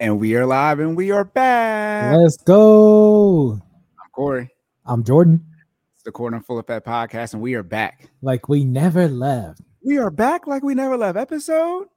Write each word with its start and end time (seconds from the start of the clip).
And 0.00 0.20
we 0.20 0.36
are 0.36 0.46
live 0.46 0.78
and 0.78 0.96
we 0.96 1.10
are 1.10 1.24
back. 1.24 2.14
Let's 2.16 2.36
go. 2.36 3.54
I'm 3.54 4.10
Corey. 4.12 4.48
I'm 4.86 5.02
Jordan. 5.02 5.44
It's 5.92 6.04
the 6.04 6.12
Corner 6.12 6.40
Full 6.40 6.60
of 6.60 6.68
Fat 6.68 6.84
podcast, 6.84 7.32
and 7.32 7.42
we 7.42 7.54
are 7.54 7.64
back. 7.64 8.08
Like 8.22 8.48
we 8.48 8.64
never 8.64 9.08
left. 9.08 9.60
We 9.84 9.98
are 9.98 10.10
back 10.10 10.46
like 10.46 10.62
we 10.62 10.76
never 10.76 10.96
left. 10.96 11.18
Episode 11.18 11.88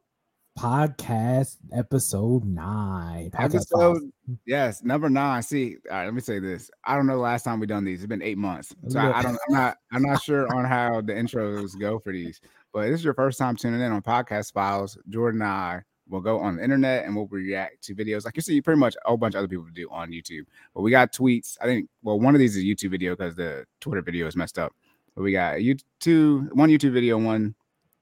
Podcast 0.58 1.58
episode 1.72 2.44
nine. 2.44 3.30
Podcast 3.30 3.56
episode 3.56 4.12
yes, 4.48 4.84
number 4.84 5.08
nine. 5.08 5.44
See, 5.44 5.76
all 5.92 5.98
right, 5.98 6.06
let 6.06 6.16
me 6.16 6.22
say 6.22 6.40
this. 6.40 6.72
I 6.84 6.96
don't 6.96 7.06
know 7.06 7.14
the 7.14 7.20
last 7.20 7.44
time 7.44 7.60
we 7.60 7.68
done 7.68 7.86
these. 7.86 8.00
It's 8.00 8.10
been 8.10 8.24
eight 8.24 8.40
months. 8.40 8.74
So 8.88 9.00
I, 9.00 9.20
I 9.20 9.22
don't 9.22 9.38
I'm 9.48 9.54
not 9.54 9.78
I'm 9.94 10.02
not 10.02 10.24
sure 10.24 10.52
on 10.56 10.66
how 10.66 11.02
the 11.02 11.14
intros 11.14 11.80
go 11.80 12.00
for 12.00 12.12
these. 12.12 12.42
But 12.74 12.90
this 12.90 13.02
is 13.02 13.06
your 13.06 13.14
first 13.14 13.38
time 13.38 13.56
tuning 13.56 13.80
in 13.80 13.92
on 13.92 14.02
podcast 14.02 14.54
files. 14.54 14.98
Jordan 15.08 15.44
and 15.44 15.52
I 15.52 15.82
We'll 16.10 16.22
go 16.22 16.40
on 16.40 16.58
the 16.58 16.64
internet 16.64 17.06
and 17.06 17.16
we'll 17.16 17.28
react 17.28 17.84
to 17.84 17.96
videos 17.96 18.26
like 18.26 18.36
you 18.36 18.42
see 18.42 18.62
pretty 18.62 18.80
much 18.80 18.96
a 19.06 19.08
whole 19.08 19.18
bunch 19.18 19.36
of 19.36 19.40
other 19.40 19.48
people 19.48 19.66
do 19.74 19.88
on 19.90 20.12
YouTube. 20.12 20.44
But 20.74 20.82
we 20.82 20.92
got 20.92 21.14
tweets. 21.14 21.58
I 21.62 21.66
think 21.66 21.90
well, 22.04 22.20
one 22.20 22.36
of 22.36 22.40
these 22.40 22.58
is 22.58 22.64
a 22.64 22.66
YouTube 22.66 22.92
video 22.92 23.16
because 23.16 23.36
the 23.36 23.66
Twitter 23.80 24.02
video 24.02 24.28
is 24.28 24.36
messed 24.36 24.60
up. 24.60 24.74
But 25.16 25.24
we 25.24 25.32
got 25.32 25.58
YouTube, 25.58 26.52
one 26.54 26.70
YouTube 26.70 26.94
video, 26.94 27.18
one 27.18 27.56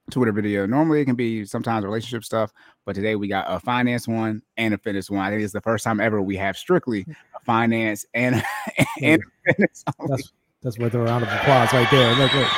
Twitter 0.09 0.31
video. 0.31 0.65
Normally 0.65 1.01
it 1.01 1.05
can 1.05 1.15
be 1.15 1.45
sometimes 1.45 1.85
relationship 1.85 2.23
stuff, 2.23 2.51
but 2.85 2.95
today 2.95 3.15
we 3.15 3.27
got 3.27 3.45
a 3.47 3.59
finance 3.59 4.07
one 4.07 4.41
and 4.57 4.73
a 4.73 4.77
fitness 4.77 5.09
one. 5.09 5.21
I 5.21 5.29
think 5.29 5.43
it's 5.43 5.53
the 5.53 5.61
first 5.61 5.83
time 5.83 5.99
ever 5.99 6.21
we 6.21 6.35
have 6.37 6.57
strictly 6.57 7.03
hmm. 7.03 7.11
a 7.11 7.39
finance 7.45 8.05
and 8.13 8.43
and 9.01 9.21
fitness. 9.45 9.83
That's 10.07 10.31
that's 10.61 10.79
worth 10.79 10.93
a 10.93 10.99
round 10.99 11.23
of 11.23 11.31
applause 11.31 11.71
right 11.73 11.89
there. 11.91 12.15
Look, 12.15 12.33
look. 12.33 12.49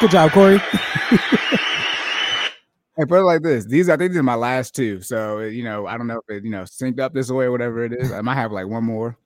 Good 0.00 0.10
job, 0.10 0.32
Corey. 0.32 0.60
Hey, 2.96 3.04
put 3.06 3.20
it 3.20 3.24
like 3.24 3.42
this. 3.42 3.64
These 3.64 3.88
I 3.88 3.96
think 3.96 4.12
these 4.12 4.20
are 4.20 4.22
my 4.22 4.36
last 4.36 4.74
two. 4.74 5.00
So 5.00 5.40
you 5.40 5.64
know, 5.64 5.86
I 5.86 5.96
don't 5.98 6.06
know 6.06 6.20
if 6.28 6.36
it 6.36 6.44
you 6.44 6.50
know 6.50 6.62
synced 6.62 7.00
up 7.00 7.12
this 7.12 7.30
way 7.30 7.46
or 7.46 7.50
whatever 7.50 7.84
it 7.84 7.92
is. 7.92 8.12
I 8.12 8.20
might 8.20 8.36
have 8.36 8.52
like 8.52 8.66
one 8.66 8.84
more. 8.84 9.18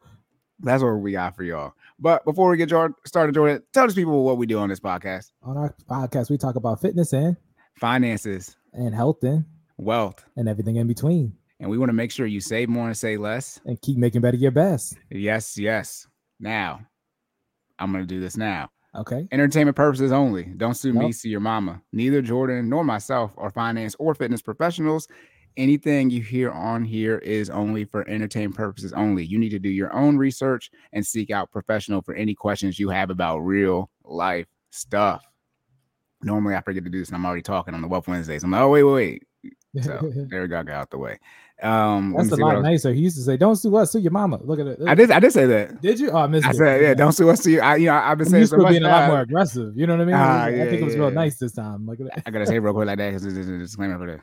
That's 0.61 0.83
what 0.83 0.95
we 0.95 1.13
got 1.13 1.37
for 1.37 1.45
y'all. 1.45 1.75
But 2.01 2.25
before 2.25 2.51
we 2.51 2.57
get 2.57 2.69
started, 2.69 3.35
Jordan, 3.35 3.63
tell 3.73 3.87
these 3.87 3.95
people 3.95 4.25
what 4.25 4.39
we 4.39 4.47
do 4.47 4.59
on 4.59 4.69
this 4.69 4.81
podcast. 4.81 5.33
On 5.43 5.57
our 5.57 5.75
podcast, 5.89 6.31
we 6.31 6.39
talk 6.39 6.57
about 6.57 6.81
fitness 6.81 7.13
and 7.13 7.37
finances 7.77 8.57
and 8.73 8.95
health 8.95 9.23
and 9.23 9.45
wealth 9.77 10.25
and 10.37 10.49
everything 10.49 10.77
in 10.77 10.87
between. 10.87 11.35
And 11.61 11.69
we 11.69 11.79
want 11.79 11.89
to 11.89 11.95
make 11.95 12.13
sure 12.13 12.27
you 12.27 12.41
save 12.41 12.69
more 12.69 12.87
and 12.87 12.97
say 12.97 13.17
less 13.17 13.61
and 13.65 13.81
keep 13.81 13.99
making 13.99 14.21
better 14.21 14.37
your 14.37 14.53
best. 14.53 14.97
Yes, 15.11 15.59
yes. 15.59 16.07
Now, 16.41 16.81
I'm 17.79 17.93
gonna 17.93 18.07
do 18.07 18.21
this 18.21 18.37
now. 18.37 18.71
Okay. 18.99 19.29
Entertainment 19.31 19.77
purposes 19.77 20.11
only. 20.11 20.45
Don't 20.57 20.75
sue 20.75 20.93
nope. 20.93 21.05
me, 21.05 21.13
sue 21.13 21.29
your 21.29 21.41
mama. 21.41 21.81
Neither 21.93 22.21
Jordan 22.21 22.69
nor 22.69 22.85
myself 22.85 23.33
are 23.37 23.51
finance 23.51 23.95
or 23.99 24.15
fitness 24.15 24.43
professionals. 24.43 25.07
Anything 25.57 26.11
you 26.11 26.21
hear 26.21 26.51
on 26.51 26.85
here 26.85 27.19
is 27.19 27.49
only 27.49 27.85
for 27.85 28.09
entertainment 28.09 28.57
purposes 28.57 28.93
only. 28.93 29.25
You 29.25 29.39
need 29.39 29.51
to 29.51 29.59
do 29.59 29.69
your 29.69 29.93
own 29.95 30.17
research 30.17 30.71
and 30.93 31.07
seek 31.07 31.31
out 31.31 31.51
professional 31.53 32.03
for 32.03 32.15
any 32.15 32.35
questions 32.35 32.79
you 32.79 32.89
have 32.91 33.11
about 33.11 33.39
real 33.39 33.91
life 34.05 34.47
stuff. 34.71 35.25
Normally, 36.23 36.57
I 36.57 36.61
forget 36.61 36.83
to 36.85 36.91
do 36.91 36.99
this, 36.99 37.09
and 37.09 37.17
I'm 37.17 37.25
already 37.25 37.43
talking 37.43 37.75
on 37.75 37.83
the 37.83 37.89
Wealth 37.89 38.09
Wednesdays. 38.09 38.43
I'm 38.43 38.51
like, 38.51 38.61
oh 38.61 38.71
wait, 38.71 38.83
wait, 38.83 39.23
wait. 39.45 39.85
So 39.85 40.13
there 40.29 40.43
we 40.43 40.49
go, 40.49 40.63
got 40.63 40.69
out 40.71 40.91
the 40.91 40.99
way. 40.99 41.19
Um, 41.61 42.15
That's 42.17 42.31
a 42.31 42.37
lot 42.37 42.63
nicer. 42.63 42.93
He 42.93 43.01
used 43.01 43.17
to 43.17 43.23
say, 43.23 43.37
"Don't 43.37 43.57
sue 43.57 43.77
us, 43.77 43.91
sue 43.91 43.99
your 43.99 44.13
mama." 44.13 44.39
Look 44.43 44.61
at 44.61 44.69
it. 44.69 44.79
I 44.87 44.95
did. 44.95 45.11
I 45.11 45.19
did 45.19 45.33
say 45.33 45.45
that. 45.47 45.83
Did 45.83 45.99
you? 45.99 46.11
Oh, 46.11 46.19
I 46.19 46.29
missed 46.29 46.47
I 46.47 46.51
it. 46.51 46.57
said, 46.57 46.83
"Yeah, 46.83 46.95
don't 46.95 47.11
sue 47.13 47.29
us, 47.31 47.43
sue 47.43 47.51
you." 47.51 47.61
I, 47.61 47.75
you 47.77 47.87
know, 47.87 47.95
I've 47.95 48.17
been 48.17 48.29
saying 48.29 48.47
so 48.47 48.59
much 48.59 48.71
being 48.71 48.85
a 48.85 48.89
lot 48.89 49.09
more 49.09 49.23
aggressive. 49.23 49.77
You 49.77 49.89
know 49.89 49.97
what 49.97 50.03
I 50.03 50.05
mean? 50.05 50.15
Uh, 50.15 50.19
I 50.19 50.51
yeah, 50.51 50.67
think 50.67 50.83
it 50.83 50.85
was 50.85 50.95
yeah. 50.95 51.01
real 51.01 51.11
nice 51.11 51.37
this 51.39 51.51
time. 51.53 51.85
Look 51.85 51.99
at 52.01 52.23
I 52.25 52.31
gotta 52.31 52.47
say 52.47 52.61
real 52.61 52.75
quick 52.75 52.87
like 52.87 52.99
that 52.99 53.09
because 53.09 53.25
there's 53.35 53.49
a 53.49 53.59
disclaimer 53.59 53.99
for 53.99 54.07
that. 54.07 54.21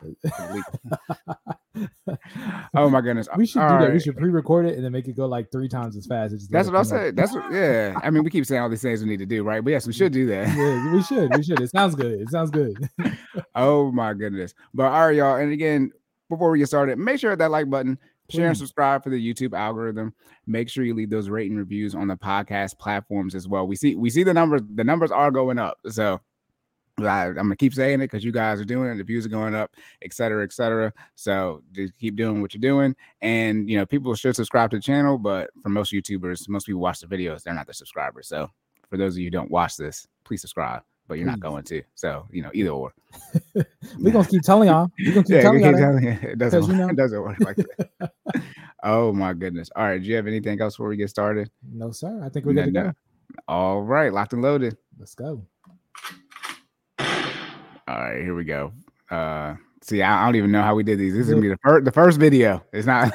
oh 2.74 2.90
my 2.90 3.02
goodness! 3.02 3.28
We 3.36 3.46
should 3.46 3.62
all 3.62 3.68
do 3.68 3.76
right. 3.76 3.88
that. 3.88 3.94
We 3.94 4.00
should 4.00 4.16
pre-record 4.16 4.68
it 4.68 4.76
and 4.76 4.86
then 4.86 4.94
make 4.94 5.10
it 5.10 5.18
go 5.18 5.26
like 5.26 5.52
three 5.52 5.68
times 5.68 5.98
as 5.98 6.06
fast. 6.06 6.34
That's 6.50 6.70
what 6.70 6.78
I 6.78 6.84
said. 6.84 7.18
That's 7.18 7.34
what. 7.34 7.52
Yeah. 7.52 8.00
I 8.02 8.12
mean, 8.12 8.24
we 8.24 8.30
keep 8.30 8.46
saying 8.46 8.62
all 8.62 8.70
these 8.70 8.82
things 8.82 9.02
we 9.02 9.10
need 9.10 9.20
to 9.20 9.26
do, 9.26 9.44
right? 9.44 9.62
But 9.62 9.72
yes, 9.72 9.86
we 9.86 9.92
should 9.92 10.14
do 10.14 10.26
that. 10.28 10.56
yeah, 10.56 10.94
we 10.94 11.04
should. 11.04 11.36
We 11.36 11.44
should. 11.44 11.60
It 11.60 11.72
sounds 11.72 11.96
good. 11.96 12.22
It 12.22 12.30
sounds 12.30 12.50
good. 12.50 12.78
oh 13.56 13.92
my 13.92 14.14
goodness! 14.14 14.54
But 14.74 14.86
all 14.86 15.08
right, 15.08 15.16
y'all. 15.16 15.36
And 15.36 15.52
again, 15.52 15.92
before 16.30 16.52
we 16.52 16.60
get 16.60 16.68
started, 16.68 16.98
make 16.98 17.20
sure 17.20 17.36
that 17.36 17.52
like 17.52 17.70
button, 17.70 17.98
share 18.30 18.48
and 18.48 18.58
subscribe 18.58 19.04
for 19.04 19.10
the 19.10 19.34
YouTube 19.34 19.58
algorithm. 19.58 20.14
Make 20.48 20.70
sure 20.70 20.84
you 20.84 20.94
leave 20.94 21.10
those 21.10 21.30
rating 21.30 21.58
reviews 21.58 21.96
on 21.96 22.08
the 22.08 22.16
podcast 22.16 22.78
platforms 22.80 23.36
as 23.36 23.48
well. 23.48 23.68
We 23.68 23.76
see 23.76 23.96
we 23.96 24.10
see 24.10 24.24
the 24.24 24.34
numbers, 24.34 24.62
the 24.74 24.84
numbers 24.84 25.12
are 25.12 25.32
going 25.32 25.60
up. 25.60 25.78
So 25.90 26.20
I, 27.00 27.28
am 27.28 27.36
gonna 27.36 27.56
keep 27.56 27.74
saying 27.74 27.96
it 28.02 28.06
because 28.06 28.24
you 28.24 28.32
guys 28.32 28.60
are 28.60 28.66
doing 28.66 28.90
it, 28.90 28.98
the 28.98 29.04
views 29.04 29.26
are 29.26 29.30
going 29.30 29.54
up, 29.54 29.72
et 30.02 30.14
cetera, 30.14 30.44
et 30.44 30.54
cetera. 30.54 30.94
So 31.16 31.62
just 31.72 31.98
keep 32.00 32.16
doing 32.16 32.42
what 32.42 32.54
you're 32.54 32.62
doing. 32.62 32.96
And 33.22 33.70
you 33.70 33.78
know, 33.78 33.86
people 33.86 34.16
should 34.16 34.36
subscribe 34.36 34.72
to 34.72 34.78
the 34.78 34.82
channel, 34.82 35.18
but 35.18 35.50
for 35.62 35.70
most 35.70 35.92
YouTubers, 35.92 36.48
most 36.48 36.66
people 36.66 36.82
watch 36.82 37.02
the 37.02 37.08
videos, 37.08 37.44
they're 37.44 37.54
not 37.54 37.68
the 37.68 37.74
subscribers. 37.74 38.28
So 38.28 38.50
for 38.90 38.98
those 38.98 39.16
of 39.16 39.20
you 39.20 39.26
who 39.26 39.32
don't 39.32 39.52
watch 39.52 39.78
this, 39.78 40.08
please 40.24 40.42
subscribe 40.42 40.84
but 41.08 41.18
you're 41.18 41.28
not 41.28 41.40
going 41.40 41.64
to. 41.66 41.82
So 41.96 42.28
you 42.32 42.42
know, 42.42 42.52
either 42.54 42.70
or. 42.70 42.94
We're 44.00 44.12
gonna 44.12 44.28
keep 44.28 44.42
telling 44.42 44.70
y'all. 44.70 44.90
We're 45.00 45.14
gonna 45.14 45.24
keep 45.28 45.36
yeah, 45.36 45.42
telling 45.42 45.64
y'all. 45.64 45.74
Telling 45.74 46.04
you. 46.04 46.18
It 46.22 46.38
doesn't. 46.38 46.64
You 46.64 46.74
know. 46.74 46.90
It 46.90 46.96
doesn't 46.96 47.22
work 47.22 47.40
like 47.40 47.58
that. 47.58 48.12
oh 48.84 49.14
my 49.14 49.34
goodness! 49.34 49.70
All 49.76 49.84
right, 49.84 50.02
do 50.02 50.08
you 50.08 50.16
have 50.16 50.28
anything 50.28 50.60
else 50.62 50.76
before 50.76 50.90
we 50.90 50.98
get 50.98 51.10
started? 51.10 51.50
No, 51.72 51.92
sir. 51.92 52.22
I 52.24 52.30
think 52.30 52.46
we're 52.46 52.54
good 52.54 52.66
to 52.66 52.72
go. 52.72 52.94
All 53.48 53.82
right, 53.82 54.12
locked 54.12 54.34
and 54.34 54.42
loaded. 54.42 54.78
Let's 55.00 55.16
go. 55.16 55.46
All 57.00 57.06
right, 57.88 58.22
here 58.22 58.36
we 58.36 58.46
go. 58.46 58.74
Uh, 59.12 59.56
see, 59.82 60.02
I, 60.02 60.24
I 60.24 60.26
don't 60.26 60.36
even 60.36 60.52
know 60.52 60.64
how 60.64 60.76
we 60.76 60.84
did 60.84 60.98
these. 60.98 61.14
This 61.14 61.24
is 61.24 61.30
gonna 61.30 61.42
be 61.42 61.50
the 61.50 61.60
first, 61.64 61.86
the 61.86 61.92
first 61.92 62.20
video. 62.20 62.64
It's 62.74 62.88
not. 62.88 63.14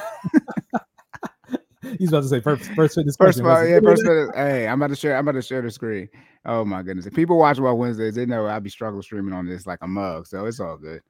He's 2.00 2.08
about 2.08 2.22
to 2.22 2.28
say 2.28 2.40
first 2.40 2.64
first 2.72 2.94
fitness. 2.94 3.14
First, 3.14 3.40
yeah, 3.40 3.78
first 3.80 4.02
fitness. 4.02 4.30
Hey, 4.34 4.66
I'm 4.66 4.80
about 4.80 4.88
to 4.88 4.96
share. 4.96 5.18
I'm 5.18 5.28
about 5.28 5.38
to 5.38 5.46
share 5.46 5.60
the 5.60 5.70
screen. 5.70 6.08
Oh 6.46 6.64
my 6.64 6.82
goodness! 6.82 7.04
If 7.04 7.12
people 7.12 7.36
watch 7.36 7.58
about 7.58 7.76
Wednesdays, 7.76 8.14
they 8.14 8.24
know 8.24 8.46
I'll 8.46 8.58
be 8.58 8.70
struggling 8.70 9.02
streaming 9.02 9.34
on 9.34 9.46
this 9.46 9.66
like 9.66 9.80
a 9.82 9.86
mug, 9.86 10.26
so 10.26 10.46
it's 10.46 10.60
all 10.60 10.78
good. 10.78 11.02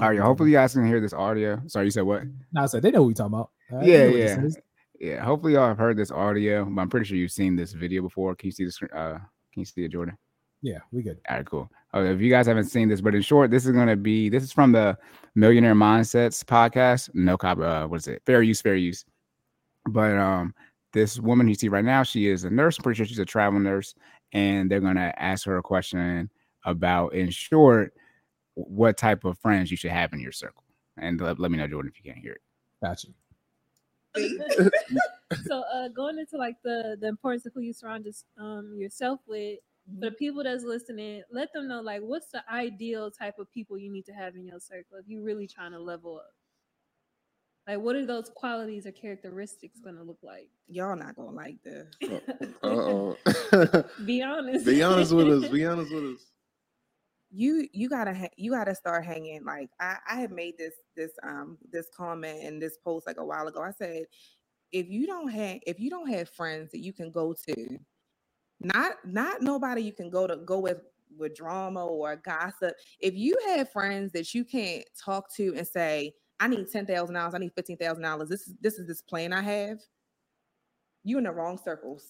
All 0.00 0.08
right, 0.08 0.20
hopefully 0.20 0.50
you 0.50 0.56
guys 0.58 0.74
can 0.74 0.86
hear 0.86 1.00
this 1.00 1.12
audio. 1.12 1.60
Sorry, 1.66 1.86
you 1.86 1.90
said 1.90 2.04
what? 2.04 2.22
No, 2.52 2.62
I 2.62 2.66
said 2.66 2.82
they 2.82 2.92
know 2.92 3.02
what 3.02 3.08
we 3.08 3.14
talking 3.14 3.34
about. 3.34 3.50
yeah, 3.84 4.04
yeah, 4.04 4.46
yeah. 5.00 5.24
Hopefully 5.24 5.54
y'all 5.54 5.66
have 5.66 5.78
heard 5.78 5.96
this 5.96 6.12
audio, 6.12 6.64
but 6.64 6.82
I'm 6.82 6.88
pretty 6.88 7.06
sure 7.06 7.16
you've 7.16 7.32
seen 7.32 7.56
this 7.56 7.72
video 7.72 8.00
before. 8.00 8.36
Can 8.36 8.46
you 8.46 8.52
see 8.52 8.64
the 8.64 8.70
screen? 8.70 8.92
Uh, 8.92 9.18
can 9.52 9.62
you 9.62 9.64
see 9.64 9.84
it, 9.84 9.90
Jordan? 9.90 10.16
Yeah, 10.62 10.78
we 10.92 11.02
good. 11.02 11.18
All 11.28 11.36
right, 11.36 11.46
cool. 11.46 11.68
Okay, 11.92 12.12
if 12.14 12.20
you 12.20 12.30
guys 12.30 12.46
haven't 12.46 12.66
seen 12.66 12.88
this, 12.88 13.00
but 13.00 13.16
in 13.16 13.22
short, 13.22 13.50
this 13.50 13.66
is 13.66 13.72
going 13.72 13.88
to 13.88 13.96
be 13.96 14.28
this 14.28 14.44
is 14.44 14.52
from 14.52 14.70
the 14.70 14.96
Millionaire 15.34 15.74
Mindsets 15.74 16.44
podcast. 16.44 17.10
No 17.12 17.36
cop. 17.36 17.58
Uh, 17.58 17.88
what 17.88 17.96
is 17.96 18.06
it? 18.06 18.22
Fair 18.24 18.42
use, 18.42 18.60
fair 18.60 18.76
use. 18.76 19.04
But 19.88 20.16
um, 20.16 20.54
this 20.92 21.18
woman 21.18 21.48
you 21.48 21.54
see 21.54 21.68
right 21.68 21.84
now, 21.84 22.02
she 22.02 22.28
is 22.28 22.44
a 22.44 22.50
nurse. 22.50 22.78
I'm 22.78 22.82
pretty 22.82 22.96
sure 22.98 23.06
she's 23.06 23.18
a 23.18 23.24
travel 23.24 23.60
nurse, 23.60 23.94
and 24.32 24.70
they're 24.70 24.80
gonna 24.80 25.12
ask 25.16 25.46
her 25.46 25.58
a 25.58 25.62
question 25.62 26.30
about, 26.64 27.14
in 27.14 27.30
short, 27.30 27.92
what 28.54 28.96
type 28.96 29.24
of 29.24 29.38
friends 29.38 29.70
you 29.70 29.76
should 29.76 29.90
have 29.90 30.12
in 30.12 30.20
your 30.20 30.32
circle. 30.32 30.64
And 30.96 31.20
let, 31.20 31.38
let 31.38 31.50
me 31.50 31.58
know, 31.58 31.68
Jordan, 31.68 31.92
if 31.94 32.02
you 32.02 32.10
can't 32.10 32.22
hear 32.22 32.32
it. 32.32 32.40
Gotcha. 32.82 33.08
so 35.46 35.62
uh 35.72 35.88
going 35.88 36.18
into 36.18 36.38
like 36.38 36.56
the 36.64 36.96
the 37.00 37.06
importance 37.06 37.44
of 37.44 37.52
who 37.52 37.60
you 37.60 37.72
surround 37.72 38.06
um 38.38 38.74
yourself 38.74 39.20
with 39.26 39.58
but 39.86 40.12
the 40.12 40.16
people 40.16 40.42
that's 40.42 40.64
listening 40.64 41.22
let 41.30 41.52
them 41.52 41.68
know 41.68 41.80
like 41.80 42.00
what's 42.00 42.30
the 42.30 42.42
ideal 42.50 43.10
type 43.10 43.38
of 43.38 43.50
people 43.52 43.76
you 43.76 43.92
need 43.92 44.06
to 44.06 44.12
have 44.12 44.34
in 44.34 44.44
your 44.44 44.58
circle 44.58 44.96
if 44.98 45.06
you're 45.06 45.22
really 45.22 45.46
trying 45.46 45.72
to 45.72 45.78
level 45.78 46.16
up 46.16 46.32
like, 47.66 47.80
what 47.80 47.96
are 47.96 48.06
those 48.06 48.30
qualities 48.34 48.86
or 48.86 48.92
characteristics 48.92 49.80
going 49.80 49.96
to 49.96 50.02
look 50.02 50.18
like? 50.22 50.48
Y'all 50.68 50.96
not 50.96 51.16
going 51.16 51.30
to 51.30 51.34
like 51.34 51.62
this. 51.64 51.94
oh. 52.62 53.16
Be 54.04 54.22
honest. 54.22 54.64
Be 54.64 54.82
honest 54.82 55.12
with 55.12 55.28
us. 55.28 55.48
Be 55.50 55.66
honest 55.66 55.92
with 55.92 56.04
us. 56.14 56.20
You 57.32 57.66
you 57.72 57.88
gotta 57.88 58.14
ha- 58.14 58.30
you 58.36 58.52
gotta 58.52 58.74
start 58.74 59.04
hanging. 59.04 59.44
Like 59.44 59.68
I 59.80 59.96
I 60.08 60.20
have 60.20 60.30
made 60.30 60.56
this 60.56 60.74
this 60.96 61.10
um 61.24 61.58
this 61.72 61.88
comment 61.94 62.42
and 62.42 62.62
this 62.62 62.78
post 62.78 63.06
like 63.06 63.18
a 63.18 63.24
while 63.24 63.48
ago. 63.48 63.60
I 63.60 63.72
said 63.72 64.04
if 64.70 64.88
you 64.88 65.06
don't 65.06 65.28
have 65.28 65.58
if 65.66 65.80
you 65.80 65.90
don't 65.90 66.08
have 66.08 66.30
friends 66.30 66.70
that 66.70 66.78
you 66.78 66.92
can 66.92 67.10
go 67.10 67.34
to, 67.48 67.78
not 68.60 68.92
not 69.04 69.42
nobody 69.42 69.82
you 69.82 69.92
can 69.92 70.08
go 70.08 70.26
to 70.28 70.36
go 70.36 70.60
with 70.60 70.78
with 71.18 71.34
drama 71.34 71.84
or 71.84 72.16
gossip. 72.16 72.74
If 73.00 73.14
you 73.14 73.36
have 73.48 73.72
friends 73.72 74.12
that 74.12 74.32
you 74.32 74.44
can't 74.44 74.84
talk 75.04 75.34
to 75.34 75.52
and 75.56 75.66
say 75.66 76.14
I 76.38 76.48
need 76.48 76.70
ten 76.70 76.86
thousand 76.86 77.14
dollars. 77.14 77.34
I 77.34 77.38
need 77.38 77.52
fifteen 77.54 77.76
thousand 77.76 78.02
dollars. 78.02 78.28
This 78.28 78.46
is 78.46 78.54
this 78.60 78.78
is 78.78 78.86
this 78.86 79.02
plan 79.02 79.32
I 79.32 79.42
have. 79.42 79.78
You 81.04 81.18
in 81.18 81.24
the 81.24 81.32
wrong 81.32 81.58
circles. 81.62 82.04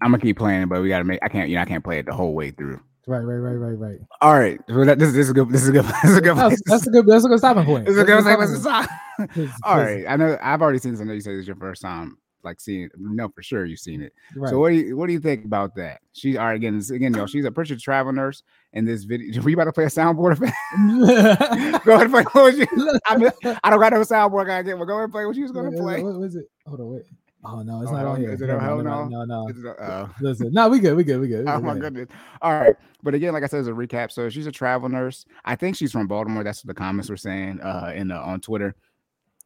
I'm 0.00 0.10
gonna 0.10 0.18
keep 0.18 0.38
playing, 0.38 0.68
but 0.68 0.82
we 0.82 0.88
gotta 0.88 1.04
make. 1.04 1.20
I 1.22 1.28
can't. 1.28 1.48
You 1.48 1.56
know, 1.56 1.62
I 1.62 1.66
can't 1.66 1.84
play 1.84 1.98
it 1.98 2.06
the 2.06 2.14
whole 2.14 2.34
way 2.34 2.50
through. 2.50 2.80
Right, 3.06 3.20
right, 3.20 3.36
right, 3.36 3.54
right, 3.54 3.78
right. 3.78 3.98
All 4.22 4.38
right. 4.38 4.58
Well, 4.68 4.86
that, 4.86 4.98
this, 4.98 5.12
this 5.12 5.26
is 5.26 5.32
good. 5.32 5.50
This 5.50 5.64
is 5.64 5.70
good. 5.70 5.84
This 5.84 6.04
is 6.04 6.16
a 6.16 6.20
good. 6.22 6.36
That's, 6.36 6.62
that's, 6.64 6.86
a 6.86 6.90
good. 6.90 7.06
That's 7.06 7.24
a 7.24 7.28
good 7.28 7.38
stopping 7.38 7.64
point. 7.64 7.84
This 7.84 7.96
is 7.96 8.02
a 8.02 8.04
good 8.04 8.22
place 8.22 8.50
to 8.50 8.58
stop. 8.58 8.90
All 9.64 9.76
right. 9.76 10.04
I 10.08 10.16
know. 10.16 10.38
I've 10.42 10.62
already 10.62 10.78
seen 10.78 10.92
this. 10.92 11.00
I 11.00 11.04
know 11.04 11.12
you 11.12 11.20
said 11.20 11.34
it's 11.34 11.46
your 11.46 11.56
first 11.56 11.82
time, 11.82 12.16
like 12.42 12.60
seeing. 12.60 12.84
It. 12.84 12.92
No, 12.96 13.28
for 13.28 13.42
sure 13.42 13.66
you've 13.66 13.80
seen 13.80 14.00
it. 14.00 14.12
Right. 14.34 14.48
So 14.48 14.58
what 14.58 14.70
do 14.70 14.76
you 14.76 14.96
what 14.96 15.08
do 15.08 15.12
you 15.12 15.20
think 15.20 15.44
about 15.44 15.74
that? 15.76 16.00
She 16.12 16.38
all 16.38 16.46
right 16.46 16.56
again. 16.56 16.80
Again, 16.90 17.12
y'all. 17.12 17.26
She's 17.26 17.44
a 17.44 17.50
pretty 17.50 17.76
travel 17.76 18.12
nurse, 18.12 18.42
in 18.74 18.84
this 18.84 19.04
video. 19.04 19.40
Were 19.42 19.48
you 19.50 19.56
about 19.56 19.64
to 19.64 19.72
play 19.72 19.84
a 19.84 19.88
soundboard 19.88 20.32
effect? 20.32 20.54
go 21.84 21.94
ahead 21.94 22.10
and 22.10 22.12
play 22.12 22.22
what 22.42 22.56
you. 22.56 22.66
I, 23.06 23.16
mean, 23.16 23.30
I 23.64 23.70
don't 23.70 23.80
got 23.80 23.92
no 23.92 24.00
soundboard. 24.00 24.42
I 24.42 24.46
gotta 24.46 24.64
get. 24.64 24.76
Well, 24.76 24.86
go 24.86 24.94
ahead 24.94 25.04
and 25.04 25.12
play 25.12 25.24
what 25.26 25.36
you 25.36 25.42
was 25.42 25.52
gonna 25.52 25.70
What- 25.70 25.80
play. 25.80 26.02
What 26.02 26.18
was 26.18 26.36
it? 26.36 26.46
Hold 26.66 26.80
on, 26.80 26.88
wait. 26.94 27.02
Oh 27.46 27.60
no, 27.62 27.82
it's 27.82 27.90
Oh, 27.90 27.94
not 27.94 28.06
on 28.06 28.20
here. 28.20 28.32
is 28.32 28.40
it 28.40 28.48
on 28.48 28.58
hell 28.60 28.82
no? 28.82 29.06
No, 29.06 29.24
no. 29.24 29.48
It- 29.48 29.56
oh. 29.66 30.08
Listen, 30.20 30.50
no, 30.52 30.68
we 30.68 30.78
good, 30.80 30.96
we 30.96 31.04
good, 31.04 31.20
we 31.20 31.28
good. 31.28 31.44
we 31.44 31.50
Oh 31.50 31.56
good, 31.56 31.64
my 31.64 31.78
goodness. 31.78 32.08
All 32.40 32.52
right. 32.58 32.74
But 33.02 33.14
again, 33.14 33.34
like 33.34 33.42
I 33.42 33.46
said, 33.46 33.60
as 33.60 33.68
a 33.68 33.72
recap, 33.72 34.10
so 34.10 34.30
she's 34.30 34.46
a 34.46 34.52
travel 34.52 34.88
nurse. 34.88 35.26
I 35.44 35.54
think 35.56 35.76
she's 35.76 35.92
from 35.92 36.06
Baltimore. 36.06 36.42
That's 36.42 36.64
what 36.64 36.74
the 36.74 36.78
comments 36.78 37.10
were 37.10 37.18
saying 37.18 37.60
uh 37.60 37.92
in 37.94 38.08
the, 38.08 38.16
on 38.16 38.40
Twitter. 38.40 38.74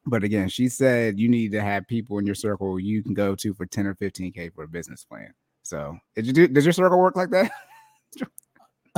But 0.07 0.23
again, 0.23 0.49
she 0.49 0.69
said 0.69 1.19
you 1.19 1.29
need 1.29 1.51
to 1.53 1.61
have 1.61 1.87
people 1.89 2.19
in 2.19 2.25
your 2.25 2.37
circle 2.37 2.79
you 2.79 3.03
can 3.03 3.15
go 3.15 3.35
to 3.35 3.53
for 3.53 3.67
10 3.67 3.87
or 3.89 3.95
15k 3.97 4.55
for 4.55 4.63
a 4.63 4.69
business 4.69 5.05
plan. 5.05 5.35
So 5.65 5.99
did 6.15 6.27
you 6.27 6.33
do 6.33 6.47
does 6.49 6.65
your 6.65 6.73
circle 6.73 7.01
work 7.01 7.17
like 7.17 7.31
that? 7.31 7.51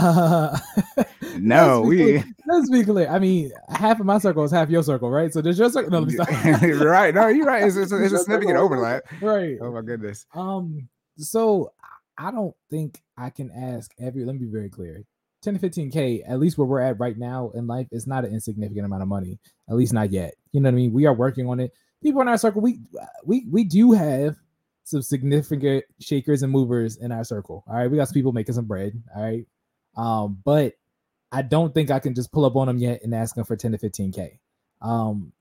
Uh, 0.01 0.59
No, 1.39 1.79
let's 1.83 1.89
we 1.89 1.97
clear- 1.97 2.25
let's 2.49 2.71
be 2.71 2.85
clear. 2.85 3.09
I 3.09 3.19
mean, 3.19 3.53
half 3.69 4.01
of 4.01 4.07
my 4.07 4.19
circle 4.19 4.43
is 4.45 4.51
half 4.51 4.69
your 4.69 4.83
circle, 4.83 5.11
right? 5.11 5.33
So 5.33 5.41
there's 5.41 5.59
your 5.59 5.71
circle. 5.71 5.91
No, 5.91 6.01
let 6.01 6.09
me 6.09 6.15
stop. 6.15 6.29
Right. 6.85 7.15
No, 7.15 7.29
you're 7.29 7.47
right. 7.47 7.63
It's, 7.65 7.77
it's, 7.77 7.93
a, 7.93 7.97
it's 8.05 8.13
a 8.13 8.19
significant 8.19 8.57
overlap. 8.57 9.03
right. 9.23 9.57
Oh 9.61 9.71
my 9.73 9.81
goodness. 9.83 10.27
Um, 10.35 10.89
so 11.17 11.73
I 12.19 12.29
I 12.29 12.31
don't 12.31 12.55
think 12.69 13.01
I 13.17 13.31
can 13.31 13.51
ask 13.51 13.93
every. 13.99 14.25
Let 14.25 14.35
me 14.35 14.41
be 14.47 14.51
very 14.53 14.69
clear. 14.69 15.05
10 15.43 15.59
to 15.59 15.71
15k, 15.71 16.23
at 16.29 16.39
least 16.39 16.59
where 16.59 16.67
we're 16.67 16.81
at 16.81 17.01
right 17.01 17.17
now 17.17 17.51
in 17.55 17.67
life, 17.67 17.87
is 17.93 18.07
not 18.07 18.27
an 18.27 18.33
insignificant 18.35 18.85
amount 18.85 19.01
of 19.03 19.09
money. 19.09 19.39
At 19.71 19.77
least 19.77 19.95
not 19.95 20.11
yet. 20.11 20.35
You 20.53 20.61
know 20.61 20.67
what 20.69 20.75
I 20.75 20.77
mean? 20.77 20.93
We 20.93 21.07
are 21.07 21.15
working 21.15 21.49
on 21.49 21.61
it. 21.61 21.73
People 22.03 22.21
in 22.21 22.29
our 22.29 22.37
circle, 22.37 22.61
we 22.61 22.81
we 23.25 23.47
we 23.51 23.65
do 23.65 23.93
have 23.93 24.37
some 24.85 25.01
significant 25.01 25.85
shakers 26.01 26.43
and 26.43 26.53
movers 26.53 26.97
in 26.97 27.11
our 27.13 27.25
circle. 27.25 27.65
All 27.69 27.77
right, 27.77 27.91
we 27.91 27.97
got 27.97 28.09
some 28.09 28.15
people 28.15 28.33
making 28.33 28.55
some 28.55 28.67
bread. 28.67 28.93
All 29.17 29.23
right, 29.23 29.47
um, 29.97 30.41
but 30.45 30.75
I 31.33 31.43
don't 31.43 31.73
think 31.73 31.91
I 31.91 31.99
can 31.99 32.15
just 32.15 32.33
pull 32.33 32.45
up 32.45 32.57
on 32.57 32.67
them 32.67 32.79
yet 32.79 33.03
and 33.03 33.15
ask 33.15 33.35
them 33.35 33.45
for 33.45 33.57
10 33.57 33.73
to 33.73 33.79
15k. 33.79 34.39
Um, 34.83 35.33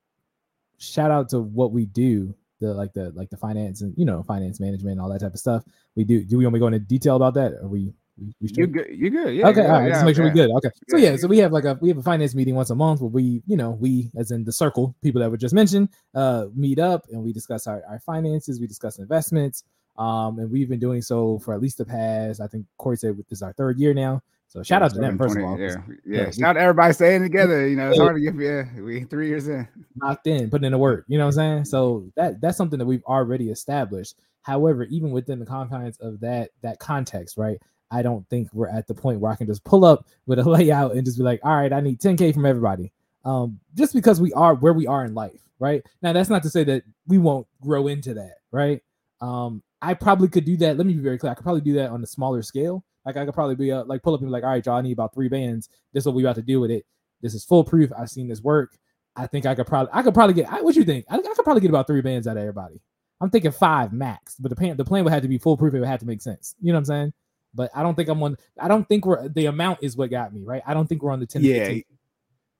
shout 0.77 1.11
out 1.11 1.29
to 1.29 1.39
what 1.39 1.71
we 1.71 1.85
do 1.85 2.33
the 2.59 2.73
like 2.73 2.93
the 2.93 3.11
like 3.11 3.29
the 3.29 3.37
finance 3.37 3.81
and 3.81 3.93
you 3.97 4.05
know 4.05 4.23
finance 4.23 4.59
management 4.59 4.93
and 4.93 5.01
all 5.01 5.09
that 5.09 5.19
type 5.19 5.33
of 5.33 5.39
stuff 5.39 5.63
we 5.95 6.03
do 6.03 6.23
do 6.23 6.37
we 6.37 6.45
want 6.45 6.53
to 6.53 6.59
go 6.59 6.67
into 6.67 6.79
detail 6.79 7.15
about 7.15 7.33
that 7.33 7.53
or 7.61 7.67
we 7.67 7.93
we, 8.17 8.33
we 8.41 8.49
You 8.53 8.67
good? 8.67 8.87
You 8.89 9.09
good? 9.09 9.33
Yeah. 9.35 9.47
okay 9.47 9.61
yeah, 9.61 9.73
all 9.73 9.81
right 9.81 9.89
just 9.93 10.05
make 10.05 10.15
sure 10.15 10.25
yeah. 10.25 10.31
we're 10.31 10.47
good 10.47 10.51
okay 10.57 10.69
so 10.89 10.97
Yeah. 10.97 11.11
yeah 11.11 11.15
so 11.17 11.27
we 11.27 11.37
have 11.37 11.51
like 11.53 11.63
a 11.63 11.77
we 11.81 11.87
have 11.89 11.97
a 11.97 12.03
finance 12.03 12.35
meeting 12.35 12.55
once 12.55 12.69
a 12.69 12.75
month 12.75 13.01
where 13.01 13.09
we 13.09 13.41
you 13.47 13.55
know 13.55 13.71
we 13.71 14.11
as 14.17 14.31
in 14.31 14.43
the 14.43 14.51
circle 14.51 14.95
people 15.01 15.21
that 15.21 15.31
were 15.31 15.37
just 15.37 15.53
mentioned 15.53 15.89
uh 16.15 16.45
meet 16.53 16.79
up 16.79 17.05
and 17.11 17.23
we 17.23 17.31
discuss 17.31 17.65
our, 17.65 17.81
our 17.89 17.99
finances 17.99 18.59
we 18.59 18.67
discuss 18.67 18.99
investments 18.99 19.63
um 19.97 20.39
and 20.39 20.51
we've 20.51 20.69
been 20.69 20.79
doing 20.79 21.01
so 21.01 21.39
for 21.39 21.53
at 21.53 21.61
least 21.61 21.77
the 21.77 21.85
past 21.85 22.41
i 22.41 22.47
think 22.47 22.65
corey 22.77 22.97
said 22.97 23.17
this 23.17 23.25
is 23.37 23.41
our 23.41 23.53
third 23.53 23.79
year 23.79 23.93
now 23.93 24.21
so 24.49 24.63
shout 24.63 24.81
Yeah, 24.81 24.85
out 24.85 24.93
to 24.95 24.99
them 24.99 25.17
first 25.17 25.37
of 25.37 25.43
all 25.43 25.57
Yeah, 25.59 25.77
yeah. 26.05 26.23
yeah, 26.25 26.31
Shout 26.31 26.43
out 26.43 26.53
to 26.53 26.59
everybody 26.61 26.93
staying 26.93 27.21
together. 27.21 27.67
You 27.67 27.75
know, 27.77 27.89
it's 27.89 27.99
hard 27.99 28.15
to 28.15 28.21
get. 28.21 28.35
Yeah, 28.35 28.81
we 28.81 29.03
three 29.05 29.27
years 29.27 29.47
in. 29.47 29.67
locked 30.01 30.27
in, 30.27 30.49
putting 30.49 30.65
in 30.65 30.71
the 30.71 30.77
work. 30.77 31.05
You 31.07 31.17
know 31.17 31.25
what 31.25 31.37
I'm 31.37 31.63
saying? 31.63 31.65
So 31.65 32.11
that 32.15 32.41
that's 32.41 32.57
something 32.57 32.79
that 32.79 32.85
we've 32.85 33.03
already 33.03 33.49
established. 33.51 34.15
However, 34.41 34.83
even 34.85 35.11
within 35.11 35.39
the 35.39 35.45
confines 35.45 35.97
of 35.99 36.19
that 36.21 36.49
that 36.61 36.79
context, 36.79 37.37
right? 37.37 37.57
I 37.91 38.01
don't 38.01 38.27
think 38.29 38.49
we're 38.53 38.69
at 38.69 38.87
the 38.87 38.93
point 38.93 39.19
where 39.19 39.31
I 39.31 39.35
can 39.35 39.47
just 39.47 39.63
pull 39.63 39.85
up 39.85 40.05
with 40.27 40.39
a 40.39 40.43
layout 40.49 40.93
and 40.95 41.05
just 41.05 41.17
be 41.17 41.23
like, 41.23 41.39
all 41.43 41.55
right, 41.55 41.73
I 41.73 41.79
need 41.81 41.99
10k 41.99 42.33
from 42.33 42.45
everybody. 42.45 42.91
Um, 43.25 43.59
just 43.75 43.93
because 43.93 44.21
we 44.21 44.31
are 44.33 44.55
where 44.55 44.73
we 44.73 44.87
are 44.87 45.05
in 45.05 45.13
life, 45.13 45.41
right? 45.59 45.83
Now 46.01 46.13
that's 46.13 46.29
not 46.29 46.43
to 46.43 46.49
say 46.49 46.63
that 46.65 46.83
we 47.07 47.17
won't 47.17 47.47
grow 47.61 47.87
into 47.87 48.13
that, 48.15 48.35
right? 48.51 48.81
Um, 49.21 49.61
I 49.81 49.93
probably 49.93 50.27
could 50.27 50.45
do 50.45 50.57
that. 50.57 50.77
Let 50.77 50.85
me 50.87 50.93
be 50.93 51.01
very 51.01 51.17
clear. 51.17 51.31
I 51.31 51.35
could 51.35 51.43
probably 51.43 51.61
do 51.61 51.73
that 51.73 51.89
on 51.89 52.01
a 52.03 52.07
smaller 52.07 52.41
scale. 52.41 52.83
Like 53.09 53.17
I 53.23 53.25
could 53.25 53.33
probably 53.33 53.55
be 53.55 53.71
uh, 53.71 53.83
like 53.85 54.03
pull 54.03 54.13
up 54.13 54.21
and 54.21 54.29
be 54.29 54.31
like, 54.31 54.43
all 54.43 54.49
right, 54.49 54.65
y'all, 54.65 54.75
I 54.75 54.81
need 54.81 54.93
about 54.93 55.13
three 55.13 55.29
bands. 55.29 55.69
This 55.93 56.03
is 56.03 56.05
what 56.05 56.15
we 56.15 56.23
about 56.23 56.35
to 56.35 56.41
do 56.41 56.59
with 56.59 56.71
it. 56.71 56.85
This 57.21 57.33
is 57.33 57.43
foolproof. 57.43 57.91
I've 57.97 58.09
seen 58.09 58.27
this 58.27 58.41
work. 58.41 58.77
I 59.15 59.27
think 59.27 59.45
I 59.45 59.55
could 59.55 59.67
probably 59.67 59.89
I 59.93 60.01
could 60.03 60.13
probably 60.13 60.35
get 60.35 60.51
I, 60.51 60.61
what 60.61 60.75
you 60.75 60.83
think? 60.85 61.05
I, 61.09 61.15
I 61.15 61.19
could 61.19 61.43
probably 61.43 61.61
get 61.61 61.69
about 61.69 61.87
three 61.87 62.01
bands 62.01 62.27
out 62.27 62.37
of 62.37 62.41
everybody. 62.41 62.79
I'm 63.21 63.29
thinking 63.29 63.51
five 63.51 63.91
max, 63.91 64.35
but 64.39 64.49
the 64.49 64.55
plan 64.55 64.77
the 64.77 64.85
plan 64.85 65.03
would 65.03 65.11
have 65.13 65.23
to 65.23 65.27
be 65.27 65.37
foolproof. 65.37 65.73
It 65.73 65.79
would 65.79 65.89
have 65.89 65.99
to 65.99 66.05
make 66.05 66.21
sense. 66.21 66.55
You 66.61 66.71
know 66.71 66.77
what 66.77 66.79
I'm 66.79 66.85
saying? 66.85 67.13
But 67.53 67.71
I 67.75 67.83
don't 67.83 67.95
think 67.95 68.09
I'm 68.09 68.21
on. 68.23 68.37
I 68.59 68.67
don't 68.67 68.87
think 68.87 69.05
we're 69.05 69.27
the 69.27 69.47
amount 69.47 69.79
is 69.81 69.97
what 69.97 70.11
got 70.11 70.33
me 70.33 70.43
right. 70.43 70.61
I 70.65 70.73
don't 70.73 70.87
think 70.87 71.01
we're 71.01 71.11
on 71.11 71.19
the 71.19 71.25
10 71.25 71.41
to 71.41 71.47
Yeah. 71.47 71.65
15 71.65 71.83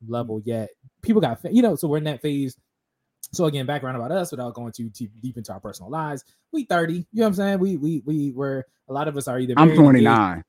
level 0.07 0.41
yet. 0.43 0.69
People 1.01 1.21
got 1.21 1.39
you 1.53 1.61
know, 1.61 1.75
so 1.75 1.87
we're 1.87 1.97
in 1.97 2.03
that 2.05 2.21
phase. 2.21 2.57
So 3.31 3.45
again, 3.45 3.65
background 3.65 3.95
about 3.95 4.11
us 4.11 4.31
without 4.31 4.53
going 4.53 4.71
too, 4.71 4.89
deep 4.89 5.37
into 5.37 5.53
our 5.53 5.59
personal 5.59 5.91
lives. 5.91 6.23
We 6.51 6.63
30. 6.63 6.93
You 6.93 6.99
know 6.99 7.05
what 7.23 7.27
I'm 7.27 7.33
saying? 7.35 7.59
We 7.59 7.77
we 7.77 8.01
we 8.05 8.31
were 8.31 8.65
a 8.87 8.93
lot 8.93 9.07
of 9.07 9.17
us 9.17 9.27
are 9.27 9.39
either 9.39 9.53
I'm 9.57 9.67
married, 9.67 9.79
engaged- 9.79 10.05
29. 10.05 10.43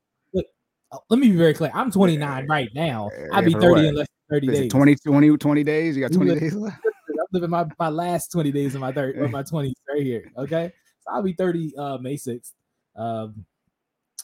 Uh, 0.93 0.97
Let 1.09 1.19
me 1.19 1.29
be 1.29 1.37
very 1.37 1.53
clear. 1.53 1.71
I'm 1.73 1.89
29 1.89 2.47
right 2.47 2.69
now. 2.75 3.09
I'll 3.31 3.43
be 3.43 3.53
30 3.53 3.65
what? 3.67 3.85
in 3.85 3.95
less 3.95 4.07
than 4.29 4.41
30 4.41 4.47
Is 4.47 4.59
it 4.59 4.61
days. 4.63 4.71
20, 4.71 4.95
20, 4.95 5.37
20 5.37 5.63
days? 5.63 5.95
You 5.95 6.01
got 6.01 6.11
20 6.11 6.39
days 6.39 6.53
left. 6.53 6.83
I'm 7.09 7.25
living 7.31 7.49
my, 7.49 7.65
my 7.79 7.87
last 7.87 8.31
20 8.33 8.51
days 8.51 8.75
of 8.75 8.81
my 8.81 8.91
30 8.91 9.19
of 9.19 9.31
my 9.31 9.41
20s 9.43 9.71
right 9.89 10.03
here. 10.03 10.29
Okay. 10.37 10.73
So 11.01 11.13
I'll 11.13 11.23
be 11.23 11.33
30 11.33 11.77
uh 11.77 11.97
May 11.99 12.15
6th. 12.15 12.51
Um 12.97 13.45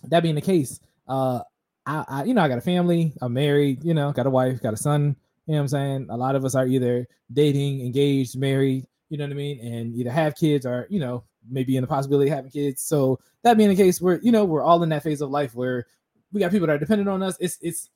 that 0.09 0.21
being 0.23 0.35
the 0.35 0.41
case, 0.41 0.79
uh 1.07 1.41
I, 1.85 2.03
I 2.07 2.23
you 2.25 2.33
know 2.33 2.41
I 2.41 2.49
got 2.49 2.57
a 2.57 2.61
family, 2.61 3.13
I'm 3.21 3.33
married, 3.33 3.83
you 3.85 3.93
know, 3.93 4.11
got 4.11 4.25
a 4.25 4.29
wife, 4.29 4.61
got 4.61 4.73
a 4.73 4.77
son, 4.77 5.15
you 5.47 5.53
know 5.53 5.59
what 5.59 5.61
I'm 5.61 5.67
saying? 5.69 6.07
A 6.09 6.17
lot 6.17 6.35
of 6.35 6.45
us 6.45 6.55
are 6.55 6.67
either 6.67 7.07
dating, 7.31 7.81
engaged, 7.81 8.37
married, 8.37 8.85
you 9.09 9.17
know 9.17 9.23
what 9.23 9.31
I 9.31 9.35
mean, 9.35 9.59
and 9.59 9.95
either 9.95 10.11
have 10.11 10.35
kids 10.35 10.65
or 10.65 10.87
you 10.89 10.99
know, 10.99 11.23
maybe 11.49 11.77
in 11.77 11.81
the 11.81 11.87
possibility 11.87 12.29
of 12.29 12.35
having 12.35 12.51
kids. 12.51 12.81
So 12.81 13.19
that 13.43 13.57
being 13.57 13.69
the 13.69 13.75
case, 13.75 14.01
we're 14.01 14.19
you 14.21 14.31
know, 14.31 14.45
we're 14.45 14.63
all 14.63 14.83
in 14.83 14.89
that 14.89 15.03
phase 15.03 15.21
of 15.21 15.29
life 15.29 15.55
where 15.55 15.85
we 16.33 16.41
got 16.41 16.51
people 16.51 16.67
that 16.67 16.73
are 16.73 16.79
dependent 16.79 17.09
on 17.09 17.23
us. 17.23 17.37
It's 17.39 17.57
it's 17.61 17.89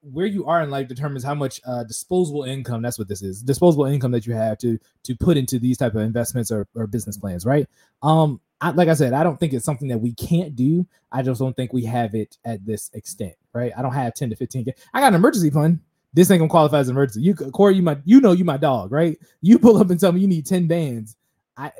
where 0.00 0.26
you 0.26 0.46
are 0.46 0.62
in 0.62 0.70
life 0.70 0.88
determines 0.88 1.24
how 1.24 1.34
much 1.34 1.60
uh, 1.66 1.84
disposable 1.84 2.44
income. 2.44 2.82
That's 2.82 2.98
what 2.98 3.08
this 3.08 3.22
is. 3.22 3.42
Disposable 3.42 3.86
income 3.86 4.12
that 4.12 4.26
you 4.26 4.34
have 4.34 4.58
to 4.58 4.78
to 5.04 5.14
put 5.14 5.36
into 5.36 5.58
these 5.58 5.76
type 5.76 5.94
of 5.94 6.00
investments 6.00 6.50
or, 6.50 6.66
or 6.74 6.86
business 6.86 7.16
plans, 7.16 7.44
right? 7.44 7.66
Um, 8.02 8.40
I, 8.60 8.70
like 8.70 8.88
I 8.88 8.94
said, 8.94 9.12
I 9.12 9.22
don't 9.22 9.38
think 9.38 9.52
it's 9.52 9.64
something 9.64 9.88
that 9.88 9.98
we 9.98 10.14
can't 10.14 10.56
do. 10.56 10.86
I 11.12 11.22
just 11.22 11.40
don't 11.40 11.54
think 11.54 11.72
we 11.72 11.84
have 11.84 12.14
it 12.14 12.38
at 12.44 12.64
this 12.64 12.90
extent, 12.94 13.34
right? 13.52 13.72
I 13.76 13.82
don't 13.82 13.92
have 13.92 14.14
ten 14.14 14.30
to 14.30 14.36
fifteen. 14.36 14.66
I 14.94 15.00
got 15.00 15.08
an 15.08 15.14
emergency 15.14 15.50
fund. 15.50 15.80
This 16.14 16.30
ain't 16.30 16.38
gonna 16.38 16.48
qualify 16.48 16.78
as 16.78 16.88
an 16.88 16.94
emergency. 16.94 17.22
You, 17.22 17.34
Corey, 17.34 17.74
you 17.76 17.82
my, 17.82 17.98
you 18.04 18.20
know, 18.20 18.32
you 18.32 18.44
my 18.44 18.56
dog, 18.56 18.92
right? 18.92 19.18
You 19.42 19.58
pull 19.58 19.76
up 19.76 19.90
and 19.90 19.98
tell 19.98 20.12
me 20.12 20.20
you 20.20 20.28
need 20.28 20.46
ten 20.46 20.66
bands. 20.66 21.16
I, 21.56 21.72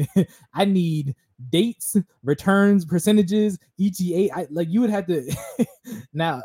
I 0.54 0.64
need 0.64 1.14
dates, 1.50 1.96
returns, 2.22 2.84
percentages, 2.84 3.58
ETA. 3.80 4.30
I 4.34 4.46
like 4.50 4.68
you 4.70 4.80
would 4.80 4.90
have 4.90 5.06
to. 5.06 5.30
now, 6.12 6.42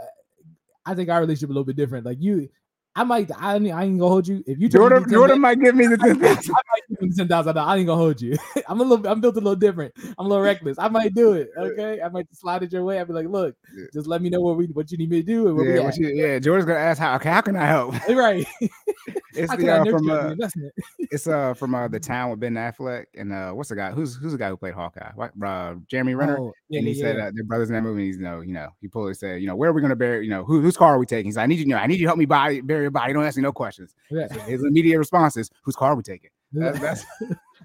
I 0.85 0.95
think 0.95 1.09
our 1.09 1.19
relationship 1.19 1.49
a 1.49 1.53
little 1.53 1.63
bit 1.63 1.75
different. 1.75 2.05
Like 2.05 2.21
you, 2.21 2.49
I 2.97 3.03
might, 3.03 3.29
I, 3.37 3.55
ain't- 3.55 3.71
I 3.73 3.83
ain't 3.83 3.99
gonna 3.99 4.09
hold 4.09 4.27
you. 4.27 4.41
If 4.47 4.57
you 4.59 4.69
Jordan, 4.69 5.05
Jordan 5.09 5.41
might 5.41 5.59
give 5.59 5.75
me 5.75 5.85
the 5.87 5.97
I 6.01 6.07
10 6.07 6.19
might 6.19 6.39
give 7.01 7.15
ten 7.17 7.27
thousand. 7.27 7.57
I 7.57 7.75
ain't 7.77 7.87
gonna 7.87 8.01
hold 8.01 8.21
you. 8.21 8.37
I'm 8.69 8.79
a 8.79 8.83
little. 8.83 9.05
I'm 9.07 9.19
built 9.19 9.35
a 9.35 9.39
little 9.39 9.55
different. 9.55 9.93
I'm 10.17 10.25
a 10.27 10.29
little 10.29 10.43
reckless. 10.43 10.77
I 10.79 10.87
might 10.87 11.13
do 11.13 11.33
it. 11.33 11.49
Okay. 11.57 12.01
I 12.01 12.07
might 12.09 12.27
slide 12.33 12.63
it 12.63 12.71
your 12.71 12.85
way. 12.85 12.99
I'd 12.99 13.07
be 13.07 13.13
like, 13.13 13.27
look, 13.27 13.55
Yeah. 13.75 13.85
just 13.93 14.07
let 14.07 14.21
me 14.21 14.29
know 14.29 14.39
what 14.39 14.55
we 14.55 14.67
what 14.67 14.91
you 14.91 14.97
need 14.97 15.09
me 15.09 15.17
to 15.21 15.23
do 15.25 15.47
and 15.49 15.75
Yeah, 15.75 15.91
you- 15.95 16.07
yeah, 16.15 16.39
Jordan's 16.39 16.65
gonna 16.67 16.79
ask 16.79 16.99
how 16.99 17.15
okay, 17.15 17.29
how 17.29 17.41
can 17.41 17.55
I 17.57 17.65
help? 17.65 17.95
Right. 18.09 18.45
It's 19.37 19.53
the 19.53 19.69
I 19.69 19.79
uh, 19.79 19.85
from 19.85 20.05
the 20.05 20.13
uh, 20.41 20.69
it's 21.11 21.27
uh 21.27 21.53
from 21.53 21.75
uh 21.75 21.89
the 21.89 21.99
town 21.99 22.29
with 22.31 22.39
Ben 22.39 22.53
Affleck 22.53 23.05
and 23.15 23.33
uh 23.33 23.51
what's 23.51 23.67
the 23.69 23.75
guy 23.75 23.91
who's 23.91 24.15
who's 24.15 24.31
the 24.31 24.37
guy 24.37 24.47
who 24.49 24.55
played 24.55 24.73
Hawkeye? 24.73 25.11
What 25.15 25.31
uh 25.45 25.75
Jeremy 25.87 26.15
Renner? 26.15 26.39
Oh, 26.39 26.53
yeah, 26.69 26.79
and 26.79 26.87
he 26.87 26.93
yeah, 26.93 27.01
said 27.03 27.19
uh, 27.19 27.31
their 27.33 27.43
brothers 27.43 27.69
in 27.69 27.75
that 27.75 27.81
movie. 27.81 28.05
He's 28.05 28.15
you 28.17 28.23
know, 28.23 28.39
you 28.39 28.53
know, 28.53 28.69
he 28.79 28.87
pulled 28.87 29.15
said, 29.17 29.41
you 29.41 29.47
know, 29.47 29.55
where 29.55 29.69
are 29.69 29.73
we 29.73 29.81
gonna 29.81 29.95
bury? 29.95 30.23
You 30.23 30.31
know, 30.31 30.45
who, 30.45 30.61
whose 30.61 30.77
car 30.77 30.95
are 30.95 30.99
we 30.99 31.05
taking? 31.05 31.25
He's 31.25 31.35
like, 31.35 31.43
I 31.43 31.47
need 31.47 31.59
you, 31.59 31.65
you 31.65 31.71
know, 31.71 31.77
I 31.77 31.85
need 31.87 31.99
you 31.99 32.05
to 32.05 32.07
help 32.07 32.17
me 32.17 32.25
buy 32.25 32.61
bury 32.61 32.84
a 32.87 32.91
body. 32.91 33.13
Don't 33.13 33.23
ask 33.25 33.37
me 33.37 33.43
no 33.43 33.51
questions. 33.51 33.95
Yeah. 34.09 34.27
His 34.45 34.63
immediate 34.63 34.97
response 34.99 35.37
is, 35.37 35.49
whose 35.63 35.75
car 35.75 35.91
are 35.91 35.95
we 35.95 36.03
taking? 36.03 36.29
That- 36.53 36.79
that's 36.79 37.05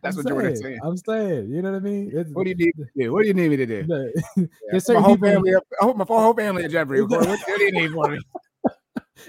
that's 0.02 0.16
I'm 0.16 0.16
what 0.24 0.28
Jordan's 0.28 0.60
saying, 0.60 0.78
saying. 0.78 0.78
I'm 0.82 0.96
saying. 0.96 1.50
You 1.50 1.62
know 1.62 1.72
what 1.72 1.76
I 1.78 1.80
mean? 1.80 2.08
It's- 2.08 2.26
What 2.32 2.44
do 2.44 2.50
you 2.50 2.56
need 2.56 2.72
to 2.76 2.84
do? 2.96 3.12
What 3.12 3.22
do 3.22 3.28
you 3.28 3.34
need 3.34 3.50
me 3.50 3.56
to 3.56 3.66
do? 3.66 3.82
the- 3.86 4.12
Yeah, 4.36 4.44
There's 4.70 4.88
my 4.88 5.00
whole 5.00 5.16
people- 5.16 5.28
family. 5.28 5.54
I 5.54 5.84
hope 5.84 5.96
my 5.96 6.04
whole 6.06 6.34
family 6.34 6.64
in 6.64 6.70
jeopardy. 6.70 7.02
What, 7.02 7.38
do 7.46 7.52
you 7.64 7.72
need 7.72 7.92
for 7.92 8.08
me? 8.10 8.18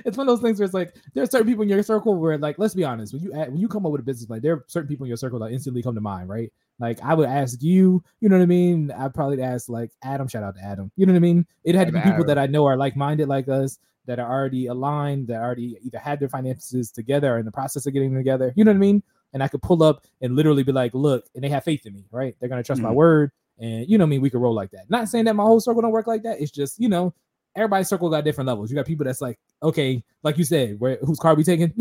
it's 0.06 0.18
one 0.18 0.26
of 0.28 0.32
those 0.32 0.42
things 0.42 0.58
where 0.58 0.66
it's 0.66 0.74
like 0.74 0.96
there 1.14 1.24
are 1.24 1.28
certain 1.28 1.46
people 1.46 1.64
in 1.64 1.70
your 1.70 1.84
circle 1.84 2.16
where 2.16 2.38
like 2.38 2.58
let's 2.58 2.74
be 2.74 2.84
honest 2.86 3.14
when 3.14 3.22
you 3.22 3.34
add, 3.34 3.50
when 3.50 3.58
you 3.60 3.68
come 3.68 3.86
up 3.86 3.92
with 3.92 4.00
a 4.00 4.04
business 4.04 4.26
plan 4.26 4.40
there 4.42 4.54
are 4.54 4.66
certain 4.68 4.88
people 4.88 5.04
in 5.04 5.10
your 5.10 5.18
circle 5.18 5.38
that 5.38 5.52
instantly 5.52 5.84
come 5.84 5.94
to 5.96 6.00
mind 6.00 6.30
right 6.30 6.50
like 6.80 6.98
I 7.04 7.14
would 7.14 7.28
ask 7.28 7.62
you 7.62 8.02
you 8.22 8.30
know 8.30 8.38
what 8.38 8.44
I 8.44 8.48
mean 8.48 8.90
I'd 8.92 9.14
probably 9.14 9.42
ask 9.42 9.68
like 9.68 9.92
Adam 10.02 10.30
shout 10.30 10.44
out 10.44 10.56
to 10.56 10.64
Adam 10.64 10.92
you 10.96 11.06
know 11.06 11.12
what 11.12 11.18
I 11.18 11.22
mean 11.22 11.46
it 11.66 11.76
had 11.76 11.88
to 11.88 11.94
be 11.94 12.00
people 12.00 12.24
that 12.26 12.38
I 12.38 12.48
know 12.48 12.66
are 12.68 12.78
like 12.78 12.96
minded 12.96 13.28
like 13.28 13.50
us 13.50 13.80
that 14.06 14.20
are 14.20 14.30
already 14.32 14.68
aligned 14.68 15.28
that 15.28 15.42
already 15.42 15.78
either 15.84 15.98
had 16.00 16.20
their 16.20 16.30
finances 16.30 16.92
together 16.92 17.36
or 17.36 17.40
in 17.40 17.46
the 17.46 17.52
process 17.52 17.86
of 17.86 17.94
getting 17.94 18.10
them 18.14 18.20
together 18.20 18.54
you 18.56 18.64
know 18.64 18.72
what 18.72 18.76
I 18.78 18.80
mean 18.80 19.04
and 19.34 19.42
I 19.44 19.48
could 19.48 19.62
pull 19.62 19.84
up 19.84 20.06
and 20.22 20.36
literally 20.36 20.64
be 20.64 20.72
like 20.72 20.94
look 20.94 21.26
and 21.36 21.44
they 21.44 21.50
have 21.50 21.64
faith 21.64 21.86
in 21.86 21.94
me 21.94 22.06
right 22.12 22.36
they're 22.40 22.50
gonna 22.50 22.64
trust 22.64 22.82
my 22.82 22.90
Mhm. 22.90 22.96
word 22.96 23.32
and 23.60 23.88
you 23.90 23.98
know 23.98 24.04
what 24.04 24.08
I 24.08 24.12
mean 24.12 24.22
we 24.22 24.30
could 24.30 24.42
roll 24.42 24.54
like 24.56 24.72
that 24.72 24.90
not 24.90 25.08
saying 25.10 25.26
that 25.26 25.36
my 25.36 25.44
whole 25.44 25.60
circle 25.60 25.82
don't 25.82 25.92
work 25.92 26.08
like 26.08 26.24
that 26.24 26.42
it's 26.42 26.52
just 26.52 26.80
you 26.80 26.90
know 26.90 27.14
everybody's 27.56 27.90
circle 27.90 28.10
got 28.10 28.24
different 28.24 28.48
levels. 28.48 28.72
You 28.72 28.78
got 28.78 28.86
people 28.86 29.04
that's 29.06 29.20
like, 29.20 29.38
okay, 29.62 30.02
like 30.24 30.38
you 30.38 30.46
said, 30.46 30.80
where 30.80 30.96
whose 31.02 31.20
car 31.20 31.36
we 31.36 31.44
taking? 31.44 31.74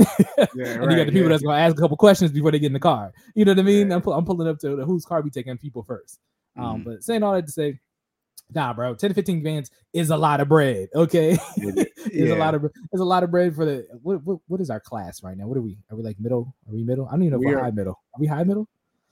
Yeah, 0.56 0.66
and 0.66 0.90
you 0.90 0.96
got 0.98 1.06
the 1.06 1.12
people 1.12 1.22
yeah. 1.22 1.28
that's 1.28 1.42
gonna 1.44 1.58
ask 1.60 1.76
a 1.76 1.80
couple 1.80 1.96
questions 1.96 2.32
before 2.32 2.50
they 2.50 2.58
get 2.58 2.66
in 2.66 2.72
the 2.72 2.80
car. 2.80 3.12
You 3.36 3.44
know 3.44 3.52
what 3.52 3.60
I 3.60 3.62
mean? 3.62 3.88
Yeah. 3.88 3.94
I'm, 3.94 4.02
pu- 4.02 4.10
I'm 4.10 4.24
pulling 4.24 4.48
up 4.48 4.58
to 4.60 4.74
the 4.74 4.84
whose 4.84 5.04
car 5.04 5.20
we 5.20 5.30
taking 5.30 5.56
people 5.58 5.84
first. 5.84 6.18
Um, 6.56 6.80
Mhm. 6.80 6.84
but 6.86 7.04
saying 7.04 7.22
all 7.22 7.34
that 7.34 7.46
to 7.46 7.52
say, 7.52 7.78
Nah, 8.54 8.73
bro, 8.73 8.95
10 8.95 9.11
to 9.11 9.14
15 9.14 9.42
bands 9.42 9.71
is 9.92 10.11
a 10.11 10.16
lot 10.16 10.40
of 10.40 10.49
bread. 10.49 10.88
Okay. 10.95 11.38
it's 11.57 11.90
Yeah. 12.12 12.35
a 12.35 12.38
lot 12.38 12.54
of 12.54 12.64
it's 12.64 13.00
a 13.00 13.04
lot 13.04 13.23
of 13.23 13.30
bread 13.30 13.54
for 13.54 13.64
the 13.64 13.87
what, 14.02 14.23
what 14.25 14.38
what 14.49 14.61
is 14.61 14.71
our 14.71 14.80
class 14.80 15.23
right 15.23 15.37
now? 15.37 15.47
What 15.47 15.57
are 15.57 15.62
we? 15.62 15.78
Are 15.90 15.97
we 15.97 16.02
like 16.02 16.19
middle? 16.21 16.54
Are 16.69 16.73
we 16.75 16.83
middle? 16.83 17.07
I 17.09 17.12
don't 17.12 17.23
even 17.23 17.33
know 17.33 17.37
if 17.38 17.47
We 17.47 17.54
we're 17.54 17.62
high 17.62 17.71
middle. 17.71 17.92
Are 18.14 18.21
we 18.21 18.26
high 18.26 18.45
middle? 18.45 18.69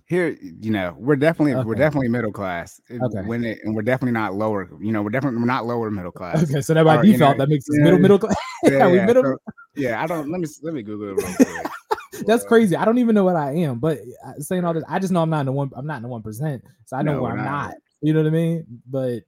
Here, 0.07 0.38
you 0.40 0.71
know, 0.71 0.97
we're 0.99 1.16
definitely 1.16 1.54
we're 1.64 1.75
definitely 1.75 2.09
middle 2.09 2.33
class. 2.33 2.80
Okay. 2.90 3.21
When 3.26 3.45
it, 3.45 3.59
and 3.62 3.75
we're 3.75 3.83
definitely 3.83 4.12
not 4.12 4.35
lower. 4.35 4.66
You 4.80 4.90
know, 4.90 5.02
we're 5.02 5.11
definitely 5.11 5.38
we're 5.38 5.45
not 5.47 5.66
lower 5.66 5.90
middle 5.90 6.12
class. 6.12 6.42
Okay, 6.45 6.62
so 6.62 6.73
that 6.73 6.85
by 6.85 6.97
Or, 6.97 7.04
you 7.04 7.12
default 7.12 7.37
know, 7.37 7.45
that 7.45 7.50
makes 7.50 7.68
us 7.68 7.76
middle 7.78 7.99
middle 7.99 8.18
class. 8.18 8.35
Yeah, 8.64 8.88
yeah, 8.88 9.04
middle? 9.07 9.23
so- 9.23 9.38
yeah, 9.76 10.02
I 10.02 10.07
don't. 10.07 10.30
Let 10.30 10.40
me 10.40 10.49
let 10.62 10.73
me 10.75 10.83
Google 10.83 11.11
it 11.11 11.23
real 11.25 11.35
quick. 11.37 12.26
That's 12.26 12.42
crazy. 12.45 12.75
I 12.75 12.85
don't 12.85 12.99
even 12.99 13.14
know 13.14 13.23
what 13.25 13.37
I 13.37 13.52
am, 13.52 13.78
but 13.78 14.00
uh, 14.26 14.33
saying 14.38 14.64
all 14.64 14.73
this, 14.75 14.83
I 14.88 14.99
just 14.99 15.12
know 15.12 15.23
I'm 15.23 15.30
not 15.30 15.40
in 15.40 15.47
the 15.47 15.52
one. 15.52 15.71
I'm 15.76 15.87
not 15.87 15.99
in 15.99 16.02
the 16.02 16.09
one 16.09 16.23
percent, 16.23 16.64
so 16.87 16.97
I 16.97 17.02
know 17.02 17.12
No, 17.16 17.23
where 17.23 17.33
I'm 17.33 17.45
not. 17.45 17.45
not. 17.68 17.75
You 18.00 18.12
know 18.12 18.20
what 18.22 18.28
I 18.28 18.30
mean? 18.30 18.66
But 18.88 19.24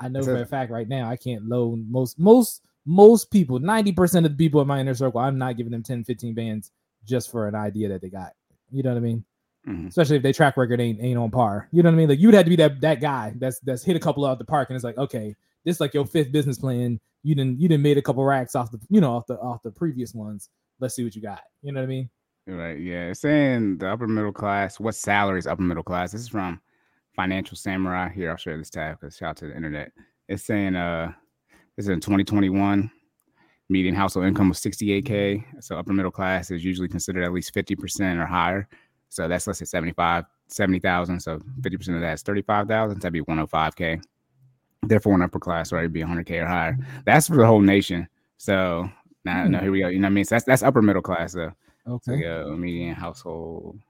I 0.00 0.08
know 0.08 0.22
for 0.22 0.36
a- 0.36 0.46
fact 0.46 0.70
right 0.70 0.88
now 0.88 1.08
I 1.08 1.16
can't 1.16 1.46
load 1.48 1.84
most 1.88 2.18
most 2.18 2.62
most 2.86 3.30
people. 3.30 3.58
Ninety 3.58 3.92
percent 3.92 4.24
of 4.26 4.32
the 4.32 4.38
people 4.38 4.60
in 4.60 4.68
my 4.68 4.80
inner 4.80 4.94
circle, 4.94 5.20
I'm 5.20 5.38
not 5.38 5.56
giving 5.56 5.72
them 5.72 5.82
10, 5.82 6.04
15 6.04 6.34
bands 6.34 6.70
just 7.04 7.30
for 7.30 7.46
an 7.48 7.54
idea 7.54 7.88
that 7.88 8.00
they 8.00 8.08
got. 8.08 8.32
You 8.70 8.82
know 8.82 8.90
what 8.90 8.96
I 8.98 9.00
mean? 9.00 9.24
Mhm. 9.66 9.88
Especially 9.88 10.16
if 10.16 10.22
their 10.22 10.32
track 10.32 10.56
record 10.56 10.80
ain't 10.80 11.00
ain't 11.00 11.18
on 11.18 11.30
par. 11.30 11.68
You 11.72 11.82
know 11.82 11.88
what 11.90 11.94
I 11.94 11.98
mean? 11.98 12.08
Like 12.08 12.20
you'd 12.20 12.34
have 12.34 12.44
to 12.44 12.50
be 12.50 12.56
that 12.56 12.80
that 12.80 13.00
guy 13.00 13.34
that's 13.36 13.58
that's 13.60 13.82
hit 13.84 13.96
a 13.96 14.00
couple 14.00 14.24
out 14.24 14.38
the 14.38 14.44
park, 14.44 14.70
and 14.70 14.76
it's 14.76 14.84
like, 14.84 14.96
okay, 14.98 15.34
this 15.64 15.76
is 15.76 15.80
like 15.80 15.94
your 15.94 16.06
fifth 16.06 16.32
business 16.32 16.58
plan. 16.58 17.00
You 17.24 17.34
didn't 17.34 17.60
you 17.60 17.68
didn't 17.68 17.82
made 17.82 17.98
a 17.98 18.02
couple 18.02 18.24
racks 18.24 18.54
off 18.54 18.70
the 18.70 18.78
you 18.88 19.00
know 19.00 19.16
off 19.16 19.26
the 19.26 19.38
off 19.40 19.62
the 19.62 19.70
previous 19.72 20.14
ones. 20.14 20.48
Let's 20.80 20.94
see 20.94 21.04
what 21.04 21.16
you 21.16 21.20
got. 21.22 21.40
You 21.62 21.72
know 21.72 21.80
what 21.80 21.86
I 21.86 21.88
mean? 21.88 22.08
Right. 22.46 22.78
Yeah. 22.78 23.08
It's 23.10 23.20
saying 23.20 23.78
the 23.78 23.88
upper 23.90 24.06
middle 24.06 24.32
class. 24.32 24.78
What 24.80 24.94
salaries 24.94 25.46
upper 25.46 25.60
middle 25.60 25.82
class? 25.82 26.12
This 26.12 26.22
is 26.22 26.28
from 26.28 26.60
Financial 27.18 27.56
Samurai. 27.56 28.08
Here, 28.10 28.30
I'll 28.30 28.36
share 28.36 28.56
this 28.56 28.70
tab 28.70 29.00
because 29.00 29.16
shout 29.16 29.30
out 29.30 29.36
to 29.38 29.46
the 29.48 29.56
internet. 29.56 29.90
It's 30.28 30.44
saying 30.44 30.76
uh 30.76 31.10
this 31.76 31.86
is 31.86 31.88
in 31.88 31.98
2021. 32.00 32.88
Median 33.68 33.94
household 33.96 34.24
income 34.26 34.48
was 34.48 34.60
68k. 34.60 35.44
So 35.62 35.76
upper 35.76 35.92
middle 35.92 36.12
class 36.12 36.52
is 36.52 36.64
usually 36.64 36.86
considered 36.88 37.24
at 37.24 37.32
least 37.32 37.52
50% 37.52 38.22
or 38.22 38.24
higher. 38.24 38.68
So 39.08 39.26
that's 39.26 39.48
let's 39.48 39.58
say 39.58 39.64
75, 39.64 40.24
70,000. 40.46 41.18
So 41.20 41.38
50% 41.60 41.94
of 41.96 42.00
that 42.02 42.12
is 42.14 42.22
35,000. 42.22 43.00
That'd 43.00 43.12
be 43.12 43.20
105k. 43.22 44.00
Therefore, 44.84 45.14
an 45.16 45.22
upper 45.22 45.40
class, 45.40 45.72
right, 45.72 45.82
would 45.82 45.92
be 45.92 46.02
100k 46.02 46.42
or 46.42 46.46
higher. 46.46 46.78
That's 47.04 47.26
for 47.26 47.36
the 47.36 47.46
whole 47.46 47.60
nation. 47.60 48.08
So 48.38 48.88
now, 49.24 49.44
Hmm. 49.44 49.50
now 49.50 49.60
here 49.60 49.72
we 49.72 49.80
go. 49.80 49.88
You 49.88 49.98
know 49.98 50.06
what 50.06 50.12
I 50.12 50.14
mean? 50.14 50.24
So 50.24 50.36
that's 50.36 50.44
that's 50.44 50.62
upper 50.62 50.80
middle 50.82 51.02
class 51.02 51.32
though. 51.32 51.52
So 51.84 51.92
Okay. 51.94 52.22
yeah, 52.22 52.44
median 52.54 52.94
household. 52.94 53.80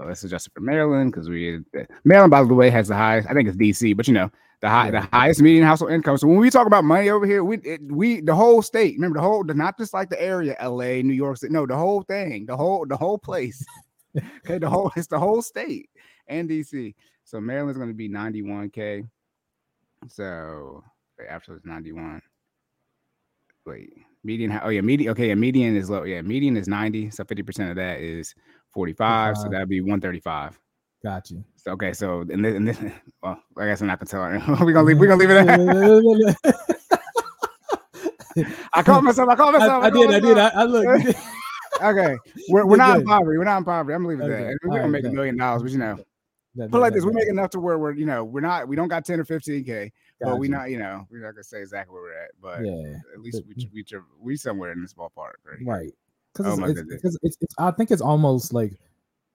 Oh, 0.00 0.06
Let's 0.06 0.24
adjust 0.24 0.46
it 0.46 0.54
for 0.54 0.60
Maryland 0.60 1.12
because 1.12 1.28
we 1.28 1.60
eh, 1.74 1.84
Maryland, 2.04 2.30
by 2.30 2.42
the 2.42 2.54
way, 2.54 2.70
has 2.70 2.88
the 2.88 2.96
highest. 2.96 3.28
I 3.28 3.34
think 3.34 3.48
it's 3.48 3.56
DC, 3.56 3.96
but 3.96 4.08
you 4.08 4.14
know 4.14 4.30
the 4.60 4.68
high, 4.68 4.90
the 4.90 5.00
highest 5.00 5.40
median 5.40 5.64
household 5.64 5.92
income. 5.92 6.18
So 6.18 6.26
when 6.26 6.38
we 6.38 6.50
talk 6.50 6.66
about 6.66 6.84
money 6.84 7.08
over 7.10 7.26
here, 7.26 7.44
we 7.44 7.58
it, 7.58 7.80
we 7.82 8.20
the 8.20 8.34
whole 8.34 8.62
state. 8.62 8.94
Remember 8.94 9.18
the 9.18 9.22
whole, 9.22 9.42
not 9.44 9.78
just 9.78 9.94
like 9.94 10.10
the 10.10 10.20
area, 10.20 10.56
L.A., 10.58 11.02
New 11.02 11.14
York. 11.14 11.38
City, 11.38 11.52
No, 11.52 11.66
the 11.66 11.76
whole 11.76 12.02
thing, 12.02 12.46
the 12.46 12.56
whole 12.56 12.86
the 12.86 12.96
whole 12.96 13.18
place. 13.18 13.64
okay, 14.16 14.58
the 14.58 14.68
whole 14.68 14.90
it's 14.96 15.06
the 15.06 15.18
whole 15.18 15.42
state 15.42 15.88
and 16.28 16.48
DC. 16.48 16.94
So 17.24 17.40
Maryland's 17.40 17.78
going 17.78 17.90
to 17.90 17.94
be 17.94 18.08
ninety 18.08 18.42
one 18.42 18.70
k. 18.70 19.04
So 20.08 20.84
wait, 21.18 21.28
after 21.28 21.56
it's 21.56 21.66
ninety 21.66 21.92
one. 21.92 22.20
Wait, 23.66 23.92
median. 24.24 24.58
Oh 24.62 24.68
yeah, 24.68 24.80
median. 24.80 25.10
Okay, 25.12 25.28
yeah, 25.28 25.34
median 25.34 25.76
is 25.76 25.88
low. 25.88 26.04
Yeah, 26.04 26.22
median 26.22 26.56
is 26.56 26.68
ninety. 26.68 27.10
So 27.10 27.24
fifty 27.24 27.42
percent 27.42 27.70
of 27.70 27.76
that 27.76 28.00
is 28.00 28.34
forty 28.72 28.92
five. 28.92 29.36
So 29.36 29.48
that'd 29.48 29.68
be 29.68 29.80
one 29.80 30.00
thirty 30.00 30.20
five. 30.20 30.58
Got 31.02 31.30
you. 31.30 31.44
So 31.56 31.72
okay, 31.72 31.92
so 31.92 32.20
and 32.20 32.44
this, 32.44 32.54
and 32.56 32.68
this 32.68 32.78
well, 33.22 33.42
I 33.58 33.66
guess 33.66 33.80
I'm 33.80 33.86
not 33.86 33.98
gonna 33.98 34.08
tell 34.08 34.24
her. 34.24 34.38
we're 34.64 34.72
gonna 34.72 34.86
leave. 34.86 34.98
We're 34.98 35.08
gonna 35.08 35.20
leave 35.20 35.30
it 35.30 35.48
at. 35.48 36.56
I 38.72 38.82
caught 38.82 39.02
myself. 39.02 39.28
I 39.28 39.34
caught 39.34 39.54
I, 39.54 39.58
myself. 39.58 39.84
I 39.84 39.90
did. 39.90 40.06
caught 40.06 40.14
I 40.14 40.20
did. 40.20 40.38
I. 40.38 40.48
I 40.48 40.64
look. 40.64 41.16
Okay, 41.82 42.16
we're, 42.50 42.66
we're 42.66 42.76
not 42.76 42.98
in 42.98 43.06
poverty. 43.06 43.38
We're 43.38 43.44
not 43.44 43.58
in 43.58 43.64
poverty. 43.64 43.94
I'm 43.94 44.02
gonna 44.02 44.14
leave 44.16 44.20
it 44.20 44.32
Okay, 44.32 44.44
that. 44.44 44.58
We're 44.62 44.76
gonna 44.76 44.88
make 44.88 45.04
a 45.04 45.10
million 45.10 45.36
dollars, 45.36 45.62
but 45.62 45.72
you 45.72 45.78
know, 45.78 45.98
That- 46.56 46.70
put 46.70 46.80
like 46.80 46.92
that- 46.92 46.98
this: 46.98 47.06
we 47.06 47.12
make 47.12 47.28
enough 47.28 47.50
to 47.50 47.60
where 47.60 47.78
we're, 47.78 47.92
you 47.92 48.04
know, 48.04 48.22
we're 48.22 48.40
not, 48.40 48.68
we 48.68 48.76
don't 48.76 48.88
got 48.88 49.04
10 49.06 49.18
or 49.20 49.24
15 49.24 49.64
k, 49.64 49.90
but 50.20 50.38
we 50.38 50.48
not, 50.48 50.70
you 50.70 50.78
know, 50.78 51.06
we're 51.10 51.22
not 51.22 51.32
gonna 51.32 51.42
say 51.42 51.60
exactly 51.60 51.94
where 51.94 52.02
we're 52.02 52.22
at, 52.22 52.30
but 52.40 52.64
Yeah. 52.64 52.98
at 53.14 53.20
least 53.20 53.42
we 53.48 53.54
we 53.72 53.84
we, 53.90 53.98
we 54.20 54.36
somewhere 54.36 54.72
in 54.72 54.82
this 54.82 54.92
ballpark, 54.92 55.36
right? 55.44 55.58
Right. 55.64 55.92
Because 56.32 56.58
Oh 56.58 56.60
my 56.60 56.68
it's, 56.68 56.80
it's, 57.22 57.36
it's, 57.40 57.54
I 57.58 57.70
think 57.72 57.90
it's 57.90 58.02
almost 58.02 58.52
like, 58.52 58.72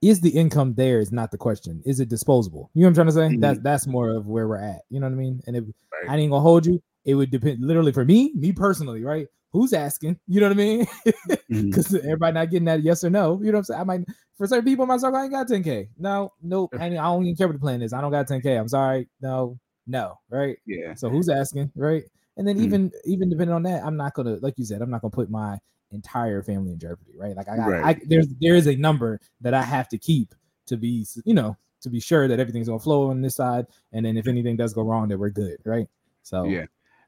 is 0.01 0.21
the 0.21 0.29
income 0.29 0.73
there? 0.75 0.99
Is 0.99 1.11
not 1.11 1.31
the 1.31 1.37
question. 1.37 1.81
Is 1.85 1.99
it 1.99 2.09
disposable? 2.09 2.69
You 2.73 2.81
know 2.81 2.87
what 2.87 2.89
I'm 2.91 2.95
trying 2.95 3.07
to 3.07 3.13
say? 3.13 3.37
Mhm. 3.37 3.41
That's 3.41 3.59
that's 3.59 3.87
more 3.87 4.09
of 4.09 4.27
where 4.27 4.47
we're 4.47 4.57
at. 4.57 4.81
You 4.89 4.99
know 4.99 5.07
what 5.07 5.13
I 5.13 5.17
mean? 5.17 5.41
And 5.47 5.55
if 5.55 5.63
Right. 5.91 6.09
I 6.09 6.17
ain't 6.17 6.31
gonna 6.31 6.41
hold 6.41 6.65
you, 6.65 6.81
it 7.05 7.15
would 7.15 7.31
depend. 7.31 7.63
Literally 7.63 7.91
for 7.91 8.05
me, 8.05 8.31
me 8.35 8.51
personally, 8.51 9.03
right? 9.03 9.27
Who's 9.51 9.73
asking? 9.73 10.19
You 10.27 10.41
know 10.41 10.47
what 10.47 10.53
I 10.53 10.57
mean? 10.57 10.87
Because 11.49 11.93
everybody 11.95 12.33
not 12.33 12.49
getting 12.49 12.65
that 12.65 12.83
yes 12.83 13.03
or 13.03 13.09
no. 13.09 13.39
You 13.41 13.51
know 13.51 13.59
what 13.59 13.59
I'm 13.59 13.63
saying? 13.63 13.81
I 13.81 13.83
might 13.83 14.05
for 14.37 14.47
certain 14.47 14.65
people 14.65 14.83
in 14.83 14.89
my 14.89 14.97
circle, 14.97 15.17
I 15.17 15.23
ain't 15.23 15.31
got 15.31 15.47
10k. 15.47 15.87
No, 15.97 16.33
nope. 16.41 16.71
I, 16.77 16.85
I 16.87 16.89
don't 16.89 17.23
even 17.23 17.35
care 17.35 17.47
what 17.47 17.53
the 17.53 17.59
plan 17.59 17.81
is. 17.81 17.93
I 17.93 18.01
don't 18.01 18.11
got 18.11 18.27
10k. 18.27 18.59
I'm 18.59 18.67
sorry. 18.67 19.07
No, 19.21 19.57
no. 19.87 20.19
Right. 20.29 20.57
Yeah, 20.65 20.93
So 20.95 21.09
who's 21.09 21.29
asking, 21.29 21.71
right? 21.75 22.03
And 22.37 22.47
then 22.47 22.57
Mhm. 22.57 22.63
even 22.63 22.91
even 23.05 23.29
depending 23.29 23.55
on 23.55 23.63
that, 23.63 23.83
I'm 23.83 23.95
not 23.95 24.13
gonna 24.13 24.37
like 24.41 24.55
you 24.57 24.65
said, 24.65 24.81
I'm 24.81 24.89
not 24.89 25.01
gonna 25.01 25.11
put 25.11 25.29
my 25.29 25.57
entire 25.95 26.43
family 26.43 26.73
in 26.73 26.79
jeopardy, 26.79 27.13
right? 27.17 27.35
Like 27.35 27.49
I 27.49 27.55
got, 27.55 27.67
Right. 27.67 27.97
I, 27.97 28.01
there's 28.05 28.27
there 28.39 28.55
is 28.55 28.67
a 28.67 28.75
number 28.75 29.19
that 29.41 29.53
I 29.53 29.63
have 29.63 29.87
to 29.89 29.97
keep 29.97 30.35
to 30.67 30.77
be, 30.77 31.05
you 31.25 31.33
know, 31.33 31.57
to 31.81 31.89
be 31.89 31.99
sure 31.99 32.27
that 32.27 32.39
everything's 32.39 32.67
gonna 32.67 32.79
flow 32.79 33.09
on 33.09 33.21
this 33.21 33.35
side, 33.35 33.65
and 33.93 34.05
then 34.05 34.17
if 34.17 34.27
anything 34.27 34.55
does 34.55 34.73
go 34.73 34.83
wrong, 34.83 35.07
that 35.07 35.17
we're 35.17 35.29
good, 35.29 35.57
right? 35.65 35.87
So 36.23 36.45
yeah. 36.45 36.65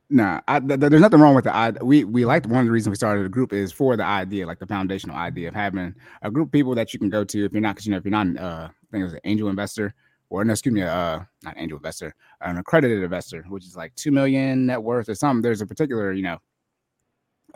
Nah, 0.10 0.40
I, 0.48 0.62
th- 0.62 0.80
th- 0.80 0.90
there's 0.90 1.02
nothing 1.02 1.20
wrong 1.20 1.36
with 1.36 1.44
the 1.44 1.54
idea. 1.54 1.84
We 1.84 2.06
we 2.06 2.24
like 2.24 2.48
one 2.48 2.62
of 2.62 2.66
the 2.66 2.72
reasons 2.72 2.92
we 2.92 2.96
started 2.96 3.26
the 3.26 3.30
group 3.30 3.52
is 3.52 3.74
for 3.74 3.98
the 3.98 4.06
idea, 4.06 4.48
like 4.48 4.60
the 4.60 4.66
foundational 4.66 5.18
idea 5.18 5.50
of 5.50 5.54
having 5.54 5.94
a 6.22 6.32
group 6.32 6.48
of 6.48 6.52
people 6.54 6.74
that 6.76 6.94
you 6.94 7.00
can 7.00 7.10
go 7.10 7.26
to 7.26 7.46
if 7.46 7.52
you're 7.52 7.62
not, 7.62 7.76
because 7.76 7.86
you 7.86 7.92
know 7.92 7.98
if 7.98 8.06
you're 8.06 8.12
not, 8.12 8.28
an, 8.28 8.38
uh, 8.38 8.70
I 8.72 8.88
think 8.90 9.02
it 9.02 9.04
was 9.04 9.14
an 9.14 9.20
angel 9.26 9.50
investor 9.50 9.94
or 10.30 10.44
no, 10.44 10.54
excuse 10.54 10.74
me, 10.74 10.82
uh, 10.82 11.20
not 11.44 11.56
angel 11.58 11.78
investor, 11.78 12.14
an 12.42 12.58
accredited 12.58 13.04
investor, 13.04 13.44
which 13.50 13.66
is 13.66 13.76
like 13.76 13.94
two 13.96 14.12
million 14.12 14.66
net 14.66 14.82
worth 14.82 15.10
or 15.10 15.16
something. 15.16 15.42
There's 15.42 15.62
a 15.62 15.66
particular, 15.68 16.12
you 16.12 16.24
know, 16.24 16.38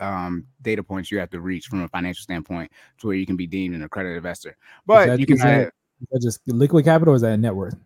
um, 0.02 0.46
data 0.62 0.82
points 0.82 1.10
you 1.10 1.18
have 1.18 1.30
to 1.30 1.40
reach 1.40 1.66
from 1.66 1.82
a 1.82 1.88
financial 1.88 2.22
standpoint 2.22 2.70
to 2.98 3.06
where 3.06 3.16
you 3.16 3.26
can 3.26 3.36
be 3.36 3.46
deemed 3.46 3.74
an 3.74 3.82
accredited 3.82 4.16
investor. 4.16 4.56
But 4.86 5.06
that- 5.06 5.20
you 5.20 5.26
can 5.26 5.36
is 5.36 5.42
that- 5.42 5.48
have 5.48 5.66
is 6.00 6.08
that 6.10 6.22
just 6.22 6.40
liquid 6.48 6.84
capital 6.84 7.12
or 7.12 7.16
is 7.16 7.22
that 7.22 7.36
net 7.38 7.54
worth? 7.54 7.76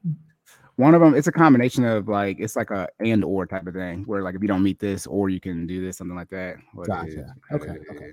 one 0.77 0.95
of 0.95 1.01
them. 1.01 1.15
It's 1.15 1.27
a 1.27 1.33
combination 1.33 1.85
of 1.85 2.09
like 2.09 2.39
it's 2.39 2.55
like 2.57 2.71
a 2.71 2.89
and 3.01 3.25
or 3.25 3.47
type 3.47 3.67
of 3.67 3.75
thing 3.75 4.05
where 4.05 4.23
like 4.23 4.35
if 4.35 4.43
you 4.43 4.49
don't 4.49 4.63
meet 4.63 4.79
this 4.79 5.07
or 5.07 5.29
you 5.29 5.41
can 5.41 5.67
do 5.67 5.81
this, 5.85 5.97
something 5.97 6.17
like 6.17 6.31
that. 6.31 6.57
Gotcha. 6.87 7.09
is, 7.09 7.31
Okay, 7.53 7.77
okay. 7.91 8.11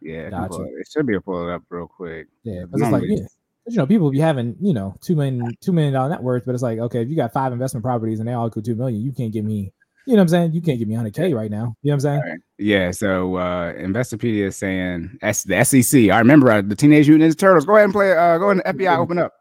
Yeah, 0.00 0.30
Gotcha. 0.30 0.62
it. 0.62 0.88
should 0.90 1.06
be 1.06 1.14
a 1.16 1.20
pull 1.20 1.48
it 1.48 1.52
up 1.52 1.62
real 1.68 1.86
quick. 1.86 2.28
Yeah, 2.42 2.64
because 2.64 2.82
it's 2.82 2.90
like 2.90 3.02
yeah. 3.06 3.26
You 3.66 3.76
know, 3.76 3.86
people 3.86 4.10
be 4.10 4.18
having, 4.18 4.56
you 4.60 4.72
know, 4.72 4.96
two 5.02 5.14
million, 5.14 5.54
two 5.60 5.70
million 5.72 5.92
dollar 5.92 6.08
net 6.08 6.22
worth, 6.22 6.44
but 6.46 6.54
it's 6.54 6.62
like, 6.62 6.78
okay, 6.78 7.02
if 7.02 7.08
you 7.10 7.14
got 7.14 7.32
five 7.32 7.52
investment 7.52 7.84
properties 7.84 8.18
and 8.18 8.26
they 8.26 8.32
all 8.32 8.48
equal 8.48 8.62
two 8.62 8.74
million, 8.74 9.00
you 9.02 9.12
can't 9.12 9.32
give 9.32 9.44
me, 9.44 9.70
you 10.06 10.14
know 10.14 10.18
what 10.18 10.22
I'm 10.22 10.28
saying? 10.28 10.52
You 10.52 10.62
can't 10.62 10.78
give 10.78 10.88
me 10.88 10.94
100K 10.94 11.34
right 11.34 11.50
now. 11.50 11.74
You 11.82 11.90
know 11.90 11.96
what 11.96 12.04
I'm 12.06 12.22
saying? 12.22 12.38
Yeah, 12.58 12.90
so 12.90 13.36
uh 13.36 13.72
Investopedia 13.74 14.46
is 14.46 14.56
saying 14.56 15.18
S 15.22 15.44
the 15.44 15.64
SEC. 15.64 16.10
I 16.10 16.18
remember 16.18 16.50
uh, 16.50 16.62
the 16.62 16.74
Teenage 16.76 17.08
Mutant 17.08 17.32
Ninja 17.32 17.38
Turtles. 17.38 17.64
Go 17.64 17.74
ahead 17.74 17.84
and 17.84 17.92
play. 17.92 18.12
Uh, 18.12 18.38
go 18.38 18.50
ahead 18.50 18.62
and 18.64 18.78
FBI 18.78 18.98
open 18.98 19.18
up. 19.18 19.32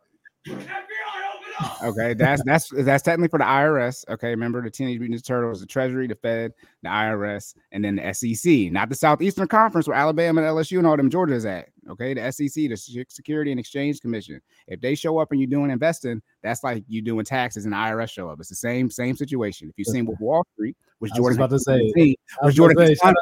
Okay, 1.83 2.13
that's 2.13 2.41
that's 2.43 2.69
that's 2.69 3.03
technically 3.03 3.29
for 3.29 3.39
the 3.39 3.45
IRS. 3.45 4.07
Okay, 4.09 4.29
remember 4.29 4.61
the 4.61 4.69
Teenage 4.69 4.99
Mutant 4.99 5.19
Ninja 5.19 5.25
Turtles, 5.25 5.59
the 5.61 5.65
Treasury, 5.65 6.07
the 6.07 6.15
Fed, 6.15 6.53
the 6.83 6.89
IRS, 6.89 7.55
and 7.71 7.83
then 7.83 7.95
the 7.97 8.13
SEC, 8.13 8.71
not 8.71 8.89
the 8.89 8.95
Southeastern 8.95 9.47
Conference 9.47 9.87
where 9.87 9.97
Alabama 9.97 10.41
and 10.41 10.49
LSU 10.49 10.77
and 10.77 10.87
all 10.87 10.95
them 10.95 11.09
Georgia's 11.09 11.45
at. 11.45 11.69
Okay, 11.89 12.13
the 12.13 12.31
SEC, 12.31 12.69
the 12.69 13.05
Security 13.09 13.51
and 13.51 13.59
Exchange 13.59 13.99
Commission. 13.99 14.41
If 14.67 14.79
they 14.79 14.95
show 14.95 15.17
up 15.17 15.31
and 15.31 15.39
you're 15.39 15.49
doing 15.49 15.71
investing, 15.71 16.21
that's 16.43 16.63
like 16.63 16.83
you 16.87 17.01
doing 17.01 17.25
taxes 17.25 17.65
and 17.65 17.73
IRS 17.73 18.11
show 18.11 18.29
up. 18.29 18.39
It's 18.39 18.49
the 18.49 18.55
same 18.55 18.89
same 18.89 19.15
situation. 19.15 19.69
If 19.69 19.75
you've 19.77 19.87
seen 19.87 20.05
with 20.05 20.19
Wall 20.19 20.45
Street, 20.53 20.77
which 20.99 21.13
Jordan 21.13 21.39
about 21.39 21.49
to 21.49 21.59
say, 21.59 21.81
was 21.95 22.15
was 22.43 22.55
Jordan 22.55 22.77
to 22.77 22.87
say, 22.87 22.95
shout 22.95 23.15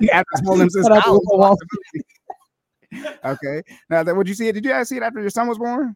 he 0.00 0.10
after 0.10 0.42
told 0.44 0.60
him 0.60 0.70
since 0.70 0.86
shout 0.86 0.96
out 0.96 1.02
to 1.04 1.10
college. 1.10 1.22
Wall 1.32 1.56
okay. 3.24 3.62
Now 3.90 4.02
that 4.02 4.16
would 4.16 4.28
you 4.28 4.34
see 4.34 4.48
it? 4.48 4.52
Did 4.52 4.64
you 4.64 4.70
guys 4.70 4.88
see 4.88 4.96
it 4.96 5.02
after 5.02 5.20
your 5.20 5.30
son 5.30 5.48
was 5.48 5.58
born? 5.58 5.94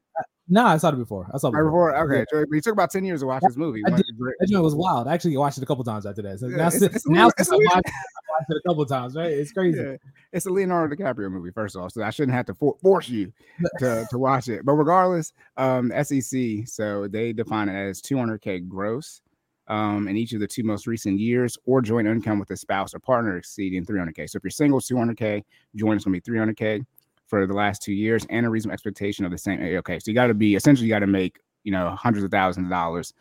No, 0.53 0.67
I 0.67 0.77
saw 0.79 0.89
it 0.89 0.97
before. 0.97 1.31
I 1.33 1.39
saw 1.39 1.49
it 1.49 1.53
before. 1.53 1.65
before. 1.93 1.97
Okay. 2.13 2.25
so 2.31 2.45
It 2.51 2.65
took 2.65 2.73
about 2.73 2.91
10 2.91 3.05
years 3.05 3.21
to 3.21 3.27
watch 3.27 3.43
this 3.47 3.57
movie. 3.57 3.83
I 3.87 3.91
did. 3.91 4.05
That 4.51 4.61
was 4.63 4.75
wild. 4.75 5.07
I 5.07 5.15
actually 5.15 5.37
watched 5.37 5.59
it 5.59 5.63
a 5.63 5.67
couple 5.67 5.85
times 5.85 6.07
after 6.07 6.23
that. 6.23 6.41
So 6.41 6.49
Yeah, 6.49 6.57
now, 6.57 6.67
it's- 6.67 6.83
it's 6.83 7.07
now 7.09 7.27
little- 7.27 7.33
since 7.39 7.49
it's 7.49 7.53
a 7.53 7.55
I 7.55 7.75
watched, 7.77 7.87
I 7.87 8.21
watched 8.31 8.51
it 8.51 8.57
a 8.65 8.69
couple 8.69 8.87
times, 8.87 9.15
right? 9.15 9.31
It's 9.31 9.53
crazy. 9.53 9.81
Yeah. 9.81 9.97
It's 10.33 10.47
a 10.47 10.51
Leonardo 10.51 10.95
DiCaprio 10.95 11.31
movie, 11.31 11.51
first 11.53 11.77
off. 11.77 11.93
So 11.93 12.03
I 12.03 12.11
shouldn't 12.11 12.35
have 12.35 12.47
to 12.47 12.55
for- 12.55 12.77
force 12.83 13.09
you 13.09 13.33
to, 13.79 14.05
to 14.11 14.19
watch 14.19 14.49
it. 14.49 14.65
But 14.65 14.73
regardless, 14.73 15.33
um, 15.57 15.93
SEC, 16.03 16.67
so 16.67 17.07
they 17.07 17.33
define 17.33 17.69
it 17.69 17.77
as 17.77 18.03
200K 18.03 18.67
gross 18.69 19.23
um, 19.69 20.09
in 20.09 20.17
each 20.17 20.33
of 20.33 20.41
the 20.41 20.49
two 20.49 20.65
most 20.65 20.89
recent 20.89 21.21
years 21.21 21.57
or 21.65 21.81
joint 21.81 22.09
income 22.09 22.41
with 22.41 22.51
a 22.51 22.57
spouse 22.57 22.93
or 22.93 22.99
partner 22.99 23.37
exceeding 23.37 23.85
300K. 23.85 24.29
So 24.29 24.39
if 24.39 24.43
you're 24.43 24.51
single, 24.51 24.81
200K, 24.81 25.45
joint 25.77 25.99
is 25.99 26.05
going 26.05 26.21
to 26.21 26.31
be 26.33 26.39
300K 26.39 26.85
for 27.31 27.47
the 27.47 27.55
last 27.55 27.81
two 27.81 27.93
years 27.93 28.27
and 28.29 28.45
a 28.45 28.51
reasonable 28.51 28.75
expectation 28.75 29.25
of 29.25 29.31
the 29.31 29.39
same. 29.39 29.63
Eh, 29.63 29.77
okay. 29.79 29.99
So 30.01 30.11
you 30.11 30.15
got 30.15 30.27
to 30.27 30.35
be 30.35 30.57
essentially, 30.57 30.87
you 30.87 30.93
got 30.93 30.99
to 30.99 31.07
make, 31.07 31.39
you 31.63 31.71
know, 31.71 31.91
hundreds 31.91 32.25
of 32.25 32.31
thousands 32.31 32.67
of 32.67 32.71
dollars 32.71 33.15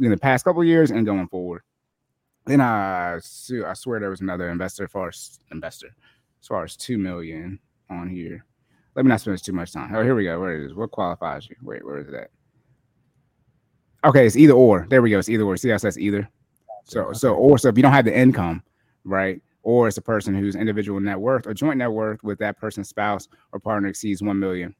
in 0.00 0.10
the 0.10 0.16
past 0.16 0.44
couple 0.44 0.64
years 0.64 0.90
and 0.90 1.04
going 1.04 1.28
forward. 1.28 1.62
Then 2.46 2.62
I, 2.62 3.16
I 3.16 3.74
swear 3.74 4.00
there 4.00 4.08
was 4.08 4.22
another 4.22 4.48
investor, 4.48 4.84
as 4.84 4.90
far 4.90 5.08
as 5.08 5.38
investor, 5.52 5.94
as 6.40 6.48
far 6.48 6.64
as 6.64 6.76
two 6.76 6.96
million 6.96 7.60
on 7.90 8.08
here. 8.08 8.46
Let 8.96 9.04
me 9.04 9.10
not 9.10 9.20
spend 9.20 9.42
too 9.44 9.52
much 9.52 9.72
time. 9.72 9.94
Oh, 9.94 10.02
here 10.02 10.14
we 10.14 10.24
go. 10.24 10.40
Where 10.40 10.56
it 10.56 10.66
is? 10.66 10.74
What 10.74 10.90
qualifies 10.90 11.48
you? 11.48 11.56
Wait, 11.62 11.84
where 11.84 11.98
is 11.98 12.10
that? 12.10 12.30
Okay, 14.04 14.26
it's 14.26 14.36
either 14.36 14.54
or. 14.54 14.86
There 14.88 15.02
we 15.02 15.10
go. 15.10 15.18
It's 15.18 15.28
either 15.28 15.44
or. 15.44 15.56
See 15.56 15.68
how 15.68 15.74
it 15.74 15.80
says 15.80 15.98
either. 15.98 16.28
So 16.84 17.12
so 17.12 17.34
or 17.34 17.58
so 17.58 17.68
if 17.68 17.76
you 17.76 17.82
don't 17.82 17.92
have 17.92 18.06
the 18.06 18.18
income, 18.18 18.62
right? 19.04 19.42
Or 19.68 19.86
it's 19.86 19.98
a 19.98 20.02
person 20.02 20.34
whose 20.34 20.56
individual 20.56 20.98
net 20.98 21.20
worth 21.20 21.46
or 21.46 21.52
joint 21.52 21.76
net 21.76 21.92
worth 21.92 22.24
with 22.24 22.38
that 22.38 22.56
person's 22.56 22.88
spouse 22.88 23.28
or 23.52 23.60
partner 23.60 23.90
exceeds 23.90 24.22
one 24.22 24.38
million, 24.38 24.74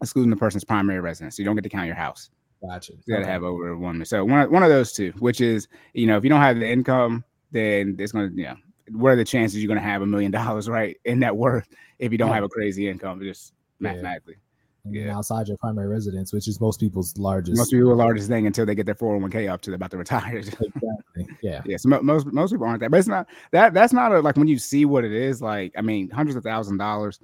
excluding 0.00 0.30
the 0.30 0.36
person's 0.36 0.64
primary 0.64 1.00
residence. 1.00 1.36
So 1.36 1.42
you 1.42 1.44
don't 1.44 1.56
get 1.56 1.64
to 1.64 1.68
count 1.68 1.88
your 1.88 1.94
house. 1.94 2.30
Gotcha. 2.66 2.94
You 3.04 3.16
gotta 3.16 3.26
have 3.26 3.42
over 3.42 3.76
million. 3.76 4.02
So 4.06 4.24
one 4.24 4.40
of, 4.40 4.50
one 4.50 4.62
of 4.62 4.70
those 4.70 4.94
two, 4.94 5.12
which 5.18 5.42
is 5.42 5.68
you 5.92 6.06
know 6.06 6.16
if 6.16 6.24
you 6.24 6.30
don't 6.30 6.40
have 6.40 6.58
the 6.58 6.66
income, 6.66 7.22
then 7.52 7.96
it's 7.98 8.12
gonna 8.12 8.30
you 8.34 8.44
know 8.44 8.56
what 8.92 9.10
are 9.10 9.16
the 9.16 9.26
chances 9.26 9.62
you're 9.62 9.68
gonna 9.68 9.86
have 9.86 10.00
a 10.00 10.06
million 10.06 10.30
dollars 10.30 10.68
right 10.70 10.96
in 11.04 11.18
net 11.18 11.36
worth 11.36 11.68
if 11.98 12.10
you 12.10 12.16
don't 12.16 12.32
have 12.32 12.44
a 12.44 12.48
crazy 12.48 12.88
income 12.88 13.20
just 13.20 13.52
mathematically. 13.78 14.36
Then 14.36 14.43
Yeah. 14.90 15.16
outside 15.16 15.48
your 15.48 15.56
primary 15.56 15.88
residence, 15.88 16.32
which 16.32 16.46
is 16.46 16.60
most 16.60 16.78
people's 16.78 17.16
largest. 17.16 17.56
Most 17.56 17.70
people 17.70 17.96
largest 17.96 18.28
thing 18.28 18.46
until 18.46 18.66
they 18.66 18.74
get 18.74 18.84
their 18.84 18.94
401k 18.94 19.50
up 19.50 19.62
to 19.62 19.70
they're 19.70 19.76
about 19.76 19.90
to 19.92 19.96
retire. 19.96 20.36
exactly. 20.36 21.26
Yeah. 21.42 21.62
Yes, 21.64 21.86
mo- 21.86 22.02
most 22.02 22.26
most 22.26 22.52
people 22.52 22.66
aren't 22.66 22.80
that, 22.80 22.90
but 22.90 22.98
it's 22.98 23.08
not 23.08 23.26
that 23.50 23.72
that's 23.72 23.94
not 23.94 24.12
a 24.12 24.20
like 24.20 24.36
when 24.36 24.46
you 24.46 24.58
see 24.58 24.84
what 24.84 25.04
it 25.04 25.12
is. 25.12 25.40
Like 25.40 25.72
I 25.76 25.80
mean, 25.80 26.10
hundreds 26.10 26.36
of 26.36 26.42
thousand 26.42 26.76
dollars, 26.76 27.18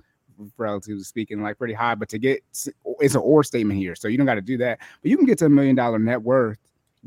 relatively 0.57 1.02
speaking, 1.02 1.43
like 1.43 1.59
pretty 1.59 1.75
high. 1.75 1.95
But 1.95 2.09
to 2.11 2.19
get 2.19 2.43
it's 3.00 3.14
an 3.14 3.21
or 3.21 3.45
statement 3.45 3.79
here, 3.79 3.95
so 3.95 4.09
you 4.09 4.17
don't 4.17 4.26
got 4.26 4.35
to 4.37 4.40
do 4.40 4.57
that. 4.59 4.79
But 5.02 5.11
you 5.11 5.19
can 5.19 5.26
get 5.26 5.38
to 5.38 5.47
a 5.47 5.50
million 5.50 5.76
dollar 5.76 5.99
net 5.99 6.23
worth 6.23 6.59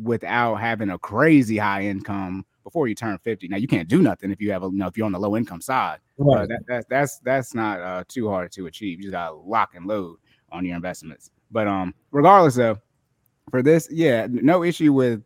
without 0.01 0.55
having 0.55 0.91
a 0.91 0.99
crazy 0.99 1.57
high 1.57 1.83
income 1.83 2.45
before 2.63 2.87
you 2.87 2.93
turn 2.93 3.17
fifty. 3.17 3.47
Now 3.47 3.57
you 3.57 3.67
can't 3.67 3.89
do 3.89 4.03
nothing 4.03 4.31
if 4.31 4.39
you 4.39 4.51
have 4.51 4.61
a 4.61 4.67
you 4.67 4.77
know 4.77 4.87
if 4.87 4.97
you're 4.97 5.07
on 5.07 5.13
the 5.13 5.19
low 5.19 5.35
income 5.35 5.61
side. 5.61 5.97
Right. 6.17 6.43
Uh, 6.43 6.45
that, 6.45 6.67
that 6.67 6.89
that's 6.89 7.17
that's 7.19 7.55
not 7.55 7.81
uh, 7.81 8.03
too 8.07 8.29
hard 8.29 8.51
to 8.51 8.67
achieve. 8.67 8.99
You 8.99 9.05
just 9.05 9.13
got 9.13 9.29
to 9.29 9.35
lock 9.35 9.73
and 9.73 9.87
load 9.87 10.17
on 10.53 10.63
your 10.65 10.75
investments. 10.75 11.31
But 11.51 11.67
um, 11.67 11.93
regardless 12.11 12.57
of 12.57 12.79
for 13.49 13.61
this, 13.61 13.87
yeah, 13.91 14.27
no 14.29 14.63
issue 14.63 14.93
with 14.93 15.23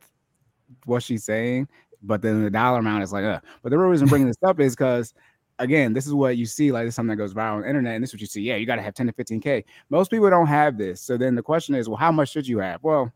what 0.86 1.04
she's 1.04 1.24
saying. 1.24 1.68
But 2.04 2.22
then 2.22 2.44
the 2.44 2.50
dollar 2.50 2.80
amount 2.80 3.04
is 3.04 3.12
like, 3.14 3.24
uh. 3.26 3.40
But 3.62 3.70
the 3.70 3.78
real 3.78 3.90
reason 3.90 4.08
bringing 4.08 4.28
this 4.28 4.42
up 4.44 4.60
is 4.60 4.76
because 4.76 5.14
again, 5.60 5.94
this 5.94 6.06
is 6.06 6.14
what 6.14 6.38
you 6.38 6.46
see. 6.46 6.72
Like 6.72 6.86
this 6.86 6.92
is 6.92 6.96
something 6.96 7.16
that 7.16 7.24
goes 7.24 7.34
viral 7.34 7.56
on 7.56 7.62
the 7.62 7.68
internet, 7.70 7.96
and 7.96 8.04
this 8.04 8.12
is 8.12 8.16
what 8.16 8.22
you 8.22 8.28
see. 8.28 8.42
Yeah, 8.42 8.56
you 8.56 8.66
got 8.66 8.76
to 8.78 8.82
have 8.82 8.94
10 8.94 9.08
to 9.08 9.14
15k. 9.14 9.64
Most 9.90 10.12
people 10.12 10.30
don't 10.30 10.48
have 10.48 10.78
this. 10.78 11.02
So 11.02 11.18
then 11.18 11.36
the 11.36 11.44
question 11.44 11.76
is, 11.76 11.88
well, 11.90 11.98
how 11.98 12.12
much 12.12 12.32
should 12.32 12.48
you 12.48 12.60
have? 12.60 12.84
Well, 12.84 13.12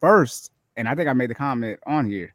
first, 0.00 0.52
and 0.76 0.88
I 0.88 0.94
think 0.94 1.08
I 1.08 1.12
made 1.12 1.30
the 1.30 1.34
comment 1.34 1.80
on 1.86 2.08
here 2.08 2.34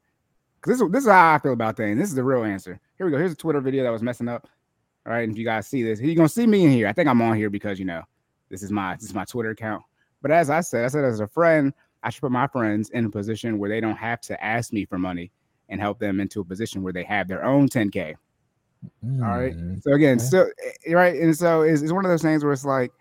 because 0.62 0.80
this, 0.80 0.86
is- 0.86 0.92
this 0.92 1.04
is 1.06 1.10
how 1.12 1.34
I 1.36 1.40
feel 1.40 1.54
about 1.54 1.78
things. 1.78 2.00
This 2.00 2.10
is 2.10 2.16
the 2.16 2.24
real 2.24 2.44
answer. 2.44 2.80
Here 2.98 3.06
we 3.06 3.12
go. 3.12 3.18
Here's 3.18 3.34
a 3.34 3.38
Twitter 3.38 3.62
video 3.62 3.84
that 3.84 3.92
was 3.92 4.02
messing 4.04 4.28
up. 4.28 4.48
All 5.06 5.12
right, 5.14 5.24
and 5.24 5.34
if 5.34 5.38
you 5.38 5.44
guys 5.46 5.68
see 5.68 5.84
this, 5.84 6.00
you're 6.00 6.16
gonna 6.16 6.30
see 6.30 6.48
me 6.48 6.64
in 6.66 6.72
here. 6.72 6.88
I 6.88 6.94
think 6.94 7.10
I'm 7.10 7.22
on 7.22 7.36
here 7.36 7.50
because 7.50 7.78
you 7.78 7.86
know 7.86 8.04
this 8.54 8.62
is 8.62 8.72
my 8.72 8.94
this 8.96 9.06
is 9.06 9.16
my 9.16 9.26
Twitter 9.26 9.50
account. 9.50 9.84
But 10.22 10.30
as 10.30 10.52
I 10.52 10.62
said, 10.62 10.86
I 10.86 10.88
said 10.88 11.04
as 11.04 11.20
a 11.22 11.28
friend, 11.28 11.74
I 12.04 12.12
should 12.12 12.22
put 12.22 12.32
my 12.32 12.46
friends 12.48 12.92
in 12.92 13.06
a 13.06 13.10
position 13.10 13.58
where 13.58 13.68
they 13.70 13.82
don't 13.82 13.98
have 13.98 14.22
to 14.22 14.42
ask 14.44 14.72
me 14.72 14.86
for 14.86 15.00
money 15.00 15.32
and 15.70 15.82
help 15.82 15.98
them 15.98 16.20
into 16.20 16.40
a 16.42 16.46
position 16.46 16.84
where 16.84 16.94
they 16.94 17.04
have 17.04 17.28
their 17.28 17.44
own 17.44 17.68
10k. 17.68 18.14
All 19.24 19.40
right. 19.40 19.56
Mm, 19.56 19.82
So 19.82 19.94
again, 19.94 20.18
Okay. 20.18 20.26
so 20.26 20.50
eh, 20.86 20.94
right, 20.94 21.16
and 21.20 21.36
so 21.36 21.64
it's, 21.64 21.82
it's 21.82 21.92
one 21.92 22.06
of 22.06 22.12
those 22.12 22.22
things 22.22 22.44
where 22.44 22.54
it's 22.54 22.64
like, 22.64 22.92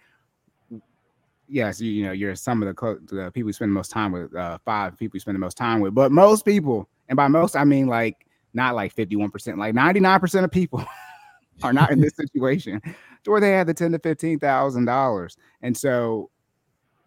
yes, 1.48 1.80
you, 1.80 1.90
you 1.90 2.04
know, 2.04 2.12
you're 2.12 2.34
some 2.34 2.62
of 2.62 2.68
the, 2.68 2.74
clo- 2.74 2.98
the 3.08 3.30
people 3.32 3.48
you 3.50 3.52
spend 3.52 3.70
the 3.70 3.74
most 3.74 3.90
time 3.90 4.10
with, 4.10 4.34
uh, 4.34 4.56
five 4.64 4.96
people 4.96 5.16
you 5.16 5.20
spend 5.20 5.34
the 5.34 5.40
most 5.40 5.56
time 5.58 5.80
with, 5.80 5.94
but 5.94 6.12
most 6.12 6.44
people, 6.46 6.88
and 7.08 7.16
by 7.16 7.28
most 7.28 7.56
I 7.56 7.64
mean 7.64 7.88
like 7.88 8.26
not 8.54 8.74
like 8.74 8.94
51%, 8.94 9.58
like 9.58 9.74
99% 9.74 10.44
of 10.44 10.50
people 10.50 10.82
are 11.62 11.72
not 11.74 11.90
in 11.90 12.00
this 12.00 12.16
situation 12.16 12.80
where 13.26 13.40
they 13.40 13.52
have 13.52 13.66
the 13.66 13.74
ten 13.74 13.92
to 13.92 13.98
fifteen 13.98 14.38
thousand 14.38 14.84
dollars. 14.86 15.36
And 15.62 15.76
so 15.76 16.30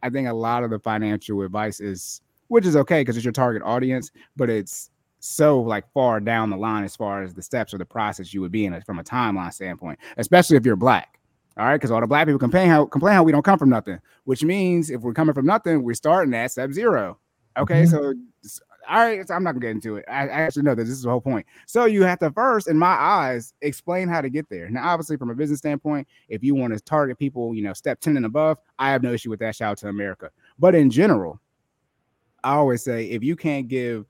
I 0.03 0.09
think 0.09 0.27
a 0.27 0.33
lot 0.33 0.63
of 0.63 0.69
the 0.69 0.79
financial 0.79 1.41
advice 1.41 1.79
is 1.79 2.21
which 2.47 2.65
is 2.65 2.75
okay 2.75 3.01
because 3.01 3.15
it's 3.17 3.25
your 3.25 3.31
target 3.31 3.63
audience, 3.65 4.11
but 4.35 4.49
it's 4.51 4.91
so 5.19 5.59
like 5.59 5.83
far 5.93 6.19
down 6.19 6.51
the 6.51 6.57
line 6.57 6.83
as 6.83 6.95
far 6.95 7.23
as 7.23 7.33
the 7.33 7.41
steps 7.41 7.73
or 7.73 7.79
the 7.79 7.85
process 7.85 8.31
you 8.33 8.41
would 8.41 8.51
be 8.51 8.65
in 8.67 8.79
from 8.81 8.99
a 8.99 9.03
timeline 9.03 9.51
standpoint, 9.51 9.97
especially 10.17 10.55
if 10.55 10.63
you're 10.65 10.75
black. 10.75 11.19
All 11.57 11.65
right, 11.65 11.75
because 11.75 11.89
all 11.89 12.01
the 12.01 12.05
black 12.07 12.27
people 12.27 12.37
complain 12.37 12.67
how 12.69 12.85
complain 12.85 13.15
how 13.15 13.23
we 13.23 13.31
don't 13.31 13.41
come 13.43 13.57
from 13.57 13.69
nothing, 13.69 13.97
which 14.25 14.43
means 14.43 14.89
if 14.91 15.01
we're 15.01 15.13
coming 15.13 15.33
from 15.33 15.45
nothing, 15.47 15.81
we're 15.83 15.93
starting 15.95 16.33
at 16.35 16.51
step 16.51 16.71
zero. 16.71 17.17
Okay, 17.57 17.83
Mhm. 17.83 17.89
so 17.89 18.13
all 18.89 18.97
right, 18.97 19.27
so 19.27 19.33
I'm 19.33 19.43
not 19.43 19.53
gonna 19.53 19.61
get 19.65 19.71
into 19.71 19.97
it. 19.97 20.05
I, 20.07 20.23
I 20.23 20.41
actually 20.41 20.63
know 20.63 20.75
that 20.75 20.83
this 20.83 20.91
is 20.91 21.01
the 21.03 21.09
whole 21.09 21.21
point. 21.21 21.45
So 21.65 21.85
you 21.85 22.03
have 22.03 22.19
to 22.19 22.31
first, 22.31 22.67
in 22.67 22.77
my 22.77 22.87
eyes, 22.87 23.53
explain 23.61 24.07
how 24.07 24.21
to 24.21 24.29
get 24.29 24.49
there. 24.49 24.69
Now, 24.69 24.87
obviously, 24.89 25.17
from 25.17 25.29
a 25.29 25.35
business 25.35 25.59
standpoint, 25.59 26.07
if 26.29 26.43
you 26.43 26.55
want 26.55 26.73
to 26.73 26.79
target 26.79 27.17
people, 27.17 27.53
you 27.55 27.61
know, 27.63 27.73
step 27.73 27.99
10 27.99 28.17
and 28.17 28.25
above, 28.25 28.57
I 28.79 28.91
have 28.91 29.03
no 29.03 29.11
issue 29.13 29.29
with 29.29 29.39
that. 29.39 29.55
Shout 29.55 29.71
out 29.71 29.77
to 29.79 29.87
America. 29.89 30.29
But 30.59 30.75
in 30.75 30.89
general, 30.89 31.39
I 32.43 32.53
always 32.53 32.83
say 32.83 33.05
if 33.05 33.23
you 33.23 33.35
can't 33.35 33.67
give 33.67 34.05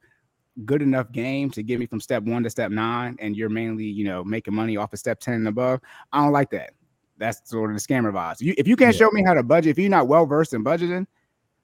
good 0.66 0.82
enough 0.82 1.12
game 1.12 1.50
to 1.52 1.64
get 1.64 1.80
me 1.80 1.86
from 1.86 2.00
step 2.00 2.24
one 2.24 2.44
to 2.44 2.50
step 2.50 2.72
nine, 2.72 3.18
and 3.20 3.36
you're 3.36 3.50
mainly, 3.50 3.86
you 3.86 4.06
know, 4.06 4.24
making 4.24 4.54
money 4.54 4.78
off 4.78 4.94
of 4.94 5.00
step 5.00 5.20
10 5.20 5.34
and 5.36 5.48
above, 5.48 5.80
I 6.12 6.22
don't 6.24 6.32
like 6.34 6.50
that. 6.52 6.72
That's 7.18 7.50
sort 7.50 7.72
of 7.72 7.78
the 7.78 7.82
scammer 7.82 8.12
vibes. 8.12 8.42
You, 8.42 8.54
if 8.58 8.68
you 8.68 8.76
can't 8.76 8.94
Yeah. 8.94 9.00
show 9.00 9.12
me 9.12 9.24
how 9.26 9.34
to 9.34 9.44
budget, 9.44 9.72
if 9.72 9.80
you're 9.80 9.90
not 9.90 10.08
well 10.08 10.26
versed 10.26 10.54
in 10.54 10.64
budgeting, 10.64 11.08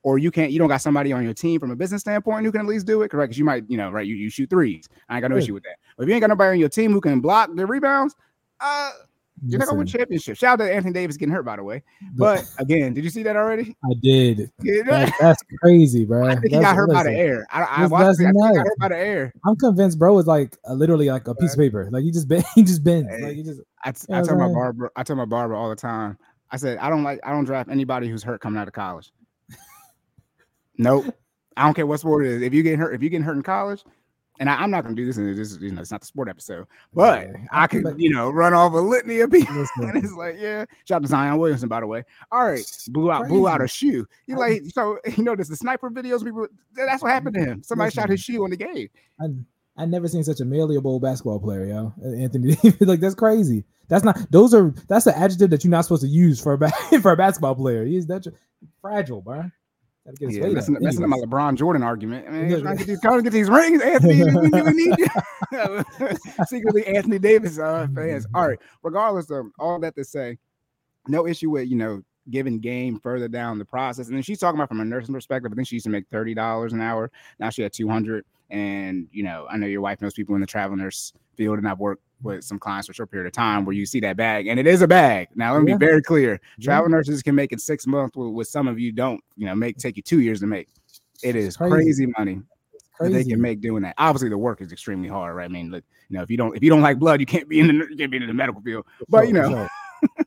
or 0.03 0.17
you 0.17 0.31
can't, 0.31 0.51
you 0.51 0.59
don't 0.59 0.67
got 0.67 0.81
somebody 0.81 1.13
on 1.13 1.23
your 1.23 1.33
team 1.33 1.59
from 1.59 1.71
a 1.71 1.75
business 1.75 2.01
standpoint 2.01 2.45
who 2.45 2.51
can 2.51 2.61
at 2.61 2.67
least 2.67 2.85
do 2.87 3.01
it, 3.03 3.09
correct? 3.09 3.29
Because 3.29 3.39
you 3.39 3.45
might, 3.45 3.63
you 3.69 3.77
know, 3.77 3.91
right? 3.91 4.05
You, 4.07 4.15
you 4.15 4.29
shoot 4.29 4.49
threes. 4.49 4.87
I 5.09 5.15
ain't 5.15 5.21
got 5.21 5.29
no 5.29 5.37
Yeah. 5.37 5.43
issue 5.43 5.53
with 5.53 5.63
that. 5.63 5.75
But 5.97 6.03
if 6.03 6.09
you 6.09 6.15
ain't 6.15 6.21
got 6.21 6.29
nobody 6.29 6.51
on 6.51 6.59
your 6.59 6.69
team 6.69 6.91
who 6.91 7.01
can 7.01 7.19
block 7.21 7.49
the 7.53 7.65
rebounds, 7.65 8.15
uh, 8.59 8.91
you're 9.47 9.57
not 9.57 9.67
gonna 9.67 9.79
win 9.79 9.87
championship. 9.87 10.37
Shout 10.37 10.61
out 10.61 10.65
to 10.65 10.71
Anthony 10.71 10.93
Davis 10.93 11.17
getting 11.17 11.33
hurt, 11.33 11.45
by 11.45 11.55
the 11.55 11.63
way. 11.63 11.81
But 12.13 12.45
again, 12.59 12.93
did 12.93 13.03
you 13.03 13.09
see 13.09 13.23
that 13.23 13.35
already? 13.35 13.75
I 13.83 13.93
did. 13.99 14.51
Yeah, 14.61 14.83
That, 14.83 15.13
that's 15.19 15.41
crazy, 15.59 16.05
bro. 16.05 16.27
I 16.29 16.35
think 16.35 16.53
he 16.53 16.59
got 16.59 16.75
hurt 16.75 16.91
by 16.91 17.03
the 17.03 17.11
air. 17.11 17.47
I, 17.49 17.63
I 17.63 17.79
Just 17.81 17.91
watched 17.91 18.19
it. 18.19 18.25
I 18.25 18.27
he 18.27 18.33
got 18.57 18.67
hurt 18.67 18.77
by 18.77 18.87
the 18.89 18.97
air. 18.97 19.33
I'm 19.45 19.55
convinced, 19.55 19.97
bro, 19.97 20.17
is 20.19 20.27
like 20.27 20.57
literally 20.69 21.09
like 21.09 21.27
a 21.27 21.33
piece 21.33 21.53
of 21.53 21.59
paper. 21.59 21.89
Like 21.91 22.03
he 22.03 22.11
just 22.11 22.27
bend, 22.27 22.43
he 22.55 22.61
just 22.61 22.83
bends. 22.83 23.09
Hey. 23.09 23.23
Like 23.23 23.35
he 23.35 23.43
just 23.43 23.61
I, 23.83 23.91
t- 23.91 24.13
I 24.13 24.21
tell 24.21 24.35
my 24.37 24.47
barber, 24.47 24.91
I 24.95 25.03
tell 25.03 25.15
my 25.15 25.25
barber 25.25 25.55
all 25.55 25.69
the 25.69 25.75
time. 25.75 26.19
I 26.51 26.57
said 26.57 26.77
I 26.77 26.89
don't 26.89 27.03
like, 27.03 27.19
I 27.23 27.31
don't 27.31 27.45
draft 27.45 27.69
anybody 27.71 28.09
who's 28.09 28.21
hurt 28.21 28.41
coming 28.41 28.59
out 28.61 28.67
of 28.67 28.73
college. 28.73 29.11
Nope. 30.77 31.05
I 31.57 31.63
don't 31.65 31.73
care 31.73 31.85
what 31.85 31.99
sport 31.99 32.25
it 32.25 32.31
is. 32.31 32.41
If 32.41 32.53
you 32.53 32.63
get 32.63 32.79
hurt, 32.79 32.93
if 32.93 33.03
you 33.03 33.09
get 33.09 33.21
hurt 33.21 33.35
in 33.35 33.43
college, 33.43 33.83
and 34.39 34.49
I, 34.49 34.63
am 34.63 34.71
not 34.71 34.83
gonna 34.83 34.95
do 34.95 35.05
this, 35.05 35.17
and 35.17 35.37
this 35.37 35.51
is, 35.51 35.61
you 35.61 35.71
know, 35.71 35.81
it's 35.81 35.91
not 35.91 35.99
the 35.99 36.07
sport 36.07 36.29
episode, 36.29 36.65
but 36.93 37.27
Yeah. 37.27 37.37
I 37.51 37.67
like- 37.71 37.99
you 37.99 38.09
know, 38.09 38.29
run 38.31 38.53
off 38.53 38.73
a 38.73 38.77
litany 38.77 39.19
of 39.19 39.31
people. 39.31 39.55
listen, 39.77 39.83
And 39.83 40.03
it's 40.03 40.13
like, 40.13 40.37
yeah, 40.39 40.65
shout 40.85 40.97
out 40.97 41.01
to 41.03 41.07
Zion 41.09 41.37
Williamson, 41.37 41.69
by 41.69 41.81
the 41.81 41.87
way. 41.87 42.03
All 42.31 42.45
right, 42.45 42.65
blew 42.87 43.11
out, 43.11 43.27
blew 43.27 43.47
out 43.47 43.61
a 43.61 43.67
shoe. 43.67 44.07
You 44.25 44.37
like, 44.37 44.63
so 44.73 44.97
you 45.17 45.23
know, 45.23 45.35
there's 45.35 45.49
the 45.49 45.55
sniper 45.55 45.91
videos. 45.91 46.23
People, 46.23 46.47
that's 46.73 47.03
what 47.03 47.11
happened 47.11 47.35
to 47.35 47.41
him. 47.41 47.63
Somebody 47.63 47.91
shot 47.91 48.09
his 48.09 48.21
shoe 48.21 48.43
in 48.45 48.51
the 48.51 48.57
game. 48.57 48.89
I 49.19 49.27
I 49.77 49.85
never 49.85 50.07
seen 50.07 50.23
such 50.23 50.39
a 50.39 50.45
malleable 50.45 50.99
basketball 50.99 51.39
player, 51.39 51.65
yo. 51.65 51.93
Anthony 52.03 52.55
like 52.79 52.99
that's 52.99 53.15
crazy. 53.15 53.63
That's 53.89 54.03
not 54.03 54.17
those 54.31 54.53
are 54.53 54.73
that's 54.87 55.05
the 55.05 55.17
adjective 55.17 55.49
that 55.51 55.63
you're 55.63 55.71
not 55.71 55.85
supposed 55.85 56.03
to 56.03 56.07
use 56.07 56.41
for 56.41 56.53
a 56.53 56.99
for 57.01 57.11
a 57.11 57.17
basketball 57.17 57.55
player. 57.55 57.85
He's 57.85 58.07
that 58.07 58.25
fragile, 58.81 59.21
bro. 59.21 59.51
Gotta 60.05 60.17
get 60.17 60.29
his 60.29 60.37
Yeah, 60.37 60.43
weight 60.45 60.53
messing, 60.55 60.75
up. 61.03 61.09
my 61.09 61.17
LeBron 61.17 61.55
Jordan 61.55 61.83
argument. 61.83 62.27
I 62.27 62.31
mean, 62.31 62.49
Yeah, 62.49 62.59
trying 62.59 62.77
to 62.77 62.83
get 62.83 62.87
these, 62.87 63.01
trying 63.01 63.17
to 63.19 63.23
get 63.23 63.33
these 63.33 63.49
rings, 63.49 63.81
Anthony. 63.81 64.23
we 64.23 64.73
need 64.73 64.97
you. 64.97 66.17
Secretly, 66.47 66.85
Anthony 66.87 67.19
Davis 67.19 67.59
uh, 67.59 67.87
fans. 67.93 68.25
All 68.33 68.47
right. 68.47 68.59
Regardless 68.81 69.29
of 69.29 69.47
all 69.59 69.79
that 69.79 69.95
to 69.95 70.03
say, 70.03 70.37
no 71.07 71.27
issue 71.27 71.51
with 71.51 71.67
you 71.69 71.75
know 71.75 72.01
giving 72.29 72.59
game 72.59 72.99
further 72.99 73.27
down 73.27 73.59
the 73.59 73.65
process. 73.65 74.07
And 74.07 74.15
then 74.15 74.23
she's 74.23 74.39
talking 74.39 74.57
about 74.59 74.69
from 74.69 74.79
a 74.79 74.85
nursing 74.85 75.13
perspective. 75.13 75.51
I 75.51 75.55
think 75.55 75.67
she 75.67 75.75
used 75.75 75.85
to 75.85 75.89
make 75.91 76.07
thirty 76.09 76.33
dollars 76.33 76.73
an 76.73 76.81
hour. 76.81 77.11
Now 77.39 77.49
she 77.49 77.61
had 77.61 77.73
two 77.73 77.87
hundred. 77.87 78.25
And 78.51 79.07
you 79.11 79.23
know, 79.23 79.47
I 79.49 79.57
know 79.57 79.65
your 79.65 79.81
wife 79.81 80.01
knows 80.01 80.13
people 80.13 80.35
in 80.35 80.41
the 80.41 80.47
travel 80.47 80.75
nurse 80.77 81.13
field, 81.37 81.57
and 81.57 81.67
I've 81.67 81.79
worked 81.79 82.03
with 82.21 82.43
some 82.43 82.59
clients 82.59 82.85
for 82.87 82.91
a 82.91 82.95
short 82.95 83.09
period 83.09 83.25
of 83.25 83.33
time 83.33 83.65
where 83.65 83.73
you 83.73 83.85
see 83.85 83.99
that 84.01 84.17
bag, 84.17 84.45
and 84.47 84.59
it 84.59 84.67
is 84.67 84.81
a 84.83 84.87
bag. 84.87 85.29
Now, 85.35 85.53
let 85.53 85.63
me 85.63 85.71
Yeah. 85.71 85.77
be 85.77 85.85
very 85.87 86.01
clear: 86.03 86.39
Yeah. 86.57 86.65
travel 86.65 86.89
nurses 86.89 87.23
can 87.23 87.33
make 87.33 87.51
it 87.53 87.61
six 87.61 87.87
months, 87.87 88.15
with, 88.15 88.47
some 88.47 88.67
of 88.67 88.77
you 88.77 88.91
don't. 88.91 89.21
You 89.37 89.45
know, 89.47 89.55
make 89.55 89.77
take 89.77 89.95
you 89.97 90.03
two 90.03 90.19
years 90.19 90.41
to 90.41 90.47
make. 90.47 90.67
It 91.23 91.35
is 91.35 91.55
Crazy. 91.57 91.71
crazy, 91.71 92.05
money 92.17 92.41
It's 92.73 92.99
that 92.99 93.09
they 93.11 93.23
can 93.23 93.39
make 93.41 93.61
doing 93.61 93.83
that. 93.83 93.95
Obviously, 93.97 94.29
the 94.29 94.37
work 94.37 94.59
is 94.61 94.71
extremely 94.71 95.07
hard, 95.07 95.35
right? 95.35 95.45
I 95.45 95.47
mean, 95.47 95.71
look, 95.71 95.83
you 96.09 96.17
know, 96.17 96.23
if 96.23 96.29
you 96.29 96.37
don't 96.37 96.55
if 96.57 96.61
you 96.61 96.69
don't 96.69 96.81
like 96.81 96.99
blood, 96.99 97.19
you 97.21 97.25
can't 97.25 97.47
be 97.47 97.59
in 97.59 97.67
the 97.67 97.73
you 97.89 97.95
can't 97.97 98.11
be 98.11 98.17
in 98.17 98.27
the 98.27 98.33
medical 98.33 98.61
field. 98.61 98.85
But 99.07 99.27
you 99.27 99.33
know, 99.33 99.49
sure. 99.49 99.69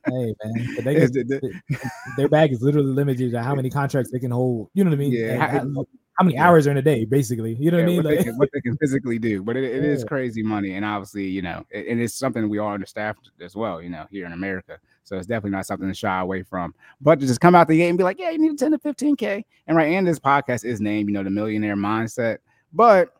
hey 0.07 0.33
man, 0.43 0.83
they 0.83 0.95
it's 0.95 1.11
get, 1.11 1.27
the- 1.27 1.39
the- 1.69 1.89
their 2.17 2.27
bag 2.29 2.51
is 2.51 2.61
literally 2.61 2.91
limited 2.91 3.31
to 3.31 3.43
how 3.43 3.53
many 3.55 3.69
contracts 3.69 4.09
they 4.11 4.19
can 4.19 4.31
hold. 4.31 4.69
You 4.73 4.83
know 4.83 4.89
what 4.89 4.95
I 4.95 4.99
mean? 4.99 5.11
Yeah, 5.11 5.37
how- 5.59 5.85
how- 6.15 6.23
many 6.25 6.35
Yeah. 6.35 6.47
hours 6.47 6.65
are 6.67 6.71
in 6.71 6.77
a 6.77 6.81
day, 6.81 7.05
basically. 7.05 7.55
You 7.55 7.71
know 7.71 7.77
what 7.77 7.83
I 7.83 7.87
mean? 7.87 7.97
what, 8.03 8.09
they 8.09 8.23
can, 8.23 8.37
what 8.37 8.49
they 8.53 8.61
can 8.61 8.77
physically 8.77 9.19
do. 9.19 9.43
But 9.43 9.57
it, 9.57 9.63
it 9.63 9.83
is 9.83 10.01
Yeah. 10.01 10.07
crazy 10.07 10.41
money, 10.43 10.71
and 10.75 10.83
obviously, 10.85 11.25
you 11.27 11.41
know, 11.41 11.65
it, 11.69 11.87
and 11.87 11.99
it's 12.01 12.13
something 12.13 12.47
we 12.49 12.57
are 12.57 12.73
understaffed 12.73 13.31
as 13.41 13.55
well. 13.55 13.81
You 13.81 13.89
know, 13.89 14.05
here 14.09 14.25
in 14.25 14.31
America, 14.31 14.79
so 15.03 15.17
it's 15.17 15.27
definitely 15.27 15.51
not 15.51 15.65
something 15.65 15.87
to 15.87 15.93
shy 15.93 16.19
away 16.19 16.43
from. 16.43 16.73
But 17.01 17.19
to 17.19 17.27
just 17.27 17.41
come 17.41 17.53
out 17.55 17.67
the 17.67 17.77
gate 17.77 17.89
and 17.89 17.97
be 17.97 18.03
like, 18.03 18.17
yeah, 18.19 18.29
you 18.31 18.39
need 18.39 18.51
a 18.53 18.55
ten 18.55 18.71
to 18.71 18.79
fifteen 18.79 19.15
k, 19.15 19.45
and 19.67 19.75
right, 19.77 19.91
and 19.93 20.07
this 20.07 20.19
podcast 20.19 20.65
is 20.65 20.79
named, 20.81 21.09
you 21.09 21.13
know, 21.13 21.23
the 21.23 21.29
Millionaire 21.29 21.75
Mindset. 21.75 22.37
But 22.73 23.13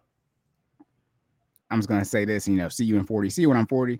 I'm 1.71 1.79
just 1.79 1.89
gonna 1.89 2.05
say 2.05 2.25
this, 2.25 2.47
you 2.47 2.55
know, 2.55 2.69
see 2.69 2.85
you 2.85 2.97
in 2.97 3.05
forty, 3.05 3.29
see 3.29 3.41
you 3.41 3.49
when 3.49 3.57
I'm 3.57 3.67
forty. 3.67 3.99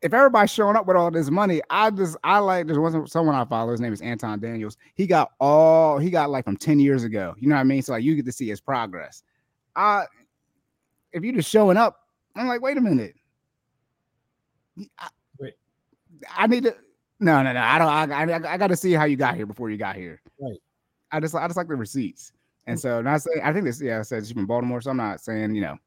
If 0.00 0.14
everybody's 0.14 0.50
showing 0.50 0.76
up 0.76 0.86
with 0.86 0.96
all 0.96 1.10
this 1.10 1.30
money, 1.30 1.60
I 1.70 1.90
just 1.90 2.16
I 2.22 2.38
like 2.38 2.66
there's 2.66 2.78
one 2.78 3.06
someone 3.06 3.34
I 3.34 3.44
follow. 3.44 3.72
His 3.72 3.80
name 3.80 3.92
is 3.92 4.00
Anton 4.00 4.38
Daniels. 4.38 4.76
He 4.94 5.06
got 5.06 5.32
all 5.40 5.98
he 5.98 6.10
got 6.10 6.30
like 6.30 6.44
from 6.44 6.56
ten 6.56 6.78
years 6.78 7.02
ago. 7.02 7.34
You 7.38 7.48
know 7.48 7.56
what 7.56 7.62
I 7.62 7.64
mean? 7.64 7.82
So 7.82 7.92
like 7.92 8.04
you 8.04 8.14
get 8.14 8.24
to 8.26 8.32
see 8.32 8.48
his 8.48 8.60
progress. 8.60 9.22
I 9.74 10.04
if 11.12 11.24
you're 11.24 11.34
just 11.34 11.50
showing 11.50 11.76
up, 11.76 12.06
I'm 12.36 12.46
like, 12.46 12.60
wait 12.60 12.76
a 12.76 12.80
minute. 12.80 13.16
I, 14.98 15.08
Wait. 15.38 15.54
I 16.30 16.46
need 16.46 16.64
to. 16.64 16.76
No, 17.20 17.42
no, 17.42 17.52
no. 17.52 17.60
I 17.60 17.78
don't. 17.78 17.88
I, 17.88 18.32
I, 18.32 18.54
I 18.54 18.56
got 18.56 18.68
to 18.68 18.76
see 18.76 18.92
how 18.92 19.04
you 19.04 19.16
got 19.16 19.34
here 19.34 19.46
before 19.46 19.70
you 19.70 19.76
got 19.76 19.96
here. 19.96 20.20
Right. 20.40 20.58
I 21.10 21.18
just, 21.18 21.34
I 21.34 21.46
just 21.46 21.56
like 21.56 21.66
the 21.66 21.74
receipts. 21.74 22.32
And 22.66 22.78
so, 22.78 23.00
not 23.00 23.22
saying. 23.22 23.40
I 23.42 23.52
think 23.52 23.64
this. 23.64 23.80
Yeah, 23.80 23.98
I 23.98 24.02
said 24.02 24.24
she's 24.24 24.32
from 24.32 24.46
Baltimore, 24.46 24.80
so 24.80 24.90
I'm 24.90 24.96
not 24.98 25.20
saying 25.20 25.54
you 25.54 25.62
know 25.62 25.78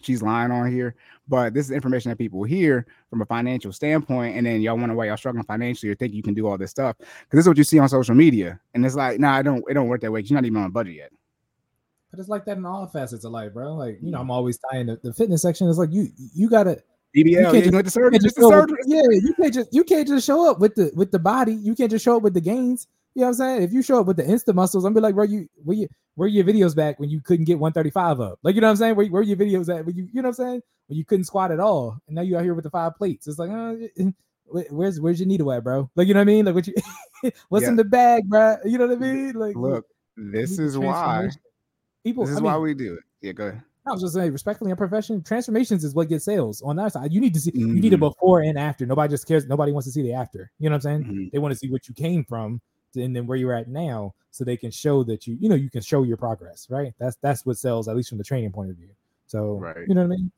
she's 0.00 0.22
lying 0.22 0.50
on 0.50 0.70
here, 0.70 0.94
but 1.28 1.54
this 1.54 1.66
is 1.66 1.70
information 1.72 2.10
that 2.10 2.16
people 2.16 2.42
hear 2.44 2.86
from 3.10 3.20
a 3.22 3.26
financial 3.26 3.72
standpoint, 3.72 4.36
and 4.36 4.46
then 4.46 4.60
y'all 4.60 4.76
wonder 4.78 4.94
why 4.94 5.06
y'all 5.06 5.16
struggling 5.16 5.44
financially 5.44 5.90
or 5.90 5.94
think 5.94 6.14
you 6.14 6.22
can 6.22 6.34
do 6.34 6.46
all 6.46 6.56
this 6.58 6.70
stuff 6.70 6.96
because 6.98 7.08
this 7.32 7.40
is 7.40 7.48
what 7.48 7.58
you 7.58 7.64
see 7.64 7.78
on 7.78 7.88
social 7.88 8.14
media, 8.14 8.58
and 8.74 8.84
it's 8.86 8.94
like, 8.94 9.18
nah, 9.18 9.32
I 9.34 9.42
don't. 9.42 9.64
It 9.68 9.74
don't 9.74 9.88
work 9.88 10.00
that 10.02 10.12
way. 10.12 10.22
'cause 10.22 10.30
you're 10.30 10.36
not 10.40 10.44
even 10.46 10.58
on 10.60 10.66
a 10.66 10.70
budget 10.70 10.94
yet. 10.94 11.10
but 12.10 12.18
it's 12.20 12.28
like 12.30 12.44
that 12.46 12.56
in 12.56 12.64
all 12.64 12.86
facets 12.86 13.24
of 13.24 13.32
life, 13.32 13.52
bro. 13.52 13.74
Like, 13.74 13.96
Mm. 13.98 14.04
you 14.04 14.10
know, 14.12 14.20
I'm 14.20 14.30
always 14.30 14.58
tying 14.70 14.86
the, 14.86 14.98
the 15.02 15.12
fitness 15.12 15.42
section. 15.42 15.68
It's 15.68 15.76
like 15.78 15.92
you 15.92 16.08
you 16.34 16.48
gotta 16.48 16.82
BBL, 17.14 17.24
you 17.26 17.36
can't 17.42 17.54
you 17.54 17.60
just- 17.62 17.72
know 17.72 17.78
the 17.78 17.84
you 17.84 17.90
surgery, 17.90 18.10
can't 18.12 18.22
just 18.22 18.36
the 18.36 18.48
surgery. 18.48 18.78
yeah, 18.86 19.02
you 19.10 19.34
can't 19.34 19.54
just 19.54 19.74
you 19.74 19.84
can't 19.84 20.08
just 20.08 20.26
show 20.26 20.50
up 20.50 20.58
with 20.60 20.74
the 20.74 20.90
with 20.94 21.10
the 21.10 21.18
body. 21.18 21.52
You 21.54 21.74
can't 21.74 21.90
just 21.90 22.04
show 22.04 22.16
up 22.16 22.22
with 22.22 22.34
the 22.34 22.40
gains. 22.40 22.86
You 23.14 23.22
know 23.22 23.26
what 23.26 23.28
I'm 23.30 23.34
saying? 23.34 23.62
If 23.62 23.72
you 23.72 23.82
show 23.82 24.00
up 24.00 24.06
with 24.06 24.16
the 24.16 24.22
insta 24.22 24.54
muscles, 24.54 24.84
I'm 24.84 24.94
be 24.94 25.00
like, 25.00 25.14
bro, 25.14 25.24
you 25.24 25.48
where 25.64 25.76
you 25.76 25.88
where 26.14 26.28
your 26.28 26.44
videos 26.44 26.74
back 26.76 27.00
when 27.00 27.10
you 27.10 27.20
couldn't 27.20 27.46
get 27.46 27.58
135 27.58 28.20
up? 28.20 28.38
Like, 28.42 28.54
you 28.54 28.60
know 28.60 28.66
what 28.68 28.72
I'm 28.72 28.76
saying? 28.76 28.96
Where, 28.96 29.06
where 29.06 29.22
your 29.22 29.36
videos 29.36 29.74
at 29.76 29.84
when 29.84 29.96
you 29.96 30.04
you 30.12 30.22
know 30.22 30.28
what 30.28 30.38
I'm 30.38 30.44
saying? 30.46 30.62
When 30.86 30.98
you 30.98 31.04
couldn't 31.04 31.24
squat 31.24 31.50
at 31.50 31.60
all, 31.60 31.98
and 32.06 32.16
now 32.16 32.22
you 32.22 32.36
out 32.36 32.44
here 32.44 32.54
with 32.54 32.64
the 32.64 32.70
five 32.70 32.96
plates. 32.96 33.26
It's 33.26 33.38
like, 33.38 33.50
uh, 33.50 33.74
where's 34.70 35.00
where's 35.00 35.20
your 35.20 35.26
needle 35.28 35.52
at, 35.52 35.64
bro? 35.64 35.90
Like, 35.96 36.06
you 36.08 36.14
know 36.14 36.20
what 36.20 36.22
I 36.22 36.32
mean? 36.32 36.44
Like, 36.44 36.54
what 36.54 36.66
you 36.66 36.74
what's 37.48 37.64
Yeah. 37.64 37.70
in 37.70 37.76
the 37.76 37.84
bag, 37.84 38.28
bro? 38.28 38.56
You 38.64 38.78
know 38.78 38.86
what 38.86 38.96
I 38.96 39.00
mean? 39.00 39.32
Like, 39.34 39.56
Look, 39.56 39.86
this 40.16 40.58
is 40.58 40.78
why. 40.78 41.28
People, 42.04 42.24
This 42.24 42.32
is 42.34 42.38
I 42.38 42.42
why 42.42 42.56
we 42.58 42.74
do 42.74 42.94
it. 42.94 43.00
Yeah, 43.20 43.32
go 43.32 43.46
ahead. 43.48 43.62
I 43.86 43.92
was 43.92 44.02
just 44.02 44.14
saying, 44.14 44.32
respectfully, 44.32 44.70
in 44.70 44.76
profession, 44.76 45.22
transformations 45.22 45.82
is 45.82 45.94
what 45.94 46.08
gets 46.08 46.24
sales 46.24 46.60
on 46.62 46.76
that 46.76 46.92
side. 46.92 47.12
You 47.12 47.20
need 47.20 47.34
to 47.34 47.40
see, 47.40 47.52
you 47.54 47.66
need 47.66 47.92
a 47.94 47.96
Mhm. 47.96 48.00
before 48.00 48.40
and 48.42 48.58
after. 48.58 48.84
Nobody 48.86 49.10
just 49.10 49.26
cares. 49.26 49.46
Nobody 49.46 49.72
wants 49.72 49.86
to 49.88 49.92
see 49.92 50.02
the 50.02 50.12
after. 50.12 50.50
You 50.58 50.68
know 50.68 50.74
what 50.76 50.84
I'm 50.86 51.02
saying? 51.02 51.04
Mhm. 51.04 51.32
They 51.32 51.38
want 51.38 51.52
to 51.52 51.58
see 51.58 51.70
what 51.70 51.88
you 51.88 51.94
came 51.94 52.22
from 52.24 52.60
and 52.94 53.14
then 53.14 53.26
where 53.26 53.36
you're 53.36 53.54
at 53.54 53.68
now, 53.68 54.14
so 54.30 54.44
they 54.44 54.56
can 54.56 54.70
show 54.70 55.02
that 55.04 55.26
you, 55.26 55.36
you 55.40 55.48
know, 55.48 55.54
you 55.54 55.70
can 55.70 55.82
show 55.82 56.02
your 56.02 56.16
progress, 56.16 56.66
right? 56.70 56.92
That's 56.98 57.16
that's 57.20 57.44
what 57.46 57.58
sells, 57.58 57.88
at 57.88 57.96
least 57.96 58.08
from 58.08 58.18
the 58.18 58.24
training 58.24 58.52
point 58.52 58.70
of 58.70 58.76
view. 58.76 58.90
So, 59.26 59.54
Right. 59.54 59.86
you 59.86 59.94
know 59.94 60.02
what 60.02 60.14
I 60.14 60.16
mean? 60.16 60.32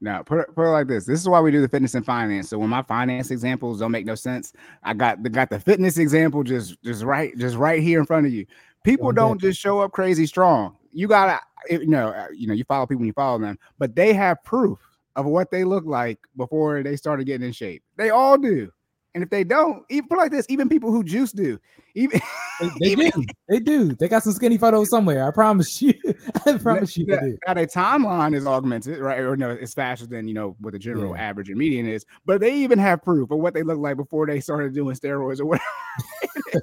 Now, 0.00 0.22
put 0.22 0.40
it, 0.40 0.54
put 0.54 0.64
it 0.66 0.70
like 0.70 0.88
this. 0.88 1.04
This 1.04 1.20
is 1.20 1.28
why 1.28 1.40
we 1.40 1.52
do 1.52 1.60
the 1.60 1.68
fitness 1.68 1.94
and 1.94 2.04
finance. 2.04 2.48
So 2.48 2.58
when 2.58 2.70
my 2.70 2.82
finance 2.82 3.30
examples 3.30 3.78
don't 3.78 3.92
make 3.92 4.04
no 4.04 4.16
sense, 4.16 4.52
I 4.82 4.94
got 4.94 5.22
the 5.22 5.30
got 5.30 5.48
the 5.48 5.60
fitness 5.60 5.96
example 5.96 6.42
just 6.42 6.82
just 6.82 7.04
right 7.04 7.36
just 7.38 7.56
right 7.56 7.80
here 7.80 8.00
in 8.00 8.06
front 8.06 8.26
of 8.26 8.32
you. 8.32 8.46
People 8.82 9.08
On 9.08 9.14
don't 9.14 9.40
just 9.40 9.60
show 9.60 9.80
up 9.80 9.92
crazy 9.92 10.26
strong. 10.26 10.76
You 10.92 11.06
gotta, 11.06 11.38
you 11.70 11.86
know, 11.86 12.08
uh, 12.08 12.26
you 12.34 12.48
know, 12.48 12.54
you 12.54 12.64
follow 12.64 12.84
people, 12.84 13.02
and 13.02 13.06
you 13.06 13.12
follow 13.12 13.38
them, 13.38 13.56
but 13.78 13.94
they 13.94 14.12
have 14.12 14.42
proof 14.42 14.80
of 15.14 15.24
what 15.26 15.52
they 15.52 15.62
look 15.62 15.84
like 15.86 16.18
before 16.36 16.82
they 16.82 16.96
started 16.96 17.24
getting 17.24 17.46
in 17.46 17.52
shape. 17.52 17.84
They 17.96 18.10
all 18.10 18.36
do. 18.36 18.72
And 19.14 19.22
if 19.22 19.28
they 19.28 19.44
don't, 19.44 19.84
even 19.90 20.08
put 20.08 20.16
like 20.16 20.30
this, 20.30 20.46
even 20.48 20.70
people 20.70 20.90
who 20.90 21.04
juice 21.04 21.32
do. 21.32 21.58
Even 21.94 22.18
They, 22.60 22.68
they 22.80 22.86
Even- 22.92 23.10
do. 23.10 23.24
They 23.48 23.60
do. 23.60 23.94
They 23.94 24.08
got 24.08 24.22
some 24.22 24.32
skinny 24.32 24.56
photos 24.56 24.88
somewhere. 24.88 25.28
I 25.28 25.30
promise 25.30 25.82
you. 25.82 25.92
I 26.46 26.56
promise 26.56 26.96
you 26.96 27.04
now, 27.04 27.20
now 27.46 27.52
their 27.54 27.66
timeline 27.66 28.34
is 28.34 28.46
augmented, 28.46 28.98
right? 29.00 29.18
Or 29.18 29.36
no, 29.36 29.50
it's 29.50 29.74
faster 29.74 30.06
than 30.06 30.28
you 30.28 30.34
know 30.34 30.56
what 30.60 30.72
the 30.72 30.78
general 30.78 31.14
Yeah. 31.14 31.22
average 31.22 31.50
and 31.50 31.58
median 31.58 31.86
is. 31.86 32.06
But 32.24 32.40
they 32.40 32.54
even 32.54 32.78
have 32.78 33.02
proof 33.02 33.30
of 33.30 33.38
what 33.38 33.52
they 33.52 33.62
look 33.62 33.78
like 33.78 33.98
before 33.98 34.26
they 34.26 34.40
started 34.40 34.72
doing 34.72 34.96
steroids 34.96 35.40
or 35.40 35.44
whatever. 35.44 36.62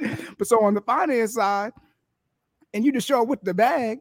but 0.38 0.46
so 0.46 0.62
on 0.62 0.74
the 0.74 0.80
finance 0.82 1.34
side, 1.34 1.72
and 2.72 2.84
you 2.84 2.92
just 2.92 3.08
show 3.08 3.22
up 3.22 3.28
with 3.28 3.42
the 3.42 3.54
bag. 3.54 3.98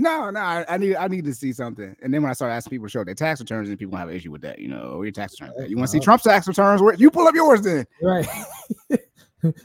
No, 0.00 0.30
no, 0.30 0.40
I, 0.40 0.64
I 0.66 0.78
need 0.78 0.96
I 0.96 1.08
need 1.08 1.26
to 1.26 1.34
see 1.34 1.52
something. 1.52 1.94
And 2.02 2.12
then 2.14 2.22
when 2.22 2.30
I 2.30 2.32
start 2.32 2.52
asking 2.52 2.70
people 2.70 2.86
to 2.86 2.90
show 2.90 3.04
their 3.04 3.14
tax 3.14 3.38
returns, 3.38 3.68
and 3.68 3.78
people 3.78 3.98
have 3.98 4.08
an 4.08 4.16
issue 4.16 4.30
with 4.30 4.40
that, 4.40 4.58
you 4.58 4.68
know, 4.68 4.96
where 4.96 5.04
your 5.04 5.12
tax 5.12 5.38
returns. 5.38 5.68
You 5.70 5.76
want 5.76 5.88
to 5.88 5.92
see 5.92 5.98
Uh-huh. 5.98 6.04
Trump's 6.04 6.24
tax 6.24 6.48
returns? 6.48 6.80
Where 6.80 6.94
you 6.94 7.10
pull 7.10 7.28
up 7.28 7.34
yours 7.34 7.60
then? 7.60 7.86
Right. 8.02 8.26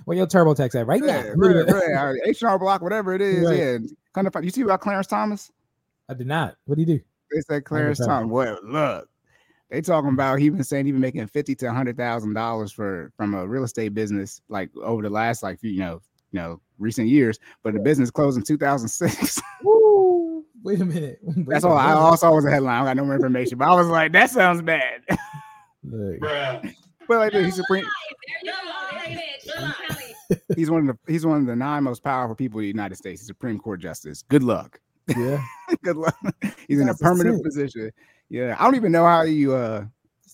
Where 0.06 0.18
your 0.18 0.28
TurboTax 0.28 0.76
at 0.80 0.88
right 0.88 1.02
Yeah, 1.04 1.22
now? 1.24 1.34
right, 1.36 1.94
right. 1.94 2.20
H 2.26 2.42
and 2.42 2.50
R 2.52 2.58
Block, 2.60 2.82
whatever 2.82 3.14
it 3.14 3.22
is. 3.22 3.46
Right. 3.46 3.58
Yeah, 3.58 3.78
kind 4.14 4.28
of. 4.28 4.44
You 4.44 4.50
see 4.50 4.62
about 4.62 4.82
Clarence 4.82 5.08
Thomas? 5.08 5.52
I 6.10 6.14
did 6.14 6.28
not. 6.28 6.56
What 6.66 6.76
do 6.76 6.82
you 6.82 6.86
do? 6.86 7.00
They 7.34 7.42
said 7.42 7.64
Clarence. 7.66 8.00
Thomas. 8.00 8.30
Well, 8.32 8.58
look, 8.64 9.10
they 9.70 9.82
talking 9.82 10.12
about 10.12 10.40
he 10.40 10.50
been 10.50 10.64
saying 10.64 10.86
he 10.86 10.92
been 10.94 11.02
making 11.02 11.28
fifty 11.28 11.56
to 11.56 11.74
hundred 11.74 11.98
thousand 11.98 12.34
dollars 12.34 12.72
for 12.72 13.12
from 13.18 13.34
a 13.34 13.46
real 13.48 13.64
estate 13.64 13.94
business 13.94 14.42
like 14.50 14.70
over 14.82 15.02
the 15.02 15.10
last 15.10 15.44
like 15.44 15.60
few, 15.60 15.72
you 15.72 15.80
know 15.80 16.02
you 16.32 16.40
know 16.40 16.62
recent 16.80 17.08
years, 17.10 17.38
but 17.64 17.74
the 17.74 17.80
business 17.82 18.10
closed 18.12 18.38
in 18.38 18.44
two 18.44 18.58
thousand 18.58 18.88
six. 18.88 19.42
Woo. 20.64 20.72
Wait 20.72 20.82
a 20.82 20.86
minute. 20.86 21.20
Wait 21.24 21.46
That's 21.48 21.64
a 21.66 21.68
all. 21.68 21.78
I 21.78 21.88
minute. 21.90 22.00
also 22.00 22.32
was 22.34 22.46
a 22.46 22.50
headline. 22.52 22.82
I 22.82 22.86
got 22.86 22.98
no 22.98 23.06
more 23.06 23.16
information, 23.16 23.58
but 23.58 23.68
I 23.68 23.74
was 23.76 23.88
like, 23.88 24.12
that 24.14 24.30
sounds 24.30 24.62
bad. 24.62 25.02
Look, 25.84 26.20
but 27.08 27.18
like 27.20 27.34
he's 27.34 27.56
supreme. 27.56 27.86
He's 30.56 30.72
one 30.72 30.90
of 30.90 30.96
the 31.06 31.12
he's 31.12 31.24
one 31.26 31.42
of 31.42 31.46
the 31.46 31.56
nine 31.56 31.84
most 31.84 32.04
powerful 32.04 32.36
people 32.36 32.60
in 32.60 32.64
the 32.64 32.68
United 32.68 32.96
States. 32.96 33.22
He's 33.22 33.28
Supreme 33.28 33.60
Court 33.60 33.80
justice. 33.80 34.24
Good 34.24 34.42
luck. 34.44 34.80
yeah. 35.16 35.40
Good 35.84 35.98
luck. 35.98 36.16
He's 36.68 36.80
in 36.80 36.90
a 36.90 36.96
permanent 36.96 37.36
insane. 37.36 37.44
position. 37.44 37.92
Yeah, 38.30 38.56
I 38.58 38.64
don't 38.64 38.74
even 38.76 38.92
know 38.92 39.06
how 39.06 39.22
you 39.22 39.54
uh 39.54 39.86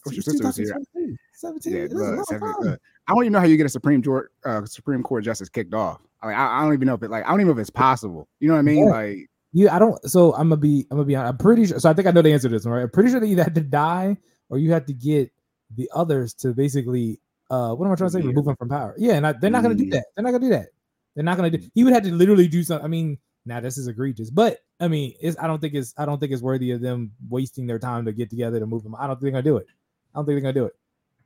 Wish 0.06 0.16
your 0.16 0.20
It's 0.22 0.32
sister 0.32 0.48
was 0.48 0.56
here. 0.56 0.68
2022, 0.68 1.16
17. 1.34 1.74
Yeah, 1.74 1.82
This 1.84 1.92
is 1.92 2.00
a 2.00 2.04
look, 2.04 2.16
long 2.16 2.26
seven- 2.26 2.48
time. 2.48 2.56
look, 2.62 2.80
I 3.08 3.14
don't 3.14 3.24
even 3.24 3.34
know 3.34 3.40
how 3.40 3.46
you 3.46 3.58
get 3.58 3.66
a 3.66 3.70
Supreme 3.70 4.02
Court 4.02 4.32
uh, 4.46 4.66
Supreme 4.66 5.04
Court 5.04 5.24
justice 5.26 5.50
kicked 5.50 5.74
off. 5.74 6.00
Like, 6.24 6.36
I, 6.38 6.60
I 6.60 6.64
don't 6.64 6.74
even 6.74 6.86
know 6.88 6.94
if 6.94 7.04
it 7.04 7.12
like 7.12 7.26
I 7.26 7.30
don't 7.32 7.42
even 7.42 7.48
know 7.48 7.54
if 7.54 7.60
it's 7.60 7.70
possible. 7.70 8.30
You 8.40 8.48
know 8.48 8.54
what 8.54 8.60
I 8.60 8.64
mean? 8.64 8.86
Yeah. 8.86 8.92
Like 8.92 9.30
You, 9.54 9.70
I 9.70 9.80
don't. 9.80 10.02
So 10.10 10.34
I'm 10.34 10.50
gonna 10.50 10.58
be. 10.58 10.88
I'm 10.90 10.98
gonna 10.98 11.06
be. 11.08 11.16
honest. 11.16 11.32
I'm 11.32 11.38
pretty 11.38 11.66
sure. 11.66 11.80
So 11.80 11.90
I 11.90 11.94
think 11.94 12.08
I 12.08 12.12
know 12.12 12.22
the 12.22 12.32
answer 12.32 12.48
to 12.48 12.56
this 12.56 12.66
one. 12.66 12.74
Right? 12.74 12.84
I'm 12.84 12.90
pretty 12.90 13.10
sure 13.12 13.20
that 13.20 13.28
you 13.28 13.38
had 13.38 13.56
to 13.56 13.62
die, 13.62 14.18
or 14.50 14.58
you 14.58 14.72
had 14.72 14.88
to 14.88 14.94
get 14.94 15.32
the 15.76 15.90
others 15.94 16.34
to 16.36 16.54
basically. 16.54 17.20
Uh, 17.50 17.74
what 17.76 17.86
am 17.86 17.92
I 17.92 17.96
trying 17.96 18.10
to 18.10 18.14
say? 18.14 18.20
Yeah. 18.20 18.28
Remove 18.28 18.46
them 18.46 18.56
from 18.56 18.70
power. 18.70 18.96
Yeah, 18.98 19.14
and 19.16 19.28
I, 19.28 19.34
they're 19.34 19.50
not 19.50 19.62
gonna 19.62 19.76
do 19.76 19.86
Mm. 19.88 19.92
that. 19.92 20.06
They're 20.16 20.24
not 20.24 20.32
gonna 20.32 20.46
do 20.46 20.50
that. 20.52 20.70
They're 21.16 21.24
not 21.26 21.36
gonna 21.36 21.50
do. 21.52 21.60
He 21.74 21.84
would 21.84 21.92
have 21.92 22.04
to 22.04 22.12
literally 22.14 22.48
do 22.48 22.64
something. 22.64 22.86
I 22.86 22.88
mean, 22.88 23.18
now 23.46 23.60
this 23.60 23.78
is 23.78 23.88
egregious, 23.88 24.30
but 24.30 24.60
I 24.80 24.88
mean, 24.88 25.16
it's. 25.20 25.38
I 25.38 25.48
don't 25.48 25.60
think 25.60 25.74
it's. 25.74 25.94
I 25.98 26.06
don't 26.06 26.18
think 26.20 26.32
it's 26.32 26.42
worthy 26.42 26.72
of 26.72 26.80
them 26.80 27.12
wasting 27.30 27.68
their 27.68 27.80
time 27.80 28.06
to 28.06 28.14
get 28.14 28.30
together 28.30 28.58
to 28.60 28.66
move 28.66 28.84
them. 28.84 28.96
I 28.96 29.06
don't 29.08 29.16
think 29.18 29.22
they're 29.24 29.32
gonna 29.32 29.44
do 29.44 29.58
it. 29.58 29.68
I 30.16 30.20
don't 30.20 30.26
think 30.26 30.36
they're 30.36 30.54
gonna 30.54 30.54
do 30.54 30.66
it. 30.68 30.76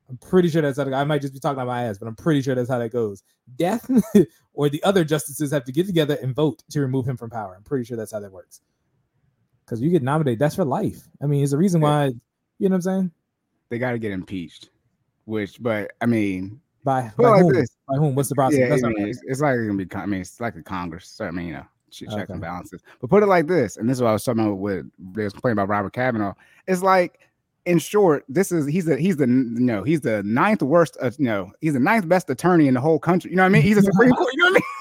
I'm 0.10 0.18
pretty 0.18 0.50
sure 0.50 0.62
that's 0.62 0.78
how. 0.78 0.84
That, 0.84 0.94
I 0.94 1.04
might 1.04 1.22
just 1.22 1.34
be 1.34 1.40
talking 1.40 1.60
out 1.60 1.68
my 1.68 1.84
ass, 1.84 1.98
but 1.98 2.08
I'm 2.08 2.16
pretty 2.16 2.42
sure 2.42 2.54
that's 2.54 2.70
how 2.70 2.80
that 2.80 2.92
goes. 2.92 3.24
Death 3.56 3.90
or 4.54 4.70
the 4.70 4.84
other 4.84 5.04
justices 5.04 5.52
have 5.52 5.66
to 5.66 5.72
get 5.72 5.88
together 5.88 6.18
and 6.22 6.36
vote 6.36 6.64
to 6.70 6.80
remove 6.80 7.08
him 7.08 7.18
from 7.18 7.30
power. 7.30 7.56
I'm 7.56 7.64
pretty 7.64 7.86
sure 7.86 7.98
that's 7.98 8.12
how 8.12 8.20
that 8.20 8.32
works. 8.32 8.62
Because 9.66 9.82
you 9.82 9.90
get 9.90 10.04
nominated, 10.04 10.38
that's 10.38 10.56
for 10.56 10.66
life. 10.66 11.08
I 11.22 11.26
mean, 11.26 11.42
it's 11.42 11.52
the 11.52 11.58
reason 11.58 11.82
why. 11.82 12.12
You 12.58 12.70
know 12.70 12.74
what 12.74 12.76
I'm 12.76 12.82
saying? 12.82 13.12
they 13.70 13.80
got 13.80 13.92
to 13.92 14.00
get 14.00 14.12
impeached. 14.12 14.70
Which, 15.26 15.62
but 15.62 15.92
I 16.02 16.06
mean, 16.06 16.62
By, 16.84 17.12
by 17.18 17.30
like 17.30 17.42
whom? 17.42 17.54
this. 17.54 17.78
By 17.88 17.96
whom? 17.96 18.16
What's 18.16 18.30
the 18.30 18.36
process? 18.36 18.60
yeah, 18.60 18.88
I 18.88 18.90
mean, 18.90 19.08
it's, 19.08 19.22
it's 19.26 19.42
like 19.42 19.56
it's 19.56 19.68
gonna 19.68 19.86
be. 19.86 19.96
I 19.96 20.06
mean, 20.06 20.22
it's 20.22 20.40
like 20.40 20.56
a 20.56 20.62
Congress. 20.62 21.08
So 21.08 21.26
I 21.26 21.32
mean, 21.32 21.48
you 21.48 21.54
know, 21.54 21.66
che- 21.90 22.06
checks 22.06 22.30
and 22.30 22.40
balances. 22.40 22.84
But 23.02 23.10
put 23.10 23.24
it 23.24 23.28
like 23.28 23.48
this, 23.48 23.78
and 23.78 23.90
this 23.90 23.98
is 23.98 24.04
what 24.04 24.10
I 24.10 24.14
was 24.14 24.24
talking 24.24 24.46
about 24.46 24.60
with 24.60 24.90
they 25.00 25.24
was 25.24 25.34
complaining 25.34 25.54
about 25.54 25.70
Robert 25.70 25.94
Kavanaugh. 25.94 26.36
It's 26.68 26.84
like, 26.84 27.20
in 27.66 27.80
short, 27.80 28.26
this 28.30 28.52
is 28.52 28.68
he's 28.68 28.86
the 28.86 28.98
he's 28.98 29.18
the 29.18 29.28
you 29.28 29.60
know 29.60 29.84
he's 29.84 30.02
the 30.02 30.22
ninth 30.24 30.62
worst. 30.62 30.98
Uh, 31.02 31.12
you 31.18 31.26
know, 31.26 31.52
he's 31.62 31.74
the 31.74 31.80
ninth 31.80 32.08
best 32.08 32.30
attorney 32.30 32.68
in 32.68 32.76
the 32.76 32.82
whole 32.82 33.00
country. 33.00 33.32
You 33.32 33.38
know 33.38 33.44
what 33.44 33.48
I 33.48 33.50
mean? 33.50 33.64
He's 33.64 33.78
a 33.78 33.82
Supreme 33.82 34.12
Court. 34.12 34.30
You 34.34 34.44
know 34.44 34.50
what 34.50 34.50
I 34.50 34.54
mean? 34.54 34.64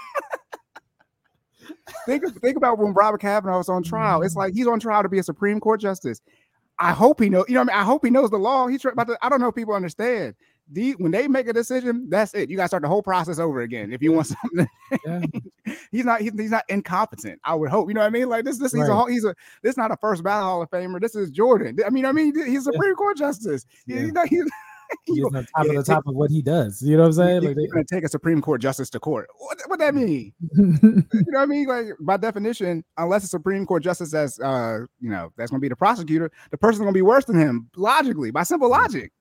think 2.06 2.24
think 2.40 2.56
about 2.56 2.78
when 2.78 2.92
Robert 2.92 3.20
Kavanaugh 3.20 3.58
was 3.58 3.68
on 3.68 3.82
trial. 3.82 4.22
It's 4.22 4.36
like 4.36 4.54
he's 4.54 4.66
on 4.66 4.80
trial 4.80 5.02
to 5.02 5.08
be 5.08 5.18
a 5.18 5.22
Supreme 5.22 5.60
Court 5.60 5.80
justice. 5.80 6.20
I 6.78 6.92
hope 6.92 7.20
he 7.20 7.30
knows. 7.30 7.44
You 7.48 7.54
know, 7.54 7.60
what 7.60 7.72
I 7.72 7.76
mean, 7.76 7.82
I 7.82 7.84
hope 7.84 8.04
he 8.04 8.10
knows 8.10 8.30
the 8.30 8.38
law. 8.38 8.66
He's 8.66 8.84
about 8.84 9.06
to. 9.06 9.18
I 9.22 9.28
don't 9.28 9.40
know 9.40 9.48
if 9.48 9.54
people 9.54 9.74
understand. 9.74 10.34
The, 10.72 10.92
when 10.92 11.12
they 11.12 11.28
make 11.28 11.46
a 11.46 11.52
decision, 11.52 12.08
that's 12.08 12.32
it. 12.34 12.48
You 12.50 12.56
got 12.56 12.64
to 12.64 12.68
start 12.68 12.82
the 12.82 12.88
whole 12.88 13.02
process 13.02 13.38
over 13.38 13.60
again. 13.60 13.92
If 13.92 14.02
you 14.02 14.12
want 14.12 14.28
something, 14.28 14.66
Yeah. 15.06 15.20
he's 15.90 16.04
not. 16.04 16.20
He's, 16.22 16.32
he's 16.32 16.50
not 16.50 16.64
incompetent. 16.68 17.38
I 17.44 17.54
would 17.54 17.68
hope. 17.68 17.88
You 17.88 17.94
know 17.94 18.00
what 18.00 18.06
I 18.06 18.10
mean? 18.10 18.28
Like 18.28 18.44
this. 18.44 18.58
This. 18.58 18.72
He's 18.72 18.88
a. 18.88 18.92
Right. 18.92 19.10
He's 19.10 19.24
a. 19.24 19.34
This 19.62 19.72
is 19.72 19.76
not 19.76 19.90
a 19.92 19.96
first 19.98 20.22
ballot 20.24 20.44
Hall 20.44 20.62
of 20.62 20.70
Famer. 20.70 21.00
This 21.00 21.14
is 21.14 21.30
Jordan. 21.30 21.76
I 21.86 21.90
mean. 21.90 22.06
I 22.06 22.12
mean. 22.12 22.34
He's 22.34 22.46
a 22.46 22.50
Yeah. 22.50 22.60
Supreme 22.72 22.94
Court 22.94 23.16
justice. 23.18 23.66
Yeah. 23.86 24.00
You 24.00 24.12
know. 24.12 24.24
He's, 24.24 24.44
He's 25.04 25.24
on 25.24 25.32
top 25.32 25.46
yeah, 25.64 25.70
of 25.70 25.76
the 25.76 25.82
top 25.82 26.06
of 26.06 26.14
what 26.14 26.30
he 26.30 26.42
does. 26.42 26.82
You 26.82 26.96
know 26.96 27.02
what 27.04 27.08
I'm 27.08 27.12
saying? 27.14 27.42
Like 27.42 27.56
they, 27.56 27.66
gonna 27.66 27.84
take 27.84 28.04
a 28.04 28.08
Supreme 28.08 28.40
Court 28.40 28.60
justice 28.60 28.90
to 28.90 29.00
court. 29.00 29.28
What 29.38 29.58
what 29.66 29.78
that 29.80 29.94
mean? 29.94 30.32
You 30.56 31.02
know 31.32 31.38
what 31.38 31.42
I 31.42 31.46
mean? 31.46 31.66
Like 31.66 31.86
by 32.00 32.16
definition, 32.16 32.84
unless 32.96 33.24
a 33.24 33.28
Supreme 33.28 33.66
Court 33.66 33.82
justice 33.82 34.10
that's 34.10 34.40
uh 34.40 34.80
you 35.00 35.10
know 35.10 35.32
that's 35.36 35.50
gonna 35.50 35.60
be 35.60 35.68
the 35.68 35.76
prosecutor, 35.76 36.30
the 36.50 36.58
person's 36.58 36.80
gonna 36.80 36.92
be 36.92 37.02
worse 37.02 37.24
than 37.24 37.38
him 37.38 37.68
logically 37.76 38.30
by 38.30 38.42
simple 38.42 38.68
logic. 38.68 39.12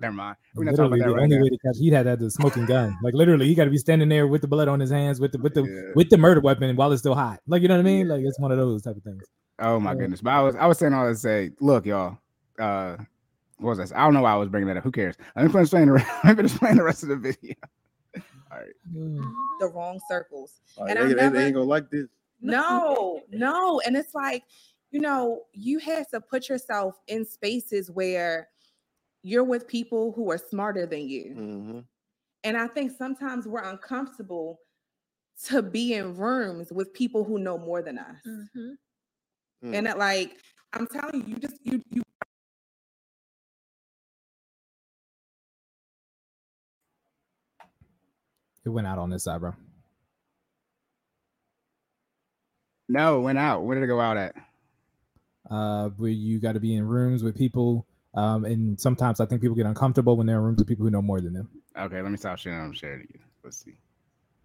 Never 0.00 0.14
mind. 0.14 0.36
We're 0.54 0.64
not 0.64 0.76
talking 0.76 0.90
literally, 0.92 1.00
about 1.00 1.06
the 1.08 1.12
that 1.12 1.16
right 1.16 1.22
only 1.24 1.36
now. 1.38 1.42
way 1.42 1.48
to 1.50 1.58
catch 1.58 1.76
he'd 1.78 1.92
had 1.92 2.04
to 2.04 2.10
have 2.10 2.18
the 2.20 2.30
smoking 2.30 2.66
gun. 2.66 2.96
Like 3.02 3.14
literally, 3.14 3.46
he 3.48 3.54
got 3.54 3.64
to 3.64 3.70
be 3.70 3.78
standing 3.78 4.08
there 4.08 4.26
with 4.28 4.42
the 4.42 4.48
blood 4.48 4.68
on 4.68 4.78
his 4.80 4.90
hands, 4.90 5.18
with 5.20 5.32
the 5.32 5.38
with 5.38 5.54
the 5.54 5.64
Yeah. 5.64 5.92
with 5.96 6.08
the 6.10 6.18
murder 6.18 6.40
weapon 6.40 6.74
while 6.76 6.92
it's 6.92 7.00
still 7.02 7.14
hot. 7.16 7.40
Like 7.48 7.62
you 7.62 7.68
know 7.68 7.74
what 7.74 7.80
I 7.80 7.84
mean? 7.84 8.06
Like 8.08 8.22
it's 8.24 8.38
one 8.38 8.52
of 8.52 8.58
those 8.58 8.82
type 8.82 8.96
of 8.96 9.02
things. 9.02 9.24
Oh 9.58 9.80
my 9.80 9.90
Yeah. 9.92 9.98
goodness! 9.98 10.20
But 10.20 10.30
I 10.34 10.42
was 10.42 10.54
I 10.56 10.66
was 10.66 10.78
saying 10.78 10.94
all 10.94 11.04
that 11.06 11.12
to 11.14 11.18
say, 11.18 11.50
look, 11.60 11.84
y'all. 11.84 12.18
Uh, 12.60 12.96
what 13.58 13.70
was 13.70 13.78
this? 13.78 13.92
I 13.92 14.04
don't 14.04 14.14
know 14.14 14.22
why 14.22 14.32
I 14.32 14.36
was 14.36 14.48
bringing 14.48 14.68
that 14.68 14.76
up. 14.76 14.84
Who 14.84 14.92
cares? 14.92 15.16
Let 15.34 15.46
me 15.46 15.50
finish 15.52 15.70
playing 15.70 15.86
the 15.86 15.92
rest. 15.94 16.06
Let 16.24 16.30
me 16.30 16.34
finish 16.36 16.58
playing 16.58 16.76
the 16.76 16.84
rest 16.84 17.02
of 17.02 17.08
the 17.08 17.16
video. 17.16 17.54
Mm. 18.96 19.32
the 19.60 19.68
wrong 19.68 20.00
circles. 20.08 20.60
Like, 20.78 20.90
And 20.90 20.98
they, 20.98 21.02
I 21.02 21.06
they- 21.08 21.14
they 21.14 21.22
never- 21.22 21.38
ain't 21.38 21.54
gonna 21.54 21.66
like 21.66 21.90
this. 21.90 22.06
No, 22.40 23.20
no. 23.30 23.80
And 23.86 23.96
it's 23.96 24.14
like, 24.14 24.44
you 24.90 25.00
know, 25.00 25.42
you 25.52 25.78
have 25.80 26.08
to 26.10 26.20
put 26.20 26.48
yourself 26.48 26.98
in 27.08 27.24
spaces 27.24 27.90
where 27.90 28.48
you're 29.22 29.44
with 29.44 29.66
people 29.66 30.12
who 30.12 30.30
are 30.30 30.38
smarter 30.38 30.86
than 30.86 31.08
you. 31.08 31.34
Mhm. 31.34 31.86
And 32.44 32.56
I 32.56 32.68
think 32.68 32.92
sometimes 32.96 33.46
we're 33.46 33.62
uncomfortable 33.62 34.60
to 35.44 35.62
be 35.62 35.94
in 35.94 36.16
rooms 36.16 36.72
with 36.72 36.92
people 36.92 37.24
who 37.24 37.38
know 37.38 37.58
more 37.58 37.82
than 37.82 37.98
us. 37.98 38.20
Mhm. 38.26 38.78
Mm. 39.64 39.74
And 39.74 39.88
it 39.88 39.98
like, 39.98 40.36
I'm 40.72 40.86
telling 40.86 41.22
you, 41.22 41.34
you 41.34 41.36
just 41.40 41.58
you 41.64 41.82
you 41.90 42.02
It 48.64 48.70
went 48.70 48.86
out 48.86 48.98
on 48.98 49.08
this 49.10 49.24
side, 49.24 49.40
bro. 49.40 49.54
No, 52.88 53.18
it 53.18 53.22
went 53.22 53.38
out. 53.38 53.64
Where 53.64 53.74
did 53.74 53.84
it 53.84 53.88
go 53.88 54.00
out 54.00 54.18
at? 54.18 54.34
Uh, 55.50 55.88
where 55.96 56.10
you 56.10 56.38
got 56.38 56.52
to 56.52 56.60
be 56.60 56.76
in 56.76 56.86
rooms 56.86 57.22
with 57.22 57.34
people. 57.34 57.87
Um, 58.14 58.44
and 58.44 58.80
sometimes 58.80 59.20
I 59.20 59.26
think 59.26 59.40
people 59.40 59.56
get 59.56 59.66
uncomfortable 59.66 60.16
when 60.16 60.26
they're 60.26 60.38
in 60.38 60.42
rooms 60.42 60.58
with 60.58 60.66
people 60.68 60.84
who 60.84 60.90
know 60.90 61.02
more 61.02 61.20
than 61.20 61.34
them. 61.34 61.48
Okay, 61.78 62.00
let 62.02 62.10
me 62.10 62.16
stop 62.16 62.38
sharing. 62.38 62.60
I'm 62.60 62.72
sharing 62.72 63.02
it. 63.02 63.20
Let's 63.44 63.62
see. 63.64 63.74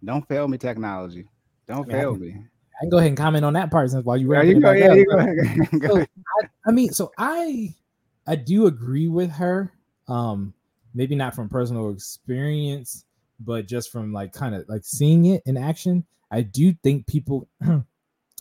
Don't 0.04 0.26
fail 0.28 0.46
me, 0.48 0.58
technology. 0.58 1.26
Don't 1.66 1.88
Yeah, 1.88 1.96
I 1.96 2.00
fail 2.00 2.12
can- 2.12 2.20
me. 2.20 2.36
I 2.80 2.82
can 2.84 2.90
go 2.90 2.98
ahead 2.98 3.08
and 3.08 3.16
comment 3.16 3.44
on 3.44 3.52
that 3.54 3.70
part 3.70 3.88
since 3.90 4.04
while 4.04 4.16
you 4.16 4.30
Yeah, 4.32 4.38
were 4.38 4.44
you 4.44 4.60
go. 4.60 4.72
Yeah, 4.72 4.94
you 4.94 5.06
go. 5.06 5.16
Ahead. 5.16 5.36
Go 5.80 5.86
so 5.88 5.94
ahead. 5.96 6.08
I, 6.42 6.46
I 6.66 6.72
mean, 6.72 6.92
so 6.92 7.12
I 7.16 7.72
I 8.26 8.34
do 8.36 8.66
agree 8.66 9.06
with 9.08 9.30
her. 9.30 9.72
Um, 10.08 10.52
maybe 10.92 11.14
not 11.14 11.34
from 11.36 11.48
personal 11.48 11.90
experience, 11.90 13.04
but 13.40 13.66
just 13.68 13.90
from 13.92 14.12
like 14.12 14.32
kind 14.32 14.54
of 14.56 14.68
like 14.68 14.82
seeing 14.84 15.26
it 15.26 15.42
in 15.46 15.56
action. 15.56 16.04
I 16.32 16.42
do 16.42 16.72
think 16.82 17.06
people 17.06 17.48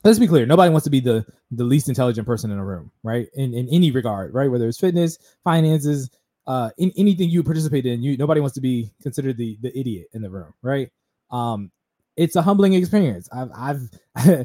let's 0.04 0.20
be 0.20 0.28
clear, 0.28 0.46
nobody 0.46 0.72
wants 0.72 0.86
to 0.86 0.92
be 0.92 1.00
the 1.02 1.26
the 1.52 1.64
least 1.66 1.90
intelligent 1.90 2.28
person 2.28 2.52
in 2.52 2.60
a 2.60 2.66
room, 2.66 2.92
right? 3.04 3.28
In 3.36 3.54
in 3.54 3.70
any 3.70 3.92
regard, 3.92 4.34
right? 4.34 4.52
Whether 4.52 4.68
it's 4.68 4.80
fitness, 4.80 5.18
finances, 5.44 6.10
uh 6.48 6.72
in 6.78 6.92
anything 6.98 7.30
you 7.30 7.44
participate 7.44 7.86
in, 7.86 8.04
you 8.04 8.18
nobody 8.18 8.42
wants 8.42 8.56
to 8.56 8.62
be 8.62 8.92
considered 9.04 9.38
the 9.38 9.58
the 9.62 9.78
idiot 9.78 10.08
in 10.14 10.22
the 10.22 10.30
room, 10.32 10.54
right? 10.62 10.90
Um 11.32 11.72
it's 12.18 12.36
a 12.36 12.42
humbling 12.44 12.74
experience. 12.74 13.30
I've 13.34 13.52
I've 13.56 14.38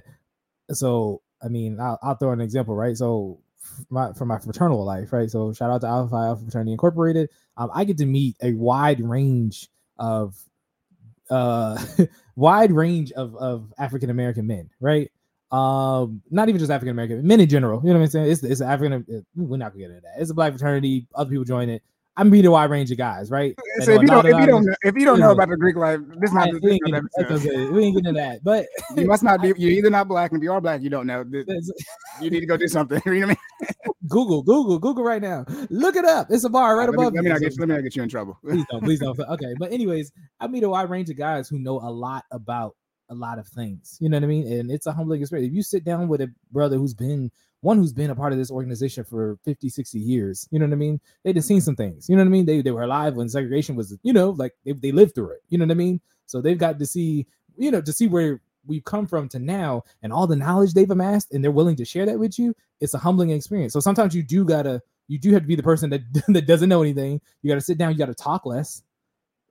so 0.73 1.23
I 1.43 1.49
mean, 1.49 1.81
I'll, 1.81 1.99
I'll 2.03 2.17
throw 2.17 2.33
an 2.33 2.41
example, 2.41 2.75
right? 2.75 2.97
So, 2.97 3.41
my 3.91 4.13
for 4.15 4.25
my 4.27 4.39
fraternal 4.39 4.85
life, 4.85 5.13
right? 5.13 5.31
So, 5.31 5.53
shout 5.53 5.71
out 5.71 5.83
to 5.83 5.87
Alpha 5.89 6.11
Phi 6.11 6.27
Alpha 6.27 6.43
Fraternity 6.43 6.73
Incorporated. 6.73 7.31
Um, 7.57 7.71
I 7.75 7.85
get 7.85 7.99
to 7.99 8.07
meet 8.07 8.37
a 8.43 8.53
wide 8.55 9.01
range 9.01 9.69
of, 9.99 10.37
uh, 11.31 11.83
wide 12.37 12.73
range 12.73 13.13
of 13.13 13.37
of 13.37 13.73
African 13.79 14.11
American 14.11 14.47
men, 14.47 14.71
right? 14.81 15.11
Um, 15.51 16.23
not 16.31 16.49
even 16.49 16.59
just 16.59 16.71
African 16.71 16.91
American 16.91 17.27
men 17.27 17.41
in 17.41 17.49
general. 17.49 17.81
You 17.83 17.89
know 17.89 18.01
what 18.01 18.05
I'm 18.05 18.11
saying? 18.11 18.31
It's 18.31 18.43
it's 18.43 18.61
African. 18.61 19.25
We're 19.35 19.57
not 19.57 19.73
gonna 19.73 19.85
get 19.85 19.91
into 19.91 20.03
that. 20.03 20.21
It's 20.21 20.31
a 20.31 20.35
black 20.35 20.53
fraternity. 20.53 21.07
Other 21.15 21.31
people 21.31 21.45
join 21.45 21.69
it. 21.71 21.83
I'm 22.19 22.31
meet 22.31 22.45
a 22.45 22.51
wide 22.51 22.69
range 22.69 22.91
of 22.91 22.99
guys, 22.99 23.31
right? 23.31 23.55
So 23.83 23.93
if 23.93 24.03
you 24.03 24.09
don't, 24.09 24.27
if 24.27 24.37
you 24.37 24.47
don't, 24.47 24.65
know, 24.65 24.75
if 24.83 24.97
you 24.97 25.05
don't 25.05 25.19
you 25.19 25.23
know 25.23 25.31
about 25.31 25.51
the 25.51 25.57
Greek 25.57 25.77
life, 25.77 26.01
this 26.19 26.33
not, 26.33 26.49
we, 26.63 26.73
ain't 26.73 26.83
not 26.89 26.91
getting, 26.91 27.09
the 27.17 27.25
episode. 27.25 27.49
okay. 27.49 27.71
we 27.71 27.85
ain't 27.85 27.95
getting 27.95 28.09
into 28.09 28.21
that, 28.21 28.43
but 28.43 28.67
You 28.97 29.07
must 29.07 29.23
not 29.23 29.41
be. 29.41 29.55
You're 29.57 29.71
either 29.71 29.89
not 29.89 30.09
black, 30.09 30.33
and 30.33 30.41
if 30.41 30.43
you 30.43 30.53
are 30.53 30.61
black, 30.61 30.83
you 30.83 30.91
don't 30.91 31.07
know. 31.07 31.25
You 31.31 32.31
need 32.31 32.41
to 32.41 32.47
go 32.47 32.57
do 32.57 32.67
something. 32.69 33.01
You 33.07 33.21
know 33.21 33.29
what 33.29 33.39
I 33.61 33.65
mean? 33.65 33.95
Google, 34.09 34.43
Google, 34.43 34.81
Google 34.81 35.05
right 35.05 35.23
now. 35.23 35.45
Look 35.71 35.95
it 35.95 36.05
up. 36.05 36.27
It's 36.31 36.43
a 36.43 36.49
bar 36.49 36.77
right 36.77 36.89
let 36.89 36.95
me, 36.97 37.03
above. 37.05 37.15
let 37.15 37.23
me 37.23 37.29
you. 37.29 37.33
not 37.35 37.41
get 37.41 37.59
let 37.61 37.69
me 37.69 37.75
not 37.77 37.85
get 37.85 37.95
you 37.95 38.03
in 38.03 38.09
trouble. 38.09 38.37
please 38.45 38.65
don't, 38.69 38.83
please 38.83 38.99
don't. 38.99 39.19
Okay, 39.21 39.55
but 39.57 39.71
anyways, 39.71 40.11
I 40.41 40.49
meet 40.49 40.65
a 40.65 40.69
wide 40.69 40.91
range 40.91 41.11
of 41.11 41.17
guys 41.17 41.49
who 41.49 41.61
know 41.61 41.79
a 41.79 41.91
lot 41.91 42.25
about 42.33 42.75
a 43.09 43.15
lot 43.15 43.39
of 43.39 43.47
things. 43.47 43.97
You 44.01 44.09
know 44.09 44.17
what 44.17 44.25
I 44.25 44.29
mean? 44.29 44.53
And 44.53 44.71
it's 44.71 44.87
a 44.87 44.93
humbling 44.93 45.21
experience. 45.21 45.51
If 45.51 45.55
you 45.55 45.63
sit 45.63 45.85
down 45.85 46.09
with 46.09 46.21
a 46.21 46.33
brother 46.53 46.77
who's 46.77 46.95
been 46.95 47.31
one 47.61 47.77
who's 47.77 47.93
been 47.93 48.11
a 48.11 48.15
part 48.15 48.33
of 48.33 48.39
this 48.39 48.51
organization 48.51 49.03
for 49.03 49.37
50, 49.45 49.69
60 49.69 49.99
years, 49.99 50.49
you 50.51 50.59
know 50.59 50.67
what 50.67 50.73
I 50.73 50.77
mean? 50.77 51.01
They've 51.25 51.35
just 51.35 51.49
seen 51.49 51.59
mm-hmm. 51.59 51.65
some 51.65 51.77
things. 51.77 52.09
You 52.09 52.17
know 52.17 52.23
what 52.23 52.29
I 52.29 52.31
mean? 52.31 52.47
They 52.47 52.63
they 52.63 52.71
were 52.71 52.83
alive 52.83 53.15
when 53.15 53.29
segregation 53.29 53.77
was, 53.77 53.97
you 54.03 54.13
know, 54.13 54.31
like 54.31 54.55
they, 54.65 54.73
they 54.73 54.93
lived 54.93 55.15
through 55.15 55.31
it. 55.31 55.43
You 55.49 55.59
know 55.59 55.65
what 55.65 55.73
I 55.73 55.75
mean? 55.75 56.01
So 56.27 56.41
they've 56.41 56.59
got 56.59 56.79
to 56.79 56.87
see, 56.87 57.27
you 57.57 57.71
know, 57.71 57.81
to 57.81 57.93
see 57.93 58.07
where 58.07 58.41
we've 58.67 58.85
come 58.85 59.07
from 59.07 59.29
to 59.31 59.39
now 59.39 59.83
and 60.03 60.13
all 60.13 60.27
the 60.27 60.37
knowledge 60.37 60.75
they've 60.75 60.91
amassed 60.91 61.33
and 61.33 61.43
they're 61.43 61.51
willing 61.51 61.77
to 61.77 61.85
share 61.85 62.05
that 62.07 62.19
with 62.19 62.39
you. 62.39 62.55
It's 62.81 62.95
a 62.95 62.99
humbling 62.99 63.31
experience. 63.31 63.73
So 63.73 63.81
sometimes 63.81 64.15
you 64.15 64.23
do 64.23 64.45
gotta 64.45 64.83
you 65.09 65.19
do 65.19 65.33
have 65.33 65.43
to 65.43 65.49
be 65.49 65.57
the 65.57 65.63
person 65.63 65.91
that 65.91 66.03
that 66.29 66.47
doesn't 66.47 66.69
know 66.69 66.83
anything. 66.83 67.21
You 67.43 67.49
got 67.49 67.57
to 67.57 67.61
sit 67.61 67.79
down. 67.79 67.93
You 67.93 67.99
got 67.99 68.07
to 68.07 68.15
talk 68.15 68.47
less. 68.47 68.83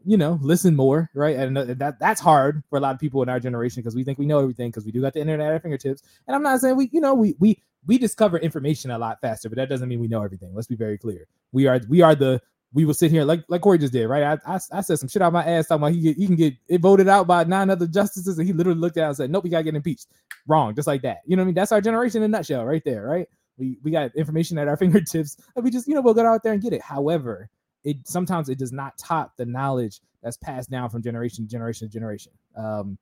You 0.05 0.15
know, 0.17 0.39
listen 0.41 0.75
more, 0.75 1.09
right? 1.13 1.35
And 1.35 1.57
that 1.57 1.99
that's 1.99 2.21
hard 2.21 2.63
for 2.69 2.77
a 2.77 2.81
lot 2.81 2.93
of 2.93 2.99
people 2.99 3.21
in 3.23 3.29
our 3.29 3.39
generation 3.39 3.81
because 3.81 3.95
we 3.95 4.03
think 4.03 4.17
we 4.17 4.25
know 4.25 4.39
everything 4.39 4.69
because 4.69 4.85
we 4.85 4.91
do 4.91 5.01
got 5.01 5.13
the 5.13 5.19
internet 5.19 5.47
at 5.47 5.53
our 5.53 5.59
fingertips. 5.59 6.01
And 6.27 6.35
I'm 6.35 6.43
not 6.43 6.61
saying 6.61 6.77
we, 6.77 6.89
you 6.93 7.01
know, 7.01 7.13
we 7.13 7.35
we 7.39 7.61
we 7.85 7.97
discover 7.97 8.37
information 8.37 8.91
a 8.91 8.97
lot 8.97 9.19
faster, 9.21 9.49
but 9.49 9.57
that 9.57 9.69
doesn't 9.69 9.89
mean 9.89 9.99
we 9.99 10.07
know 10.07 10.23
everything. 10.23 10.53
Let's 10.53 10.67
be 10.67 10.75
very 10.75 10.97
clear. 10.97 11.27
We 11.51 11.67
are 11.67 11.81
we 11.89 12.01
are 12.01 12.15
the 12.15 12.41
we 12.73 12.85
will 12.85 12.93
sit 12.93 13.11
here 13.11 13.23
like 13.23 13.43
like 13.47 13.61
Corey 13.61 13.77
just 13.77 13.93
did, 13.93 14.07
right? 14.07 14.23
I, 14.23 14.55
I, 14.55 14.59
I 14.71 14.81
said 14.81 14.99
some 14.99 15.07
shit 15.07 15.21
out 15.21 15.33
my 15.33 15.43
ass 15.45 15.67
talking 15.67 15.81
about 15.81 15.93
he 15.93 16.01
get, 16.01 16.17
he 16.17 16.27
can 16.27 16.35
get 16.35 16.53
it 16.67 16.81
voted 16.81 17.07
out 17.07 17.25
by 17.25 17.43
nine 17.43 17.69
other 17.69 17.87
justices, 17.87 18.37
and 18.37 18.47
he 18.47 18.53
literally 18.53 18.79
looked 18.79 18.97
at 18.97 19.07
and 19.07 19.17
said, 19.17 19.31
"Nope, 19.31 19.45
you 19.45 19.51
gotta 19.51 19.63
get 19.63 19.75
impeached." 19.75 20.07
Wrong, 20.47 20.75
just 20.75 20.87
like 20.87 21.01
that. 21.01 21.19
You 21.25 21.35
know 21.35 21.41
what 21.41 21.45
I 21.45 21.47
mean? 21.47 21.55
That's 21.55 21.71
our 21.71 21.81
generation 21.81 22.23
in 22.23 22.33
a 22.33 22.37
nutshell, 22.37 22.65
right 22.65 22.83
there, 22.83 23.05
right? 23.05 23.27
We 23.57 23.79
we 23.83 23.91
got 23.91 24.15
information 24.15 24.57
at 24.57 24.67
our 24.67 24.77
fingertips, 24.77 25.37
and 25.55 25.63
we 25.63 25.71
just 25.71 25.87
you 25.87 25.95
know 25.95 26.01
we'll 26.01 26.13
go 26.13 26.25
out 26.25 26.43
there 26.43 26.53
and 26.53 26.61
get 26.61 26.73
it. 26.73 26.81
However, 26.81 27.49
it 27.83 27.97
sometimes 28.07 28.49
it 28.49 28.57
does 28.57 28.71
not 28.71 28.97
top 28.97 29.35
the 29.37 29.45
knowledge 29.45 30.01
that's 30.21 30.37
passed 30.37 30.69
down 30.69 30.89
from 30.89 31.01
generation 31.01 31.45
to 31.45 31.51
generation 31.51 31.87
to 31.87 31.93
generation. 31.93 32.31
Um, 32.55 32.97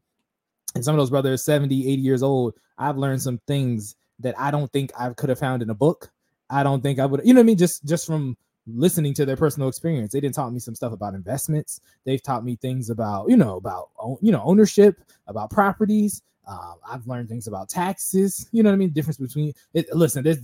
and 0.75 0.83
some 0.83 0.93
of 0.93 0.99
those 0.99 1.09
brothers 1.09 1.43
70 1.43 1.91
80 1.91 2.01
years 2.01 2.21
old 2.21 2.53
i've 2.77 2.97
learned 2.97 3.21
some 3.21 3.39
things 3.47 3.95
that 4.19 4.37
i 4.37 4.51
don't 4.51 4.71
think 4.71 4.91
i 4.99 5.09
could 5.09 5.29
have 5.29 5.39
found 5.39 5.63
in 5.63 5.69
a 5.69 5.73
book 5.73 6.11
i 6.49 6.61
don't 6.61 6.81
think 6.81 6.99
i 6.99 7.05
would 7.05 7.21
you 7.23 7.33
know 7.33 7.39
what 7.39 7.45
i 7.45 7.47
mean 7.47 7.57
just 7.57 7.83
just 7.85 8.05
from 8.05 8.37
listening 8.67 9.13
to 9.13 9.25
their 9.25 9.35
personal 9.35 9.69
experience 9.69 10.11
they 10.11 10.19
didn't 10.19 10.35
taught 10.35 10.51
me 10.51 10.59
some 10.59 10.75
stuff 10.75 10.91
about 10.91 11.13
investments 11.13 11.81
they've 12.05 12.23
taught 12.23 12.43
me 12.43 12.55
things 12.55 12.89
about 12.89 13.29
you 13.29 13.37
know 13.37 13.57
about 13.57 13.89
you 14.21 14.31
know 14.31 14.41
ownership 14.43 15.01
about 15.27 15.51
properties 15.51 16.21
um, 16.47 16.75
I've 16.87 17.07
learned 17.07 17.27
things 17.27 17.47
about 17.47 17.69
taxes. 17.69 18.47
You 18.51 18.61
know 18.63 18.69
what 18.69 18.75
I 18.75 18.77
mean? 18.77 18.91
Difference 18.91 19.17
between 19.17 19.53
it. 19.73 19.93
Listen, 19.95 20.23
there's 20.23 20.41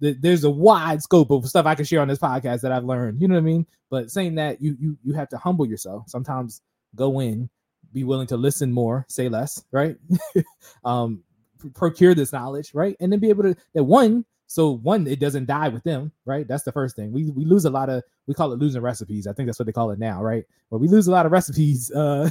there's 0.00 0.44
a 0.44 0.50
wide 0.50 1.02
scope 1.02 1.30
of 1.30 1.46
stuff 1.46 1.66
I 1.66 1.74
can 1.74 1.84
share 1.84 2.00
on 2.00 2.08
this 2.08 2.18
podcast 2.18 2.62
that 2.62 2.72
I've 2.72 2.84
learned. 2.84 3.20
You 3.20 3.28
know 3.28 3.34
what 3.34 3.40
I 3.40 3.44
mean? 3.44 3.66
But 3.90 4.10
saying 4.10 4.36
that, 4.36 4.62
you 4.62 4.76
you 4.80 4.96
you 5.04 5.12
have 5.14 5.28
to 5.30 5.38
humble 5.38 5.66
yourself. 5.66 6.08
Sometimes 6.08 6.62
go 6.94 7.20
in, 7.20 7.50
be 7.92 8.04
willing 8.04 8.26
to 8.28 8.36
listen 8.36 8.72
more, 8.72 9.04
say 9.08 9.28
less, 9.28 9.62
right? 9.72 9.96
um, 10.84 11.22
procure 11.74 12.14
this 12.14 12.32
knowledge, 12.32 12.72
right? 12.72 12.96
And 13.00 13.12
then 13.12 13.20
be 13.20 13.28
able 13.28 13.42
to 13.42 13.56
that 13.74 13.84
one. 13.84 14.24
So 14.48 14.70
one, 14.70 15.06
it 15.06 15.18
doesn't 15.18 15.46
die 15.46 15.68
with 15.68 15.82
them, 15.82 16.12
right? 16.24 16.46
That's 16.46 16.62
the 16.62 16.70
first 16.70 16.94
thing. 16.94 17.12
We 17.12 17.24
we 17.30 17.44
lose 17.44 17.64
a 17.64 17.70
lot 17.70 17.88
of 17.88 18.02
we 18.26 18.34
call 18.34 18.52
it 18.52 18.60
losing 18.60 18.80
recipes. 18.80 19.26
I 19.26 19.32
think 19.32 19.48
that's 19.48 19.58
what 19.58 19.66
they 19.66 19.72
call 19.72 19.90
it 19.90 19.98
now, 19.98 20.22
right? 20.22 20.44
But 20.70 20.78
we 20.78 20.86
lose 20.86 21.08
a 21.08 21.10
lot 21.10 21.26
of 21.26 21.32
recipes. 21.32 21.90
Uh, 22.06 22.28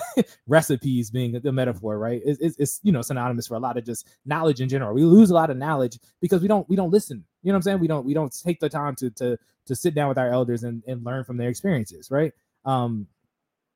recipes 0.47 1.10
being 1.10 1.34
the 1.34 1.51
metaphor, 1.51 1.97
right? 1.97 2.21
It's, 2.23 2.39
it's, 2.39 2.58
it's 2.58 2.80
you 2.84 2.91
know 2.91 3.01
synonymous 3.01 3.47
for 3.47 3.56
a 3.56 3.60
lot 3.60 3.78
of 3.78 3.84
just 3.84 4.08
knowledge 4.25 4.62
in 4.62 4.69
general. 4.69 4.93
We 4.93 5.04
lose 5.04 5.32
a 5.32 5.34
lot 5.34 5.49
of 5.49 5.58
knowledge 5.58 5.99
because 6.21 6.41
we 6.41 6.47
don't 6.47 6.67
we 6.69 6.75
don't 6.75 6.91
listen. 6.91 7.23
You 7.43 7.51
know 7.51 7.56
what 7.56 7.58
I'm 7.58 7.62
saying? 7.63 7.80
We 7.80 7.88
don't 7.88 8.06
we 8.06 8.13
don't 8.13 8.34
take 8.43 8.60
the 8.60 8.69
time 8.69 8.95
to 8.97 9.10
to 9.12 9.38
to 9.65 9.75
sit 9.75 9.95
down 9.95 10.08
with 10.08 10.17
our 10.17 10.30
elders 10.30 10.63
and, 10.63 10.84
and 10.88 11.04
learn 11.04 11.23
from 11.25 11.38
their 11.38 11.49
experiences, 11.49 12.10
right? 12.12 12.32
Um, 12.63 13.08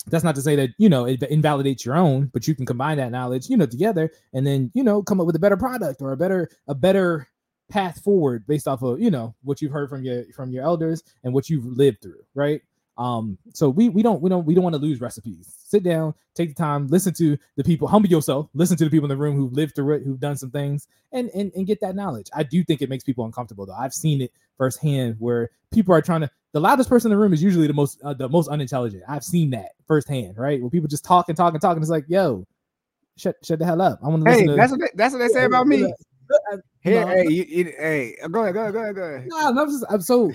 that's 0.08 0.24
not 0.24 0.36
to 0.36 0.42
say 0.42 0.56
that 0.56 0.70
you 0.78 0.90
know 0.90 1.06
it 1.06 1.22
invalidates 1.24 1.86
your 1.86 1.98
own, 1.98 2.30
but 2.34 2.48
you 2.48 2.56
can 2.56 2.66
combine 2.66 2.98
that 2.98 3.12
knowledge, 3.12 3.50
you 3.50 3.58
know, 3.58 3.66
together 3.66 4.12
and 4.34 4.48
then 4.48 4.72
you 4.74 4.84
know 4.84 5.04
come 5.04 5.20
up 5.20 5.26
with 5.26 5.36
a 5.36 5.40
better 5.40 5.58
product 5.58 6.02
or 6.02 6.14
a 6.14 6.18
better 6.18 6.50
a 6.68 6.76
better 6.76 7.28
path 7.70 8.02
forward 8.04 8.46
based 8.48 8.68
off 8.68 8.82
of 8.82 9.00
you 9.00 9.12
know 9.12 9.36
what 9.44 9.62
you've 9.62 9.72
heard 9.72 9.90
from 9.90 10.04
your 10.04 10.24
from 10.36 10.52
your 10.52 10.64
elders 10.64 11.04
and 11.24 11.34
what 11.34 11.50
you've 11.50 11.66
lived 11.66 12.02
through, 12.02 12.22
right? 12.36 12.62
Um, 12.98 13.38
so 13.54 13.70
we 13.70 13.88
we 13.88 14.04
don't 14.04 14.22
we 14.22 14.30
don't 14.30 14.46
we 14.46 14.54
don't 14.54 14.64
want 14.64 14.76
to 14.76 14.82
lose 14.82 15.00
recipes. 15.00 15.56
Sit 15.64 15.84
down, 15.84 16.14
take 16.36 16.50
the 16.50 16.56
time, 16.56 16.88
listen 16.88 17.14
to 17.14 17.38
the 17.56 17.64
people, 17.64 17.88
humble 17.88 18.10
yourself, 18.10 18.50
listen 18.54 18.76
to 18.76 18.84
the 18.84 18.90
people 18.90 19.06
in 19.06 19.18
the 19.18 19.24
room 19.24 19.38
who've 19.38 19.54
lived 19.54 19.74
through 19.76 19.96
it, 19.96 20.04
who've 20.04 20.20
done 20.20 20.36
some 20.36 20.52
things, 20.52 20.88
and 21.14 21.30
and 21.34 21.52
and 21.56 21.66
get 21.66 21.80
that 21.80 21.96
knowledge. 21.96 22.28
I 22.36 22.44
do 22.44 22.62
think 22.64 22.82
it 22.82 22.90
makes 22.90 23.06
people 23.06 23.24
uncomfortable 23.24 23.66
though. 23.66 23.74
I've 23.80 23.94
seen 23.94 24.22
it 24.22 24.34
firsthand 24.58 25.16
where 25.20 25.52
people 25.72 25.94
are 25.96 26.02
trying 26.02 26.22
to. 26.22 26.30
The 26.52 26.60
loudest 26.60 26.90
person 26.90 27.10
in 27.12 27.18
the 27.18 27.22
room 27.22 27.32
is 27.32 27.42
usually 27.42 27.68
the 27.68 27.74
most 27.74 28.02
uh, 28.04 28.14
the 28.14 28.28
most 28.28 28.50
unintelligent. 28.50 29.04
I've 29.08 29.24
seen 29.24 29.52
that 29.52 29.74
firsthand, 29.88 30.38
right? 30.38 30.60
Where 30.60 30.70
people 30.70 30.90
just 30.90 31.06
talk 31.06 31.30
and 31.30 31.38
talk 31.38 31.54
and 31.54 31.62
talk, 31.62 31.76
and 31.76 31.84
it's 31.84 31.92
like, 31.92 32.06
yo, 32.10 32.46
shut 33.18 33.36
shut 33.44 33.60
the 33.60 33.66
hell 33.66 33.82
up. 33.82 34.00
I 34.04 34.08
want 34.10 34.24
to 34.24 34.26
Hey, 34.26 34.44
listen 34.44 34.48
to. 34.48 34.56
that's 34.58 34.72
what 34.72 34.82
they, 34.82 34.90
that's 34.96 35.14
what 35.14 35.20
they 35.20 35.28
say 35.30 35.46
about 35.46 35.68
me. 35.68 35.94
Uh, 36.32 36.58
Here, 36.82 37.06
no, 37.06 37.08
hey, 37.08 37.28
you, 37.30 37.44
you, 37.44 37.66
hey, 37.78 38.16
go 38.32 38.44
ahead, 38.44 38.54
go 38.54 38.62
ahead, 38.62 38.74
go 38.74 38.80
ahead, 38.80 38.96
go 38.96 39.04
ahead. 39.04 39.28
Nah, 39.28 39.50
I'm 39.50 39.70
just 39.70 39.86
I'm 39.90 40.02
so 40.02 40.32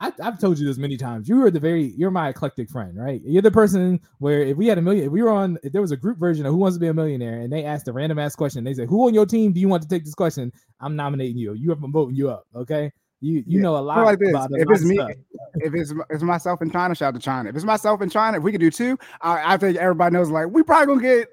I, 0.00 0.12
I've 0.22 0.38
told 0.38 0.58
you 0.58 0.66
this 0.66 0.76
many 0.76 0.96
times. 0.96 1.28
You 1.28 1.42
are 1.44 1.50
the 1.50 1.60
very 1.60 1.94
you're 1.96 2.10
my 2.10 2.28
eclectic 2.28 2.68
friend, 2.68 2.96
right? 2.96 3.20
You're 3.24 3.42
the 3.42 3.50
person 3.50 4.00
where 4.18 4.42
if 4.42 4.56
we 4.56 4.66
had 4.66 4.76
a 4.76 4.82
million, 4.82 5.06
if 5.06 5.12
we 5.12 5.22
were 5.22 5.30
on, 5.30 5.56
if 5.62 5.72
there 5.72 5.80
was 5.80 5.92
a 5.92 5.96
group 5.96 6.18
version 6.18 6.44
of 6.44 6.52
Who 6.52 6.58
Wants 6.58 6.76
to 6.76 6.80
Be 6.80 6.88
a 6.88 6.94
Millionaire, 6.94 7.40
and 7.40 7.52
they 7.52 7.64
asked 7.64 7.88
a 7.88 7.92
random 7.92 8.18
ass 8.18 8.34
question, 8.34 8.64
they 8.64 8.74
said, 8.74 8.88
"Who 8.88 9.06
on 9.06 9.14
your 9.14 9.24
team 9.24 9.52
do 9.52 9.60
you 9.60 9.68
want 9.68 9.82
to 9.82 9.88
take 9.88 10.04
this 10.04 10.14
question?" 10.14 10.52
I'm 10.80 10.96
nominating 10.96 11.38
you. 11.38 11.54
You 11.54 11.72
I'm 11.72 11.92
voting 11.92 12.16
you 12.16 12.28
up. 12.28 12.44
Okay, 12.54 12.90
you 13.20 13.44
you 13.46 13.58
Yeah, 13.58 13.62
know 13.62 13.76
a 13.76 13.78
lot 13.78 14.04
like 14.04 14.18
this: 14.18 14.30
about 14.30 14.50
if 14.52 14.68
it's 14.70 14.84
me, 14.84 14.96
stuff. 14.96 15.12
if 15.54 15.74
it's 15.74 15.94
it's 16.10 16.22
myself 16.22 16.60
in 16.60 16.70
China, 16.70 16.94
shout 16.94 17.08
out 17.08 17.14
to 17.14 17.20
China. 17.20 17.48
If 17.48 17.56
it's 17.56 17.64
myself 17.64 18.02
in 18.02 18.10
China, 18.10 18.36
if 18.38 18.42
we 18.42 18.52
could 18.52 18.60
do 18.60 18.70
two, 18.70 18.98
I, 19.22 19.54
I 19.54 19.56
think 19.56 19.78
everybody 19.78 20.12
knows. 20.12 20.30
Like, 20.30 20.48
we 20.50 20.62
probably 20.64 20.86
gonna 20.86 21.02
get 21.02 21.28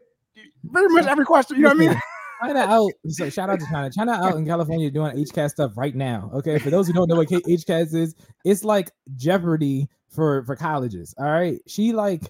pretty 0.72 0.94
much 0.94 1.08
every 1.08 1.26
question. 1.26 1.58
You 1.58 1.64
know 1.64 1.70
what 1.70 1.78
I 1.78 1.80
mean? 1.80 2.02
China 2.42 2.60
out. 2.60 2.92
So 3.08 3.30
shout 3.30 3.50
out 3.50 3.60
to 3.60 3.66
China. 3.66 3.90
China 3.92 4.12
out 4.14 4.36
in 4.36 4.46
California 4.46 4.90
doing 4.92 5.16
HCAS 5.16 5.52
stuff 5.52 5.74
right 5.78 5.96
now. 5.96 6.32
Okay, 6.36 6.58
for 6.60 6.70
those 6.70 6.88
who 6.88 6.94
don't 6.94 7.08
know 7.08 7.16
what 7.18 7.28
HCAS 7.30 7.94
is, 7.94 8.16
it's 8.46 8.64
like 8.64 8.92
Jeopardy 9.16 9.88
for 10.10 10.44
for 10.46 10.56
colleges. 10.56 11.14
All 11.18 11.26
right, 11.26 11.60
she 11.68 11.94
like, 11.94 12.24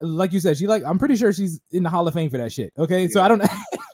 like 0.00 0.32
you 0.32 0.40
said, 0.40 0.56
she 0.56 0.66
like. 0.66 0.82
I'm 0.84 0.98
pretty 0.98 1.16
sure 1.16 1.32
she's 1.32 1.60
in 1.70 1.82
the 1.82 1.90
Hall 1.90 2.06
of 2.06 2.14
Fame 2.14 2.30
for 2.30 2.38
that 2.38 2.52
shit. 2.52 2.72
Okay, 2.78 3.08
so 3.08 3.22
I 3.22 3.28
don't. 3.28 3.42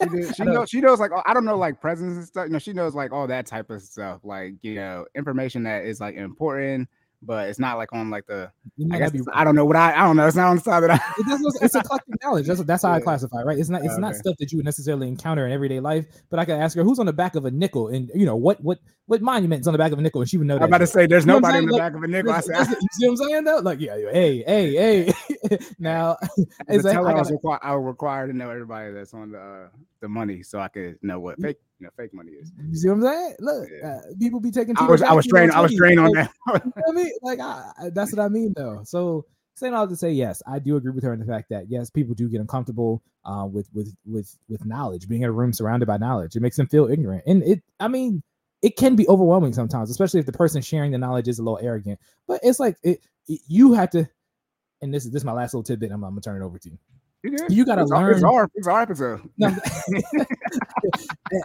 She, 0.03 0.09
did- 0.09 0.37
she 0.37 0.43
knows. 0.45 0.71
She 0.71 0.81
knows 0.81 1.01
like 1.01 1.11
I 1.27 1.33
don't 1.35 1.45
know 1.45 1.57
like 1.59 1.81
presents 1.81 2.17
and 2.17 2.27
stuff. 2.27 2.47
You 2.47 2.53
know, 2.53 2.59
she 2.59 2.73
knows 2.73 2.95
like 2.95 3.13
all 3.13 3.27
that 3.29 3.47
type 3.47 3.71
of 3.71 3.83
stuff. 3.83 4.21
Like 4.25 4.55
you 4.63 4.75
know, 4.75 5.07
information 5.15 5.63
that 5.65 5.85
is 5.85 6.01
like 6.01 6.15
important, 6.17 6.89
but 7.23 7.49
it's 7.49 7.59
not 7.59 7.77
like 7.79 7.93
on 7.93 8.11
like 8.11 8.27
the. 8.27 8.51
I 8.93 8.99
guess 8.99 9.13
I 9.33 9.45
don't 9.45 9.55
know 9.55 9.65
what 9.65 9.77
I. 9.77 9.93
I 9.95 10.05
don't 10.05 10.17
know. 10.17 10.27
It's 10.27 10.37
not 10.37 10.49
on 10.49 10.57
the 10.57 10.63
side 10.63 10.81
that 10.83 10.91
I. 10.91 10.95
It 11.19 11.27
does, 11.27 11.59
it's 11.63 11.75
eclectic 11.75 12.23
knowledge. 12.23 12.47
That's 12.47 12.63
that's 12.65 12.83
how 12.83 12.93
I 12.93 13.01
classify, 13.09 13.43
right? 13.43 13.59
It's 13.59 13.69
not 13.69 13.85
it's 13.85 13.99
not 13.99 14.17
stuff 14.17 14.37
that 14.39 14.51
you 14.53 14.59
would 14.59 14.65
necessarily 14.65 15.09
encounter 15.09 15.47
in 15.47 15.53
everyday 15.53 15.81
life. 15.81 16.07
But 16.31 16.41
I 16.41 16.45
could 16.45 16.57
ask 16.57 16.77
her 16.77 16.83
who's 16.83 16.99
on 16.99 17.07
the 17.07 17.13
back 17.13 17.35
of 17.37 17.45
a 17.45 17.51
nickel, 17.51 17.89
and 17.89 18.11
you 18.15 18.27
know 18.27 18.37
what 18.37 18.63
what 18.63 18.81
what 19.07 19.23
monument's 19.23 19.67
on 19.67 19.73
the 19.73 19.79
back 19.79 19.93
of 19.93 19.99
a 19.99 20.03
nickel, 20.03 20.21
and 20.21 20.29
she 20.31 20.37
would 20.37 20.47
know. 20.47 20.57
I'm 20.57 20.65
about 20.65 20.79
to 20.79 20.87
say 20.87 21.07
there's 21.07 21.25
You 21.25 21.29
know 21.29 21.35
nobody 21.35 21.59
in 21.59 21.67
the 21.67 21.73
saying? 21.73 21.81
back 21.81 21.95
of 21.95 22.03
a 22.03 22.09
nickel. 22.09 22.33
I 22.33 22.41
said, 22.41 22.59
listen, 22.59 22.77
you 22.81 22.89
see 22.93 23.07
what 23.09 23.13
I'm 23.13 23.29
saying 23.29 23.45
though? 23.45 23.59
Like, 23.59 23.81
yeah, 23.81 23.97
hey, 24.13 24.43
hey, 24.47 24.73
hey. 24.75 25.59
now, 25.79 26.17
it's 26.69 26.85
a 26.85 26.89
like, 26.89 26.97
I 26.97 27.01
I, 27.01 27.15
was 27.15 27.31
gotta- 27.31 27.79
required, 27.79 28.25
I 28.25 28.33
to 28.33 28.37
know 28.37 28.51
everybody 28.51 28.93
that's 28.93 29.15
on 29.15 29.33
the 29.33 29.39
uh, 29.41 29.69
the 30.01 30.09
money, 30.09 30.43
so 30.43 30.59
I 30.61 30.69
could 30.69 30.99
know 31.03 31.21
what 31.21 31.41
fake 31.41 31.59
you 31.83 31.89
know 31.89 31.91
fake 31.97 32.15
money 32.15 32.31
is. 32.33 32.53
you 32.71 32.75
see 32.77 32.89
what 32.89 32.95
I'm 32.95 33.03
saying? 33.03 33.35
Look, 33.41 33.69
Yeah. 33.83 33.89
uh, 33.97 34.01
people 34.21 34.41
be 34.41 34.51
taking. 34.53 34.77
I 34.79 34.87
was 34.87 35.03
I 35.03 35.13
was 35.13 35.27
trained 35.27 35.51
I 35.53 35.61
was 35.61 35.73
20. 35.75 35.79
trained 35.79 36.01
on 36.01 36.13
Like, 36.13 36.31
that. 36.47 36.65
you 36.65 36.73
know 36.77 36.83
I 36.89 36.93
mean? 36.93 37.13
Like 37.23 37.41
I, 37.41 37.71
I- 37.79 37.91
that's 37.91 38.13
what 38.13 38.23
I 38.25 38.29
mean 38.29 38.53
though. 38.57 38.81
So 38.85 39.27
saying 39.57 39.75
all 39.75 39.87
to 39.89 39.97
say 39.97 40.11
yes, 40.13 40.43
I 40.47 40.59
do 40.61 40.77
agree 40.77 40.93
with 40.93 41.05
her 41.05 41.13
in 41.13 41.21
the 41.21 41.27
fact 41.27 41.49
that 41.51 41.69
yes, 41.69 41.91
people 41.91 42.15
do 42.15 42.29
get 42.29 42.41
uncomfortable 42.41 43.03
uh, 43.25 43.47
with 43.51 43.69
with 43.75 43.95
with 44.07 44.37
with 44.49 44.65
knowledge, 44.65 45.09
being 45.09 45.23
in 45.23 45.29
a 45.29 45.33
room 45.33 45.53
surrounded 45.53 45.87
by 45.87 45.97
knowledge. 45.99 46.37
It 46.37 46.41
makes 46.43 46.57
them 46.57 46.69
feel 46.69 46.89
ignorant, 46.89 47.25
and 47.27 47.43
it. 47.43 47.63
I 47.81 47.89
mean, 47.89 48.23
it 48.63 48.77
can 48.77 48.95
be 48.97 49.09
overwhelming 49.09 49.53
sometimes, 49.53 49.91
especially 49.91 50.21
if 50.21 50.27
the 50.27 50.33
person 50.33 50.63
sharing 50.63 50.93
the 50.93 50.99
knowledge 50.99 51.27
is 51.29 51.39
a 51.41 51.43
little 51.43 51.59
arrogant. 51.61 51.99
But 52.29 52.41
it's 52.45 52.61
like 52.61 52.77
it, 52.85 53.01
it- 53.29 53.41
you 53.49 53.73
have 53.75 53.91
to. 53.91 54.09
And 54.81 54.93
this 54.93 55.05
is 55.05 55.11
this 55.13 55.21
is 55.21 55.25
my 55.25 55.33
last 55.33 55.55
little 55.55 55.63
tidbit. 55.65 55.91
I'm, 55.93 56.03
I'm 56.05 56.11
gonna 56.13 56.21
turn 56.21 56.41
it 56.41 56.45
over 56.45 56.59
to 56.59 56.71
you. 56.71 56.79
You, 57.25 57.65
gotta 57.65 57.83
it's 57.83 57.91
learn. 57.91 58.15
It's 58.15 58.25
our, 58.25 58.51
it's 58.55 58.67
our 58.67 58.83
episode. 58.83 59.29
No, 59.39 59.49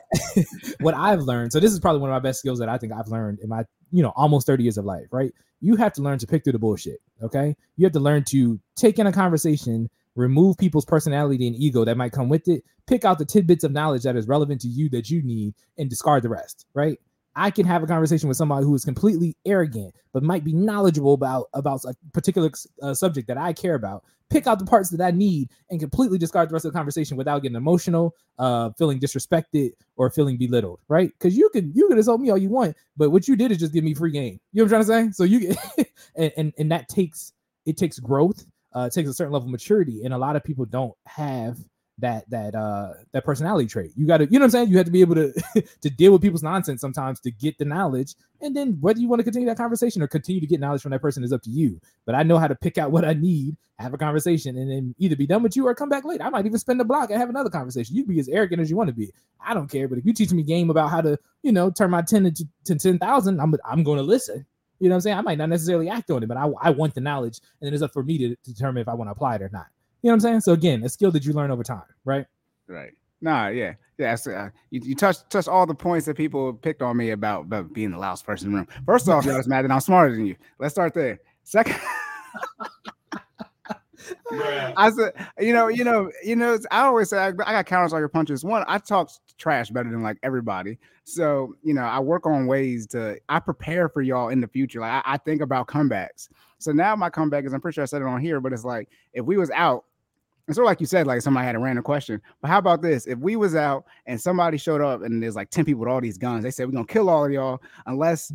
what 0.79 0.95
I've 0.95 1.21
learned, 1.21 1.51
so 1.51 1.59
this 1.59 1.71
is 1.71 1.79
probably 1.79 2.01
one 2.01 2.09
of 2.09 2.15
my 2.15 2.19
best 2.19 2.39
skills 2.39 2.59
that 2.59 2.69
I 2.69 2.77
think 2.77 2.93
I've 2.93 3.07
learned 3.07 3.39
in 3.39 3.49
my, 3.49 3.63
you 3.91 4.01
know, 4.01 4.11
almost 4.15 4.47
30 4.47 4.63
years 4.63 4.77
of 4.77 4.85
life, 4.85 5.05
right? 5.11 5.31
You 5.61 5.75
have 5.75 5.93
to 5.93 6.01
learn 6.01 6.17
to 6.19 6.27
pick 6.27 6.43
through 6.43 6.53
the 6.53 6.59
bullshit. 6.59 6.99
Okay. 7.21 7.55
You 7.75 7.85
have 7.85 7.93
to 7.93 7.99
learn 7.99 8.23
to 8.29 8.59
take 8.75 8.99
in 8.99 9.07
a 9.07 9.11
conversation, 9.11 9.89
remove 10.15 10.57
people's 10.57 10.85
personality 10.85 11.47
and 11.47 11.55
ego 11.55 11.85
that 11.85 11.97
might 11.97 12.11
come 12.11 12.29
with 12.29 12.47
it, 12.47 12.63
pick 12.87 13.05
out 13.05 13.19
the 13.19 13.25
tidbits 13.25 13.63
of 13.63 13.71
knowledge 13.71 14.03
that 14.03 14.15
is 14.15 14.27
relevant 14.27 14.61
to 14.61 14.67
you 14.67 14.89
that 14.89 15.09
you 15.09 15.21
need, 15.21 15.53
and 15.77 15.89
discard 15.89 16.23
the 16.23 16.29
rest, 16.29 16.65
right? 16.73 16.99
I 17.35 17.51
can 17.51 17.67
have 17.67 17.83
a 17.83 17.87
conversation 17.87 18.27
with 18.27 18.37
somebody 18.37 18.65
who 18.65 18.73
is 18.73 18.83
completely 18.83 19.37
arrogant, 19.45 19.93
but 20.11 20.23
might 20.23 20.43
be 20.43 20.53
knowledgeable 20.53 21.13
about 21.13 21.49
about 21.53 21.85
a 21.85 21.93
particular 22.11 22.49
uh, 22.81 22.95
subject 22.95 23.27
that 23.27 23.37
I 23.37 23.53
care 23.53 23.75
about. 23.75 24.03
Pick 24.29 24.47
out 24.47 24.59
the 24.59 24.65
parts 24.65 24.89
that 24.89 25.01
I 25.01 25.11
need 25.11 25.49
and 25.69 25.79
completely 25.79 26.17
discard 26.17 26.49
the 26.49 26.53
rest 26.53 26.65
of 26.65 26.73
the 26.73 26.77
conversation 26.77 27.15
without 27.15 27.41
getting 27.41 27.55
emotional, 27.55 28.13
uh, 28.39 28.71
feeling 28.77 28.99
disrespected 28.99 29.71
or 29.95 30.09
feeling 30.09 30.37
belittled, 30.37 30.79
right? 30.89 31.11
Because 31.17 31.37
you 31.37 31.49
can 31.49 31.71
you 31.73 31.87
can 31.87 31.97
insult 31.97 32.19
me 32.19 32.29
all 32.29 32.37
you 32.37 32.49
want, 32.49 32.75
but 32.97 33.11
what 33.11 33.27
you 33.27 33.35
did 33.35 33.51
is 33.51 33.57
just 33.57 33.73
give 33.73 33.83
me 33.83 33.93
free 33.93 34.11
game. 34.11 34.39
You 34.51 34.63
know 34.63 34.65
what 34.65 34.79
I'm 34.79 34.85
trying 34.85 35.07
to 35.07 35.11
say? 35.11 35.13
So 35.13 35.23
you 35.23 35.55
and 36.15 36.31
and, 36.37 36.53
and 36.57 36.71
that 36.71 36.89
takes 36.89 37.33
it 37.65 37.77
takes 37.77 37.99
growth. 37.99 38.45
Uh, 38.75 38.81
it 38.81 38.93
takes 38.93 39.09
a 39.09 39.13
certain 39.13 39.33
level 39.33 39.47
of 39.47 39.51
maturity, 39.51 40.03
and 40.03 40.13
a 40.13 40.17
lot 40.17 40.35
of 40.35 40.43
people 40.43 40.65
don't 40.65 40.93
have 41.05 41.57
that 41.99 42.29
that 42.29 42.55
uh 42.55 42.93
that 43.11 43.25
personality 43.25 43.67
trait. 43.67 43.91
You 43.95 44.05
got 44.05 44.17
to, 44.17 44.25
you 44.25 44.33
know 44.33 44.39
what 44.39 44.45
I'm 44.45 44.51
saying? 44.51 44.69
You 44.69 44.77
have 44.77 44.85
to 44.85 44.91
be 44.91 45.01
able 45.01 45.15
to 45.15 45.33
to 45.81 45.89
deal 45.89 46.11
with 46.11 46.21
people's 46.21 46.43
nonsense 46.43 46.81
sometimes 46.81 47.19
to 47.21 47.31
get 47.31 47.57
the 47.57 47.65
knowledge, 47.65 48.15
and 48.41 48.55
then 48.55 48.77
whether 48.79 48.99
you 48.99 49.07
want 49.07 49.19
to 49.19 49.23
continue 49.23 49.47
that 49.47 49.57
conversation 49.57 50.01
or 50.01 50.07
continue 50.07 50.41
to 50.41 50.47
get 50.47 50.59
knowledge 50.59 50.81
from 50.81 50.91
that 50.91 51.01
person 51.01 51.23
is 51.23 51.33
up 51.33 51.41
to 51.43 51.49
you. 51.49 51.79
But 52.05 52.15
I 52.15 52.23
know 52.23 52.37
how 52.37 52.47
to 52.47 52.55
pick 52.55 52.77
out 52.77 52.91
what 52.91 53.05
I 53.05 53.13
need, 53.13 53.57
have 53.79 53.93
a 53.93 53.97
conversation, 53.97 54.57
and 54.57 54.69
then 54.69 54.95
either 54.99 55.15
be 55.15 55.27
done 55.27 55.43
with 55.43 55.55
you 55.55 55.67
or 55.67 55.73
come 55.73 55.89
back 55.89 56.05
later. 56.05 56.23
I 56.23 56.29
might 56.29 56.45
even 56.45 56.59
spend 56.59 56.79
a 56.81 56.85
block 56.85 57.09
and 57.09 57.19
have 57.19 57.29
another 57.29 57.49
conversation. 57.49 57.95
You 57.95 58.05
be 58.05 58.19
as 58.19 58.29
arrogant 58.29 58.61
as 58.61 58.69
you 58.69 58.77
want 58.77 58.89
to 58.89 58.95
be. 58.95 59.11
I 59.45 59.53
don't 59.53 59.69
care. 59.69 59.87
But 59.87 59.97
if 59.97 60.05
you 60.05 60.13
teach 60.13 60.31
me 60.31 60.43
game 60.43 60.69
about 60.69 60.89
how 60.91 61.01
to, 61.01 61.17
you 61.41 61.51
know, 61.51 61.71
turn 61.71 61.89
my 61.89 62.01
ten 62.01 62.25
into 62.25 62.45
to 62.65 62.75
ten 62.75 62.99
thousand, 62.99 63.39
I'm 63.39 63.55
I'm 63.65 63.83
to 63.83 64.01
listen. 64.01 64.45
You 64.79 64.89
know 64.89 64.93
what 64.93 64.97
I'm 64.97 65.01
saying? 65.01 65.17
I 65.17 65.21
might 65.21 65.37
not 65.39 65.49
necessarily 65.49 65.89
act 65.89 66.11
on 66.11 66.21
it, 66.21 66.27
but 66.27 66.37
I, 66.37 66.47
I 66.61 66.69
want 66.69 66.93
the 66.93 67.01
knowledge, 67.01 67.39
and 67.59 67.67
then 67.67 67.73
it's 67.73 67.81
up 67.81 67.93
for 67.93 68.03
me 68.03 68.19
to, 68.19 68.35
to 68.35 68.53
determine 68.53 68.81
if 68.81 68.87
I 68.87 68.93
want 68.93 69.07
to 69.07 69.11
apply 69.11 69.35
it 69.35 69.41
or 69.41 69.49
not. 69.51 69.65
You 70.01 70.09
know 70.09 70.11
what 70.11 70.13
I'm 70.13 70.19
saying? 70.19 70.41
So 70.41 70.53
again, 70.53 70.83
a 70.83 70.89
skill 70.89 71.11
that 71.11 71.25
you 71.25 71.33
learn 71.33 71.51
over 71.51 71.63
time, 71.63 71.83
right? 72.05 72.25
Right. 72.67 72.91
Nah, 73.21 73.47
yeah. 73.47 73.73
Yeah. 73.97 74.15
So, 74.15 74.31
uh, 74.31 74.49
you, 74.69 74.81
you 74.83 74.95
touched 74.95 75.29
touched 75.29 75.47
all 75.47 75.65
the 75.65 75.73
points 75.73 76.05
that 76.05 76.15
people 76.15 76.53
picked 76.53 76.81
on 76.81 76.97
me 76.97 77.11
about, 77.11 77.41
about 77.41 77.73
being 77.73 77.91
the 77.91 77.97
loudest 77.97 78.25
person 78.25 78.47
in 78.47 78.51
the 78.53 78.57
room. 78.59 78.67
First 78.85 79.09
off, 79.09 79.25
y'all 79.25 79.37
just 79.37 79.49
mad 79.49 79.65
that 79.65 79.71
I'm 79.71 79.79
smarter 79.79 80.15
than 80.15 80.25
you. 80.25 80.35
Let's 80.59 80.73
start 80.75 80.93
there. 80.93 81.19
Second, 81.43 81.77
I 84.77 84.91
said, 84.91 85.13
you 85.39 85.53
know, 85.53 85.67
you 85.67 85.83
know, 85.83 86.11
you 86.23 86.35
know, 86.35 86.59
I 86.69 86.81
always 86.81 87.09
say 87.09 87.17
I, 87.17 87.27
I 87.27 87.31
got 87.31 87.65
counters 87.65 87.93
on 87.93 87.99
your 87.99 88.09
punches. 88.09 88.43
One, 88.43 88.63
I 88.67 88.77
talk 88.77 89.09
trash 89.37 89.69
better 89.69 89.89
than 89.89 90.01
like 90.03 90.17
everybody. 90.23 90.77
So, 91.03 91.55
you 91.63 91.73
know, 91.73 91.83
I 91.83 91.99
work 91.99 92.25
on 92.25 92.47
ways 92.47 92.87
to 92.87 93.17
I 93.29 93.39
prepare 93.39 93.89
for 93.89 94.01
y'all 94.01 94.29
in 94.29 94.41
the 94.41 94.47
future. 94.47 94.79
Like 94.79 95.05
I, 95.05 95.13
I 95.13 95.17
think 95.17 95.41
about 95.41 95.67
comebacks. 95.67 96.29
So 96.57 96.71
now 96.71 96.95
my 96.95 97.09
comeback 97.09 97.45
is 97.45 97.53
I'm 97.53 97.61
pretty 97.61 97.75
sure 97.75 97.83
I 97.83 97.85
said 97.85 98.01
it 98.01 98.07
on 98.07 98.21
here, 98.21 98.41
but 98.41 98.53
it's 98.53 98.65
like 98.65 98.89
if 99.13 99.25
we 99.25 99.37
was 99.37 99.51
out, 99.51 99.85
and 100.47 100.55
sort 100.55 100.65
of 100.65 100.69
like 100.69 100.79
you 100.79 100.85
said, 100.85 101.07
like 101.07 101.21
somebody 101.21 101.45
had 101.45 101.55
a 101.55 101.59
random 101.59 101.83
question. 101.83 102.21
But 102.41 102.49
how 102.49 102.57
about 102.57 102.81
this? 102.81 103.05
If 103.05 103.19
we 103.19 103.35
was 103.35 103.55
out 103.55 103.85
and 104.05 104.19
somebody 104.19 104.57
showed 104.57 104.81
up 104.81 105.03
and 105.03 105.21
there's 105.21 105.35
like 105.35 105.49
10 105.49 105.65
people 105.65 105.81
with 105.81 105.89
all 105.89 105.99
these 105.99 106.17
guns, 106.17 106.43
they 106.43 106.51
said 106.51 106.67
we're 106.67 106.73
gonna 106.73 106.87
kill 106.87 107.09
all 107.09 107.25
of 107.25 107.31
y'all 107.31 107.61
unless 107.85 108.31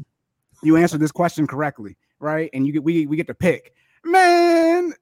you 0.62 0.76
answer 0.76 0.98
this 0.98 1.12
question 1.12 1.46
correctly, 1.46 1.96
right? 2.20 2.50
And 2.52 2.66
you 2.66 2.72
get 2.72 2.84
we 2.84 3.06
we 3.06 3.16
get 3.16 3.26
to 3.28 3.34
pick. 3.34 3.74
Man, 4.04 4.92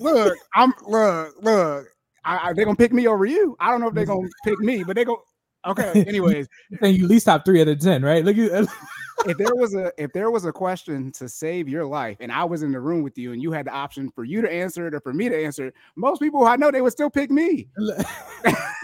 look, 0.00 0.36
I'm 0.54 0.74
look, 0.86 1.34
look. 1.42 1.86
I, 2.24 2.48
I, 2.48 2.52
they're 2.52 2.64
gonna 2.64 2.76
pick 2.76 2.92
me 2.92 3.06
over 3.06 3.24
you. 3.24 3.56
I 3.60 3.70
don't 3.70 3.80
know 3.80 3.88
if 3.88 3.94
they're 3.94 4.06
gonna 4.06 4.28
pick 4.44 4.58
me, 4.60 4.84
but 4.84 4.96
they 4.96 5.04
go. 5.04 5.22
Okay. 5.66 6.04
Anyways, 6.08 6.48
And 6.80 6.96
you 6.96 7.04
at 7.04 7.10
least 7.10 7.26
top 7.26 7.44
three 7.44 7.60
out 7.60 7.68
of 7.68 7.80
ten, 7.80 8.02
right? 8.02 8.24
Look 8.24 8.38
at 8.38 8.68
if 9.26 9.36
there 9.36 9.54
was 9.54 9.74
a 9.74 9.92
if 9.98 10.12
there 10.12 10.30
was 10.30 10.44
a 10.44 10.52
question 10.52 11.12
to 11.12 11.28
save 11.28 11.68
your 11.68 11.84
life, 11.86 12.16
and 12.20 12.32
I 12.32 12.44
was 12.44 12.62
in 12.62 12.72
the 12.72 12.80
room 12.80 13.02
with 13.02 13.18
you, 13.18 13.32
and 13.32 13.42
you 13.42 13.52
had 13.52 13.66
the 13.66 13.72
option 13.72 14.10
for 14.10 14.24
you 14.24 14.40
to 14.42 14.50
answer 14.50 14.86
it 14.86 14.94
or 14.94 15.00
for 15.00 15.12
me 15.12 15.28
to 15.28 15.44
answer 15.44 15.66
it, 15.66 15.74
most 15.96 16.20
people 16.20 16.44
I 16.46 16.56
know 16.56 16.70
they 16.70 16.80
would 16.80 16.92
still 16.92 17.10
pick 17.10 17.30
me. 17.30 17.68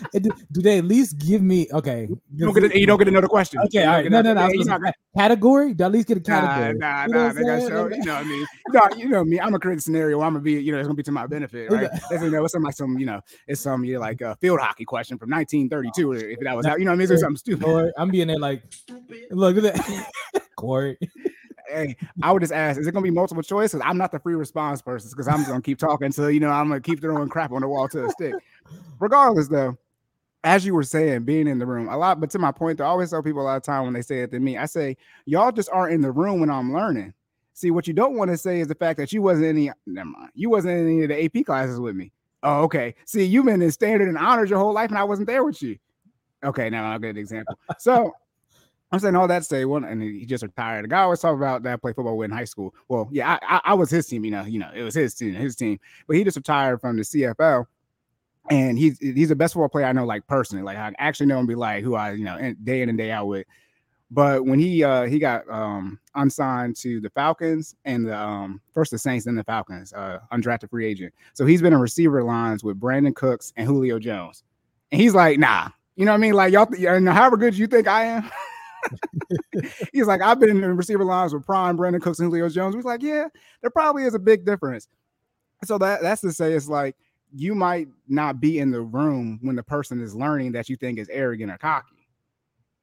do, 0.12 0.30
do 0.50 0.62
they 0.62 0.78
at 0.78 0.84
least 0.84 1.18
give 1.18 1.42
me 1.42 1.68
okay? 1.72 2.08
You 2.34 2.46
don't 2.46 2.54
get 2.54 2.70
to, 2.70 2.78
you 2.78 2.86
don't 2.86 2.98
get 2.98 3.10
the 3.10 3.28
question. 3.28 3.60
Okay, 3.66 3.84
all 3.84 3.92
right. 3.94 4.10
No, 4.10 4.22
no, 4.22 4.34
no. 4.34 4.48
Gonna 4.64 4.92
category? 5.16 5.74
Do 5.74 5.84
I 5.84 5.86
at 5.86 5.92
least 5.92 6.08
get 6.08 6.16
a 6.16 6.20
category? 6.20 6.74
nah, 6.78 7.04
You 7.04 7.08
know 7.12 7.18
nah. 7.18 7.24
what 7.24 7.30
I'm 7.30 7.36
They 7.36 7.42
got 7.42 7.68
show. 7.68 7.88
You 7.88 8.04
know 8.04 8.14
what 8.14 8.24
I 8.24 8.28
mean? 8.28 8.46
No, 8.68 8.88
you 8.96 9.08
know 9.08 9.24
me. 9.24 9.40
I'm 9.40 9.46
gonna 9.46 9.58
create 9.58 9.78
a 9.78 9.80
scenario. 9.80 10.20
I'm 10.20 10.32
gonna 10.32 10.40
be. 10.40 10.52
You 10.52 10.72
know, 10.72 10.78
it's 10.78 10.86
gonna 10.86 10.96
be 10.96 11.02
to 11.04 11.12
my 11.12 11.26
benefit, 11.26 11.70
right? 11.70 11.88
It's, 12.10 12.22
you 12.22 12.30
know, 12.30 12.44
it's 12.44 12.52
some 12.52 12.62
like 12.62 12.74
some. 12.74 12.98
You 12.98 13.06
know, 13.06 13.20
it's 13.46 13.60
some. 13.60 13.84
You 13.84 13.94
know, 13.94 14.00
like 14.00 14.20
a 14.20 14.36
field 14.36 14.60
hockey 14.60 14.84
question 14.84 15.18
from 15.18 15.30
1932. 15.30 16.12
If 16.32 16.40
that 16.40 16.56
was 16.56 16.66
out, 16.66 16.78
you 16.78 16.84
know 16.84 16.90
what 16.90 16.96
I 16.96 16.98
mean? 16.98 17.12
It's 17.12 17.22
something 17.22 17.36
stupid. 17.36 17.64
Or 17.64 17.92
I'm 17.96 18.10
being 18.10 18.28
there 18.28 18.38
like, 18.38 18.62
look 19.30 19.56
at 19.56 19.62
that, 19.62 20.10
Corey. 20.56 20.98
Hey, 21.72 21.96
I 22.22 22.32
would 22.32 22.40
just 22.40 22.52
ask: 22.52 22.78
Is 22.78 22.86
it 22.86 22.92
gonna 22.92 23.02
be 23.02 23.10
multiple 23.10 23.42
choice? 23.42 23.72
Because 23.72 23.86
I'm 23.88 23.98
not 23.98 24.12
the 24.12 24.18
free 24.18 24.34
response 24.34 24.82
person. 24.82 25.10
Because 25.10 25.28
I'm 25.28 25.42
gonna 25.44 25.62
keep 25.62 25.78
talking 25.78 26.06
until 26.06 26.30
you 26.30 26.40
know 26.40 26.50
I'm 26.50 26.68
gonna 26.68 26.80
keep 26.80 27.00
throwing 27.00 27.28
crap 27.28 27.52
on 27.52 27.62
the 27.62 27.68
wall 27.68 27.88
to 27.88 28.06
a 28.06 28.10
stick. 28.10 28.34
Regardless, 29.00 29.48
though, 29.48 29.76
as 30.44 30.64
you 30.64 30.74
were 30.74 30.82
saying, 30.82 31.24
being 31.24 31.46
in 31.46 31.58
the 31.58 31.66
room 31.66 31.88
a 31.88 31.96
lot. 31.96 32.20
But 32.20 32.30
to 32.30 32.38
my 32.38 32.52
point, 32.52 32.78
though, 32.78 32.84
I 32.84 32.88
always 32.88 33.10
tell 33.10 33.22
people 33.22 33.42
a 33.42 33.44
lot 33.44 33.56
of 33.56 33.62
time 33.62 33.84
when 33.84 33.92
they 33.92 34.02
say 34.02 34.22
it 34.22 34.30
to 34.32 34.40
me, 34.40 34.58
I 34.58 34.66
say, 34.66 34.96
y'all 35.24 35.52
just 35.52 35.70
aren't 35.72 35.94
in 35.94 36.00
the 36.00 36.10
room 36.10 36.40
when 36.40 36.50
I'm 36.50 36.72
learning. 36.72 37.14
See, 37.54 37.70
what 37.70 37.86
you 37.86 37.94
don't 37.94 38.16
want 38.16 38.30
to 38.30 38.36
say 38.36 38.60
is 38.60 38.68
the 38.68 38.74
fact 38.74 38.98
that 38.98 39.12
you 39.12 39.22
wasn't 39.22 39.46
any. 39.46 39.70
Never 39.86 40.08
mind. 40.08 40.30
You 40.34 40.50
wasn't 40.50 40.78
in 40.78 40.86
any 40.86 41.02
of 41.02 41.08
the 41.08 41.24
AP 41.24 41.44
classes 41.46 41.80
with 41.80 41.94
me. 41.94 42.12
Oh, 42.42 42.62
okay. 42.62 42.94
See, 43.04 43.24
you've 43.24 43.44
been 43.44 43.62
in 43.62 43.70
standard 43.70 44.08
and 44.08 44.18
honors 44.18 44.50
your 44.50 44.58
whole 44.58 44.72
life, 44.72 44.90
and 44.90 44.98
I 44.98 45.04
wasn't 45.04 45.28
there 45.28 45.44
with 45.44 45.62
you. 45.62 45.78
Okay, 46.44 46.70
now 46.70 46.90
I'll 46.90 46.98
get 46.98 47.10
an 47.10 47.18
example. 47.18 47.56
So 47.78 48.12
I'm 48.92 48.98
saying 48.98 49.16
all 49.16 49.26
that 49.28 49.44
say 49.46 49.64
one, 49.64 49.84
and 49.84 50.02
he 50.02 50.26
just 50.26 50.42
retired. 50.42 50.84
The 50.84 50.88
guy 50.88 51.00
always 51.00 51.20
talk 51.20 51.34
about 51.34 51.62
that 51.62 51.72
I 51.72 51.76
played 51.76 51.96
football 51.96 52.16
with 52.18 52.30
in 52.30 52.36
high 52.36 52.44
school. 52.44 52.74
Well, 52.88 53.08
yeah, 53.10 53.38
I, 53.40 53.56
I, 53.56 53.60
I 53.64 53.74
was 53.74 53.88
his 53.88 54.06
team. 54.06 54.22
You 54.22 54.30
know, 54.30 54.44
you 54.44 54.58
know, 54.58 54.70
it 54.74 54.82
was 54.82 54.94
his 54.94 55.14
team, 55.14 55.32
his 55.32 55.56
team. 55.56 55.80
But 56.06 56.16
he 56.16 56.24
just 56.24 56.36
retired 56.36 56.78
from 56.80 56.96
the 56.96 57.02
CFL, 57.02 57.64
and 58.50 58.78
he's 58.78 58.98
he's 58.98 59.30
the 59.30 59.36
best 59.36 59.54
football 59.54 59.70
player 59.70 59.86
I 59.86 59.92
know, 59.92 60.04
like 60.04 60.26
personally. 60.26 60.62
Like 60.62 60.76
I 60.76 60.92
actually 60.98 61.26
know 61.26 61.38
him, 61.38 61.46
be 61.46 61.54
like 61.54 61.82
who 61.82 61.94
I 61.94 62.12
you 62.12 62.24
know 62.24 62.54
day 62.64 62.82
in 62.82 62.90
and 62.90 62.98
day 62.98 63.10
out 63.10 63.28
with. 63.28 63.46
But 64.10 64.44
when 64.44 64.58
he 64.58 64.84
uh 64.84 65.04
he 65.04 65.18
got 65.18 65.48
um 65.48 65.98
unsigned 66.14 66.76
to 66.76 67.00
the 67.00 67.08
Falcons 67.08 67.74
and 67.86 68.06
the 68.06 68.14
um 68.14 68.60
first 68.74 68.90
the 68.90 68.98
Saints, 68.98 69.24
then 69.24 69.36
the 69.36 69.44
Falcons, 69.44 69.94
uh 69.94 70.18
undrafted 70.34 70.68
free 70.68 70.84
agent. 70.84 71.14
So 71.32 71.46
he's 71.46 71.62
been 71.62 71.72
in 71.72 71.80
receiver 71.80 72.22
lines 72.22 72.62
with 72.62 72.78
Brandin 72.78 73.14
Cooks 73.14 73.54
and 73.56 73.66
Julio 73.66 73.98
Jones. 73.98 74.44
And 74.90 75.00
he's 75.00 75.14
like, 75.14 75.38
nah, 75.38 75.70
you 75.96 76.04
know 76.04 76.10
what 76.12 76.18
I 76.18 76.20
mean? 76.20 76.34
Like 76.34 76.52
y'all, 76.52 76.66
th- 76.66 76.86
however 77.06 77.38
good 77.38 77.56
you 77.56 77.66
think 77.66 77.88
I 77.88 78.04
am. 78.04 78.30
he's 79.92 80.06
like, 80.06 80.22
I've 80.22 80.40
been 80.40 80.50
in 80.50 80.76
receiver 80.76 81.04
lines 81.04 81.34
with 81.34 81.46
Prime, 81.46 81.76
Brandin 81.76 82.00
Cooks, 82.00 82.18
and 82.18 82.26
Julio 82.26 82.48
Jones. 82.48 82.74
He's 82.74 82.84
like, 82.84 83.02
yeah, 83.02 83.28
there 83.60 83.70
probably 83.70 84.04
is 84.04 84.14
a 84.14 84.18
big 84.18 84.44
difference. 84.44 84.88
So 85.64 85.78
that 85.78 86.02
that's 86.02 86.20
to 86.22 86.32
say, 86.32 86.52
it's 86.52 86.68
like 86.68 86.96
you 87.34 87.54
might 87.54 87.88
not 88.08 88.40
be 88.40 88.58
in 88.58 88.70
the 88.70 88.80
room 88.80 89.38
when 89.42 89.56
the 89.56 89.62
person 89.62 90.00
is 90.00 90.14
learning 90.14 90.52
that 90.52 90.68
you 90.68 90.76
think 90.76 90.98
is 90.98 91.08
arrogant 91.08 91.50
or 91.50 91.58
cocky. 91.58 92.01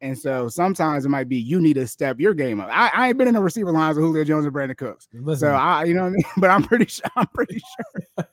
And 0.02 0.18
so 0.18 0.48
sometimes 0.48 1.06
it 1.06 1.10
might 1.10 1.28
be 1.28 1.38
you 1.38 1.60
need 1.60 1.74
to 1.74 1.86
step 1.86 2.20
your 2.20 2.34
game 2.34 2.62
up. 2.62 2.70
I, 2.72 2.90
I 2.94 3.08
ain't 3.10 3.18
been 3.18 3.28
in 3.28 3.34
the 3.34 3.42
receiver 3.42 3.72
lines 3.72 3.98
with 3.98 4.06
Julio 4.06 4.24
Jones 4.24 4.46
and 4.46 4.56
Brandin 4.56 4.78
Cooks. 4.78 5.10
Listen. 5.14 5.50
So 5.50 5.52
I, 5.52 5.84
you 5.84 5.94
know 5.94 6.04
what 6.04 6.08
I 6.08 6.12
mean? 6.12 6.24
But 6.38 6.50
I'm 6.50 6.64
pretty 6.64 6.86
sure, 6.86 7.06
I'm 7.18 7.28
pretty 7.28 7.62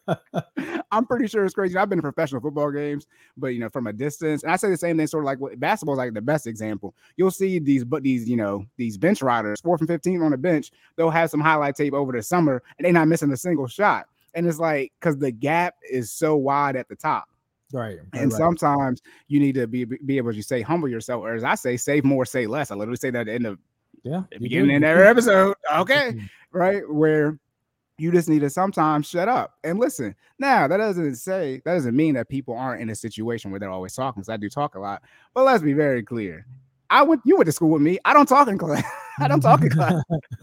sure, 0.06 0.18
I'm 0.92 1.06
pretty 1.06 1.26
sure 1.26 1.44
it's 1.44 1.54
crazy. 1.54 1.76
I've 1.76 1.88
been 1.88 1.98
in 1.98 2.02
professional 2.02 2.40
football 2.40 2.70
games, 2.70 3.06
but 3.36 3.48
you 3.48 3.58
know, 3.58 3.68
from 3.68 3.88
a 3.88 3.92
distance. 3.92 4.44
And 4.44 4.52
I 4.52 4.56
say 4.56 4.70
the 4.70 4.76
same 4.76 4.96
thing, 4.96 5.08
sort 5.08 5.24
of 5.24 5.26
like 5.26 5.40
what 5.40 5.58
basketball 5.58 5.94
is 5.94 5.98
like 5.98 6.14
the 6.14 6.20
best 6.22 6.46
example. 6.46 6.94
You'll 7.16 7.32
see 7.32 7.58
these, 7.58 7.84
but 7.84 8.04
these, 8.04 8.28
you 8.28 8.36
know, 8.36 8.64
these 8.76 8.96
bench 8.96 9.20
riders, 9.22 9.60
four 9.60 9.76
from 9.76 9.88
15 9.88 10.22
on 10.22 10.30
the 10.30 10.38
bench, 10.38 10.70
they'll 10.94 11.10
have 11.10 11.30
some 11.30 11.40
highlight 11.40 11.74
tape 11.74 11.94
over 11.94 12.12
the 12.12 12.22
summer 12.22 12.62
and 12.78 12.84
they're 12.84 12.92
not 12.92 13.08
missing 13.08 13.32
a 13.32 13.36
single 13.36 13.66
shot. 13.66 14.06
And 14.34 14.46
it's 14.46 14.60
like 14.60 14.92
because 15.00 15.18
the 15.18 15.32
gap 15.32 15.74
is 15.90 16.12
so 16.12 16.36
wide 16.36 16.76
at 16.76 16.88
the 16.88 16.96
top. 16.96 17.28
Right. 17.76 17.98
And 18.14 18.32
right. 18.32 18.38
sometimes 18.38 19.02
you 19.28 19.38
need 19.38 19.54
to 19.56 19.66
be 19.66 19.84
be 19.84 20.16
able 20.16 20.32
to 20.32 20.42
say 20.42 20.62
humble 20.62 20.88
yourself, 20.88 21.22
or 21.22 21.34
as 21.34 21.44
I 21.44 21.56
say, 21.56 21.76
save 21.76 22.04
more, 22.04 22.24
say 22.24 22.46
less. 22.46 22.70
I 22.70 22.74
literally 22.74 22.96
say 22.96 23.10
that 23.10 23.20
at 23.20 23.26
the 23.26 23.34
end 23.34 23.46
of 23.46 23.58
yeah, 24.02 24.22
beginning 24.40 24.76
of 24.76 24.82
every 24.82 25.06
episode. 25.06 25.54
Okay. 25.74 26.12
Mm-hmm. 26.12 26.26
right. 26.52 26.82
Where 26.88 27.38
you 27.98 28.10
just 28.12 28.30
need 28.30 28.40
to 28.40 28.48
sometimes 28.50 29.06
shut 29.06 29.28
up 29.28 29.58
and 29.62 29.78
listen. 29.78 30.14
Now, 30.38 30.66
that 30.68 30.78
doesn't 30.78 31.16
say 31.16 31.60
that 31.66 31.74
doesn't 31.74 31.94
mean 31.94 32.14
that 32.14 32.30
people 32.30 32.56
aren't 32.56 32.80
in 32.80 32.88
a 32.88 32.94
situation 32.94 33.50
where 33.50 33.60
they're 33.60 33.70
always 33.70 33.94
talking, 33.94 34.22
because 34.22 34.30
I 34.30 34.38
do 34.38 34.48
talk 34.48 34.74
a 34.74 34.80
lot. 34.80 35.02
But 35.34 35.44
let's 35.44 35.62
be 35.62 35.74
very 35.74 36.02
clear. 36.02 36.46
I 36.88 37.02
went 37.02 37.20
you 37.26 37.36
went 37.36 37.46
to 37.46 37.52
school 37.52 37.70
with 37.70 37.82
me. 37.82 37.98
I 38.06 38.14
don't 38.14 38.26
talk 38.26 38.48
in 38.48 38.56
class. 38.56 38.84
I 39.18 39.28
don't 39.28 39.40
talk 39.40 39.62
in 39.62 39.70
class. 39.70 40.02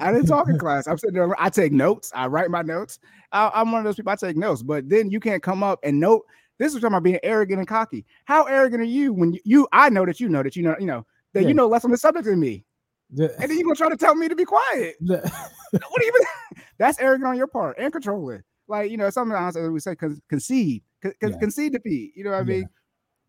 I 0.00 0.12
didn't 0.12 0.26
talk 0.26 0.48
in 0.48 0.58
class. 0.58 0.86
I'm 0.86 0.98
sitting 0.98 1.14
there, 1.14 1.40
I 1.40 1.48
take 1.48 1.72
notes, 1.72 2.12
I 2.14 2.26
write 2.26 2.50
my 2.50 2.62
notes. 2.62 2.98
I, 3.32 3.60
am 3.60 3.72
one 3.72 3.80
of 3.80 3.84
those 3.84 3.96
people, 3.96 4.12
I 4.12 4.16
take 4.16 4.36
notes, 4.36 4.62
but 4.62 4.88
then 4.88 5.10
you 5.10 5.20
can't 5.20 5.42
come 5.42 5.62
up 5.62 5.78
and 5.82 6.00
note 6.00 6.24
this 6.58 6.74
is 6.74 6.80
talking 6.80 6.88
about 6.88 7.02
being 7.02 7.18
arrogant 7.22 7.58
and 7.58 7.68
cocky. 7.68 8.04
How 8.24 8.44
arrogant 8.44 8.82
are 8.82 8.86
you 8.86 9.12
when 9.12 9.34
you, 9.34 9.40
you 9.44 9.68
I 9.72 9.90
know 9.90 10.06
that 10.06 10.20
you 10.20 10.28
know 10.28 10.42
that 10.42 10.56
you 10.56 10.62
know, 10.62 10.76
you 10.78 10.86
know, 10.86 11.06
that 11.34 11.42
yeah. 11.42 11.48
you 11.48 11.54
know 11.54 11.68
less 11.68 11.84
on 11.84 11.90
the 11.90 11.96
subject 11.96 12.26
than 12.26 12.40
me. 12.40 12.64
Yeah. 13.10 13.28
And 13.38 13.50
then 13.50 13.58
you're 13.58 13.64
gonna 13.64 13.76
try 13.76 13.88
to 13.88 13.96
tell 13.96 14.14
me 14.14 14.28
to 14.28 14.36
be 14.36 14.44
quiet. 14.44 14.96
Yeah. 15.00 15.20
what 15.70 16.04
you 16.04 16.12
mean? 16.12 16.64
That's 16.78 16.98
arrogant 16.98 17.28
on 17.28 17.36
your 17.36 17.46
part 17.46 17.76
and 17.78 17.92
controlling. 17.92 18.42
Like, 18.68 18.90
you 18.90 18.96
know, 18.96 19.10
sometimes 19.10 19.56
as 19.56 19.70
we 19.70 19.80
say 19.80 19.94
con- 19.94 20.20
concede, 20.28 20.82
con- 21.02 21.14
concede 21.38 21.72
defeat. 21.72 22.12
You 22.16 22.24
know 22.24 22.30
what 22.32 22.40
I 22.40 22.44
mean? 22.44 22.68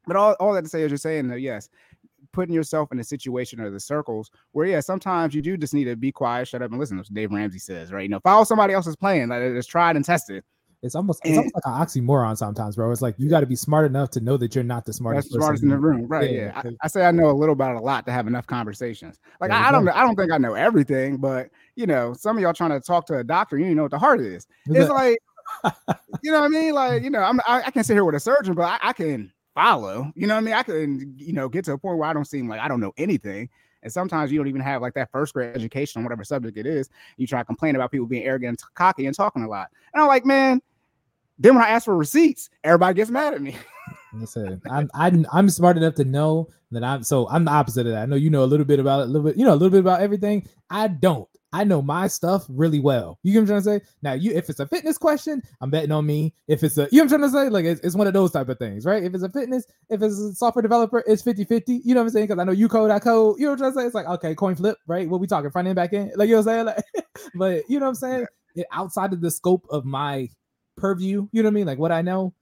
But 0.08 0.16
all, 0.16 0.36
all 0.40 0.54
that 0.54 0.64
to 0.64 0.70
say 0.70 0.82
is 0.82 0.90
you're 0.90 0.98
saying 0.98 1.28
that 1.28 1.42
yes, 1.42 1.70
putting 2.32 2.56
yourself 2.56 2.92
in 2.92 3.00
a 3.00 3.04
situation 3.04 3.60
or 3.60 3.70
the 3.70 3.80
circles 3.80 4.32
where 4.54 4.66
yeah, 4.66 4.80
sometimes 4.80 5.36
you 5.36 5.42
do 5.42 5.58
just 5.58 5.74
need 5.74 5.86
to 5.86 5.96
be 5.96 6.12
quiet, 6.12 6.48
shut 6.48 6.62
up, 6.62 6.72
and 6.72 6.80
listen. 6.80 6.98
That's 6.98 7.10
what 7.10 7.16
Dave 7.16 7.32
Ramsey 7.32 7.60
says, 7.60 7.92
right? 7.92 8.04
You 8.04 8.10
know, 8.10 8.20
follow 8.22 8.46
somebody 8.46 8.74
else's 8.74 8.96
plan 8.96 9.30
Like 9.30 9.42
is 9.42 9.68
tried 9.68 9.96
and 9.96 10.06
tested. 10.06 10.44
It's 10.84 10.94
almost 10.94 11.22
it's 11.24 11.38
almost 11.38 11.56
like 11.56 11.64
an 11.66 11.74
oxymoron 11.74 12.38
sometimes, 12.38 12.76
bro. 12.76 12.92
It's 12.92 13.02
like 13.02 13.16
you 13.18 13.30
got 13.30 13.40
to 13.40 13.48
be 13.48 13.56
smart 13.56 13.86
enough 13.86 14.12
to 14.12 14.20
know 14.20 14.38
that 14.38 14.54
you're 14.54 14.64
not 14.64 14.86
the 14.86 14.94
smartest. 14.94 15.32
smartest 15.32 15.64
in 15.64 15.70
the 15.70 15.78
room, 15.78 16.06
right? 16.08 16.30
Yeah. 16.30 16.52
yeah. 16.64 16.72
I, 16.72 16.72
I, 16.84 16.88
say 16.88 17.04
I 17.04 17.12
know 17.12 17.32
a 17.32 17.34
little 17.34 17.54
about 17.54 17.76
a 17.76 17.80
lot 17.80 18.06
to 18.06 18.12
have 18.12 18.28
enough 18.28 18.46
conversations. 18.46 19.20
Like 19.42 19.50
I, 19.50 19.70
I, 19.70 19.72
don't 19.72 19.90
I 19.90 20.02
don't 20.02 20.16
think 20.16 20.32
I 20.32 20.38
know 20.38 20.54
everything, 20.54 21.18
but 21.18 21.50
you 21.76 21.88
know, 21.88 22.14
some 22.14 22.38
of 22.38 22.44
y'all 22.44 22.54
trying 22.54 22.70
to 22.72 22.80
talk 22.80 23.08
to 23.08 23.18
a 23.18 23.24
doctor, 23.24 23.58
you 23.58 23.74
know 23.74 23.84
what 23.84 23.92
the 23.92 23.98
heart 24.00 24.22
is. 24.22 24.46
It's 24.68 24.90
like 24.90 25.18
you 26.22 26.32
know 26.32 26.40
what 26.40 26.46
I 26.46 26.50
mean? 26.50 26.74
Like, 26.74 27.04
you 27.04 27.10
know, 27.10 27.22
I'm 27.22 27.40
I, 27.48 27.64
I 27.66 27.72
can 27.72 27.84
sit 27.84 27.94
here 27.94 28.06
with 28.06 28.16
a 28.16 28.20
surgeon, 28.20 28.54
but 28.54 28.64
I, 28.64 28.90
I 28.90 28.94
can 28.94 29.32
follow. 29.56 30.12
You 30.16 30.28
know 30.28 30.36
what 30.36 30.42
I 30.42 30.44
mean? 30.44 30.54
I 30.54 30.64
can, 30.64 31.16
you 31.18 31.34
know, 31.34 31.50
get 31.50 31.66
to 31.66 31.74
a 31.74 31.78
point 31.78 31.98
where 31.98 32.08
I 32.08 32.14
don't 32.14 32.26
seem 32.26 32.48
like 32.48 32.62
I 32.62 32.68
don't 32.68 32.80
know 32.80 32.94
anything. 32.98 33.50
And 33.84 33.92
sometimes 33.92 34.32
you 34.32 34.38
don't 34.38 34.48
even 34.48 34.62
have 34.62 34.82
like 34.82 34.94
that 34.96 35.12
first 35.12 35.34
grade 35.34 35.56
education 35.56 36.00
on 36.00 36.04
whatever 36.04 36.24
subject 36.24 36.58
it 36.58 36.66
is. 36.66 36.90
You 37.18 37.28
try 37.28 37.40
to 37.40 37.46
complain 37.46 37.76
about 37.76 37.92
people 37.92 38.08
being 38.08 38.24
arrogant 38.24 38.50
and 38.50 38.74
cocky 38.74 39.06
and 39.06 39.16
talking 39.16 39.44
a 39.44 39.48
lot. 39.48 39.70
And 39.94 40.02
I'm 40.02 40.08
like, 40.08 40.26
man, 40.26 40.62
then 41.40 41.56
when 41.56 41.64
I 41.64 41.70
ask 41.70 41.86
for 41.86 41.96
receipts, 41.96 42.50
everybody 42.64 42.96
gets 42.96 43.12
mad 43.12 43.34
at 43.34 43.42
me. 43.42 43.56
Listen, 44.14 44.62
I'm, 44.70 44.90
I'm 44.94 45.26
I'm 45.32 45.50
smart 45.50 45.78
enough 45.78 45.96
to 45.96 46.06
know 46.06 46.50
that 46.72 46.84
I'm 46.84 47.04
so 47.04 47.28
I'm 47.30 47.46
the 47.46 47.52
opposite 47.52 47.86
of 47.86 47.94
that. 47.94 48.04
I 48.04 48.06
know 48.06 48.16
you 48.16 48.30
know 48.30 48.44
a 48.44 48.46
little 48.46 48.66
bit 48.66 48.80
about 48.80 49.02
it, 49.02 49.04
a 49.04 49.06
little 49.06 49.28
bit, 49.28 49.38
you 49.38 49.46
know, 49.46 49.52
a 49.52 49.56
little 49.56 49.70
bit 49.70 49.80
about 49.80 50.02
everything. 50.02 50.48
I 50.70 50.88
don't. 50.88 51.30
I 51.54 51.64
know 51.64 51.82
my 51.82 52.08
stuff 52.08 52.46
really 52.50 52.80
well. 52.80 53.20
You 53.24 53.32
get 53.32 53.40
what 53.40 53.42
I'm 53.44 53.64
trying 53.64 53.80
to 53.80 53.86
say? 53.86 53.92
Now, 54.02 54.14
you 54.14 54.32
if 54.34 54.50
it's 54.50 54.60
a 54.60 54.68
fitness 54.68 54.98
question, 54.98 55.42
I'm 55.62 55.70
betting 55.70 55.92
on 55.92 56.06
me. 56.06 56.34
If 56.48 56.64
it's 56.64 56.78
a 56.78 56.88
you 56.92 56.98
know 56.98 57.06
what 57.06 57.14
I'm 57.14 57.20
trying 57.20 57.32
to 57.32 57.38
say? 57.38 57.50
Like 57.50 57.66
it's, 57.66 57.82
it's 57.82 57.96
one 57.96 58.08
of 58.08 58.14
those 58.14 58.32
type 58.32 58.50
of 58.50 58.60
things, 58.60 58.86
right? 58.86 59.04
If 59.04 59.14
it's 59.14 59.24
a 59.24 59.30
fitness, 59.30 59.66
if 59.90 60.02
it's 60.02 60.20
a 60.20 60.34
software 60.34 60.62
developer, 60.62 61.04
it's 61.08 61.24
50-50. 61.24 61.82
You 61.84 61.94
know 61.94 62.02
what 62.02 62.08
I'm 62.08 62.10
saying? 62.10 62.28
Because 62.28 62.40
I 62.40 62.44
know 62.44 62.52
you 62.52 62.68
code, 62.68 62.92
I 62.92 63.00
code. 63.00 63.40
You 63.40 63.46
know 63.46 63.52
what 63.52 63.62
I'm 63.62 63.74
trying 63.74 63.74
to 63.74 63.80
say? 63.80 63.86
It's 63.86 63.96
like 63.96 64.08
okay, 64.08 64.36
coin 64.36 64.56
flip, 64.56 64.78
right? 64.88 65.10
What 65.10 65.22
we 65.22 65.28
talking 65.28 65.50
front 65.50 65.68
end, 65.68 65.76
back 65.76 65.94
end? 65.94 66.12
Like 66.16 66.28
you 66.28 66.36
know 66.36 66.42
what 66.42 66.52
I'm 66.52 66.66
saying? 66.66 66.76
Like, 66.96 67.06
but 67.36 67.64
you 67.70 67.80
know 67.80 67.86
what 67.86 67.90
I'm 67.90 67.96
saying? 67.96 68.26
It, 68.56 68.68
outside 68.72 69.14
of 69.14 69.22
the 69.22 69.32
scope 69.32 69.66
of 69.70 69.86
my 69.86 70.30
purview, 70.76 71.28
you 71.32 71.42
know 71.42 71.48
what 71.48 71.54
I 71.54 71.56
mean? 71.56 71.68
Like 71.68 71.80
what 71.80 71.92
I 71.92 72.02
know, 72.02 72.34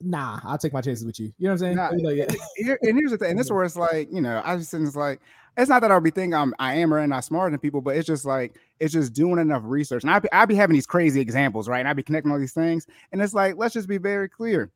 nah, 0.00 0.40
I'll 0.44 0.58
take 0.58 0.72
my 0.72 0.80
chances 0.80 1.04
with 1.04 1.18
you. 1.18 1.32
You 1.38 1.48
know 1.48 1.50
what 1.50 1.52
I'm 1.52 1.58
saying? 1.58 1.76
Nah, 1.76 1.90
like, 2.08 2.16
yeah. 2.16 2.44
here, 2.56 2.78
and 2.82 2.98
here's 2.98 3.10
the 3.10 3.18
thing, 3.18 3.30
and 3.30 3.38
this 3.38 3.46
is 3.46 3.52
where 3.52 3.64
it's 3.64 3.76
like, 3.76 4.08
you 4.12 4.20
know, 4.20 4.40
I 4.44 4.56
just 4.56 4.72
it's 4.72 4.96
like, 4.96 5.20
it's 5.56 5.68
not 5.68 5.80
that 5.82 5.90
I'll 5.90 6.00
be 6.00 6.10
thinking 6.10 6.34
I'm 6.34 6.54
I 6.58 6.74
am 6.76 6.92
or 6.92 7.06
not 7.06 7.24
smarter 7.24 7.50
than 7.50 7.60
people, 7.60 7.80
but 7.80 7.96
it's 7.96 8.06
just 8.06 8.24
like 8.24 8.58
it's 8.78 8.92
just 8.92 9.12
doing 9.12 9.38
enough 9.38 9.62
research. 9.64 10.02
And 10.02 10.10
I 10.10 10.18
be, 10.18 10.28
I 10.32 10.46
be 10.46 10.54
having 10.54 10.74
these 10.74 10.86
crazy 10.86 11.20
examples, 11.20 11.68
right? 11.68 11.80
And 11.80 11.88
I 11.88 11.92
be 11.92 12.02
connecting 12.02 12.32
all 12.32 12.38
these 12.38 12.52
things, 12.52 12.86
and 13.12 13.20
it's 13.20 13.34
like, 13.34 13.56
let's 13.56 13.74
just 13.74 13.88
be 13.88 13.98
very 13.98 14.28
clear. 14.28 14.70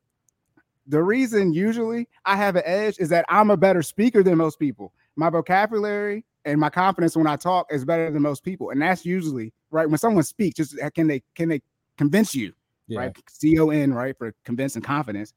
The 0.86 1.02
reason 1.02 1.52
usually 1.52 2.08
I 2.24 2.36
have 2.36 2.56
an 2.56 2.62
edge 2.66 2.98
is 2.98 3.08
that 3.08 3.24
I'm 3.28 3.50
a 3.50 3.56
better 3.56 3.82
speaker 3.82 4.22
than 4.22 4.36
most 4.36 4.58
people. 4.58 4.92
My 5.16 5.30
vocabulary 5.30 6.24
and 6.44 6.60
my 6.60 6.68
confidence 6.68 7.16
when 7.16 7.26
I 7.26 7.36
talk 7.36 7.66
is 7.70 7.84
better 7.84 8.10
than 8.10 8.22
most 8.22 8.44
people, 8.44 8.70
and 8.70 8.82
that's 8.82 9.06
usually 9.06 9.52
right 9.70 9.88
when 9.88 9.98
someone 9.98 10.24
speaks. 10.24 10.56
Just 10.56 10.78
uh, 10.80 10.90
can 10.90 11.06
they 11.06 11.22
can 11.34 11.48
they 11.48 11.62
convince 11.96 12.34
you? 12.34 12.52
yeah. 12.86 13.00
right? 13.00 13.16
C 13.28 13.58
O 13.58 13.70
N, 13.70 13.92
right, 13.92 14.16
for 14.16 14.34
convince 14.44 14.76
and 14.76 14.84
confidence, 14.84 15.32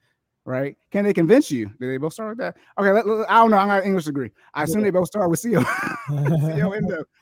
right? 0.48 0.78
Can 0.92 1.04
they 1.04 1.14
convince 1.14 1.52
you? 1.52 1.68
Do 1.80 1.88
they 1.92 1.98
both 1.98 2.14
start 2.14 2.30
with 2.30 2.38
that? 2.40 2.56
Okay, 2.80 2.92
let, 2.92 3.06
let, 3.06 3.30
I 3.30 3.36
don't 3.36 3.52
know. 3.52 3.58
I 3.58 3.68
got 3.68 3.86
English 3.86 4.06
degree. 4.06 4.32
I 4.54 4.64
assume 4.64 4.82
they 4.82 4.90
both 4.90 5.08
start 5.08 5.30
with 5.30 5.40
C 5.40 5.56
O 5.56 5.60
N 6.10 6.88
though. 6.88 7.04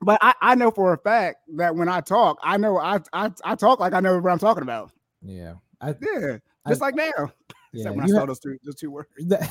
But 0.00 0.20
I, 0.22 0.34
I 0.40 0.54
know 0.54 0.70
for 0.70 0.92
a 0.92 0.98
fact 0.98 1.38
that 1.56 1.74
when 1.74 1.88
I 1.88 2.00
talk, 2.00 2.38
I 2.44 2.56
know 2.58 2.78
I, 2.78 3.00
I 3.12 3.32
I 3.44 3.56
talk 3.56 3.80
like 3.80 3.92
I 3.92 3.98
know 3.98 4.20
what 4.20 4.30
I'm 4.30 4.38
talking 4.38 4.62
about. 4.62 4.92
Yeah. 5.20 5.54
I, 5.80 5.96
yeah. 6.00 6.36
Just 6.68 6.80
I, 6.80 6.86
like 6.86 6.94
now. 6.94 7.32
Yeah, 7.76 7.90
when 7.90 8.04
I 8.04 8.06
saw 8.06 8.20
have, 8.20 8.28
those 8.28 8.38
two 8.38 8.56
those 8.64 8.76
two 8.76 8.92
words. 8.92 9.08
That, 9.26 9.50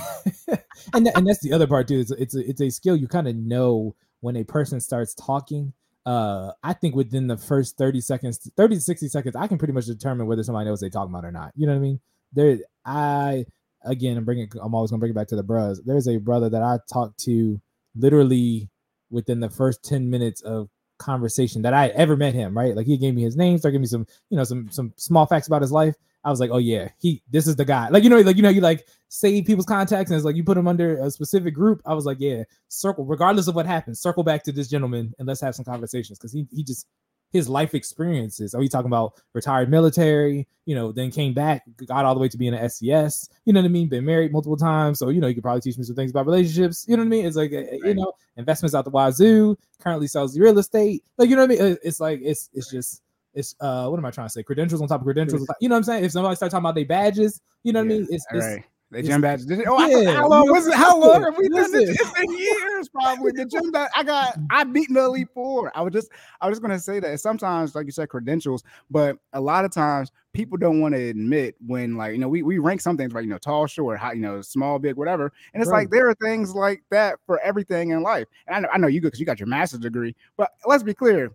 and 0.93 1.06
that, 1.06 1.18
and 1.18 1.28
that's 1.28 1.41
the 1.41 1.51
other 1.51 1.68
part 1.68 1.89
too. 1.89 1.99
It's 1.99 2.12
it's 2.12 2.36
a, 2.36 2.49
it's 2.49 2.62
a 2.62 2.70
skill 2.70 2.95
you 2.95 3.06
kind 3.06 3.28
of 3.28 3.36
know 3.36 3.97
when 4.22 4.38
a 4.38 4.45
person 4.45 4.80
starts 4.80 5.14
talking 5.14 5.74
uh 6.06 6.51
i 6.64 6.74
think 6.74 6.95
within 6.95 7.28
the 7.28 7.38
first 7.38 7.78
30 7.78 8.01
seconds 8.01 8.51
30 8.58 8.76
to 8.76 8.82
60 8.82 9.08
seconds 9.08 9.36
i 9.38 9.47
can 9.47 9.58
pretty 9.58 9.74
much 9.74 9.86
determine 9.86 10.28
whether 10.28 10.43
somebody 10.43 10.66
knows 10.66 10.82
what 10.82 10.82
they're 10.82 10.89
talking 10.89 11.14
about 11.14 11.24
or 11.24 11.32
not 11.32 11.54
you 11.56 11.66
know 11.66 11.72
what 11.72 11.78
i 11.78 11.82
mean 11.82 11.97
there 12.34 12.57
i 12.86 13.45
again 13.86 14.17
i'm 14.17 14.25
bringing 14.25 14.49
i'm 14.61 14.73
always 14.75 14.91
gonna 14.91 14.99
bring 14.99 15.11
it 15.11 15.15
back 15.15 15.27
to 15.27 15.36
the 15.36 15.43
bros 15.43 15.81
there's 15.84 16.07
a 16.07 16.17
brother 16.17 16.49
that 16.49 16.61
i 16.61 16.77
talked 16.91 17.17
to 17.19 17.59
literally 17.95 18.69
within 19.09 19.39
the 19.39 19.49
first 19.49 19.84
10 19.84 20.09
minutes 20.09 20.41
of 20.41 20.69
conversation 20.99 21.61
that 21.61 21.73
i 21.73 21.88
ever 21.89 22.15
met 22.15 22.34
him 22.34 22.55
right 22.57 22.75
like 22.75 22.86
he 22.86 22.97
gave 22.97 23.13
me 23.13 23.21
his 23.21 23.36
name 23.36 23.57
started 23.57 23.73
giving 23.73 23.81
me 23.81 23.88
some 23.88 24.05
you 24.29 24.38
know 24.38 24.43
some 24.43 24.69
some 24.69 24.93
small 24.95 25.25
facts 25.25 25.47
about 25.47 25.61
his 25.61 25.71
life 25.71 25.95
I 26.25 26.29
was 26.29 26.39
like, 26.39 26.51
oh 26.51 26.57
yeah, 26.57 26.89
he 26.99 27.21
this 27.29 27.47
is 27.47 27.55
the 27.55 27.65
guy. 27.65 27.89
Like 27.89 28.03
you 28.03 28.09
know, 28.09 28.19
like 28.19 28.38
you 28.38 28.43
know, 28.43 28.49
you 28.49 28.61
like 28.61 28.88
save 29.09 29.45
people's 29.45 29.65
contacts 29.65 30.09
and 30.09 30.17
it's 30.17 30.25
like 30.25 30.36
you 30.36 30.43
put 30.43 30.55
them 30.55 30.67
under 30.67 30.97
a 30.97 31.11
specific 31.11 31.53
group. 31.53 31.81
I 31.86 31.93
was 31.93 32.05
like, 32.05 32.17
yeah, 32.19 32.43
circle, 32.69 33.05
regardless 33.05 33.47
of 33.47 33.55
what 33.55 33.65
happens, 33.65 33.99
circle 33.99 34.23
back 34.23 34.43
to 34.43 34.51
this 34.51 34.69
gentleman 34.69 35.13
and 35.19 35.27
let's 35.27 35.41
have 35.41 35.55
some 35.55 35.65
conversations 35.65 36.17
because 36.17 36.31
he 36.31 36.47
he 36.51 36.63
just 36.63 36.88
his 37.34 37.49
life 37.49 37.73
experiences. 37.73 38.53
Are 38.53 38.59
we 38.59 38.69
talking 38.69 38.88
about 38.88 39.15
retired 39.34 39.69
military? 39.69 40.47
You 40.65 40.75
know, 40.75 40.91
then 40.91 41.11
came 41.11 41.34
back, 41.34 41.63
got 41.88 42.05
all 42.05 42.13
the 42.13 42.21
way 42.21 42.29
to 42.29 42.38
being 42.38 42.53
an 42.53 42.63
SCS. 42.65 43.27
You 43.43 43.51
know 43.51 43.59
what 43.59 43.65
I 43.65 43.69
mean? 43.69 43.89
Been 43.89 44.05
married 44.05 44.31
multiple 44.31 44.55
times, 44.55 44.99
so 44.99 45.09
you 45.09 45.19
know 45.19 45.27
you 45.27 45.34
could 45.34 45.43
probably 45.43 45.59
teach 45.59 45.77
me 45.77 45.84
some 45.84 45.95
things 45.95 46.11
about 46.11 46.27
relationships. 46.27 46.86
You 46.88 46.95
know 46.95 47.01
what 47.01 47.07
I 47.07 47.09
mean? 47.09 47.25
It's 47.25 47.36
like 47.36 47.51
uh, 47.51 47.63
you 47.86 47.95
know 47.95 48.13
investments 48.38 48.75
out 48.75 48.86
the 48.86 48.91
wazoo. 48.91 49.57
Currently 49.79 50.07
sells 50.07 50.38
real 50.39 50.57
estate. 50.57 51.03
Like 51.17 51.29
you 51.29 51.36
know 51.36 51.45
what 51.45 51.59
I 51.59 51.63
mean? 51.63 51.77
It's 51.84 51.99
like 51.99 52.21
it's 52.23 52.49
it's 52.53 52.71
just 52.71 53.01
it's 53.34 53.55
uh 53.59 53.88
what 53.88 53.97
am 53.97 54.05
I 54.05 54.11
trying 54.11 54.27
to 54.27 54.31
say? 54.31 54.43
Credentials 54.43 54.81
on 54.81 54.88
top 54.88 55.01
of 55.01 55.05
credentials. 55.05 55.47
You 55.59 55.69
know 55.69 55.73
what 55.73 55.77
I'm 55.79 55.84
saying? 55.84 56.05
If 56.05 56.11
somebody 56.11 56.36
start 56.36 56.51
talking 56.51 56.63
about 56.63 56.75
their 56.75 56.86
badges, 56.86 57.41
you 57.63 57.73
know 57.73 57.79
what 57.79 57.86
I 57.86 57.89
mean? 57.89 58.07
It's, 58.09 58.25
it's 58.31 58.45
right. 58.45 58.63
The 58.94 59.00
it's- 59.00 59.12
gym 59.12 59.22
badge. 59.22 59.46
Did 59.46 59.60
it- 59.60 59.68
Oh, 59.68 59.76
I 59.76 59.88
Yeah, 59.89 59.98
forgot 60.00 60.16
how 60.16 60.28
long 60.30 60.52
was 60.52 60.68
it? 60.68 60.74
How 60.76 60.98
long 61.00 61.24
have 61.24 61.38
we 61.38 61.50
done 61.50 61.72
this? 61.72 61.89
It's 62.00 62.12
been 62.12 62.32
years, 62.38 62.89
probably. 62.89 63.32
The 63.34 63.46
gym 63.46 63.72
badge. 63.72 63.89
I 63.96 64.04
got. 64.04 64.38
I 64.50 64.64
beaten 64.64 64.96
the 64.96 65.04
elite 65.06 65.28
four. 65.34 65.72
I 65.76 65.82
was 65.82 65.91
just. 65.94 66.10
I 66.41 66.48
was 66.48 66.54
just 66.58 66.62
gonna 66.62 66.80
say 66.80 67.00
that 67.00 67.20
sometimes, 67.20 67.76
like 67.76 67.86
you 67.86 67.91
said, 67.91 68.10
credentials, 68.10 68.64
but 68.91 69.18
a 69.34 69.41
lot 69.41 69.66
of 69.66 69.72
times 69.72 70.12
people 70.34 70.58
don't 70.58 70.80
want 70.82 70.96
to 70.96 71.02
admit 71.10 71.56
when, 71.66 71.96
like, 71.96 72.14
you 72.14 72.18
know, 72.20 72.28
we 72.30 72.44
we 72.44 72.58
rank 72.60 72.82
some 72.82 72.96
things 72.98 73.14
like 73.14 73.24
you 73.24 73.30
know, 73.30 73.38
tall, 73.38 73.68
short, 73.68 74.00
high, 74.00 74.14
you 74.14 74.22
know, 74.22 74.41
small, 74.41 74.80
big, 74.80 74.96
whatever, 74.96 75.32
and 75.54 75.62
it's 75.62 75.70
Right. 75.72 75.80
like 75.80 75.89
there 75.89 76.08
are 76.10 76.16
things 76.16 76.54
like 76.56 76.84
that 76.91 77.20
for 77.26 77.39
everything 77.41 77.89
in 77.89 78.02
life. 78.04 78.28
And 78.48 78.56
I 78.56 78.60
know, 78.60 78.70
I 78.74 78.78
know 78.78 78.88
you 78.88 79.02
good 79.02 79.08
because 79.08 79.20
you 79.20 79.26
got 79.26 79.39
your 79.39 79.48
master's 79.48 79.80
degree, 79.80 80.16
but 80.38 80.52
let's 80.66 80.84
be 80.84 80.94
clear. 80.94 81.32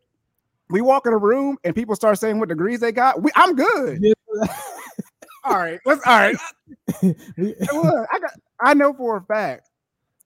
We 0.71 0.81
walk 0.83 1.07
in 1.07 1.13
a 1.15 1.19
room 1.19 1.57
and 1.65 1.75
people 1.75 1.95
start 1.97 2.19
saying 2.19 2.39
what 2.39 2.49
degrees 2.51 2.81
they 2.81 2.93
got. 2.93 3.23
We, 3.23 3.31
I'm 3.35 3.55
good. 3.55 4.03
All 5.45 5.57
right, 5.57 5.81
let's. 5.85 6.07
All 6.07 6.19
right, 6.19 6.37
look, 7.03 8.09
I 8.13 8.19
got 8.19 8.31
I 8.61 8.75
know 8.75 8.93
for 8.93 9.17
a 9.17 9.23
fact 9.23 9.69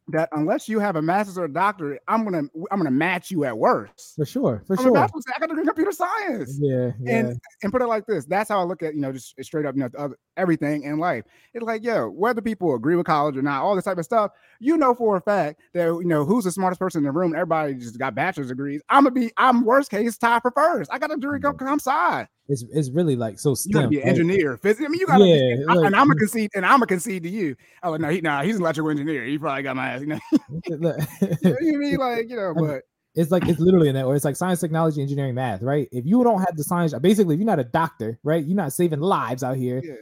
that 0.08 0.28
unless 0.32 0.68
you 0.68 0.80
have 0.80 0.96
a 0.96 1.02
master's 1.02 1.38
or 1.38 1.44
a 1.44 1.52
doctorate, 1.52 2.02
I'm 2.08 2.24
gonna 2.24 2.42
I'm 2.70 2.78
gonna 2.78 2.90
match 2.90 3.30
you 3.30 3.44
at 3.44 3.56
worst. 3.56 4.16
for 4.16 4.26
sure, 4.26 4.62
for 4.66 4.76
I'm 4.76 4.84
sure. 4.84 4.92
bachelor's, 4.92 5.24
I 5.34 5.38
got 5.38 5.44
a 5.44 5.48
degree 5.48 5.62
in 5.62 5.66
computer 5.66 5.92
science. 5.92 6.58
Yeah, 6.60 6.90
yeah. 7.00 7.18
And 7.18 7.40
and 7.62 7.72
put 7.72 7.82
it 7.82 7.86
like 7.86 8.06
this, 8.06 8.24
that's 8.24 8.50
how 8.50 8.60
I 8.60 8.64
look 8.64 8.82
at 8.82 8.94
you 8.94 9.00
know 9.00 9.12
just 9.12 9.34
straight 9.42 9.64
up 9.64 9.74
you 9.74 9.82
know 9.82 9.88
the 9.88 9.98
other, 9.98 10.18
everything 10.36 10.82
in 10.84 10.98
life. 10.98 11.24
It's 11.54 11.64
like 11.64 11.84
yo, 11.84 12.08
whether 12.08 12.40
people 12.40 12.74
agree 12.74 12.96
with 12.96 13.06
college 13.06 13.36
or 13.36 13.42
not, 13.42 13.62
all 13.62 13.76
this 13.76 13.84
type 13.84 13.98
of 13.98 14.04
stuff, 14.04 14.32
you 14.60 14.76
know 14.76 14.94
for 14.94 15.16
a 15.16 15.20
fact 15.20 15.60
that 15.72 15.86
you 15.86 16.04
know 16.04 16.24
who's 16.24 16.44
the 16.44 16.52
smartest 16.52 16.80
person 16.80 16.98
in 17.00 17.04
the 17.04 17.12
room. 17.12 17.34
Everybody 17.34 17.74
just 17.74 17.98
got 17.98 18.14
bachelor's 18.14 18.48
degrees. 18.48 18.82
I'm 18.88 19.04
gonna 19.04 19.14
be 19.14 19.32
I'm 19.36 19.64
worst 19.64 19.90
case 19.90 20.18
tied 20.18 20.42
for 20.42 20.50
first. 20.50 20.90
I 20.92 20.98
got 20.98 21.12
a 21.12 21.16
degree 21.16 21.38
mm-hmm. 21.38 21.56
come 21.56 21.68
come 21.68 21.78
side. 21.78 22.28
It's 22.48 22.64
it's 22.72 22.90
really 22.90 23.16
like 23.16 23.38
so 23.38 23.54
You 23.64 23.72
gotta 23.72 23.88
be 23.88 23.98
an 23.98 24.02
right? 24.02 24.10
engineer. 24.10 24.58
I 24.64 24.68
mean, 24.88 25.00
you 25.00 25.06
gotta. 25.06 25.24
Yeah, 25.24 25.64
I- 25.68 25.74
like- 25.74 25.86
and 25.86 25.96
I'm 25.96 26.10
a 26.10 26.14
concede, 26.14 26.50
and 26.54 26.66
I'm 26.66 26.82
a 26.82 26.86
concede 26.86 27.22
to 27.22 27.28
you. 27.28 27.56
Oh 27.82 27.96
no, 27.96 28.08
he 28.08 28.20
nah, 28.20 28.42
he's 28.42 28.56
an 28.56 28.62
electrical 28.62 28.90
engineer. 28.90 29.24
He 29.24 29.38
probably 29.38 29.62
got 29.62 29.76
my 29.76 29.88
ass. 29.90 30.02
You 30.02 30.06
know, 30.08 30.18
you 30.68 30.78
know 30.80 30.96
what 31.40 31.44
I 31.44 31.76
mean? 31.76 31.96
Like 31.96 32.30
you 32.30 32.36
know, 32.36 32.54
but 32.58 32.82
it's 33.14 33.30
like 33.30 33.46
it's 33.46 33.60
literally 33.60 33.88
in 33.88 33.94
that 33.94 34.06
where 34.06 34.16
it's 34.16 34.24
like 34.24 34.36
science, 34.36 34.60
technology, 34.60 35.00
engineering, 35.02 35.34
math, 35.34 35.62
right? 35.62 35.88
If 35.92 36.04
you 36.06 36.22
don't 36.24 36.40
have 36.40 36.56
the 36.56 36.64
science, 36.64 36.94
basically, 37.00 37.34
if 37.34 37.40
you're 37.40 37.46
not 37.46 37.58
a 37.58 37.64
doctor, 37.64 38.18
right, 38.24 38.44
you're 38.44 38.56
not 38.56 38.72
saving 38.72 39.00
lives 39.00 39.42
out 39.42 39.56
here. 39.56 39.80
Yeah. 39.84 39.94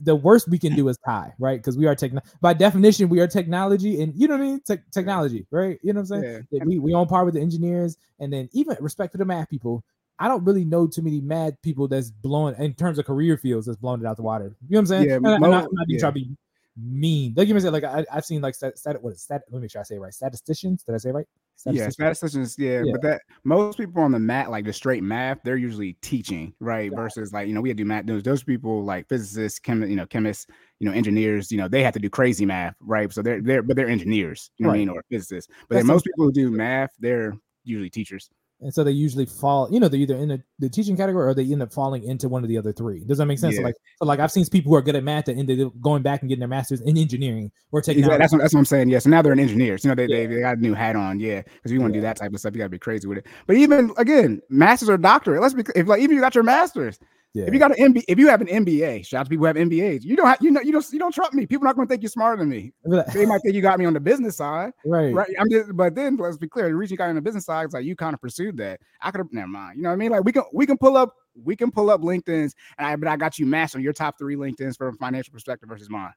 The 0.00 0.16
worst 0.16 0.48
we 0.48 0.58
can 0.58 0.74
do 0.74 0.88
is 0.88 0.98
tie, 1.06 1.32
right? 1.38 1.58
Because 1.58 1.78
we 1.78 1.86
are 1.86 1.94
techno 1.94 2.20
by 2.40 2.52
definition, 2.52 3.08
we 3.08 3.20
are 3.20 3.28
technology, 3.28 4.02
and 4.02 4.12
you 4.16 4.26
know 4.28 4.34
what 4.36 4.42
I 4.42 4.46
mean, 4.46 4.60
Tech 4.60 4.90
technology, 4.90 5.46
right? 5.50 5.78
You 5.82 5.92
know 5.92 6.00
what 6.00 6.16
I'm 6.16 6.22
saying? 6.22 6.46
yeah, 6.50 6.64
we 6.64 6.78
we 6.78 6.92
on 6.94 7.06
par 7.06 7.24
with 7.24 7.34
the 7.34 7.40
engineers, 7.40 7.96
and 8.18 8.32
then 8.32 8.48
even 8.52 8.76
respect 8.80 9.12
to 9.12 9.18
the 9.18 9.24
math 9.24 9.48
people. 9.48 9.84
I 10.18 10.28
don't 10.28 10.44
really 10.44 10.64
know 10.64 10.86
too 10.86 11.02
many 11.02 11.20
mad 11.20 11.56
people 11.62 11.86
that's 11.88 12.10
blowing 12.10 12.54
in 12.58 12.74
terms 12.74 12.98
of 12.98 13.04
career 13.06 13.36
fields 13.36 13.66
that's 13.66 13.78
blowing 13.78 14.00
it 14.00 14.06
out 14.06 14.16
the 14.16 14.22
water. 14.22 14.44
You 14.68 14.74
know 14.74 14.78
what 14.78 14.80
I'm 14.80 14.86
saying? 14.86 15.08
Yeah, 15.08 15.16
And 15.16 15.26
I'm 15.26 15.40
not, 15.40 15.64
I'm 15.64 15.74
not 15.74 15.86
yeah. 15.88 15.98
trying 16.00 16.14
to 16.14 16.20
be 16.20 16.36
mean. 16.76 17.34
Like 17.36 17.48
you 17.48 17.58
said, 17.60 17.72
like 17.72 17.84
I, 17.84 18.04
I've 18.12 18.24
seen 18.24 18.40
like 18.40 18.54
stat, 18.54 18.78
stat, 18.78 19.02
what 19.02 19.12
is 19.12 19.22
stat? 19.22 19.42
Let 19.50 19.58
me 19.58 19.62
make 19.62 19.70
sure 19.70 19.80
I 19.80 19.84
say 19.84 19.98
right. 19.98 20.12
Statisticians. 20.14 20.82
Did 20.82 20.94
I 20.94 20.98
say 20.98 21.10
right? 21.10 21.26
yeah, 21.66 21.88
Statisticians? 21.88 21.94
statisticians. 21.94 22.56
Yeah, 22.58 22.82
Yeah. 22.84 22.92
but 22.92 23.02
that 23.02 23.22
most 23.44 23.78
people 23.78 24.02
on 24.02 24.12
the 24.12 24.18
mat, 24.18 24.50
like 24.50 24.64
the 24.64 24.72
straight 24.72 25.02
math, 25.02 25.38
they're 25.44 25.56
usually 25.56 25.94
teaching, 26.02 26.52
right? 26.60 26.92
It. 26.92 26.96
Versus 26.96 27.32
like 27.32 27.48
you 27.48 27.54
know 27.54 27.60
we 27.60 27.68
had 27.68 27.76
to 27.76 27.82
do 27.82 27.88
math. 27.88 28.06
Those 28.06 28.22
those 28.22 28.42
people 28.44 28.84
like 28.84 29.08
physicists, 29.08 29.58
chem, 29.58 29.82
you 29.88 29.96
know, 29.96 30.06
chemists, 30.06 30.46
you 30.78 30.88
know, 30.88 30.94
engineers. 30.94 31.50
You 31.50 31.58
know, 31.58 31.68
they 31.68 31.82
have 31.82 31.94
to 31.94 32.00
do 32.00 32.08
crazy 32.10 32.46
math, 32.46 32.76
right? 32.80 33.12
So 33.12 33.22
they're 33.22 33.40
they're 33.40 33.62
but 33.62 33.76
they're 33.76 33.88
engineers, 33.88 34.50
you 34.58 34.64
know 34.64 34.68
what 34.68 34.74
I 34.74 34.78
Right. 34.78 34.86
mean, 34.86 34.88
or 34.90 35.02
physicists. 35.10 35.50
But 35.68 35.84
most 35.84 36.04
people 36.04 36.24
who 36.26 36.32
do 36.32 36.50
math, 36.50 36.90
they're 37.00 37.34
usually 37.64 37.90
teachers. 37.90 38.30
And 38.60 38.72
so 38.74 38.82
they 38.82 38.90
usually 38.90 39.26
fall 39.26 39.68
you 39.70 39.78
know 39.80 39.88
they're 39.88 40.00
either 40.00 40.16
in 40.16 40.28
the, 40.28 40.42
the 40.58 40.68
teaching 40.68 40.96
category 40.96 41.26
or 41.26 41.34
they 41.34 41.44
end 41.44 41.62
up 41.62 41.72
falling 41.72 42.02
into 42.04 42.28
one 42.28 42.42
of 42.42 42.48
the 42.48 42.58
other 42.58 42.72
three 42.72 43.04
does 43.04 43.18
that 43.18 43.26
make 43.26 43.38
sense 43.38 43.56
so 43.56 43.62
like 43.62 43.74
so 43.98 44.04
like 44.06 44.18
i've 44.20 44.32
seen 44.32 44.44
people 44.46 44.70
who 44.70 44.76
are 44.76 44.82
good 44.82 44.96
at 44.96 45.04
math 45.04 45.26
that 45.26 45.36
ended 45.36 45.60
up 45.60 45.72
going 45.80 46.02
back 46.02 46.22
and 46.22 46.28
getting 46.28 46.40
their 46.40 46.48
masters 46.48 46.80
in 46.80 46.96
engineering 46.96 47.50
or 47.72 47.80
Exactly. 47.80 48.18
That's 48.18 48.32
what, 48.32 48.40
that's 48.40 48.54
what 48.54 48.60
I'm 48.60 48.64
saying. 48.64 48.88
Yeah. 48.88 48.98
So 48.98 49.10
now 49.10 49.22
they're 49.22 49.32
an 49.32 49.40
engineers. 49.40 49.84
You 49.84 49.88
know, 49.90 49.94
they, 49.94 50.06
Yeah. 50.06 50.26
they, 50.26 50.26
they 50.26 50.40
got 50.40 50.56
a 50.58 50.60
new 50.60 50.74
hat 50.74 50.96
on. 50.96 51.20
Yeah. 51.20 51.42
Because 51.42 51.72
you 51.72 51.80
want 51.80 51.92
to 51.92 51.98
Yeah. 51.98 52.02
do 52.02 52.06
that 52.06 52.16
type 52.16 52.32
of 52.32 52.40
stuff. 52.40 52.54
You 52.54 52.58
got 52.58 52.64
to 52.64 52.70
be 52.70 52.78
crazy 52.78 53.06
with 53.06 53.18
it. 53.18 53.26
But 53.46 53.56
even 53.56 53.92
again, 53.98 54.40
masters 54.48 54.88
or 54.88 54.96
doctorate. 54.96 55.42
Let's 55.42 55.54
be 55.54 55.64
if 55.74 55.86
like 55.86 56.00
even 56.00 56.16
you 56.16 56.20
got 56.22 56.34
your 56.34 56.44
masters. 56.44 56.98
Yeah 57.34 57.44
If 57.46 57.52
you 57.52 57.58
got 57.58 57.78
an 57.78 57.92
MBA, 57.92 58.04
if 58.08 58.18
you 58.18 58.28
have 58.28 58.40
an 58.40 58.46
MBA, 58.46 59.06
shout 59.06 59.20
out 59.20 59.24
to 59.24 59.30
people 59.30 59.46
who 59.46 59.46
have 59.46 59.56
MBAs. 59.56 60.02
You 60.02 60.16
don't 60.16 60.26
have, 60.26 60.38
you 60.40 60.50
know, 60.50 60.60
you 60.60 60.72
don't, 60.72 60.86
you 60.92 60.98
don't 60.98 61.12
trust 61.12 61.34
me. 61.34 61.46
People 61.46 61.64
are 61.64 61.68
not 61.68 61.76
going 61.76 61.86
to 61.86 61.92
think 61.92 62.02
you're 62.02 62.10
smarter 62.10 62.38
than 62.38 62.48
me. 62.48 62.72
They 63.12 63.26
might 63.26 63.40
think 63.42 63.54
you 63.54 63.62
got 63.62 63.78
me 63.78 63.84
on 63.84 63.92
the 63.92 64.00
business 64.00 64.36
side, 64.36 64.72
right 64.84 65.14
right? 65.14 65.30
I'm 65.38 65.50
just, 65.50 65.76
but 65.76 65.94
then 65.94 66.16
let's 66.16 66.38
be 66.38 66.48
clear. 66.48 66.68
The 66.68 66.74
reason 66.74 66.94
you 66.94 66.98
got 66.98 67.06
me 67.06 67.10
on 67.10 67.16
the 67.16 67.22
business 67.22 67.44
side 67.44 67.68
is 67.68 67.74
like 67.74 67.84
you 67.84 67.96
kind 67.96 68.14
of 68.14 68.20
pursued 68.20 68.56
that. 68.58 68.80
I 69.02 69.10
could 69.10 69.18
have, 69.18 69.32
never 69.32 69.48
mind. 69.48 69.76
You 69.76 69.82
know 69.82 69.90
what 69.90 69.94
I 69.94 69.96
mean? 69.96 70.10
Like 70.10 70.24
we 70.24 70.32
can, 70.32 70.44
we 70.52 70.66
can 70.66 70.78
pull 70.78 70.96
up, 70.96 71.14
we 71.42 71.56
can 71.56 71.70
pull 71.70 71.90
up 71.90 72.00
LinkedIn's, 72.00 72.54
and 72.78 72.86
I, 72.86 72.96
but 72.96 73.08
I 73.08 73.16
got 73.16 73.38
you 73.38 73.46
matched 73.46 73.76
on 73.76 73.82
your 73.82 73.92
top 73.92 74.18
three 74.18 74.36
LinkedIn's 74.36 74.76
from 74.76 74.94
a 74.94 74.96
financial 74.98 75.32
perspective 75.32 75.68
versus 75.68 75.90
mine. 75.90 76.12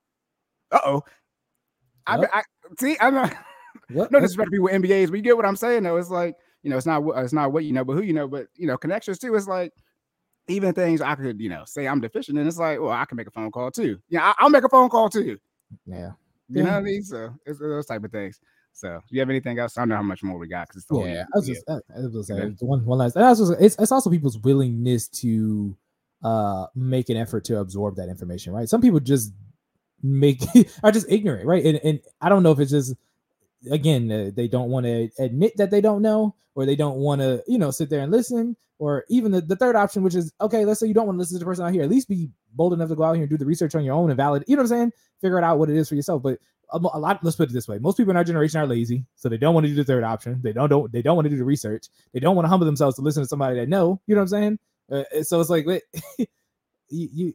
Uh 0.71 0.79
oh. 0.85 1.03
I, 2.07 2.19
Yep. 2.19 2.29
I 2.33 2.41
see. 2.79 2.97
I'm 2.99 3.13
not. 3.13 3.35
What? 3.89 4.11
No 4.11 4.19
disrespect 4.19 4.47
to 4.47 4.51
people 4.51 4.65
with 4.65 4.73
MBAs, 4.73 5.07
but 5.07 5.15
you 5.15 5.21
get 5.21 5.35
what 5.37 5.45
I'm 5.45 5.55
saying. 5.55 5.83
Though 5.83 5.95
it's 5.95 6.09
like 6.09 6.35
you 6.63 6.69
know, 6.69 6.77
it's 6.77 6.85
not 6.85 7.03
what 7.03 7.17
it's 7.23 7.33
not 7.33 7.51
what 7.51 7.63
you 7.63 7.73
know, 7.73 7.83
but 7.83 7.93
who 7.93 8.03
you 8.03 8.13
know. 8.13 8.27
But 8.27 8.47
you 8.55 8.67
know, 8.67 8.77
connections 8.77 9.17
too. 9.17 9.33
It's 9.35 9.47
like 9.47 9.71
even 10.51 10.73
things 10.73 11.01
I 11.01 11.15
could 11.15 11.39
you 11.39 11.49
know 11.49 11.63
say 11.65 11.87
I'm 11.87 12.01
deficient, 12.01 12.37
and 12.37 12.47
it's 12.47 12.57
like, 12.57 12.79
well, 12.79 12.91
I 12.91 13.05
can 13.05 13.17
make 13.17 13.27
a 13.27 13.31
phone 13.31 13.51
call 13.51 13.71
too. 13.71 13.99
Yeah, 14.09 14.25
I, 14.27 14.33
I'll 14.39 14.49
make 14.49 14.63
a 14.63 14.69
phone 14.69 14.89
call 14.89 15.09
too. 15.09 15.37
yeah 15.85 16.11
You 16.49 16.63
know 16.63 16.69
Yeah. 16.69 16.71
what 16.71 16.77
I 16.77 16.81
mean? 16.81 17.03
So 17.03 17.33
it's 17.45 17.59
those 17.59 17.85
type 17.85 18.03
of 18.03 18.11
things. 18.11 18.39
So 18.73 18.89
do 18.89 19.15
you 19.15 19.19
have 19.19 19.29
anything 19.29 19.59
else? 19.59 19.77
I 19.77 19.81
don't 19.81 19.89
know 19.89 19.95
how 19.97 20.01
much 20.01 20.23
more 20.23 20.37
we 20.37 20.47
got 20.47 20.67
because 20.67 20.77
it's 20.83 20.85
the 20.87 20.95
whole 20.95 21.05
yeah, 21.05 21.13
year. 21.13 21.27
I 21.33 21.37
was 21.37 21.47
just, 21.47 21.63
I, 21.69 21.73
I 21.73 22.07
was 22.07 22.27
saying 22.27 22.55
one, 22.61 22.85
one 22.85 22.99
last. 22.99 23.15
And 23.17 23.25
I 23.25 23.29
was 23.29 23.39
just, 23.39 23.53
it's, 23.59 23.75
it's 23.77 23.91
also 23.91 24.09
people's 24.09 24.37
willingness 24.39 25.07
to 25.09 25.75
uh 26.23 26.67
make 26.75 27.09
an 27.09 27.17
effort 27.17 27.43
to 27.45 27.57
absorb 27.59 27.95
that 27.95 28.07
information, 28.07 28.53
right? 28.53 28.69
Some 28.69 28.81
people 28.81 28.99
just 28.99 29.33
make 30.03 30.41
are 30.83 30.91
just 30.91 31.07
ignorant, 31.09 31.45
right? 31.45 31.65
And 31.65 31.79
and 31.83 31.99
I 32.21 32.29
don't 32.29 32.43
know 32.43 32.51
if 32.51 32.59
it's 32.59 32.71
just 32.71 32.95
again 33.69 34.11
uh, 34.11 34.31
they 34.35 34.47
don't 34.47 34.69
want 34.69 34.85
to 34.85 35.09
admit 35.19 35.57
that 35.57 35.69
they 35.71 35.81
don't 35.81 36.01
know, 36.01 36.35
or 36.55 36.65
they 36.65 36.75
don't 36.75 36.97
want 36.97 37.21
to 37.21 37.43
you 37.47 37.57
know 37.57 37.71
sit 37.71 37.89
there 37.89 38.01
and 38.01 38.11
listen, 38.11 38.55
or 38.81 39.05
even 39.09 39.31
the, 39.31 39.41
the 39.41 39.55
third 39.55 39.75
option, 39.75 40.01
which 40.01 40.15
is 40.15 40.33
okay. 40.41 40.65
Let's 40.65 40.79
say 40.79 40.87
you 40.87 40.93
don't 40.95 41.05
want 41.05 41.17
to 41.17 41.19
listen 41.19 41.35
to 41.35 41.39
the 41.39 41.45
person 41.45 41.63
out 41.63 41.71
here, 41.71 41.83
at 41.83 41.89
least 41.89 42.09
be 42.09 42.31
bold 42.53 42.73
enough 42.73 42.89
to 42.89 42.95
go 42.95 43.03
out 43.03 43.13
here 43.13 43.21
and 43.21 43.29
do 43.29 43.37
the 43.37 43.45
research 43.45 43.75
on 43.75 43.83
your 43.83 43.93
own 43.93 44.09
and 44.09 44.17
valid. 44.17 44.43
You 44.47 44.55
know 44.55 44.63
what 44.63 44.71
I'm 44.71 44.77
saying? 44.77 44.91
Figure 45.21 45.37
it 45.37 45.43
out 45.43 45.59
what 45.59 45.69
it 45.69 45.77
is 45.77 45.87
for 45.87 45.93
yourself, 45.93 46.23
but 46.23 46.39
a, 46.73 46.77
a 46.77 46.99
lot 46.99 47.23
let's 47.23 47.35
put 47.35 47.49
it 47.49 47.53
this 47.53 47.67
way 47.67 47.77
most 47.79 47.97
people 47.97 48.11
in 48.11 48.17
our 48.17 48.23
generation 48.23 48.59
are 48.61 48.65
lazy 48.65 49.05
so 49.17 49.27
they 49.27 49.37
don't 49.37 49.53
want 49.53 49.65
to 49.65 49.69
do 49.69 49.75
the 49.75 49.83
third 49.83 50.05
option 50.05 50.39
they 50.41 50.53
don't, 50.53 50.69
don't 50.69 50.89
they 50.93 51.01
don't 51.01 51.17
want 51.17 51.25
to 51.25 51.29
do 51.29 51.35
the 51.35 51.43
research 51.43 51.87
they 52.13 52.19
don't 52.21 52.33
want 52.33 52.45
to 52.45 52.49
humble 52.49 52.65
themselves 52.65 52.95
to 52.95 53.01
listen 53.01 53.21
to 53.21 53.27
somebody 53.27 53.57
they 53.57 53.65
know 53.65 53.99
you 54.07 54.15
know 54.15 54.21
what 54.21 54.23
i'm 54.23 54.27
saying 54.29 54.59
uh, 54.89 55.21
so 55.21 55.41
it's 55.41 55.49
like 55.49 55.65
wait, 55.65 55.83
you, 56.17 56.27
you 56.89 57.33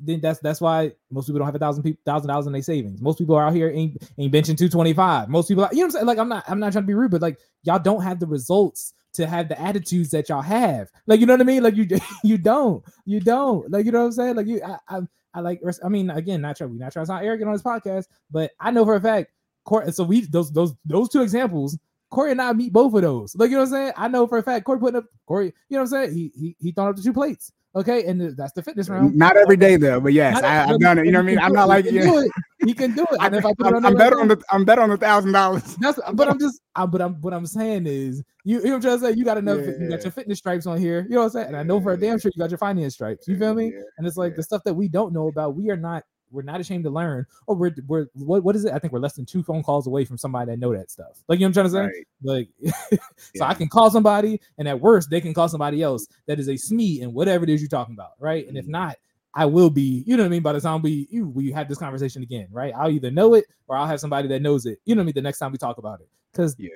then 0.00 0.20
that's 0.20 0.40
that's 0.40 0.60
why 0.60 0.92
most 1.10 1.26
people 1.26 1.38
don't 1.38 1.46
have 1.46 1.54
a 1.54 1.58
thousand 1.58 1.82
people 1.82 2.00
thousand 2.04 2.28
dollars 2.28 2.46
in 2.46 2.52
their 2.52 2.62
savings 2.62 3.00
most 3.00 3.18
people 3.18 3.34
are 3.34 3.46
out 3.46 3.54
here 3.54 3.70
ain't 3.70 3.96
ain't 4.18 4.32
benching 4.32 4.56
225 4.56 5.28
most 5.28 5.48
people 5.48 5.68
you 5.72 5.78
know 5.78 5.82
what 5.82 5.84
i'm 5.84 5.90
saying 5.90 6.06
like 6.06 6.18
i'm 6.18 6.28
not 6.28 6.44
i'm 6.48 6.58
not 6.58 6.72
trying 6.72 6.84
to 6.84 6.86
be 6.86 6.94
rude 6.94 7.10
but 7.10 7.22
like 7.22 7.38
y'all 7.62 7.78
don't 7.78 8.02
have 8.02 8.18
the 8.18 8.26
results 8.26 8.94
to 9.12 9.26
have 9.26 9.48
the 9.48 9.60
attitudes 9.60 10.10
that 10.10 10.28
y'all 10.28 10.42
have 10.42 10.88
like 11.06 11.20
you 11.20 11.26
know 11.26 11.34
what 11.34 11.40
i 11.40 11.44
mean 11.44 11.62
like 11.62 11.76
you 11.76 11.86
you 12.24 12.38
don't 12.38 12.84
you 13.04 13.20
don't 13.20 13.70
like 13.70 13.84
you 13.84 13.92
know 13.92 14.00
what 14.00 14.06
i'm 14.06 14.12
saying 14.12 14.36
like 14.36 14.46
you 14.46 14.60
i 14.62 14.96
i, 14.96 15.00
I 15.34 15.40
like 15.40 15.60
i 15.84 15.88
mean 15.88 16.10
again 16.10 16.40
not 16.40 16.56
trying 16.56 16.70
we 16.70 16.78
not 16.78 16.92
trying 16.92 17.04
to 17.04 17.08
sound 17.08 17.24
arrogant 17.24 17.48
on 17.48 17.54
this 17.54 17.62
podcast 17.62 18.06
but 18.30 18.52
i 18.60 18.70
know 18.70 18.84
for 18.84 18.94
a 18.94 19.00
fact 19.00 19.30
Corey, 19.64 19.92
so 19.92 20.04
we 20.04 20.22
those 20.22 20.52
those 20.52 20.74
those 20.84 21.08
two 21.08 21.22
examples 21.22 21.78
Corey 22.10 22.30
and 22.30 22.40
I 22.40 22.52
meet 22.52 22.72
both 22.72 22.94
of 22.94 23.02
those. 23.02 23.34
Like 23.34 23.50
you 23.50 23.56
know 23.56 23.62
what 23.62 23.68
I'm 23.68 23.74
saying? 23.74 23.92
I 23.96 24.08
know 24.08 24.26
for 24.26 24.38
a 24.38 24.42
fact 24.42 24.64
Corey 24.64 24.78
putting 24.78 24.96
up 24.96 25.06
Corey, 25.26 25.52
you 25.68 25.76
know 25.76 25.82
what 25.82 25.92
I'm 25.92 26.06
saying? 26.06 26.14
He 26.14 26.32
he 26.34 26.56
he 26.58 26.72
throwing 26.72 26.90
up 26.90 26.96
the 26.96 27.02
two 27.02 27.12
plates. 27.12 27.52
Okay, 27.76 28.06
and 28.06 28.34
that's 28.38 28.52
the 28.52 28.62
fitness 28.62 28.88
round. 28.88 29.14
Not 29.14 29.36
every 29.36 29.58
day 29.58 29.76
though, 29.76 30.00
but 30.00 30.14
yes, 30.14 30.34
Not 30.34 30.44
I, 30.44 30.64
I've 30.64 30.80
done 30.80 30.98
it. 30.98 31.04
You 31.04 31.12
know 31.12 31.18
what 31.18 31.24
I 31.24 31.26
mean? 31.26 31.38
I'm 31.38 31.52
not 31.52 31.68
like 31.68 31.84
you. 31.84 32.00
can 32.00 32.10
do 32.10 32.18
it. 32.20 32.30
He 32.64 32.72
can 32.72 32.94
do 32.94 33.02
it. 33.02 33.20
I, 33.20 33.26
And 33.26 33.36
if 33.36 33.44
I 33.44 33.52
put 33.52 33.66
it 33.66 33.68
am 33.68 33.76
on 33.76 33.86
I'm 33.86 33.94
better 33.94 34.18
on 34.18 34.28
the 34.28 34.42
I'm 34.50 34.64
better 34.64 34.80
on 34.80 34.88
the 34.88 34.96
thousand 34.96 35.32
dollars. 35.32 35.76
That's 35.76 36.00
but 36.14 36.26
I'm 36.26 36.38
just 36.38 36.62
I, 36.74 36.86
but 36.86 37.02
I'm 37.02 37.20
what 37.20 37.34
I'm 37.34 37.44
saying 37.44 37.86
is 37.86 38.22
you, 38.44 38.58
you 38.58 38.64
know 38.64 38.70
what 38.70 38.74
I'm 38.76 38.80
trying 38.80 39.00
to 39.00 39.06
say? 39.06 39.12
You 39.18 39.24
got 39.26 39.36
enough 39.36 39.58
you 39.58 39.90
got 39.90 40.02
your 40.04 40.10
fitness 40.10 40.38
stripes 40.38 40.66
on 40.66 40.78
here. 40.78 41.02
You 41.10 41.16
know 41.16 41.18
what 41.18 41.24
I'm 41.24 41.30
saying? 41.32 41.46
And 41.48 41.56
I 41.56 41.64
know 41.64 41.78
for 41.78 41.92
a 41.92 42.00
damn 42.00 42.18
sure 42.18 42.32
you 42.34 42.42
got 42.42 42.50
your 42.50 42.58
finance 42.58 42.94
stripes. 42.94 43.28
You 43.28 43.38
feel 43.38 43.54
me? 43.54 43.66
Yeah, 43.66 43.82
And 43.98 44.06
it's 44.06 44.16
like 44.16 44.32
yeah. 44.32 44.36
the 44.36 44.42
stuff 44.42 44.62
that 44.64 44.74
we 44.74 44.88
don't 44.88 45.12
know 45.12 45.28
about, 45.28 45.54
we 45.54 45.70
are 45.70 45.76
not 45.76 46.02
we're 46.30 46.42
not 46.42 46.60
ashamed 46.60 46.84
to 46.84 46.90
learn. 46.90 47.26
Or 47.46 47.54
we're 47.54 47.74
we're 47.86 48.06
what, 48.14 48.42
what 48.44 48.56
is 48.56 48.64
it? 48.64 48.72
I 48.72 48.78
think 48.78 48.92
we're 48.92 48.98
less 49.00 49.14
than 49.14 49.26
two 49.26 49.42
phone 49.42 49.62
calls 49.62 49.86
away 49.86 50.04
from 50.04 50.18
somebody 50.18 50.50
that 50.50 50.58
know 50.58 50.74
that 50.76 50.90
stuff. 50.90 51.22
Like 51.28 51.38
you 51.38 51.46
know 51.46 51.50
what 51.50 51.66
I'm 51.66 51.70
trying 51.70 51.90
to 51.90 51.92
say? 51.92 51.98
Right. 52.24 52.48
Like 52.92 53.00
so 53.34 53.44
I 53.44 53.54
can 53.54 53.68
call 53.68 53.90
somebody, 53.90 54.40
and 54.58 54.68
at 54.68 54.80
worst, 54.80 55.10
they 55.10 55.20
can 55.20 55.34
call 55.34 55.48
somebody 55.48 55.82
else 55.82 56.06
that 56.26 56.38
is 56.38 56.48
a 56.48 56.52
SME 56.54 57.02
and 57.02 57.12
whatever 57.14 57.44
it 57.44 57.50
is 57.50 57.60
you're 57.60 57.68
talking 57.68 57.94
about, 57.94 58.12
right? 58.18 58.46
And 58.48 58.56
if 58.56 58.64
Mhm. 58.66 58.70
not, 58.70 58.96
I 59.34 59.44
will 59.46 59.70
be, 59.70 60.02
you 60.06 60.16
know 60.16 60.22
what 60.22 60.28
I 60.28 60.30
mean. 60.30 60.42
By 60.42 60.52
the 60.54 60.60
time 60.60 60.82
we 60.82 61.06
you 61.10 61.28
we 61.28 61.50
have 61.52 61.68
this 61.68 61.78
conversation 61.78 62.22
again, 62.22 62.48
right? 62.50 62.72
I'll 62.76 62.90
either 62.90 63.10
know 63.10 63.34
it 63.34 63.44
or 63.68 63.76
I'll 63.76 63.86
have 63.86 64.00
somebody 64.00 64.28
that 64.28 64.40
knows 64.42 64.66
it. 64.66 64.78
You 64.84 64.94
know 64.94 65.00
what 65.00 65.04
I 65.04 65.06
mean. 65.06 65.14
The 65.14 65.22
next 65.22 65.38
time 65.38 65.52
we 65.52 65.58
talk 65.58 65.78
about 65.78 66.00
it, 66.00 66.08
because 66.32 66.56
Yeah. 66.58 66.68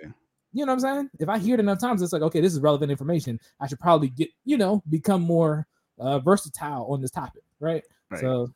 you 0.52 0.66
know 0.66 0.72
what 0.74 0.84
I'm 0.84 0.94
saying? 0.96 1.10
If 1.18 1.28
I 1.28 1.38
hear 1.38 1.54
it 1.54 1.60
enough 1.60 1.80
times, 1.80 2.02
it's 2.02 2.12
like, 2.12 2.22
okay, 2.22 2.40
this 2.40 2.52
is 2.52 2.60
relevant 2.60 2.90
information. 2.90 3.40
I 3.60 3.66
should 3.66 3.80
probably 3.80 4.08
get, 4.10 4.28
you 4.44 4.58
know, 4.58 4.82
become 4.90 5.22
more 5.22 5.66
uh, 5.98 6.18
versatile 6.18 6.86
on 6.90 7.00
this 7.00 7.10
topic, 7.10 7.42
right? 7.60 7.82
Right. 8.10 8.20
So 8.20 8.52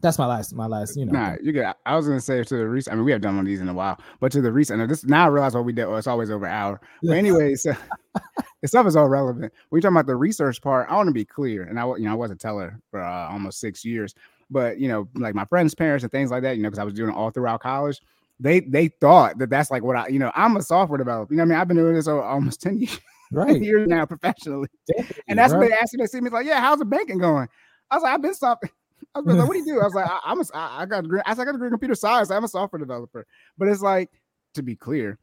that's 0.00 0.18
my 0.18 0.26
last, 0.26 0.54
my 0.54 0.66
last, 0.66 0.96
you 0.96 1.06
know. 1.06 1.12
Nah, 1.12 1.36
you 1.42 1.52
get. 1.52 1.78
I 1.86 1.96
was 1.96 2.06
gonna 2.06 2.20
say 2.20 2.42
to 2.42 2.56
the 2.56 2.68
recent. 2.68 2.92
I 2.92 2.96
mean, 2.96 3.06
we 3.06 3.12
have 3.12 3.22
done 3.22 3.36
one 3.36 3.46
of 3.46 3.48
these 3.48 3.60
in 3.60 3.68
a 3.68 3.74
while, 3.74 3.98
but 4.20 4.30
to 4.32 4.42
the 4.42 4.52
recent. 4.52 4.78
Now, 4.78 4.86
this 4.86 5.04
now 5.04 5.24
I 5.24 5.28
realize 5.28 5.54
what 5.54 5.64
we 5.64 5.72
did. 5.72 5.84
Oh, 5.86 5.94
it's 5.94 6.06
always 6.06 6.30
over 6.30 6.44
an 6.46 6.52
hour. 6.52 6.80
But 7.02 7.16
anyways, 7.16 7.62
the 8.62 8.68
stuff 8.68 8.86
is 8.86 8.94
all 8.94 9.08
relevant. 9.08 9.52
When 9.70 9.78
you 9.78 9.82
talking 9.82 9.96
about 9.96 10.06
the 10.06 10.16
research 10.16 10.60
part, 10.60 10.88
I 10.90 10.96
want 10.96 11.08
to 11.08 11.14
be 11.14 11.24
clear, 11.24 11.62
and 11.62 11.80
I, 11.80 11.86
you 11.96 12.00
know, 12.04 12.12
I 12.12 12.14
was 12.14 12.30
a 12.30 12.36
teller 12.36 12.78
for 12.90 13.02
uh, 13.02 13.28
almost 13.30 13.58
six 13.58 13.84
years, 13.86 14.14
but 14.50 14.78
you 14.78 14.88
know, 14.88 15.08
like 15.14 15.34
my 15.34 15.46
friends' 15.46 15.74
parents 15.74 16.04
and 16.04 16.12
things 16.12 16.30
like 16.30 16.42
that, 16.42 16.56
you 16.58 16.62
know, 16.62 16.68
because 16.68 16.78
I 16.78 16.84
was 16.84 16.94
doing 16.94 17.10
it 17.10 17.16
all 17.16 17.30
throughout 17.30 17.60
college. 17.60 18.00
They 18.38 18.60
they 18.60 18.88
thought 18.88 19.38
that 19.38 19.48
that's 19.48 19.70
like 19.70 19.82
what 19.82 19.96
I, 19.96 20.08
you 20.08 20.18
know, 20.18 20.30
I'm 20.34 20.58
a 20.58 20.62
software 20.62 20.98
developer. 20.98 21.32
You 21.32 21.38
know, 21.38 21.44
what 21.44 21.46
I 21.46 21.50
mean, 21.54 21.60
I've 21.60 21.68
been 21.68 21.78
doing 21.78 21.94
this 21.94 22.06
over 22.06 22.22
almost 22.22 22.60
ten 22.60 22.78
years, 22.80 23.00
right. 23.32 23.62
years 23.62 23.88
now 23.88 24.04
professionally. 24.04 24.68
Definitely, 24.94 25.22
And 25.28 25.38
that's 25.38 25.54
bro. 25.54 25.60
what 25.62 25.70
they 25.70 25.74
asked 25.74 25.94
me. 25.94 26.02
They 26.02 26.06
see 26.06 26.20
me 26.20 26.28
like, 26.28 26.44
yeah, 26.44 26.60
how's 26.60 26.80
the 26.80 26.84
banking 26.84 27.16
going? 27.18 27.48
I 27.90 27.96
was 27.96 28.02
like, 28.02 28.12
I've 28.12 28.20
been 28.22 28.34
stopping. 28.34 28.68
I 29.16 29.20
was 29.20 29.36
like, 29.36 29.48
what 29.48 29.54
do 29.54 29.58
you 29.60 29.64
do? 29.74 29.80
I 29.80 29.84
was 29.84 29.94
like, 29.94 30.08
I, 30.08 30.20
I'm 30.24 30.40
a, 30.40 30.44
I 30.54 30.82
I 30.82 30.86
got 30.86 31.00
a 31.00 31.02
degree. 31.02 31.20
I 31.24 31.34
said, 31.34 31.42
I 31.42 31.44
got 31.46 31.50
a 31.50 31.52
degree 31.54 31.68
in 31.68 31.72
computer 31.72 31.94
science. 31.94 32.30
I'm 32.30 32.44
a 32.44 32.48
software 32.48 32.78
developer. 32.78 33.26
But 33.58 33.68
it's 33.68 33.82
like, 33.82 34.10
to 34.54 34.62
be 34.62 34.76
clear, 34.76 35.18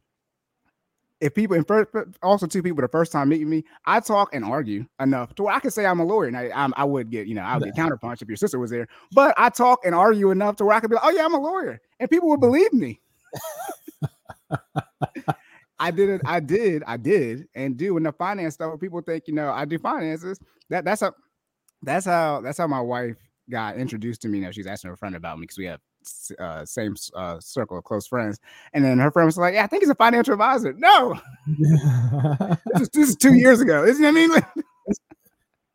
if 1.20 1.34
people, 1.34 1.56
and 1.56 1.66
first, 1.66 1.90
also 2.22 2.46
two 2.46 2.62
people 2.62 2.82
the 2.82 2.88
first 2.88 3.12
time 3.12 3.28
meeting 3.28 3.48
me, 3.48 3.64
I 3.86 4.00
talk 4.00 4.34
and 4.34 4.44
argue 4.44 4.86
enough 5.00 5.34
to 5.36 5.44
where 5.44 5.54
I 5.54 5.60
can 5.60 5.70
say 5.70 5.86
I'm 5.86 6.00
a 6.00 6.04
lawyer. 6.04 6.26
And 6.28 6.36
I, 6.36 6.50
I'm, 6.54 6.74
I 6.76 6.84
would 6.84 7.10
get, 7.10 7.26
you 7.26 7.34
know, 7.34 7.42
I 7.42 7.56
would 7.56 7.64
get 7.64 7.76
counterpunch 7.76 8.20
if 8.20 8.28
your 8.28 8.36
sister 8.36 8.58
was 8.58 8.70
there. 8.70 8.86
But 9.12 9.34
I 9.38 9.48
talk 9.48 9.80
and 9.84 9.94
argue 9.94 10.30
enough 10.30 10.56
to 10.56 10.64
where 10.64 10.76
I 10.76 10.80
could 10.80 10.90
be 10.90 10.96
like, 10.96 11.04
oh 11.04 11.10
yeah, 11.10 11.24
I'm 11.24 11.34
a 11.34 11.40
lawyer, 11.40 11.80
and 12.00 12.10
people 12.10 12.28
would 12.30 12.40
believe 12.40 12.72
me. 12.72 13.00
I 15.78 15.90
did 15.90 16.08
it. 16.08 16.20
I 16.24 16.40
did. 16.40 16.82
I 16.86 16.96
did, 16.96 17.48
and 17.54 17.76
do 17.76 17.96
in 17.96 18.02
the 18.04 18.12
finance 18.12 18.54
stuff. 18.54 18.78
People 18.80 19.00
think, 19.00 19.24
you 19.26 19.34
know, 19.34 19.50
I 19.50 19.64
do 19.64 19.78
finances. 19.78 20.38
That 20.70 20.84
that's 20.84 21.00
how. 21.00 21.14
That's 21.82 22.06
how. 22.06 22.40
That's 22.40 22.58
how 22.58 22.66
my 22.66 22.80
wife 22.80 23.16
got 23.50 23.76
introduced 23.76 24.22
to 24.22 24.28
me. 24.28 24.38
You 24.38 24.44
know, 24.44 24.50
she's 24.50 24.66
asking 24.66 24.90
her 24.90 24.96
friend 24.96 25.16
about 25.16 25.38
me 25.38 25.42
because 25.42 25.58
we 25.58 25.66
have 25.66 25.80
uh, 26.38 26.64
same 26.64 26.94
uh, 27.14 27.40
circle 27.40 27.78
of 27.78 27.84
close 27.84 28.06
friends. 28.06 28.38
And 28.72 28.84
then 28.84 28.98
her 28.98 29.10
friend 29.10 29.26
was 29.26 29.36
like, 29.36 29.54
"Yeah, 29.54 29.64
I 29.64 29.66
think 29.66 29.82
he's 29.82 29.90
a 29.90 29.94
financial 29.94 30.32
advisor." 30.34 30.72
No, 30.74 31.18
this 31.46 32.82
is, 32.82 32.88
this 32.90 33.08
is 33.10 33.16
two 33.16 33.34
years 33.34 33.60
ago. 33.60 33.84
Isn't 33.84 34.04
it? 34.04 34.08
I 34.08 34.12
mean, 34.12 34.30
like, 34.32 34.46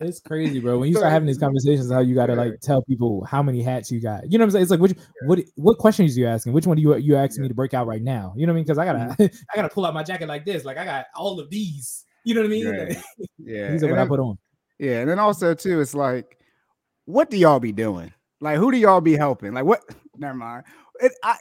it's 0.02 0.22
crazy, 0.22 0.60
bro. 0.60 0.80
When 0.80 0.88
you 0.88 0.96
start 0.96 1.12
having 1.12 1.28
these 1.28 1.38
conversations, 1.40 1.92
how 1.92 2.00
you 2.00 2.16
gotta 2.16 2.36
like 2.36 2.62
tell 2.62 2.82
people 2.82 3.26
how 3.26 3.44
many 3.44 3.62
hats 3.62 3.92
you 3.92 4.00
got. 4.00 4.32
You 4.32 4.38
know 4.38 4.44
what 4.44 4.48
I'm 4.48 4.52
saying? 4.52 4.62
It's 4.64 4.72
like 4.72 4.80
which 4.80 4.98
what 5.26 5.40
what 5.56 5.78
questions 5.78 6.18
you 6.18 6.26
asking? 6.26 6.54
Which 6.54 6.66
one 6.66 6.78
do 6.78 6.82
you 6.82 6.96
you 6.98 7.16
asking 7.16 7.42
me 7.44 7.50
to 7.50 7.54
break 7.54 7.74
out 7.74 7.88
right 7.88 8.02
now? 8.02 8.34
You 8.38 8.48
know 8.48 8.54
what 8.54 8.56
I 8.56 8.60
mean? 8.60 8.64
Because 8.64 8.78
I 8.78 8.86
gotta 8.86 9.00
Mm-hmm. 9.00 9.36
I 9.54 9.56
gotta 9.56 9.70
pull 9.70 9.86
out 9.86 9.94
my 9.94 10.04
jacket 10.04 10.28
like 10.28 10.46
this. 10.46 10.64
Like 10.64 10.78
I 10.78 10.86
got 10.86 11.06
all 11.16 11.40
of 11.40 11.50
these. 11.50 12.06
You 12.24 12.36
know 12.36 12.42
what 12.42 12.48
I 12.48 12.50
mean? 12.50 12.68
Right. 12.68 12.98
Yeah. 13.38 13.72
these 13.72 13.84
are 13.84 13.88
and 13.88 13.96
what 13.96 14.00
I 14.00 14.08
put 14.08 14.20
on. 14.20 14.38
Yeah, 14.78 15.02
and 15.02 15.10
then 15.10 15.20
also 15.20 15.54
too, 15.54 15.82
it's 15.82 15.94
like, 15.94 16.39
what 17.10 17.32
do 17.32 17.38
y'all 17.38 17.60
be 17.60 17.72
doing? 17.72 18.14
Like, 18.40 18.58
who 18.58 18.72
do 18.72 18.78
y'all 18.78 19.02
be 19.02 19.18
helping? 19.18 19.54
Like, 19.54 19.66
what? 19.66 19.82
Never 20.18 20.36
mind. 20.36 20.64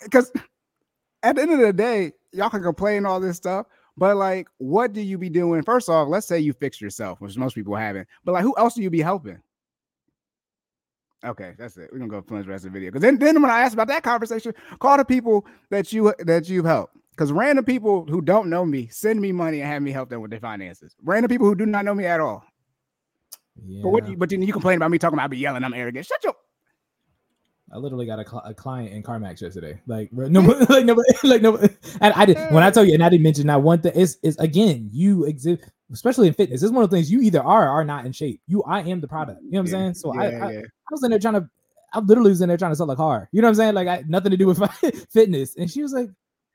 Because 0.02 0.32
at 1.22 1.36
the 1.36 1.42
end 1.42 1.52
of 1.52 1.58
the 1.58 1.72
day, 1.72 2.12
y'all 2.32 2.48
can 2.48 2.62
complain 2.62 3.04
all 3.04 3.20
this 3.20 3.36
stuff, 3.36 3.66
but 3.96 4.16
like, 4.16 4.48
what 4.58 4.94
do 4.94 5.02
you 5.02 5.18
be 5.18 5.28
doing? 5.28 5.62
First 5.62 5.90
off, 5.90 6.08
let's 6.08 6.26
say 6.26 6.38
you 6.38 6.54
fix 6.54 6.80
yourself, 6.80 7.20
which 7.20 7.36
most 7.36 7.54
people 7.54 7.74
haven't. 7.74 8.08
But 8.24 8.32
like, 8.32 8.44
who 8.44 8.54
else 8.56 8.74
do 8.74 8.82
you 8.82 8.88
be 8.88 9.02
helping? 9.02 9.40
Okay, 11.24 11.54
that's 11.58 11.76
it. 11.76 11.90
We're 11.92 11.98
gonna 11.98 12.10
go 12.10 12.22
finish 12.22 12.46
the 12.46 12.52
rest 12.52 12.64
of 12.64 12.72
the 12.72 12.78
video 12.78 12.90
because 12.90 13.02
then, 13.02 13.18
then 13.18 13.42
when 13.42 13.50
I 13.50 13.60
ask 13.60 13.74
about 13.74 13.88
that 13.88 14.04
conversation, 14.04 14.54
call 14.78 14.96
the 14.96 15.04
people 15.04 15.44
that 15.70 15.92
you 15.92 16.14
that 16.20 16.48
you've 16.48 16.64
helped. 16.64 16.96
Because 17.10 17.32
random 17.32 17.64
people 17.64 18.06
who 18.06 18.22
don't 18.22 18.48
know 18.48 18.64
me 18.64 18.86
send 18.86 19.20
me 19.20 19.32
money 19.32 19.60
and 19.60 19.68
have 19.68 19.82
me 19.82 19.90
help 19.90 20.08
them 20.08 20.22
with 20.22 20.30
their 20.30 20.40
finances. 20.40 20.94
Random 21.02 21.28
people 21.28 21.48
who 21.48 21.56
do 21.56 21.66
not 21.66 21.84
know 21.84 21.94
me 21.94 22.06
at 22.06 22.20
all. 22.20 22.44
Yeah. 23.66 23.82
But 23.82 23.88
what? 23.90 24.08
you- 24.08 24.16
But 24.16 24.30
then 24.30 24.42
you 24.42 24.52
complain 24.52 24.76
about 24.76 24.90
me 24.90 24.98
talking 24.98 25.14
about 25.18 25.24
I 25.24 25.28
be 25.28 25.38
yelling. 25.38 25.64
I'm 25.64 25.74
arrogant. 25.74 26.06
Shut 26.06 26.22
your. 26.24 26.34
I 27.70 27.76
literally 27.76 28.06
got 28.06 28.18
a, 28.18 28.24
cl- 28.26 28.42
a 28.46 28.54
client 28.54 28.92
in 28.94 29.02
CarMax 29.02 29.42
yesterday. 29.42 29.78
Like 29.86 30.10
no, 30.12 30.40
like 30.70 30.86
no, 30.86 30.96
like 31.24 31.42
no. 31.42 31.56
And 32.00 32.14
I 32.14 32.24
did 32.24 32.38
when 32.50 32.62
I 32.62 32.70
tell 32.70 32.84
you, 32.84 32.94
and 32.94 33.02
I 33.04 33.10
didn't 33.10 33.24
mention 33.24 33.46
that 33.48 33.62
one 33.62 33.80
thing. 33.82 33.92
Is 33.94 34.18
is 34.22 34.38
again, 34.38 34.88
you 34.90 35.24
exist, 35.26 35.64
especially 35.92 36.28
in 36.28 36.34
fitness. 36.34 36.62
It's 36.62 36.72
one 36.72 36.82
of 36.82 36.88
the 36.90 36.96
things 36.96 37.10
you 37.10 37.20
either 37.20 37.42
are 37.42 37.66
or 37.68 37.70
are 37.70 37.84
not 37.84 38.06
in 38.06 38.12
shape. 38.12 38.40
You, 38.46 38.62
I 38.62 38.80
am 38.80 39.00
the 39.02 39.08
product. 39.08 39.42
You 39.42 39.50
know 39.52 39.58
what 39.58 39.60
I'm 39.60 39.66
Yeah, 39.66 39.72
saying? 39.72 39.94
So 39.94 40.14
yeah, 40.14 40.20
I, 40.20 40.46
I. 40.46 40.48
I 40.58 40.92
was 40.92 41.04
in 41.04 41.10
there 41.10 41.18
trying 41.18 41.34
to, 41.34 41.46
I 41.92 41.98
literally 41.98 42.30
was 42.30 42.40
in 42.40 42.48
there 42.48 42.56
trying 42.56 42.72
to 42.72 42.76
sell 42.76 42.90
a 42.90 42.96
car. 42.96 43.28
You 43.32 43.42
know 43.42 43.48
what 43.48 43.50
I'm 43.50 43.54
saying? 43.56 43.74
Like 43.74 43.88
I 43.88 44.02
nothing 44.08 44.30
to 44.30 44.38
do 44.38 44.46
with 44.46 44.62
fitness. 45.12 45.54
And 45.56 45.70
she 45.70 45.82
was 45.82 45.92
like, 45.92 46.08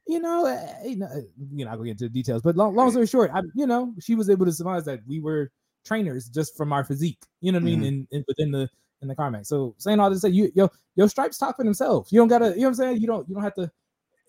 you 0.08 0.20
know, 0.20 0.48
eh, 0.48 0.88
you 0.88 0.96
know, 0.98 1.06
eh, 1.16 1.22
you 1.54 1.64
know, 1.66 1.70
I'll 1.72 1.78
go 1.78 1.84
into 1.84 2.06
the 2.06 2.10
details. 2.10 2.42
But 2.42 2.56
long, 2.56 2.74
long 2.76 2.90
story 2.90 3.06
short, 3.06 3.30
I, 3.32 3.42
you 3.54 3.68
know, 3.68 3.94
she 4.00 4.16
was 4.16 4.32
able 4.32 4.48
to 4.48 4.52
surmise 4.52 4.86
that 4.86 5.02
we 5.08 5.20
were 5.20 5.52
trainers 5.84 6.28
just 6.30 6.56
from 6.58 6.72
our 6.74 6.84
physique. 6.84 7.20
You 7.42 7.52
know 7.52 7.58
what 7.58 7.64
I 7.64 7.66
mean? 7.66 7.80
Mm-hmm. 7.80 7.86
In, 7.86 8.08
in 8.12 8.26
within 8.28 8.52
the 8.52 8.70
in 9.02 9.08
the 9.08 9.16
CarMax. 9.16 9.48
So 9.48 9.76
saying 9.78 10.00
all 10.00 10.10
this, 10.10 10.22
say 10.22 10.30
you 10.30 10.52
yo 10.56 10.70
your 10.96 11.10
stripes 11.10 11.38
talk 11.38 11.58
for 11.58 11.64
themselves. 11.64 12.12
You 12.12 12.20
don't 12.20 12.28
gotta, 12.28 12.50
you 12.52 12.56
know 12.58 12.62
what 12.62 12.68
I'm 12.70 12.74
saying? 12.76 13.02
You 13.02 13.08
don't 13.08 13.28
you 13.28 13.36
don't 13.36 13.44
have 13.44 13.56
to. 13.56 13.72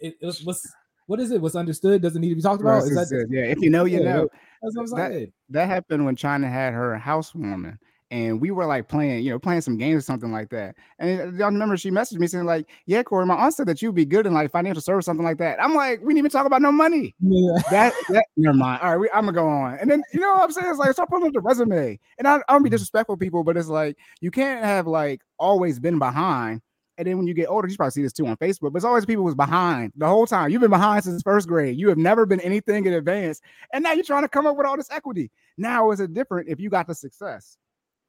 It, 0.01 0.17
it 0.21 0.27
was, 0.27 0.45
what's 0.45 0.69
what 1.07 1.21
is 1.21 1.31
it? 1.31 1.41
What's 1.41 1.55
understood 1.55 2.03
doesn't 2.03 2.21
need 2.21 2.31
to 2.31 2.35
be 2.35 2.43
talked 2.43 2.61
about. 2.63 2.83
Right, 2.83 2.93
Is 2.93 3.09
that 3.11 3.27
yeah, 3.31 3.43
if 3.43 3.61
you 3.61 3.71
know, 3.71 3.85
you 3.85 3.99
Yeah, 4.03 4.13
know. 4.15 4.29
that's 4.63 4.77
what 4.77 5.01
I'm 5.01 5.13
that- 5.13 5.29
That 5.51 5.69
happened 5.69 6.05
when 6.05 6.17
China 6.17 6.49
had 6.49 6.73
her 6.73 6.97
housewarming, 6.99 7.79
and 8.15 8.41
we 8.41 8.53
were 8.53 8.65
like 8.65 8.87
playing, 8.87 9.25
you 9.25 9.31
know, 9.31 9.41
playing 9.41 9.61
some 9.61 9.77
games 9.77 9.99
or 9.99 10.01
something 10.03 10.31
like 10.31 10.49
that. 10.51 10.77
And 11.01 11.21
uh, 11.21 11.25
y'all 11.37 11.51
remember 11.51 11.77
she 11.77 11.91
messaged 11.91 12.21
me 12.21 12.29
saying 12.29 12.45
like, 12.45 12.71
"Yeah, 12.87 13.03
Corey, 13.03 13.27
my 13.27 13.35
aunt 13.35 13.55
said 13.55 13.67
that 13.67 13.83
you'd 13.83 13.97
be 13.97 14.05
good 14.05 14.25
in 14.25 14.33
like 14.33 14.53
financial 14.53 14.81
service, 14.81 15.05
something 15.05 15.25
like 15.25 15.39
that." 15.39 15.61
I'm 15.61 15.75
like, 15.75 15.99
we 15.99 16.15
didn't 16.15 16.19
even 16.19 16.31
talk 16.31 16.47
about 16.47 16.63
no 16.63 16.71
money. 16.71 17.13
Yeah. 17.19 17.61
That 17.73 17.93
that 18.11 18.27
never 18.37 18.57
mind. 18.57 18.83
All 18.83 18.91
right, 18.91 19.01
we, 19.01 19.11
I'm 19.11 19.25
gonna 19.25 19.33
go 19.33 19.49
on. 19.49 19.79
And 19.81 19.91
then 19.91 20.05
you 20.13 20.21
know 20.21 20.33
what 20.33 20.45
I'm 20.45 20.53
saying? 20.53 20.69
It's 20.69 20.79
like 20.79 20.93
start 20.93 21.09
putting 21.09 21.27
up 21.27 21.33
the 21.33 21.41
resume. 21.41 21.99
And 22.19 22.29
I, 22.29 22.37
I 22.37 22.41
don't 22.51 22.63
be 22.63 22.69
mm-hmm. 22.69 22.75
disrespectful, 22.75 23.17
people, 23.17 23.43
but 23.43 23.57
it's 23.57 23.67
like 23.67 23.99
you 24.21 24.31
can't 24.31 24.65
have 24.65 24.87
like 24.87 25.23
always 25.37 25.81
been 25.81 25.99
behind. 25.99 26.61
And 26.97 27.09
then 27.09 27.19
when 27.19 27.27
you 27.27 27.35
get 27.35 27.49
older, 27.49 27.67
you 27.67 27.77
probably 27.77 27.91
see 27.91 28.03
this 28.03 28.13
too 28.13 28.29
on 28.29 28.37
Facebook, 28.37 28.73
but 28.73 28.77
it's 28.77 28.85
always 28.85 29.05
people 29.05 29.25
was 29.25 29.35
behind 29.35 29.93
the 29.97 30.07
whole 30.07 30.29
time. 30.29 30.51
You've 30.51 30.61
been 30.61 30.71
behind 30.71 31.03
since 31.03 31.21
first 31.23 31.49
grade. 31.49 31.77
You 31.77 31.89
have 31.89 31.99
never 31.99 32.27
been 32.27 32.39
anything 32.39 32.87
in 32.87 32.93
advance. 32.93 33.41
And 33.73 33.83
now 33.83 33.91
you're 33.91 34.05
trying 34.05 34.23
to 34.23 34.29
come 34.29 34.47
up 34.47 34.57
with 34.57 34.69
all 34.69 34.77
this 34.77 34.93
equity. 34.93 35.33
Now 35.59 35.91
is 35.91 35.99
it 35.99 36.15
different 36.15 36.49
if 36.49 36.61
you 36.61 36.71
got 36.71 36.87
the 36.87 36.95
success? 36.95 37.59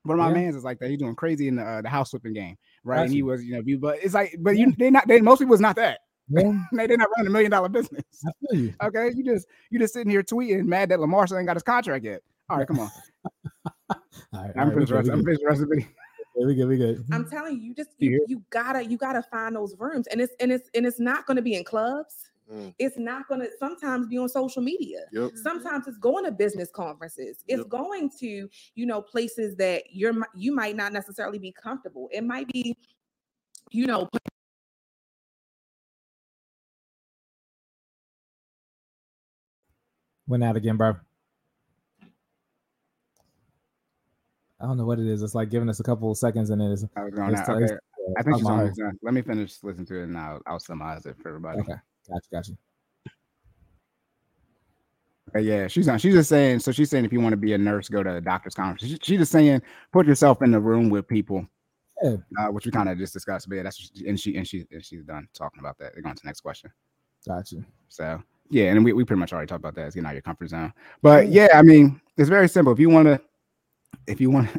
One 0.06 0.20
of 0.20 0.24
my 0.24 0.30
Yeah. 0.30 0.46
man's 0.46 0.56
is 0.56 0.64
like 0.64 0.80
that. 0.80 0.90
He's 0.90 1.00
doing 1.00 1.16
crazy 1.16 1.48
in 1.48 1.56
the, 1.56 1.64
uh, 1.64 1.82
the 1.82 1.90
house 1.90 2.12
flipping 2.12 2.34
game, 2.34 2.58
right? 2.84 3.02
And 3.02 3.12
he 3.12 3.24
was, 3.24 3.44
you 3.44 3.54
know, 3.56 3.62
you, 3.66 3.80
but 3.80 4.00
it's 4.04 4.14
like, 4.14 4.36
but 4.40 4.56
you, 4.58 4.72
they 4.78 4.90
not, 4.92 5.08
they 5.08 5.20
most 5.20 5.40
people 5.40 5.52
was 5.52 5.60
not 5.60 5.76
that. 5.78 6.00
Yeah, 6.30 6.52
They, 6.72 6.88
they're 6.88 6.98
not 6.98 7.10
running 7.18 7.28
a 7.30 7.32
million 7.32 7.52
dollar 7.52 7.70
business. 7.70 8.04
I 8.26 8.32
feel 8.40 8.60
you. 8.60 8.74
Okay, 8.84 9.12
you 9.16 9.24
just 9.24 9.48
you 9.70 9.80
just 9.80 9.94
sitting 9.94 10.10
here 10.10 10.24
tweeting, 10.24 10.66
mad 10.66 10.90
that 10.90 11.00
Lamar 11.00 11.28
still 11.28 11.38
ain't 11.38 11.48
got 11.48 11.56
his 11.56 11.64
contract 11.64 12.04
yet. 12.06 12.22
All 12.50 12.58
right, 12.58 12.68
come 12.68 12.80
on. 12.80 12.90
All 13.92 13.98
right, 14.34 14.52
I'm 14.56 14.60
all 14.60 14.66
right, 14.66 14.74
finished. 14.74 14.92
the 14.92 15.02
good, 15.02 15.06
we 15.06 15.12
I'm 15.12 15.18
good. 15.20 15.26
finished 15.26 15.42
the 15.42 15.48
rest 15.48 15.62
video. 15.70 15.88
We 16.48 16.56
good, 16.56 16.68
we 16.68 16.78
good. 16.78 17.06
I'm 17.12 17.30
telling 17.30 17.56
you, 17.56 17.62
you 17.62 17.74
just 17.76 17.92
You 17.98 18.12
you, 18.12 18.26
you 18.28 18.44
gotta 18.50 18.84
you 18.86 18.98
gotta 18.98 19.22
find 19.22 19.56
those 19.56 19.76
rooms, 19.80 20.08
and 20.08 20.20
it's 20.20 20.34
and 20.40 20.52
it's 20.52 20.70
and 20.76 20.86
it's 20.86 21.00
not 21.00 21.26
gonna 21.26 21.42
be 21.42 21.56
in 21.56 21.64
clubs. 21.64 22.30
Mm. 22.52 22.76
It's 22.78 22.98
not 22.98 23.28
gonna 23.28 23.48
sometimes 23.60 24.08
be 24.08 24.18
on 24.18 24.30
social 24.30 24.62
media. 24.62 25.00
Yep. 25.12 25.32
Sometimes 25.36 25.88
it's 25.88 25.98
going 25.98 26.26
to 26.26 26.32
business 26.32 26.70
conferences. 26.72 27.44
It's 27.48 27.60
Yep. 27.62 27.70
going 27.70 28.10
to 28.20 28.48
you 28.76 28.86
know 28.86 29.02
places 29.02 29.56
that 29.56 29.84
you're 29.92 30.14
you 30.36 30.54
might 30.54 30.76
not 30.76 30.94
necessarily 30.94 31.40
be 31.40 31.52
comfortable. 31.52 32.08
It 32.12 32.24
might 32.24 32.48
be 32.48 32.78
you 33.72 33.88
know 33.88 34.08
Went 40.28 40.44
out 40.44 40.56
again, 40.56 40.78
bro. 40.78 40.96
I 44.60 44.66
don't 44.66 44.78
know 44.78 44.86
what 44.86 45.00
it 45.00 45.06
is. 45.08 45.22
It's 45.22 45.36
like 45.36 45.50
giving 45.50 45.70
us 45.70 45.80
a 45.80 45.84
couple 45.84 46.10
of 46.12 46.18
seconds 46.18 46.50
and 46.50 46.62
it's, 46.62 46.84
I 46.96 47.04
was 47.04 47.14
going 47.14 47.32
it's, 47.32 47.42
out. 47.42 47.62
it's- 47.62 47.72
Okay, 47.72 47.80
yeah, 48.08 48.14
I 48.18 48.24
think 48.24 48.38
she's 48.38 48.46
about 48.46 48.60
almost 48.60 48.80
done. 48.80 49.00
Let 49.04 49.14
me 49.14 49.22
finish 49.22 49.58
listening 49.64 49.86
to 49.88 50.00
it 50.00 50.04
and 50.04 50.18
I'll, 50.18 50.42
I'll 50.48 50.60
summarize 50.60 51.06
it 51.06 51.18
for 51.22 51.30
everybody. 51.30 51.60
Okay. 51.60 51.74
Gotcha, 52.10 52.28
gotcha. 52.32 52.52
Okay, 55.30 55.42
yeah, 55.42 55.68
she's 55.68 55.88
on. 55.88 55.98
She's 56.00 56.14
just 56.14 56.30
saying. 56.30 56.60
So 56.60 56.72
she's 56.72 56.90
saying 56.90 57.06
if 57.06 57.12
you 57.12 57.20
want 57.20 57.34
to 57.34 57.38
be 57.38 57.54
a 57.54 57.58
nurse, 57.58 57.90
go 57.90 58.04
to 58.04 58.16
a 58.18 58.22
doctor's 58.22 58.54
conference. 58.54 58.84
She, 58.90 58.98
she's 59.02 59.20
just 59.20 59.32
saying 59.32 59.62
put 59.92 60.06
yourself 60.06 60.42
in 60.42 60.52
the 60.52 60.60
room 60.60 60.90
with 60.90 61.08
people, 61.08 61.46
Yeah. 62.04 62.18
uh, 62.40 62.48
which 62.48 62.66
we 62.66 62.72
kind 62.72 62.90
of 62.90 62.98
just 62.98 63.14
discussed. 63.14 63.50
But 63.50 63.56
yeah, 63.56 63.64
that's 63.64 63.92
and 64.06 64.20
she 64.20 64.38
and 64.38 64.48
she 64.48 64.66
and 64.72 64.86
she's 64.86 65.04
done 65.04 65.28
talking 65.34 65.60
about 65.60 65.78
that. 65.80 65.94
They're 65.94 66.04
going 66.04 66.16
to 66.16 66.22
the 66.24 66.28
next 66.28 66.42
question. 66.42 66.72
Gotcha. 67.28 67.58
So 67.90 68.22
yeah, 68.50 68.66
and 68.72 68.86
we, 68.86 68.94
we 68.94 69.04
pretty 69.04 69.20
much 69.20 69.34
already 69.34 69.48
talked 69.48 69.62
about 69.62 69.74
that. 69.76 69.88
It's 69.88 69.96
getting 69.96 70.06
out 70.06 70.12
of 70.12 70.16
your 70.16 70.22
comfort 70.22 70.50
zone. 70.50 70.72
But 71.02 71.30
yeah, 71.30 71.48
I 71.54 71.64
mean, 71.64 72.00
it's 72.18 72.30
very 72.30 72.48
simple. 72.48 72.72
If 72.72 72.80
you 72.80 72.90
want 72.90 73.08
to, 73.08 73.20
if 74.06 74.22
you 74.22 74.30
want, 74.30 74.50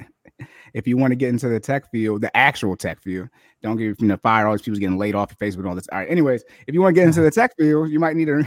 if 0.75 0.87
you 0.87 0.97
want 0.97 1.13
to 1.13 1.17
get 1.17 1.29
into 1.31 1.49
the 1.49 1.61
tech 1.61 1.91
field, 1.91 2.21
the 2.21 2.35
actual 2.37 2.77
tech 2.77 3.01
field, 3.01 3.29
don't 3.63 3.77
get 3.77 4.01
you 4.01 4.07
know 4.07 4.17
fire 4.19 4.47
all 4.47 4.53
these 4.55 4.63
people 4.63 4.79
getting 4.79 4.99
laid 4.99 5.15
off 5.15 5.35
your 5.39 5.51
Facebook 5.51 5.59
and 5.59 5.69
all 5.69 5.75
this. 5.75 5.89
All 5.93 5.99
right. 5.99 6.11
Anyways, 6.11 6.45
if 6.67 6.75
you 6.75 6.81
want 6.83 6.95
to 6.95 7.01
get 7.01 7.07
into 7.09 7.21
the 7.23 7.31
tech 7.31 7.57
field, 7.57 7.91
you 7.91 7.99
might 8.01 8.17
need 8.17 8.27
to 8.27 8.45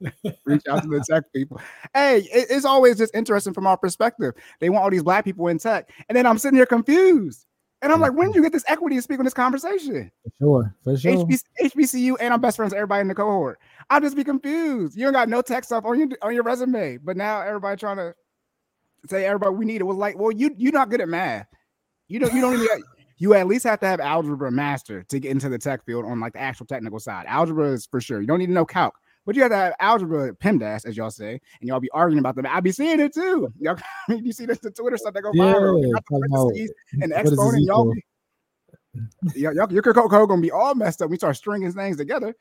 reach 0.44 0.62
out 0.68 0.82
to 0.82 0.88
the 0.88 1.04
tech 1.08 1.24
people. 1.34 1.60
Hey, 1.94 2.20
it- 2.32 2.46
it's 2.50 2.64
always 2.64 2.98
just 2.98 3.14
interesting 3.14 3.52
from 3.54 3.66
our 3.66 3.76
perspective. 3.76 4.34
They 4.60 4.70
want 4.70 4.84
all 4.84 4.90
these 4.90 5.02
black 5.02 5.24
people 5.24 5.48
in 5.48 5.58
tech, 5.58 5.90
and 6.08 6.16
then 6.16 6.26
I'm 6.26 6.38
sitting 6.38 6.56
here 6.56 6.66
confused. 6.66 7.46
And 7.82 7.92
I'm 7.92 8.00
like, 8.00 8.14
when 8.14 8.28
did 8.28 8.36
you 8.36 8.42
get 8.42 8.52
this 8.52 8.64
equity 8.66 8.96
to 8.96 9.02
speak 9.02 9.18
on 9.18 9.26
this 9.26 9.34
conversation? 9.34 10.10
For 10.22 10.30
sure, 10.40 10.74
for 10.84 10.96
sure. 10.96 11.12
HBC, 11.26 11.42
HBCU, 11.64 12.16
and 12.18 12.32
I'm 12.32 12.40
best 12.40 12.56
friends 12.56 12.72
with 12.72 12.78
everybody 12.78 13.02
in 13.02 13.08
the 13.08 13.14
cohort. 13.14 13.58
I'll 13.90 14.00
just 14.00 14.16
be 14.16 14.24
confused. 14.24 14.96
You 14.96 15.04
don't 15.04 15.12
got 15.12 15.28
no 15.28 15.42
tech 15.42 15.64
stuff 15.64 15.84
on 15.84 15.98
your 15.98 16.08
on 16.22 16.32
your 16.34 16.44
resume, 16.44 16.96
but 16.96 17.18
now 17.18 17.42
everybody 17.42 17.76
trying 17.78 17.98
to 17.98 18.14
say 19.08 19.24
everybody 19.26 19.54
we 19.54 19.64
need 19.64 19.80
it 19.80 19.84
was 19.84 19.96
like, 19.96 20.18
well, 20.18 20.32
you 20.32 20.50
you're 20.56 20.72
not 20.72 20.90
good 20.90 21.00
at 21.00 21.08
math. 21.08 21.46
You 22.08 22.18
don't 22.18 22.32
you 22.34 22.40
don't 22.40 22.54
even 22.54 22.82
you 23.18 23.34
at 23.34 23.46
least 23.46 23.64
have 23.64 23.80
to 23.80 23.86
have 23.86 24.00
algebra 24.00 24.50
master 24.50 25.02
to 25.04 25.18
get 25.18 25.30
into 25.30 25.48
the 25.48 25.58
tech 25.58 25.84
field 25.84 26.04
on 26.04 26.20
like 26.20 26.32
the 26.32 26.40
actual 26.40 26.66
technical 26.66 26.98
side. 26.98 27.26
Algebra 27.26 27.72
is 27.72 27.86
for 27.86 28.00
sure. 28.00 28.20
You 28.20 28.26
don't 28.26 28.38
need 28.38 28.46
to 28.46 28.52
know 28.52 28.64
calc, 28.64 28.94
but 29.24 29.36
you 29.36 29.42
have 29.42 29.50
to 29.50 29.56
have 29.56 29.74
algebra 29.80 30.34
PEMDAS, 30.34 30.86
as 30.86 30.96
y'all 30.96 31.10
say, 31.10 31.40
and 31.60 31.68
y'all 31.68 31.80
be 31.80 31.90
arguing 31.90 32.18
about 32.18 32.36
them. 32.36 32.46
I 32.48 32.60
be 32.60 32.72
seeing 32.72 33.00
it 33.00 33.14
too. 33.14 33.52
Y'all, 33.58 33.76
you 34.08 34.32
see 34.32 34.46
the, 34.46 34.58
the 34.62 34.70
Twitter 34.70 34.96
stuff 34.96 35.14
that 35.14 35.22
go 35.22 35.32
viral 35.32 35.82
Yeah, 35.82 35.88
about 35.90 36.02
the 36.02 36.02
talking 36.10 36.26
about 36.26 36.52
parentheses 36.52 36.72
and 37.00 37.12
the 37.12 37.16
what 37.16 37.32
is 37.32 37.38
this 37.38 37.38
exponent. 37.40 37.64
Y'all, 37.66 37.94
be, 37.94 38.04
y'all, 39.40 39.54
y'all, 39.54 39.72
your 39.72 39.82
code 39.82 40.10
gonna 40.10 40.42
be 40.42 40.50
all 40.50 40.74
messed 40.74 41.02
up. 41.02 41.10
We 41.10 41.16
start 41.16 41.36
stringing 41.36 41.72
things 41.72 41.96
together. 41.96 42.34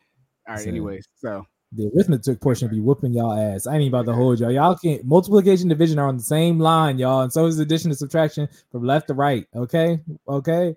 All 0.48 0.56
right, 0.56 0.68
anyways, 0.68 1.08
so 1.16 1.46
the 1.76 1.92
arithmetic 1.96 2.40
portion 2.40 2.68
be 2.68 2.80
whooping 2.80 3.14
y'all 3.14 3.34
ass. 3.34 3.68
I 3.68 3.78
ain't 3.78 3.88
about 3.88 4.06
to 4.06 4.14
hold 4.14 4.40
y'all. 4.40 4.52
Y'all 4.52 4.76
can't 4.76 5.04
multiplication 5.06 5.68
division 5.68 6.00
are 6.00 6.08
on 6.08 6.18
the 6.18 6.24
same 6.24 6.60
line, 6.60 6.98
y'all, 6.98 7.22
and 7.22 7.34
so 7.34 7.46
is 7.46 7.60
addition 7.60 7.92
and 7.92 7.98
subtraction 7.98 8.48
from 8.72 8.86
left 8.86 9.08
to 9.08 9.14
right. 9.14 9.46
Okay, 9.56 10.00
okay, 10.28 10.76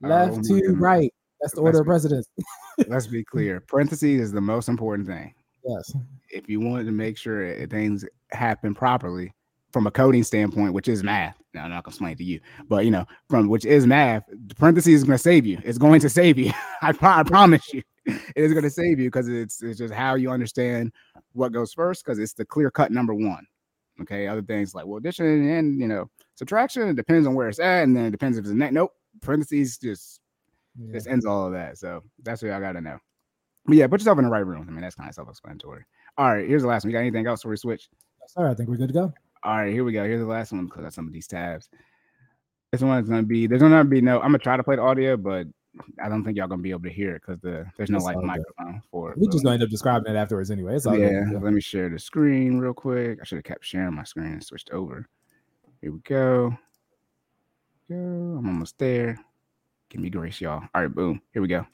left 0.00 0.44
to 0.44 0.74
right. 0.76 1.12
That's 1.40 1.54
the 1.54 1.60
order 1.60 1.80
of 1.80 1.86
precedence. 1.86 2.28
let's 2.86 3.06
be 3.06 3.24
clear. 3.24 3.60
Parentheses 3.60 4.20
is 4.20 4.32
the 4.32 4.40
most 4.40 4.68
important 4.68 5.08
thing. 5.08 5.34
Yes. 5.64 5.92
if 6.30 6.48
you 6.48 6.58
wanted 6.58 6.86
to 6.86 6.92
make 6.92 7.16
sure 7.16 7.54
things 7.68 8.04
happen 8.32 8.74
properly 8.74 9.32
from 9.72 9.86
a 9.86 9.90
coding 9.92 10.24
standpoint, 10.24 10.74
which 10.74 10.88
is 10.88 11.04
math. 11.04 11.40
Now 11.54 11.64
I'm 11.64 11.70
not 11.70 11.84
gonna 11.84 11.92
explain 11.92 12.16
to 12.16 12.24
you, 12.24 12.40
but 12.68 12.84
you 12.84 12.90
know, 12.90 13.06
from 13.28 13.48
which 13.48 13.64
is 13.64 13.86
math, 13.86 14.24
the 14.28 14.54
parentheses 14.54 14.94
is 14.94 15.04
gonna 15.04 15.18
save 15.18 15.46
you. 15.46 15.60
It's 15.64 15.78
going 15.78 16.00
to 16.00 16.08
save 16.08 16.38
you. 16.38 16.52
I, 16.82 16.94
I 17.00 17.22
promise 17.22 17.72
you, 17.72 17.82
it 18.06 18.20
is 18.36 18.52
gonna 18.52 18.70
save 18.70 18.98
you 18.98 19.08
because 19.08 19.28
it's 19.28 19.62
it's 19.62 19.78
just 19.78 19.94
how 19.94 20.14
you 20.14 20.30
understand 20.30 20.92
what 21.32 21.52
goes 21.52 21.72
first, 21.72 22.04
because 22.04 22.18
it's 22.18 22.32
the 22.32 22.44
clear 22.44 22.70
cut 22.70 22.90
number 22.90 23.14
one. 23.14 23.46
Okay, 24.00 24.26
other 24.26 24.42
things 24.42 24.74
like 24.74 24.86
well, 24.86 24.98
addition 24.98 25.48
and 25.50 25.80
you 25.80 25.86
know, 25.86 26.10
subtraction 26.34 26.88
it 26.88 26.96
depends 26.96 27.26
on 27.26 27.34
where 27.34 27.48
it's 27.48 27.60
at, 27.60 27.84
and 27.84 27.96
then 27.96 28.06
it 28.06 28.10
depends 28.10 28.38
if 28.38 28.42
it's 28.44 28.50
a 28.52 28.54
net. 28.54 28.72
Nope, 28.72 28.92
parentheses 29.20 29.78
just 29.78 30.20
Yeah. 30.78 30.92
just 30.94 31.06
ends 31.06 31.26
all 31.26 31.46
of 31.46 31.52
that. 31.52 31.78
So 31.78 32.02
that's 32.22 32.42
what 32.42 32.52
I 32.52 32.60
gotta 32.60 32.80
know. 32.80 32.98
But 33.66 33.76
yeah, 33.76 33.86
put 33.86 34.00
yourself 34.00 34.18
in 34.18 34.24
the 34.24 34.30
right 34.30 34.44
room. 34.44 34.66
I 34.68 34.72
mean, 34.72 34.80
that's 34.80 34.96
kind 34.96 35.08
of 35.08 35.14
self-explanatory. 35.14 35.84
All 36.18 36.32
right, 36.34 36.48
here's 36.48 36.62
the 36.62 36.68
last 36.68 36.84
one. 36.84 36.90
You 36.90 36.96
got 36.96 37.02
anything 37.02 37.26
else 37.26 37.40
before 37.40 37.50
we 37.52 37.56
switch? 37.58 37.88
Sorry, 38.26 38.50
I 38.50 38.54
think 38.54 38.68
we're 38.68 38.76
good 38.76 38.88
to 38.88 38.94
go. 38.94 39.12
All 39.44 39.56
right, 39.58 39.72
here 39.72 39.84
we 39.84 39.92
go. 39.92 40.04
Here's 40.04 40.20
the 40.20 40.26
last 40.26 40.50
one 40.52 40.64
because 40.66 40.84
of 40.84 40.92
some 40.94 41.06
of 41.06 41.12
these 41.12 41.26
tabs. 41.26 41.68
This 42.72 42.80
one 42.80 43.02
is 43.02 43.08
gonna 43.08 43.22
be 43.22 43.46
there's 43.46 43.60
gonna 43.62 43.84
be 43.84 44.00
no. 44.00 44.16
I'm 44.16 44.28
gonna 44.28 44.38
try 44.38 44.56
to 44.56 44.64
play 44.64 44.76
the 44.76 44.82
audio, 44.82 45.16
but 45.16 45.46
I 46.02 46.08
don't 46.08 46.24
think 46.24 46.36
y'all 46.36 46.48
gonna 46.48 46.62
be 46.62 46.70
able 46.70 46.82
to 46.82 46.90
hear 46.90 47.16
it 47.16 47.22
because 47.26 47.40
the 47.40 47.66
there's 47.76 47.90
no 47.90 47.98
like 47.98 48.16
good. 48.16 48.24
microphone 48.24 48.82
for 48.90 49.12
it. 49.12 49.18
We 49.18 49.26
just 49.28 49.42
gonna 49.44 49.54
end 49.54 49.62
up 49.62 49.70
describing 49.70 50.12
it 50.12 50.16
afterwards 50.16 50.50
anyway. 50.50 50.76
It's 50.76 50.86
all 50.86 50.98
yeah, 50.98 51.24
good. 51.30 51.42
let 51.42 51.52
me 51.52 51.60
share 51.60 51.88
the 51.88 51.98
screen 51.98 52.58
real 52.58 52.74
quick. 52.74 53.18
I 53.20 53.24
should 53.24 53.36
have 53.36 53.44
kept 53.44 53.64
sharing 53.64 53.94
my 53.94 54.04
screen 54.04 54.32
and 54.32 54.44
switched 54.44 54.70
over. 54.70 55.06
Here 55.80 55.92
we 55.92 56.00
go. 56.00 56.56
Go. 57.88 57.96
I'm 57.96 58.46
almost 58.46 58.78
there. 58.78 59.18
Give 59.88 60.00
me 60.00 60.10
grace, 60.10 60.40
y'all. 60.40 60.62
All 60.74 60.82
right, 60.82 60.94
boom. 60.94 61.20
Here 61.32 61.42
we 61.42 61.48
go. 61.48 61.66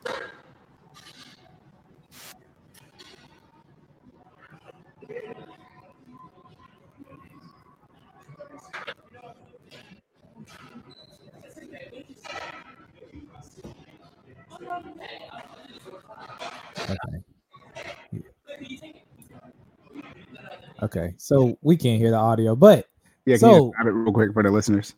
Okay, 20.83 21.15
so 21.19 21.59
we 21.63 21.77
can't 21.77 21.99
hear 22.01 22.11
the 22.11 22.17
audio, 22.17 22.55
but 22.55 22.87
Yeah, 23.27 23.37
can 23.37 23.49
you 23.51 23.55
So- 23.55 23.67
describe 23.69 23.87
it 23.87 23.91
real 23.91 24.13
quick 24.13 24.33
for 24.33 24.43
the 24.43 24.51
listeners? 24.51 24.95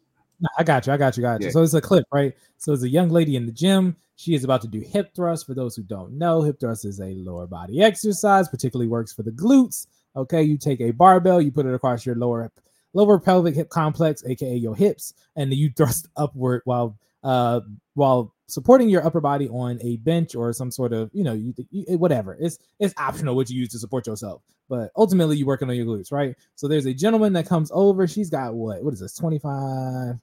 I 0.59 0.63
got 0.63 0.87
you. 0.87 0.93
I 0.93 0.97
got 0.97 1.17
you. 1.17 1.23
Got 1.23 1.41
you. 1.41 1.47
Yeah. 1.47 1.53
So 1.53 1.63
it's 1.63 1.75
a 1.75 1.81
clip, 1.81 2.07
right? 2.13 2.33
So 2.59 2.73
it's 2.73 2.83
a 2.83 2.89
young 2.89 3.09
lady 3.11 3.37
in 3.37 3.45
the 3.45 3.53
gym. 3.53 3.97
She 4.17 4.35
is 4.35 4.45
about 4.45 4.63
to 4.63 4.69
do 4.69 4.81
hip 4.81 5.15
thrust. 5.15 5.47
For 5.47 5.53
those 5.55 5.75
who 5.77 5.83
don't 5.83 6.13
know, 6.13 6.41
hip 6.43 6.61
thrust 6.61 6.85
is 6.85 7.01
a 7.01 7.15
lower 7.17 7.47
body 7.47 7.83
exercise, 7.83 8.49
particularly 8.49 8.89
works 8.89 9.13
for 9.13 9.23
the 9.23 9.33
glutes. 9.33 9.87
Okay, 10.17 10.43
you 10.43 10.57
take 10.59 10.81
a 10.81 10.93
barbell, 10.93 11.41
you 11.43 11.51
put 11.51 11.67
it 11.67 11.75
across 11.75 12.07
your 12.07 12.15
lower 12.15 12.51
lower 12.95 13.19
pelvic 13.19 13.55
hip 13.55 13.69
complex, 13.69 14.25
aka 14.27 14.55
your 14.57 14.75
hips, 14.75 15.15
and 15.37 15.51
then 15.51 15.59
you 15.59 15.71
thrust 15.77 16.09
upward 16.17 16.63
while 16.65 16.97
uh 17.23 17.61
while 17.95 18.35
supporting 18.51 18.89
your 18.89 19.05
upper 19.07 19.21
body 19.21 19.49
on 19.49 19.79
a 19.83 19.97
bench 19.99 20.35
or 20.35 20.53
some 20.53 20.71
sort 20.71 20.93
of 20.93 21.11
you 21.13 21.25
know 21.25 21.33
you, 21.33 21.55
you 21.71 21.99
whatever. 21.99 22.37
It's 22.39 22.59
it's 22.79 22.95
optional 22.97 23.37
what 23.37 23.51
you 23.51 23.61
use 23.61 23.71
to 23.71 23.79
support 23.79 24.07
yourself, 24.07 24.43
but 24.69 24.91
ultimately 24.97 25.37
you're 25.37 25.47
working 25.47 25.69
on 25.69 25.77
your 25.77 25.87
glutes, 25.87 26.13
right? 26.13 26.35
So 26.57 26.69
there's 26.69 26.87
a 26.87 26.95
gentleman 26.95 27.33
that 27.35 27.47
comes 27.47 27.71
over. 27.73 28.07
She's 28.07 28.31
got 28.31 28.55
what? 28.55 28.83
What 28.83 28.95
is 28.95 29.01
this? 29.01 29.15
Twenty 29.15 29.39
five. 29.39 30.17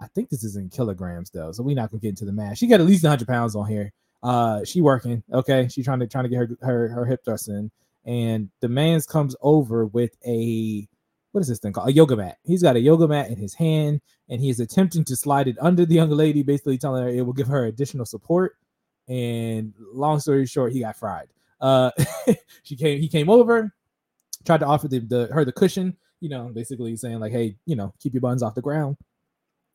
I 0.00 0.06
think 0.14 0.30
this 0.30 0.42
is 0.42 0.56
in 0.56 0.68
kilograms 0.68 1.30
though, 1.30 1.52
so 1.52 1.62
we're 1.62 1.76
not 1.76 1.90
gonna 1.90 2.00
get 2.00 2.10
into 2.10 2.24
the 2.24 2.32
math. 2.32 2.58
She 2.58 2.66
got 2.66 2.80
at 2.80 2.86
least 2.86 3.04
100 3.04 3.28
pounds 3.28 3.54
on 3.54 3.66
here. 3.68 3.92
Uh, 4.22 4.64
she 4.64 4.80
working, 4.80 5.22
okay. 5.32 5.68
She 5.68 5.82
trying 5.82 6.00
to 6.00 6.06
trying 6.06 6.24
to 6.24 6.30
get 6.30 6.38
her 6.38 6.48
her 6.62 6.88
her 6.88 7.06
hip 7.06 7.24
thrust 7.24 7.48
in, 7.48 7.70
and 8.04 8.50
the 8.60 8.68
man's 8.68 9.06
comes 9.06 9.36
over 9.40 9.86
with 9.86 10.16
a 10.26 10.88
what 11.32 11.40
is 11.40 11.48
this 11.48 11.58
thing 11.58 11.72
called? 11.72 11.88
A 11.88 11.92
yoga 11.92 12.16
mat. 12.16 12.38
He's 12.44 12.62
got 12.62 12.76
a 12.76 12.80
yoga 12.80 13.08
mat 13.08 13.30
in 13.30 13.36
his 13.36 13.54
hand, 13.54 14.00
and 14.28 14.40
he 14.40 14.50
is 14.50 14.60
attempting 14.60 15.04
to 15.04 15.16
slide 15.16 15.48
it 15.48 15.56
under 15.60 15.84
the 15.84 15.94
young 15.94 16.10
lady, 16.10 16.42
basically 16.42 16.78
telling 16.78 17.02
her 17.02 17.08
it 17.08 17.24
will 17.26 17.32
give 17.32 17.48
her 17.48 17.66
additional 17.66 18.06
support. 18.06 18.56
And 19.08 19.74
long 19.92 20.20
story 20.20 20.46
short, 20.46 20.72
he 20.72 20.80
got 20.80 20.96
fried. 20.96 21.28
Uh, 21.60 21.90
she 22.62 22.76
came, 22.76 23.00
he 23.00 23.08
came 23.08 23.30
over, 23.30 23.74
tried 24.44 24.60
to 24.60 24.66
offer 24.66 24.88
the, 24.88 25.00
the 25.00 25.28
her 25.32 25.44
the 25.44 25.52
cushion, 25.52 25.96
you 26.20 26.28
know, 26.28 26.50
basically 26.54 26.96
saying 26.96 27.18
like, 27.18 27.32
hey, 27.32 27.56
you 27.66 27.76
know, 27.76 27.94
keep 27.98 28.14
your 28.14 28.20
buns 28.20 28.42
off 28.42 28.54
the 28.54 28.62
ground. 28.62 28.96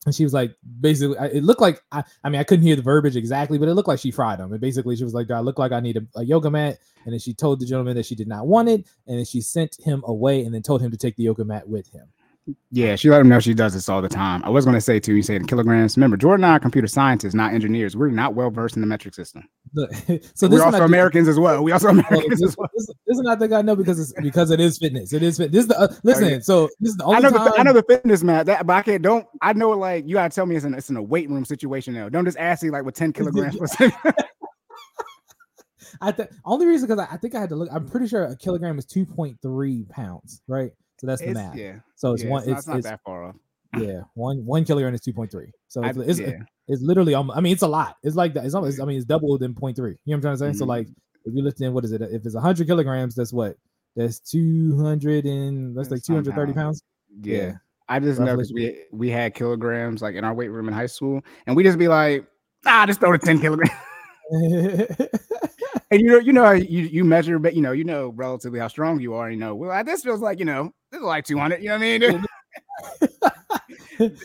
And 0.06 0.14
she 0.14 0.24
was 0.24 0.32
like, 0.32 0.56
basically, 0.80 1.16
it 1.32 1.42
looked 1.42 1.60
like 1.60 1.82
I, 1.90 2.04
I 2.22 2.28
mean, 2.30 2.40
I 2.40 2.44
couldn't 2.44 2.64
hear 2.64 2.76
the 2.76 2.82
verbiage 2.82 3.16
exactly, 3.16 3.58
but 3.58 3.68
it 3.68 3.74
looked 3.74 3.88
like 3.88 3.98
she 3.98 4.10
fried 4.10 4.38
him. 4.38 4.52
And 4.52 4.60
basically, 4.60 4.96
she 4.96 5.04
was 5.04 5.12
like, 5.12 5.26
"Do 5.26 5.34
I 5.34 5.40
look 5.40 5.58
like 5.58 5.72
I 5.72 5.80
need 5.80 5.96
a, 5.96 6.20
a 6.20 6.24
yoga 6.24 6.50
mat?" 6.50 6.78
And 7.04 7.12
then 7.12 7.18
she 7.18 7.34
told 7.34 7.60
the 7.60 7.66
gentleman 7.66 7.96
that 7.96 8.06
she 8.06 8.14
did 8.14 8.28
not 8.28 8.46
want 8.46 8.68
it, 8.68 8.86
and 9.06 9.18
then 9.18 9.24
she 9.24 9.40
sent 9.40 9.76
him 9.80 10.02
away, 10.06 10.44
and 10.44 10.54
then 10.54 10.62
told 10.62 10.80
him 10.82 10.90
to 10.92 10.96
take 10.96 11.16
the 11.16 11.24
yoga 11.24 11.44
mat 11.44 11.68
with 11.68 11.90
him. 11.90 12.06
Yeah, 12.70 12.96
she 12.96 13.10
let 13.10 13.20
him 13.20 13.28
know 13.28 13.40
she 13.40 13.54
does 13.54 13.74
this 13.74 13.88
all 13.88 14.00
the 14.00 14.08
time. 14.08 14.42
I 14.44 14.48
was 14.48 14.64
going 14.64 14.74
to 14.74 14.80
say 14.80 15.00
too, 15.00 15.14
you 15.14 15.22
say 15.22 15.36
in 15.36 15.46
kilograms. 15.46 15.96
Remember, 15.96 16.16
Jordan 16.16 16.44
and 16.44 16.52
I 16.52 16.56
are 16.56 16.60
computer 16.60 16.86
scientists, 16.86 17.34
not 17.34 17.52
engineers. 17.52 17.96
We're 17.96 18.08
not 18.10 18.34
well 18.34 18.50
versed 18.50 18.76
in 18.76 18.80
the 18.80 18.86
metric 18.86 19.14
system. 19.14 19.48
Look, 19.74 19.90
so 20.34 20.48
We're 20.48 20.62
also 20.62 20.84
Americans 20.84 21.28
as 21.28 21.38
well. 21.38 21.62
We 21.62 21.72
also 21.72 21.88
well, 21.88 21.98
Americans 22.08 22.40
this, 22.40 22.50
as 22.50 22.56
well. 22.56 22.68
this, 22.74 22.86
this 23.06 23.16
one 23.16 23.26
I 23.26 23.36
think 23.36 23.52
I 23.52 23.62
know 23.62 23.76
because 23.76 23.98
it's 23.98 24.12
because 24.20 24.50
it 24.50 24.60
is 24.60 24.78
fitness. 24.78 25.12
It 25.12 25.22
is 25.22 25.36
fit. 25.36 25.52
This 25.52 25.62
is 25.62 25.68
the 25.68 25.78
uh, 25.78 25.88
listen. 26.02 26.28
yeah. 26.28 26.38
So 26.40 26.68
this 26.80 26.90
is 26.90 26.96
the 26.96 27.04
only 27.04 27.16
I 27.16 27.20
know 27.20 27.30
the. 27.30 27.54
I 27.58 27.62
know 27.62 27.72
the 27.72 27.82
fitness 27.82 28.22
man, 28.22 28.46
that, 28.46 28.66
but 28.66 28.72
I 28.74 28.82
can't. 28.82 29.02
Don't 29.02 29.26
I 29.42 29.52
know 29.52 29.70
like 29.70 30.06
you 30.06 30.14
gotta 30.14 30.34
tell 30.34 30.46
me 30.46 30.56
it's 30.56 30.64
in 30.64 30.74
it's 30.74 30.90
in 30.90 30.96
a 30.96 31.02
weight 31.02 31.28
room 31.28 31.44
situation 31.44 31.94
now. 31.94 32.08
Don't 32.08 32.24
just 32.24 32.38
ask 32.38 32.62
me 32.62 32.70
like 32.70 32.84
with 32.84 32.94
ten 32.94 33.12
kilograms. 33.12 33.58
I 36.00 36.12
think 36.12 36.30
only 36.44 36.66
reason 36.66 36.88
because 36.88 37.06
I, 37.08 37.14
I 37.14 37.16
think 37.16 37.34
I 37.34 37.40
had 37.40 37.48
to 37.50 37.56
look. 37.56 37.68
I'm 37.72 37.88
pretty 37.88 38.06
sure 38.06 38.24
a 38.24 38.36
kilogram 38.36 38.78
is 38.78 38.86
2.3 38.86 39.88
pounds, 39.88 40.42
right? 40.46 40.70
So 40.98 41.06
that's 41.06 41.20
the 41.22 41.30
It's- 41.30 41.46
math. 41.46 41.56
yeah, 41.56 41.76
So 41.96 42.12
it's 42.12 42.24
yeah, 42.24 42.30
one. 42.30 42.42
it's, 42.42 42.48
not, 42.48 42.52
It's, 42.52 42.58
it's 42.60 42.68
not 42.68 42.78
it's 42.78 42.86
that 42.88 43.00
far 43.04 43.24
off. 43.24 43.36
yeah. 43.78 44.00
One 44.14 44.44
one 44.44 44.64
kilogram 44.64 44.94
is 44.94 45.00
2.3. 45.00 45.50
So 45.68 45.82
I, 45.84 45.88
it's, 45.90 45.98
it's, 45.98 46.18
yeah. 46.20 46.38
it's 46.66 46.82
literally. 46.82 47.14
I 47.14 47.22
mean, 47.40 47.52
it's 47.52 47.62
a 47.62 47.68
lot. 47.68 47.96
It's 48.02 48.16
like 48.16 48.34
that. 48.34 48.44
It's 48.44 48.54
almost. 48.54 48.80
I 48.80 48.84
mean, 48.84 48.96
it's 48.96 49.06
double 49.06 49.36
than 49.38 49.54
0.3. 49.54 49.76
You 49.76 49.82
know 49.82 49.94
what 50.06 50.14
I'm 50.16 50.20
trying 50.20 50.34
to 50.34 50.38
say? 50.38 50.58
So 50.58 50.64
Mhm. 50.64 50.68
like, 50.68 50.88
if 51.24 51.34
you 51.34 51.42
lift 51.42 51.60
in, 51.60 51.72
what 51.72 51.84
is 51.84 51.92
it? 51.92 52.00
If 52.02 52.24
it's 52.26 52.34
100 52.34 52.66
kilograms, 52.66 53.14
that's 53.14 53.32
what. 53.32 53.56
That's 53.96 54.20
200 54.20 55.24
and 55.24 55.76
that's 55.76 55.90
like 55.90 56.02
230 56.04 56.52
pounds. 56.52 56.82
yeah. 57.22 57.36
yeah. 57.36 57.52
I 57.88 57.98
just 57.98 58.20
Roughly. 58.20 58.32
because 58.36 58.52
we 58.52 58.84
we 58.92 59.08
had 59.10 59.34
kilograms 59.34 60.02
like 60.02 60.14
in 60.14 60.22
our 60.22 60.34
weight 60.34 60.48
room 60.50 60.68
in 60.68 60.74
high 60.74 60.86
school, 60.86 61.22
and 61.46 61.56
we 61.56 61.62
just 61.64 61.78
be 61.78 61.88
like, 61.88 62.26
ah, 62.66 62.84
just 62.86 63.00
throw 63.00 63.12
the 63.12 63.18
ten 63.18 63.40
kilograms. 63.40 63.70
And 65.90 66.02
you 66.02 66.08
know, 66.08 66.18
you 66.18 66.32
know, 66.34 66.50
you 66.52 66.82
you 66.82 67.02
measure, 67.02 67.38
but 67.38 67.54
you 67.56 67.62
know, 67.62 67.72
you 67.72 67.82
know 67.84 68.08
relatively 68.14 68.60
how 68.60 68.68
strong 68.68 69.00
you 69.00 69.14
are. 69.14 69.30
You 69.30 69.38
know, 69.38 69.54
well, 69.54 69.82
this 69.84 70.02
feels 70.02 70.20
like 70.20 70.38
you 70.38 70.44
know, 70.44 70.74
this 70.90 71.00
is 71.00 71.04
like 71.04 71.24
two 71.24 71.38
hundred. 71.38 71.62
You 71.62 71.68
know 71.68 71.76
what 71.76 71.82
I 71.82 71.98
mean? 71.98 72.28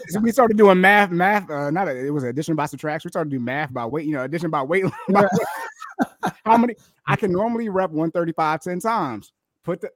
so 0.07 0.19
we 0.21 0.31
started 0.31 0.57
doing 0.57 0.79
math, 0.79 1.11
math. 1.11 1.49
Uh, 1.49 1.71
not 1.71 1.87
a, 1.87 2.05
it 2.05 2.09
was 2.09 2.23
addition 2.23 2.55
by 2.55 2.65
subtraction. 2.65 3.07
We 3.07 3.11
started 3.11 3.29
doing 3.29 3.43
math 3.43 3.73
by 3.73 3.85
weight. 3.85 4.05
You 4.05 4.13
know, 4.13 4.23
addition 4.23 4.49
by 4.49 4.63
weight. 4.63 4.85
by 5.09 5.21
weight. 5.21 6.33
how 6.45 6.57
many? 6.57 6.75
I 7.05 7.15
can 7.15 7.31
normally 7.31 7.69
rep 7.69 7.89
135 7.89 8.61
10 8.61 8.79
times. 8.79 9.33
Put 9.63 9.81
the 9.81 9.91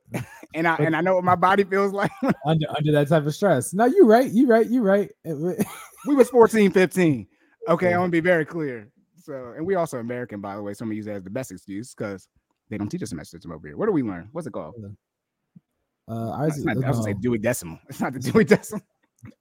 and 0.53 0.65
I 0.67 0.75
and 0.75 0.95
I 0.95 1.01
know 1.01 1.15
what 1.15 1.25
my 1.25 1.35
body 1.35 1.65
feels 1.65 1.91
like. 1.91 2.11
under 2.45 2.65
under 2.75 2.91
that 2.93 3.09
type 3.09 3.25
of 3.25 3.35
stress. 3.35 3.73
No, 3.73 3.85
you 3.85 4.05
right. 4.05 4.31
You 4.31 4.47
right. 4.47 4.67
You 4.67 4.81
right. 4.81 5.09
we 5.25 6.15
was 6.15 6.29
14, 6.29 6.71
15. 6.71 7.27
Okay, 7.67 7.93
I 7.93 7.97
want 7.97 8.09
to 8.09 8.11
be 8.11 8.21
very 8.21 8.45
clear. 8.45 8.87
So, 9.21 9.53
and 9.57 9.65
we 9.65 9.75
also 9.75 9.97
American, 9.97 10.39
by 10.39 10.55
the 10.55 10.63
way. 10.63 10.73
Some 10.73 10.87
of 10.87 10.93
you 10.93 10.97
use 10.97 11.05
that 11.07 11.17
as 11.17 11.23
the 11.23 11.29
best 11.29 11.51
excuse 11.51 11.93
because 11.93 12.29
they 12.69 12.77
don't 12.77 12.87
teach 12.87 13.03
us 13.03 13.11
a 13.11 13.25
system 13.25 13.51
over 13.51 13.67
here. 13.67 13.75
What 13.75 13.87
do 13.87 13.91
we 13.91 14.03
learn? 14.03 14.29
What's 14.31 14.47
it 14.47 14.53
called? 14.53 14.75
Uh, 16.09 16.31
ours 16.31 16.49
It's 16.49 16.57
is- 16.59 16.65
not, 16.65 16.75
I 16.83 16.87
was 16.89 16.97
gonna 16.97 17.03
say 17.03 17.13
no. 17.13 17.19
Dewey 17.19 17.37
Decimal. 17.39 17.79
It's 17.89 17.99
not 17.99 18.13
the 18.13 18.19
Dewey 18.19 18.43
Decimal. 18.45 18.83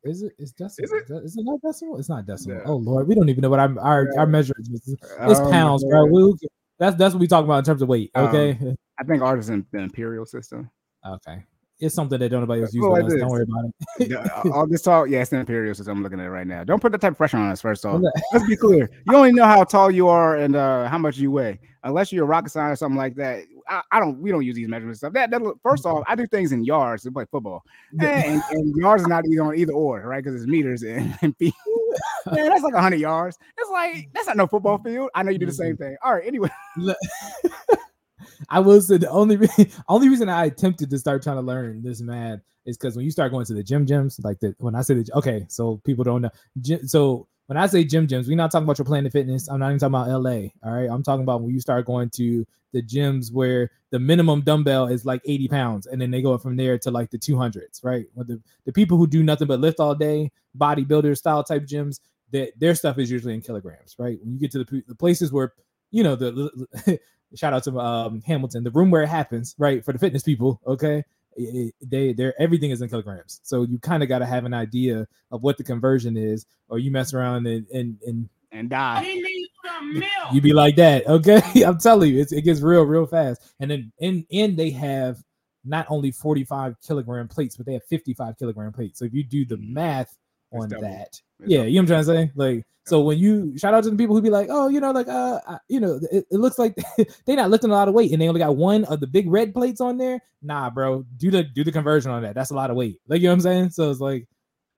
Is 0.05 0.23
it? 0.23 0.33
Is 0.39 0.53
decimal? 0.53 0.85
Is 0.99 1.11
it? 1.37 1.41
it 1.41 1.45
not 1.45 1.61
decimal? 1.63 1.99
It's 1.99 2.09
not 2.09 2.27
decimal. 2.27 2.59
Yeah. 2.59 2.65
Oh 2.67 2.77
Lord, 2.77 3.07
we 3.07 3.15
don't 3.15 3.29
even 3.29 3.43
know 3.43 3.51
what 3.51 3.61
our 3.61 3.79
our, 3.79 4.11
our 4.19 4.27
measure 4.27 4.55
is. 4.59 4.71
It's, 4.73 4.89
it's 5.21 5.41
Um, 5.41 5.51
pounds, 5.51 5.85
bro. 5.85 6.07
We, 6.07 6.35
that's 6.79 6.97
that's 6.97 7.15
what 7.15 7.21
we 7.21 7.27
talk 7.27 7.45
about 7.45 7.59
in 7.59 7.65
terms 7.65 7.83
of 7.83 7.89
weight. 7.89 8.11
Um, 8.15 8.27
Okay. 8.29 8.75
I 8.99 9.05
think 9.05 9.23
ours 9.23 9.45
is 9.45 9.51
in 9.51 9.67
the 9.73 9.79
imperial 9.81 10.25
system. 10.27 10.71
okay. 11.07 11.45
It's 11.79 11.95
something 11.95 12.19
that 12.19 12.31
don't 12.31 12.41
nobody 12.41 12.63
else 12.63 12.73
use. 12.73 12.83
Like 12.87 13.05
us. 13.05 13.13
Don't 13.13 13.29
worry 13.29 13.43
about 13.43 13.67
it. 13.99 14.09
Yeah, 14.11 14.27
uh, 14.45 14.51
all 14.51 14.67
this 14.67 14.81
talk, 14.81 15.11
yeah, 15.11 15.21
it's 15.21 15.29
the 15.31 15.37
imperial 15.39 15.75
system. 15.75 15.99
I'm 15.99 16.03
looking 16.03 16.19
at 16.21 16.25
it 16.25 16.31
right 16.31 16.47
now. 16.47 16.65
Don't 16.65 16.81
put 16.81 16.91
that 16.93 17.03
type 17.03 17.13
of 17.13 17.19
pressure 17.19 17.37
on 17.37 17.51
us. 17.51 17.61
First 17.61 17.85
off, 17.85 18.01
let's 18.33 18.47
be 18.47 18.57
clear. 18.57 18.89
You 19.07 19.15
only 19.15 19.33
know 19.33 19.45
how 19.45 19.63
tall 19.65 19.91
you 19.91 20.09
are 20.09 20.37
and 20.37 20.57
uh, 20.57 20.89
how 20.89 20.97
much 20.97 21.19
you 21.19 21.31
weigh, 21.31 21.61
unless 21.85 22.13
you're 22.13 22.25
a 22.25 22.27
rocket 22.27 22.49
scientist 22.51 22.81
or 22.81 22.85
something 22.87 22.97
like 22.97 23.15
that. 23.17 23.45
I, 23.69 23.83
I 23.93 24.01
don't. 24.01 24.21
We 24.21 24.31
don't 24.31 24.45
use 24.45 24.57
these 24.57 24.69
measurements 24.69 25.01
stuff. 25.01 25.13
That, 25.13 25.31
that 25.31 25.43
first 25.63 25.85
mm-hmm. 25.85 25.99
off, 25.99 26.05
I 26.07 26.15
do 26.15 26.27
things 26.27 26.53
in 26.53 26.65
yards 26.65 27.03
to 27.05 27.13
play 27.13 27.25
football, 27.31 27.63
and, 28.01 28.43
and 28.51 28.77
yards 28.77 29.03
is 29.03 29.09
not 29.09 29.25
either 29.27 29.43
on 29.43 29.57
either 29.57 29.73
or, 29.73 30.03
right? 30.03 30.23
Because 30.23 30.41
it's 30.41 30.49
meters 30.49 30.83
and, 30.83 31.17
and 31.23 31.37
feet. 31.37 31.55
Man, 32.33 32.49
that's 32.49 32.63
like 32.63 32.75
hundred 32.75 33.01
yards. 33.01 33.39
It's 33.57 33.71
like 33.71 33.95
mm. 33.95 34.09
that's 34.13 34.27
not 34.27 34.37
no 34.37 34.47
football 34.47 34.79
field. 34.79 35.11
I 35.15 35.23
know 35.23 35.31
you 35.31 35.39
do 35.39 35.47
the 35.47 35.53
same 35.53 35.77
thing. 35.77 35.97
All 36.03 36.15
right. 36.15 36.27
Anyway, 36.27 36.51
I 38.49 38.61
will 38.61 38.81
say 38.81 38.99
the 38.99 39.11
only 39.11 39.37
re- 39.37 39.71
only 39.89 40.09
reason 40.09 40.29
I 40.29 40.47
attempted 40.47 40.91
to 40.91 40.99
start 40.99 41.23
trying 41.23 41.37
to 41.37 41.43
learn 41.43 41.83
this 41.83 42.01
math 42.01 42.41
is 42.67 42.77
because 42.77 42.97
when 42.97 43.05
you 43.05 43.11
start 43.11 43.33
going 43.33 43.47
to 43.47 43.55
the 43.55 43.63
gym 43.63 43.87
gyms, 43.87 44.23
like 44.25 44.41
the 44.41 44.55
when 44.59 44.75
I 44.75 44.83
say 44.83 44.95
the 44.95 45.11
okay, 45.15 45.47
so 45.49 45.81
people 45.85 46.05
don't 46.05 46.23
know. 46.23 46.31
Gym, 46.61 46.87
so 46.87 47.29
when 47.47 47.57
I 47.57 47.67
say 47.67 47.85
gym 47.85 48.07
gyms, 48.07 48.27
we're 48.27 48.37
not 48.37 48.51
talking 48.51 48.65
about 48.65 48.79
your 48.79 48.85
Planet 48.85 49.13
Fitness. 49.13 49.49
I'm 49.49 49.61
not 49.61 49.69
even 49.69 49.79
talking 49.79 49.95
about 49.95 50.21
LA. 50.21 50.49
All 50.65 50.73
right, 50.73 50.91
I'm 50.91 51.03
talking 51.03 51.23
about 51.23 51.43
when 51.43 51.55
you 51.55 51.61
start 51.61 51.87
going 51.87 52.11
to 52.11 52.47
the 52.77 52.83
gyms 52.83 53.33
where 53.33 53.71
the 53.91 53.99
minimum 53.99 54.43
dumbbell 54.43 54.87
is 54.89 55.05
like 55.07 55.23
80 55.25 55.49
pounds, 55.49 55.87
and 55.87 56.01
then 56.01 56.11
they 56.11 56.21
go 56.21 56.35
up 56.35 56.43
from 56.43 56.57
there 56.57 56.79
to 56.79 56.91
like 56.91 57.11
the 57.11 57.19
200s. 57.19 57.83
Right, 57.83 58.07
with 58.15 58.29
the 58.29 58.41
the 58.67 58.73
people 58.73 58.99
who 58.99 59.07
do 59.07 59.23
nothing 59.23 59.49
but 59.49 59.61
lift 59.61 59.81
all 59.81 59.95
day, 59.95 60.31
bodybuilder 60.59 61.17
style 61.17 61.43
type 61.43 61.65
gyms, 61.65 62.01
that 62.33 62.53
their 62.59 62.75
stuff 62.75 62.99
is 62.99 63.11
usually 63.11 63.35
in 63.35 63.41
kilograms. 63.41 63.97
Right, 63.99 64.19
when 64.23 64.35
you 64.35 64.39
get 64.41 64.51
to 64.53 64.65
the, 64.65 64.83
the 64.87 64.95
places 64.95 65.33
where 65.33 65.55
you 65.91 66.03
know 66.03 66.15
the 66.17 67.01
shout 67.35 67.53
out 67.55 67.65
to 67.65 67.79
um 67.81 68.23
Hamilton, 68.27 68.65
the 68.65 68.71
room 68.71 68.91
where 68.91 69.03
it 69.03 69.09
happens, 69.09 69.55
right? 69.59 69.85
For 69.85 69.93
the 69.93 69.99
fitness 69.99 70.23
people, 70.23 70.61
okay. 70.67 71.05
It- 71.39 71.55
it- 71.55 71.75
they 71.91 72.13
they're 72.15 72.35
everything 72.41 72.71
is 72.71 72.81
in 72.83 72.89
kilograms. 72.89 73.41
So 73.43 73.63
you 73.63 73.79
kind 73.79 74.03
of 74.03 74.09
got 74.09 74.21
to 74.21 74.27
have 74.27 74.45
an 74.47 74.55
idea 74.55 75.07
of 75.31 75.43
what 75.43 75.59
the 75.59 75.65
conversion 75.65 76.17
is, 76.17 76.47
or 76.69 76.79
you 76.79 76.91
mess 76.91 77.13
around 77.15 77.47
and 77.47 77.67
and, 77.69 77.99
and 78.07 78.29
and 78.53 78.71
die. 78.71 79.03
You 80.33 80.41
be 80.41 80.53
like 80.53 80.77
that, 80.77 81.07
okay? 81.07 81.41
I'm 81.65 81.79
telling 81.79 82.13
you, 82.13 82.21
it's, 82.21 82.33
it 82.33 82.43
gets 82.43 82.61
real, 82.61 82.83
real 82.85 83.07
fast. 83.07 83.43
And 83.61 83.71
then 83.71 83.93
in 83.99 84.27
and 84.33 84.57
they 84.57 84.71
have 84.71 85.19
not 85.65 85.87
only 85.89 86.11
45 86.13 86.77
kilogram 86.87 87.29
plates, 87.29 87.57
but 87.57 87.67
they 87.67 87.73
have 87.75 87.85
55 87.85 88.39
kilogram 88.39 88.73
plates. 88.73 88.99
So 88.99 89.05
if 89.05 89.13
you 89.15 89.25
do 89.25 89.45
the 89.45 89.57
Mhm. 89.57 89.71
math 89.73 90.17
on 90.53 90.69
that, 90.69 91.09
It's 91.09 91.23
yeah, 91.41 91.59
double. 91.59 91.69
you 91.69 91.75
know 91.75 91.79
what 91.79 91.81
I'm 91.83 91.87
trying 91.87 92.01
to 92.01 92.29
say? 92.29 92.33
Like, 92.37 92.65
so 92.87 93.01
when 93.01 93.19
you 93.19 93.59
shout 93.59 93.75
out 93.75 93.83
to 93.83 93.91
the 93.91 93.97
people 93.97 94.15
who 94.15 94.23
be 94.23 94.31
like, 94.31 94.47
oh, 94.49 94.69
you 94.69 94.81
know, 94.81 94.93
like, 94.93 95.09
uh, 95.09 95.41
I- 95.47 95.59
you 95.69 95.81
know, 95.81 95.99
it, 96.13 96.25
it 96.31 96.39
looks 96.39 96.57
like 96.59 96.77
they 97.27 97.35
not 97.35 97.51
lifting 97.51 97.71
a 97.71 97.75
lot 97.75 97.89
of 97.89 97.95
weight 97.95 98.13
and 98.13 98.23
they 98.23 98.29
only 98.29 98.39
got 98.39 98.55
one 98.57 98.85
of 98.85 99.01
the 99.01 99.09
big 99.09 99.29
red 99.29 99.53
plates 99.53 99.81
on 99.81 99.99
there. 99.99 100.21
Nah, 100.41 100.71
bro, 100.71 101.05
do 101.17 101.31
the 101.33 101.43
do 101.43 101.65
the 101.65 101.73
conversion 101.73 102.13
on 102.13 102.23
that. 102.23 102.37
That's 102.37 102.51
a 102.51 102.55
lot 102.55 102.71
of 102.71 102.77
weight. 102.77 103.01
Like, 103.09 103.21
you 103.21 103.27
know 103.27 103.33
what 103.33 103.35
I'm 103.35 103.41
saying? 103.41 103.71
So 103.71 103.91
it's 103.91 103.99
like, 104.01 104.29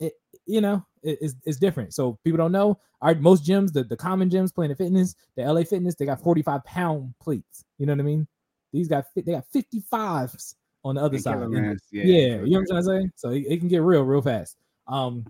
it, 0.01 0.15
you 0.47 0.63
know, 0.63 0.87
it's, 1.11 1.35
it's 1.45 1.59
different. 1.59 1.95
So 1.95 2.19
people 2.25 2.39
don't 2.39 2.53
know. 2.53 2.79
Our 3.01 3.15
most 3.15 3.45
gyms, 3.45 3.73
the, 3.73 3.85
the 3.85 3.97
common 3.97 4.29
gyms, 4.29 4.55
Planet 4.55 4.77
Fitness, 4.77 5.15
the 5.37 5.43
LA 5.45 5.63
Fitness, 5.63 5.95
they 5.95 6.07
got 6.07 6.21
45 6.23 6.65
pound 6.65 7.15
plates. 7.21 7.65
You 7.79 7.87
know 7.87 7.93
what 7.93 8.01
I 8.01 8.05
mean? 8.05 8.27
These 8.73 8.89
got 8.89 9.07
they 9.15 9.23
got 9.33 9.45
55s 9.55 10.55
on 10.85 10.97
the 10.97 11.01
other 11.03 11.19
side. 11.19 11.35
And- 11.35 11.53
kilograms, 11.53 11.83
yeah, 11.91 12.03
in 12.03 12.11
you 12.47 12.53
know 12.53 12.61
what 12.61 12.77
I'm 12.77 12.83
trying 12.85 13.01
to 13.01 13.07
say? 13.07 13.11
So 13.17 13.31
it, 13.31 13.45
it 13.49 13.59
can 13.59 13.69
get 13.69 13.83
real, 13.83 14.03
real 14.03 14.23
fast. 14.23 14.57
Um, 14.87 15.25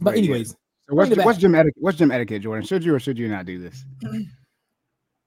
but 0.00 0.12
Right, 0.12 0.22
yeah. 0.22 0.30
anyways, 0.30 0.50
So 0.50 0.94
what's, 0.94 1.16
what's 1.16 1.38
gym 1.38 1.54
etiquette? 1.54 1.82
What's 1.82 1.98
gym 1.98 2.10
etiquette, 2.10 2.42
Jordan? 2.42 2.66
Should 2.66 2.84
you 2.84 2.94
or 2.94 3.00
should 3.00 3.18
you 3.18 3.28
not 3.28 3.46
do 3.46 3.58
this? 3.58 3.84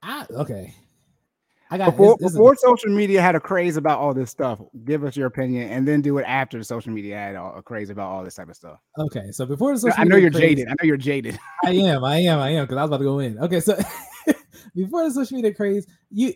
I 0.02 0.26
okay. 0.30 0.74
I 1.72 1.78
got 1.78 1.90
Before, 1.92 2.16
this- 2.18 2.32
this 2.32 2.40
is- 2.40 2.60
social 2.60 2.90
media 2.90 3.22
had 3.22 3.34
a 3.36 3.40
craze 3.40 3.76
about 3.76 3.98
all 4.00 4.12
this 4.12 4.28
stuff, 4.30 4.60
give 4.84 5.04
us 5.04 5.16
your 5.16 5.26
opinion, 5.28 5.68
and 5.70 5.86
then 5.86 6.00
do 6.02 6.18
it 6.18 6.24
after 6.24 6.58
the 6.58 6.64
social 6.64 6.92
media 6.92 7.16
had 7.16 7.36
all, 7.36 7.54
a 7.56 7.62
craze 7.62 7.90
about 7.90 8.08
all 8.10 8.24
this 8.24 8.34
type 8.34 8.48
of 8.48 8.56
stuff. 8.56 8.78
okay. 8.98 9.30
So 9.30 9.46
before 9.46 9.72
the 9.72 9.78
social 9.78 10.00
I 10.00 10.04
know 10.04 10.16
you're 10.16 10.30
craze- 10.30 10.42
jaded. 10.42 10.66
I 10.68 10.70
know 10.72 10.86
you're 10.86 10.96
jaded. 10.96 11.38
I 11.64 11.70
am, 11.72 12.02
I 12.04 12.16
am, 12.18 12.38
I 12.40 12.50
am, 12.50 12.64
because 12.64 12.76
I 12.78 12.82
was 12.82 12.88
about 12.90 12.98
to 12.98 13.04
go 13.04 13.18
in. 13.20 13.38
Okay, 13.38 13.60
so 13.60 13.76
before 14.74 15.04
the 15.04 15.10
social 15.12 15.36
media 15.36 15.54
craze, 15.54 15.86
you 16.10 16.32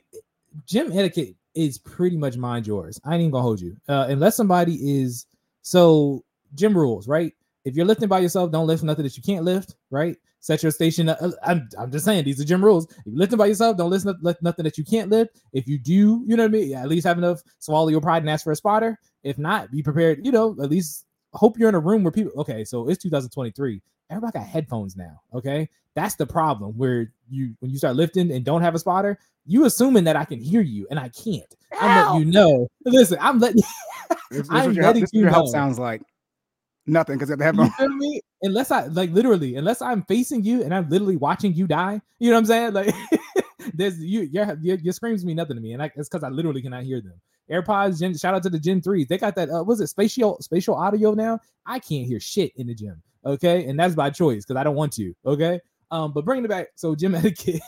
gym 0.67 0.93
etiquette 0.93 1.35
is 1.55 1.79
pretty 1.79 2.17
much 2.17 2.37
mind 2.37 2.67
yours. 2.67 3.01
I 3.05 3.15
ain't 3.15 3.21
even 3.23 3.31
gonna 3.33 3.43
hold 3.43 3.61
you. 3.61 3.77
Uh, 3.89 4.07
unless 4.09 4.37
somebody 4.37 4.75
is 5.03 5.27
so 5.63 6.25
gym 6.55 6.77
rules, 6.77 7.09
right? 7.09 7.33
If 7.65 7.77
you're 7.77 7.87
lifting 7.87 8.09
by 8.09 8.19
yourself, 8.21 8.53
don't 8.53 8.67
lift 8.67 8.83
nothing 8.83 9.05
that 9.05 9.17
you 9.17 9.23
can't 9.23 9.45
lift, 9.45 9.77
right? 9.91 10.17
Set 10.41 10.63
your 10.63 10.73
station. 10.73 11.09
Uh, 11.09 11.31
I'm, 11.43 11.69
I'm 11.79 11.91
just 11.91 12.05
saying 12.05 12.25
these 12.25 12.41
are 12.41 12.45
gym 12.45 12.63
rules. 12.63 12.87
If 12.91 13.07
you're 13.07 13.17
lifting 13.17 13.39
by 13.39 13.47
yourself, 13.47 13.79
don't 13.79 13.91
listen 13.91 14.15
lift 14.21 14.43
nothing 14.43 14.65
that 14.65 14.77
you 14.77 14.85
can't 14.85 15.11
lift. 15.11 15.41
If 15.55 15.67
you 15.67 15.79
do, 15.79 16.23
you 16.27 16.37
know 16.37 16.43
what 16.43 16.51
I 16.51 16.53
mean. 16.53 16.75
At 16.75 16.89
least 16.89 17.07
have 17.07 17.17
enough 17.17 17.43
swallow 17.61 17.89
your 17.89 18.03
pride 18.03 18.23
and 18.23 18.29
ask 18.31 18.45
for 18.45 18.53
a 18.53 18.57
spotter. 18.57 18.99
If 19.23 19.39
not, 19.39 19.71
be 19.71 19.83
prepared. 19.83 20.25
You 20.25 20.33
know, 20.33 20.55
at 20.63 20.69
least 20.69 21.07
hope 21.33 21.59
you're 21.59 21.71
in 21.71 21.75
a 21.75 21.81
room 21.81 22.05
where 22.05 22.13
people. 22.13 22.33
Okay, 22.37 22.65
so 22.65 22.89
it's 22.89 23.03
2023. 23.03 23.81
Everybody 24.11 24.39
got 24.39 24.47
headphones 24.47 24.97
now. 24.97 25.19
Okay, 25.33 25.69
that's 25.95 26.17
the 26.17 26.27
problem. 26.27 26.77
Where 26.77 27.11
you 27.31 27.55
when 27.61 27.71
you 27.71 27.79
start 27.79 27.97
lifting 27.97 28.31
and 28.31 28.45
don't 28.45 28.61
have 28.61 28.75
a 28.75 28.79
spotter, 28.79 29.19
you 29.47 29.65
assuming 29.65 30.05
that 30.05 30.17
I 30.17 30.27
can 30.27 30.41
hear 30.41 30.61
you 30.61 30.87
and 30.91 30.99
I 30.99 31.09
can't. 31.09 31.55
I'm 31.81 31.97
letting 31.97 32.27
you 32.27 32.33
know. 32.33 32.69
Listen, 32.85 33.17
I'm 33.21 33.39
letting 33.39 33.63
This, 34.31 34.49
this 34.49 34.49
I'm 34.51 34.67
what 34.67 34.75
your, 34.75 34.85
letting 34.85 35.03
this 35.03 35.13
what 35.13 35.15
you 35.15 35.21
your 35.23 35.31
help 35.31 35.47
know. 35.47 35.53
sounds 35.53 35.79
like. 35.79 36.03
Nothing 36.87 37.17
because 37.19 37.35
they 37.35 37.45
have 37.45 37.57
you 37.57 37.71
no. 37.81 38.21
Unless 38.43 38.71
I 38.71 38.87
like 38.87 39.11
literally, 39.11 39.57
unless 39.57 39.81
I'm 39.81 40.03
facing 40.03 40.45
you 40.45 40.63
and 40.63 40.75
I'm 40.75 40.89
literally 40.91 41.17
watching 41.17 41.55
you 41.55 41.67
die, 41.67 42.01
you 42.19 42.31
know 42.31 42.37
what 42.37 42.41
I'm 42.41 42.47
saying? 42.47 42.73
Like 42.75 42.95
there's 43.75 43.99
you 43.99 44.23
your 44.23 44.59
your, 44.61 44.77
your 44.77 44.93
screams 44.93 45.25
mean 45.25 45.37
nothing 45.37 45.57
to 45.57 45.63
me, 45.63 45.73
and 45.73 45.83
I, 45.83 45.91
it's 45.97 46.09
because 46.09 46.23
I 46.23 46.29
literally 46.29 46.61
cannot 46.61 46.83
hear 46.83 47.01
them. 47.01 47.19
AirPods, 47.51 48.01
Gen, 48.01 48.17
shout 48.17 48.35
out 48.35 48.43
to 48.43 48.51
the 48.51 48.59
Gen 48.59 48.81
3s. 48.81 49.09
They 49.09 49.19
got 49.19 49.35
that 49.37 49.49
uh 49.51 49.65
was 49.65 49.81
it 49.81 49.87
spatial 49.87 50.39
spatial 50.43 50.75
audio 50.75 51.15
now? 51.15 51.41
I 51.65 51.79
can't 51.79 52.07
hear 52.07 52.21
shit 52.21 52.53
in 52.57 52.67
the 52.67 52.75
gym. 52.75 53.03
Okay, 53.25 53.65
and 53.65 53.81
that's 53.81 53.95
by 53.95 54.11
choice 54.11 54.45
because 54.45 54.61
I 54.61 54.65
don't 54.65 54.77
want 54.77 54.93
to. 54.95 55.15
Okay. 55.25 55.61
Um, 55.91 56.13
but 56.13 56.25
bringing 56.25 56.45
it 56.45 56.49
back, 56.49 56.69
so 56.75 56.95
gym 56.95 57.15
etiquette, 57.15 57.63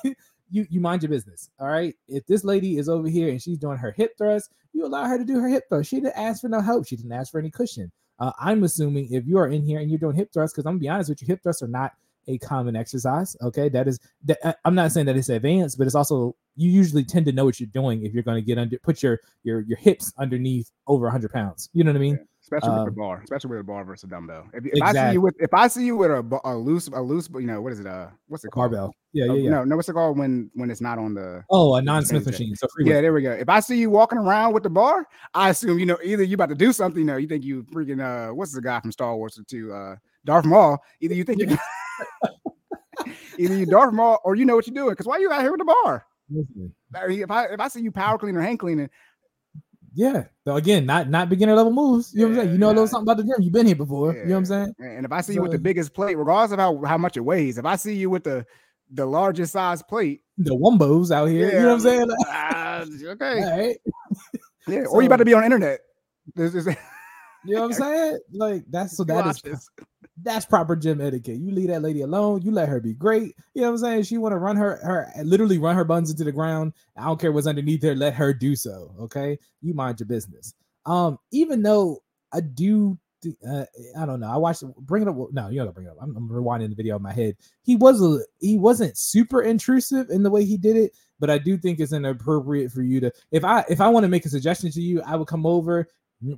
you 0.51 0.67
you 0.69 0.81
mind 0.81 1.03
your 1.03 1.11
business. 1.11 1.49
All 1.59 1.69
right. 1.69 1.95
If 2.09 2.27
this 2.27 2.45
lady 2.45 2.77
is 2.77 2.89
over 2.89 3.09
here 3.09 3.31
and 3.31 3.41
she's 3.41 3.59
doing 3.59 3.79
her 3.79 3.93
hip 3.93 4.13
thrust, 4.19 4.51
you 4.73 4.85
allow 4.85 5.05
her 5.05 5.17
to 5.17 5.25
do 5.25 5.41
her 5.41 5.49
hip 5.49 5.65
thrust. 5.69 5.89
She 5.89 5.97
didn't 5.97 6.19
ask 6.19 6.43
for 6.43 6.49
no 6.49 6.61
help. 6.61 6.87
She 6.87 6.97
didn't 6.97 7.13
ask 7.13 7.33
for 7.33 7.39
any 7.39 7.51
cushion. 7.51 7.91
Uh, 8.19 8.33
I'm 8.41 8.65
assuming 8.65 9.13
if 9.13 9.27
you 9.27 9.39
are 9.39 9.49
in 9.49 9.63
here 9.63 9.79
and 9.81 9.91
you're 9.91 9.99
doing 9.99 10.17
hip 10.17 10.33
thrusts, 10.33 10.55
because 10.55 10.67
I'm 10.67 10.75
gonna 10.75 10.81
be 10.81 10.89
honest 10.89 11.11
with 11.11 11.21
you, 11.23 11.27
hip 11.27 11.43
thrusts 11.43 11.63
are 11.63 11.69
not 11.69 11.93
a 12.29 12.39
common 12.39 12.75
exercise. 12.75 13.37
Okay, 13.43 13.69
that 13.69 13.87
is 13.87 14.01
that 14.25 14.39
I- 14.45 14.55
I'm 14.65 14.75
not 14.75 14.91
saying 14.93 15.07
that 15.07 15.17
it's 15.17 15.29
advanced, 15.29 15.79
but 15.79 15.87
it's 15.87 15.95
also 15.95 16.35
you 16.57 16.71
usually 16.71 17.05
tend 17.05 17.27
to 17.27 17.33
know 17.33 17.45
what 17.45 17.61
you're 17.61 17.69
doing 17.69 18.05
if 18.05 18.15
you're 18.15 18.23
going 18.23 18.43
to 18.43 18.47
get 18.47 18.59
under 18.59 18.79
put 18.79 19.03
your 19.03 19.21
your 19.45 19.61
your 19.61 19.79
hips 19.79 20.13
underneath 20.19 20.71
over 20.87 21.07
100 21.07 21.33
pounds. 21.33 21.69
You 21.73 21.85
know 21.85 21.91
what 21.93 21.99
I 21.99 22.01
mean? 22.01 22.19
Especially 22.47 22.71
with 22.71 22.79
Um, 22.79 22.85
the 22.85 22.91
bar, 22.93 23.21
especially 23.25 23.51
with 23.51 23.59
a 23.59 23.65
bar 23.65 23.85
versus 23.85 24.05
a 24.05 24.07
dumbbell. 24.07 24.47
If, 24.55 24.67
if 24.67 24.81
I 24.81 24.93
see 24.93 25.15
you 25.15 25.21
with, 25.21 25.35
if 25.41 25.53
I 25.53 25.67
see 25.67 25.85
you 25.85 25.97
with 25.97 26.13
a, 26.13 26.41
a 26.45 26.57
loose, 26.57 26.87
a 26.87 27.03
loose, 27.03 27.29
you 27.35 27.41
know, 27.41 27.61
what 27.61 27.73
is 27.73 27.81
it? 27.81 27.89
Uh, 27.89 28.07
what's 28.29 28.45
it 28.45 28.53
called? 28.53 28.71
Barbell. 28.71 28.95
Yeah, 29.13 29.25
Uh, 29.25 29.35
yeah, 29.35 29.43
yeah. 29.43 29.51
No, 29.51 29.65
no, 29.65 29.75
what's 29.75 29.89
it 29.89 29.95
called 29.95 30.17
when 30.17 30.49
when 30.55 30.71
it's 30.71 30.81
not 30.81 30.97
on 30.97 31.15
the? 31.15 31.43
Oh, 31.51 31.75
a 31.75 31.83
non-Smith 31.83 32.25
machine. 32.25 32.55
So 32.55 32.69
free 32.73 32.89
Yeah, 32.89 33.01
there 33.01 33.13
we 33.13 33.23
go. 33.23 33.33
If 33.33 33.49
I 33.49 33.59
see 33.59 33.77
you 33.77 33.91
walking 33.91 34.19
around 34.19 34.53
with 34.53 34.63
the 34.63 34.71
bar, 34.71 35.09
I 35.35 35.51
assume 35.51 35.81
you 35.81 35.87
know 35.87 35.99
either 36.05 36.23
you 36.23 36.35
about 36.35 36.51
to 36.51 36.55
do 36.55 36.73
something. 36.73 37.01
You 37.01 37.07
know, 37.07 37.17
you 37.17 37.27
think 37.27 37.43
you 37.43 37.65
freaking 37.65 38.01
uh, 38.01 38.33
what's 38.33 38.53
the 38.53 38.63
guy 38.63 38.79
from 38.79 38.93
Star 38.93 39.17
Wars 39.17 39.41
to 39.45 39.73
uh, 39.73 39.97
Darth 40.25 40.45
Maul? 40.45 40.79
Either 41.01 41.15
you 41.15 41.25
think 41.25 41.41
you, 41.41 41.59
either 43.39 43.55
you 43.57 43.67
Darth 43.67 43.93
Maul 43.93 44.21
or 44.23 44.37
you 44.37 44.45
know 44.45 44.55
what 44.55 44.69
you're 44.69 44.75
doing. 44.75 44.91
Because 44.91 45.07
why 45.07 45.17
are 45.17 45.21
you 45.21 45.33
out 45.33 45.43
here 45.43 45.51
with 45.51 45.59
the 45.59 45.75
bar? 45.83 46.07
Listen, 46.29 46.75
If 46.95 47.31
I 47.31 47.47
if 47.47 47.61
I 47.61 47.69
see 47.69 47.81
you 47.81 47.91
power 47.93 48.19
cleaning 48.19 48.37
or 48.37 48.43
hand 48.43 48.59
cleaning, 48.59 48.91
Yeah. 49.97 50.25
So 50.45 50.57
again, 50.57 50.85
not 50.85 51.09
not 51.09 51.31
beginner 51.31 51.55
level 51.55 51.73
moves. 51.73 52.13
You 52.13 52.21
know 52.21 52.25
what 52.27 52.31
I'm 52.31 52.37
saying? 52.41 52.53
You 52.53 52.59
know 52.59 52.67
a 52.67 52.69
little 52.69 52.87
something 52.87 53.11
about 53.11 53.17
the 53.17 53.25
gym. 53.25 53.43
You've 53.43 53.53
been 53.53 53.67
here 53.67 53.75
before. 53.75 54.13
You 54.13 54.25
know 54.25 54.31
what 54.33 54.37
I'm 54.37 54.45
saying? 54.45 54.75
and 54.79 55.07
if 55.07 55.11
I 55.11 55.23
see 55.23 55.33
you 55.33 55.41
with 55.43 55.53
the 55.53 55.59
biggest 55.59 55.95
plate, 55.95 56.17
regardless 56.19 56.53
of 56.53 56.59
how, 56.59 56.83
how 56.85 56.99
much 56.99 57.17
it 57.17 57.21
weighs, 57.21 57.57
if 57.57 57.65
I 57.65 57.77
see 57.77 57.95
you 57.95 58.11
with 58.11 58.23
the 58.25 58.45
the 58.91 59.07
largest 59.07 59.55
size 59.55 59.83
plate, 59.83 60.21
The 60.37 60.55
wombos 60.55 61.11
out 61.11 61.27
here. 61.27 61.47
you 61.47 61.61
know 61.61 61.69
what 61.69 61.75
I'm 61.75 61.81
saying? 61.81 62.09
Ah, 62.29 62.85
okay, 63.05 63.41
right. 63.43 63.77
yeah, 64.69 64.85
or 64.85 65.01
you 65.01 65.07
about 65.07 65.17
to 65.17 65.25
be 65.25 65.33
on 65.35 65.45
internet. 65.45 65.81
This 66.35 66.55
is 66.55 66.67
You 66.67 67.55
know 67.55 67.63
what 67.63 67.67
I'm 67.69 67.73
saying? 67.73 68.19
Like 68.35 68.65
that's 68.69 68.97
so 68.99 69.05
that 69.05 69.27
is. 69.29 69.41
this. 69.41 69.69
That's 70.23 70.47
proper 70.47 70.77
gym 70.77 71.01
etiquette. 71.01 71.37
You 71.37 71.51
leave 71.53 71.69
that 71.69 71.83
lady 71.83 72.01
alone. 72.01 72.43
You 72.43 72.51
let 72.51 72.69
her 72.69 72.81
be 72.81 72.95
great. 72.95 73.35
You 73.55 73.63
know 73.63 73.69
what 73.69 73.75
I'm 73.75 73.79
saying? 73.79 74.03
She 74.05 74.19
want 74.19 74.33
to 74.33 74.39
run 74.39 74.57
her 74.57 74.77
her 74.83 75.13
literally 75.25 75.59
run 75.59 75.77
her 75.77 75.85
buns 75.85 76.11
into 76.11 76.25
the 76.25 76.33
ground. 76.33 76.73
I 76.97 77.05
don't 77.05 77.21
care 77.21 77.33
what's 77.33 77.47
underneath 77.47 77.83
her. 77.83 77.95
Let 77.95 78.15
her 78.15 78.33
do 78.33 78.57
so. 78.57 78.95
Okay, 79.01 79.39
you 79.61 79.75
mind 79.75 80.01
your 80.01 80.07
business. 80.07 80.55
Um, 80.87 81.19
even 81.33 81.63
though 81.63 82.03
I 82.33 82.41
do, 82.41 82.99
uh, 83.47 83.65
I 83.99 84.07
don't 84.07 84.21
know. 84.21 84.31
I 84.31 84.37
watched 84.37 84.63
bring 84.79 85.03
it 85.03 85.09
up. 85.09 85.17
No, 85.33 85.49
you 85.49 85.63
don't 85.63 85.75
bring 85.75 85.87
it 85.87 85.91
up. 85.91 85.99
I'm, 86.01 86.17
I'm 86.17 86.29
rewinding 86.29 86.71
the 86.71 86.77
video 86.77 86.97
in 86.97 87.03
my 87.03 87.13
head. 87.13 87.37
He 87.63 87.77
was 87.77 88.01
a 88.01 88.21
he 88.41 88.59
wasn't 88.59 88.97
super 88.97 89.43
intrusive 89.43 90.09
in 90.09 90.23
the 90.23 90.31
way 90.31 90.45
he 90.45 90.57
did 90.57 90.77
it, 90.77 90.93
but 91.19 91.29
I 91.29 91.37
do 91.39 91.59
think 91.59 91.79
it's 91.79 91.93
inappropriate 91.93 92.73
for 92.73 92.83
you 92.83 93.01
to 93.01 93.13
if 93.33 93.45
I 93.45 93.65
if 93.69 93.83
I 93.83 93.89
want 93.89 94.05
to 94.05 94.09
make 94.09 94.25
a 94.25 94.31
suggestion 94.31 94.71
to 94.71 94.81
you, 94.81 95.03
I 95.03 95.17
would 95.17 95.29
come 95.29 95.45
over. 95.45 95.89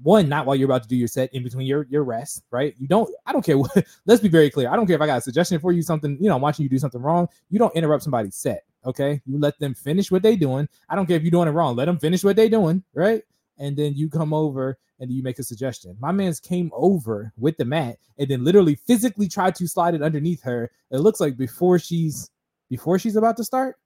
One, 0.02 0.28
not 0.28 0.46
while 0.46 0.56
you're 0.56 0.66
about 0.66 0.82
to 0.82 0.88
do 0.88 0.96
your 0.96 1.08
set 1.08 1.32
in 1.34 1.42
between 1.42 1.66
your 1.66 1.86
your 1.90 2.04
rest, 2.04 2.42
right? 2.50 2.74
You 2.78 2.88
don't. 2.88 3.10
I 3.26 3.32
don't 3.32 3.44
care. 3.44 3.58
What, 3.58 3.70
let's 4.06 4.20
be 4.20 4.28
very 4.28 4.50
clear. 4.50 4.70
I 4.70 4.76
don't 4.76 4.86
care 4.86 4.96
if 4.96 5.02
I 5.02 5.06
got 5.06 5.18
a 5.18 5.22
suggestion 5.22 5.58
for 5.60 5.72
you, 5.72 5.82
something 5.82 6.16
you 6.20 6.28
know, 6.28 6.36
I'm 6.36 6.42
watching 6.42 6.62
you 6.62 6.68
do 6.68 6.78
something 6.78 7.00
wrong. 7.00 7.28
You 7.50 7.58
don't 7.58 7.74
interrupt 7.74 8.02
somebody's 8.02 8.36
set. 8.36 8.64
Okay, 8.84 9.20
you 9.26 9.38
let 9.38 9.58
them 9.58 9.74
finish 9.74 10.10
what 10.10 10.22
they're 10.22 10.36
doing. 10.36 10.68
I 10.88 10.96
don't 10.96 11.06
care 11.06 11.16
if 11.16 11.22
you're 11.22 11.30
doing 11.30 11.48
it 11.48 11.52
wrong. 11.52 11.76
Let 11.76 11.86
them 11.86 11.98
finish 11.98 12.24
what 12.24 12.36
they're 12.36 12.48
doing, 12.48 12.82
right? 12.94 13.22
And 13.58 13.76
then 13.76 13.94
you 13.94 14.08
come 14.08 14.32
over 14.32 14.78
and 15.00 15.10
you 15.10 15.22
make 15.22 15.38
a 15.38 15.42
suggestion. 15.42 15.96
My 16.00 16.12
man's 16.12 16.40
came 16.40 16.70
over 16.74 17.32
with 17.36 17.56
the 17.56 17.64
mat 17.64 17.98
and 18.18 18.28
then 18.28 18.44
literally 18.44 18.74
physically 18.74 19.28
tried 19.28 19.54
to 19.56 19.68
slide 19.68 19.94
it 19.94 20.02
underneath 20.02 20.42
her. 20.42 20.70
It 20.90 20.98
looks 20.98 21.20
like 21.20 21.36
before 21.36 21.78
she's 21.78 22.30
before 22.70 22.98
she's 22.98 23.16
about 23.16 23.36
to 23.38 23.44
start. 23.44 23.76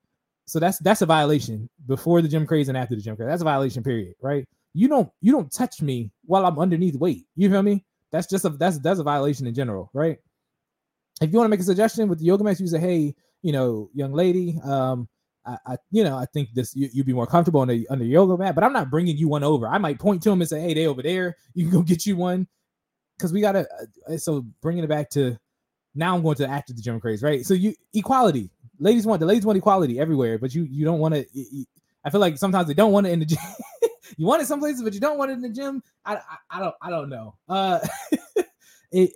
So 0.47 0.59
that's 0.59 0.79
that's 0.79 1.03
a 1.03 1.07
violation 1.07 1.69
before 1.87 2.21
the 2.21 2.29
gym 2.29 2.47
craze 2.47 2.69
and 2.69 2.77
after 2.77 2.95
the 2.95 3.03
gym 3.03 3.17
craze. 3.17 3.29
That's 3.29 3.43
a 3.43 3.45
violation, 3.45 3.83
period. 3.83 4.15
Right? 4.21 4.47
You 4.75 4.89
don't 4.89 5.11
you 5.21 5.33
don't 5.33 5.53
touch 5.53 5.83
me 5.83 6.11
while 6.25 6.47
I'm 6.47 6.59
underneath 6.59 6.97
weight. 6.97 7.27
You 7.37 7.51
feel 7.51 7.63
me? 7.63 7.85
That's 8.11 8.27
just 8.27 8.45
a 8.45 8.51
that's 8.51 8.79
that's 8.79 9.01
a 9.01 9.03
violation 9.05 9.47
in 9.47 9.55
general, 9.55 9.91
right? 9.93 10.19
If 11.21 11.31
you 11.31 11.39
want 11.39 11.47
to 11.47 11.51
make 11.51 11.61
a 11.61 11.65
suggestion 11.65 12.09
with 12.09 12.19
the 12.19 12.25
yoga 12.25 12.45
mats, 12.45 12.61
you 12.61 12.67
say, 12.67 12.79
hey, 12.79 13.15
you 13.43 13.53
know, 13.53 13.91
young 13.95 14.13
lady, 14.13 14.59
um, 14.65 15.09
I, 15.45 15.57
I, 15.67 15.77
you 15.91 16.05
know, 16.05 16.17
I 16.17 16.27
think 16.27 16.51
this 16.55 16.75
you, 16.75 16.89
would 16.97 17.07
be 17.07 17.13
more 17.13 17.27
comfortable 17.27 17.61
on 17.61 17.69
the 17.69 17.87
under 17.89 18.05
yoga 18.05 18.37
mat, 18.37 18.55
but 18.55 18.65
I'm 18.65 18.73
not 18.73 18.91
bringing 18.91 19.17
you 19.17 19.29
one 19.29 19.45
over. 19.45 19.69
I 19.69 19.79
might 19.79 19.99
point 19.99 20.23
to 20.23 20.31
them 20.31 20.41
and 20.41 20.49
say, 20.49 20.61
"Hey, 20.61 20.75
they 20.75 20.87
over 20.87 21.03
there. 21.03 21.37
You 21.55 21.65
can 21.65 21.73
go 21.73 21.83
get 21.83 22.07
you 22.07 22.17
one." 22.17 22.47
Because 23.17 23.33
we 23.33 23.41
gotta. 23.41 23.67
Uh, 24.09 24.17
so 24.17 24.45
bringing 24.61 24.85
it 24.85 24.89
back 24.89 25.11
to 25.11 25.39
now, 25.95 26.15
I'm 26.17 26.23
going 26.23 26.37
to 26.37 26.49
after 26.49 26.73
the 26.73 26.81
gym 26.81 27.01
craze, 27.01 27.23
right? 27.23 27.45
So 27.45 27.55
you 27.55 27.75
equality, 27.93 28.51
ladies 28.79 29.07
want 29.07 29.21
the 29.21 29.27
ladies 29.27 29.45
want 29.45 29.59
equality 29.59 30.01
everywhere, 30.01 30.39
but 30.39 30.55
you 30.55 30.65
you 30.65 30.85
don't 30.85 30.99
want 31.01 31.15
to. 31.15 31.27
I 32.05 32.11
feel 32.11 32.21
like 32.21 32.39
sometimes 32.39 32.69
they 32.69 32.75
don't 32.75 32.93
want 32.93 33.07
it 33.07 33.11
in 33.11 33.21
the 33.21 33.27
gym. 33.27 33.39
you 34.17 34.27
want 34.27 34.43
it 34.43 34.47
some 34.47 34.61
places, 34.61 34.83
but 34.83 34.95
you 34.95 35.01
don't 35.01 35.19
want 35.19 35.31
it 35.31 35.35
in 35.35 35.43
the 35.43 35.49
gym. 35.49 35.83
I 36.05 36.17
I, 36.17 36.37
I 36.51 36.61
don't 36.61 36.75
I 36.83 36.91
don't 36.91 37.09
know. 37.09 37.35
Uh, 37.49 37.81
it, 38.93 39.11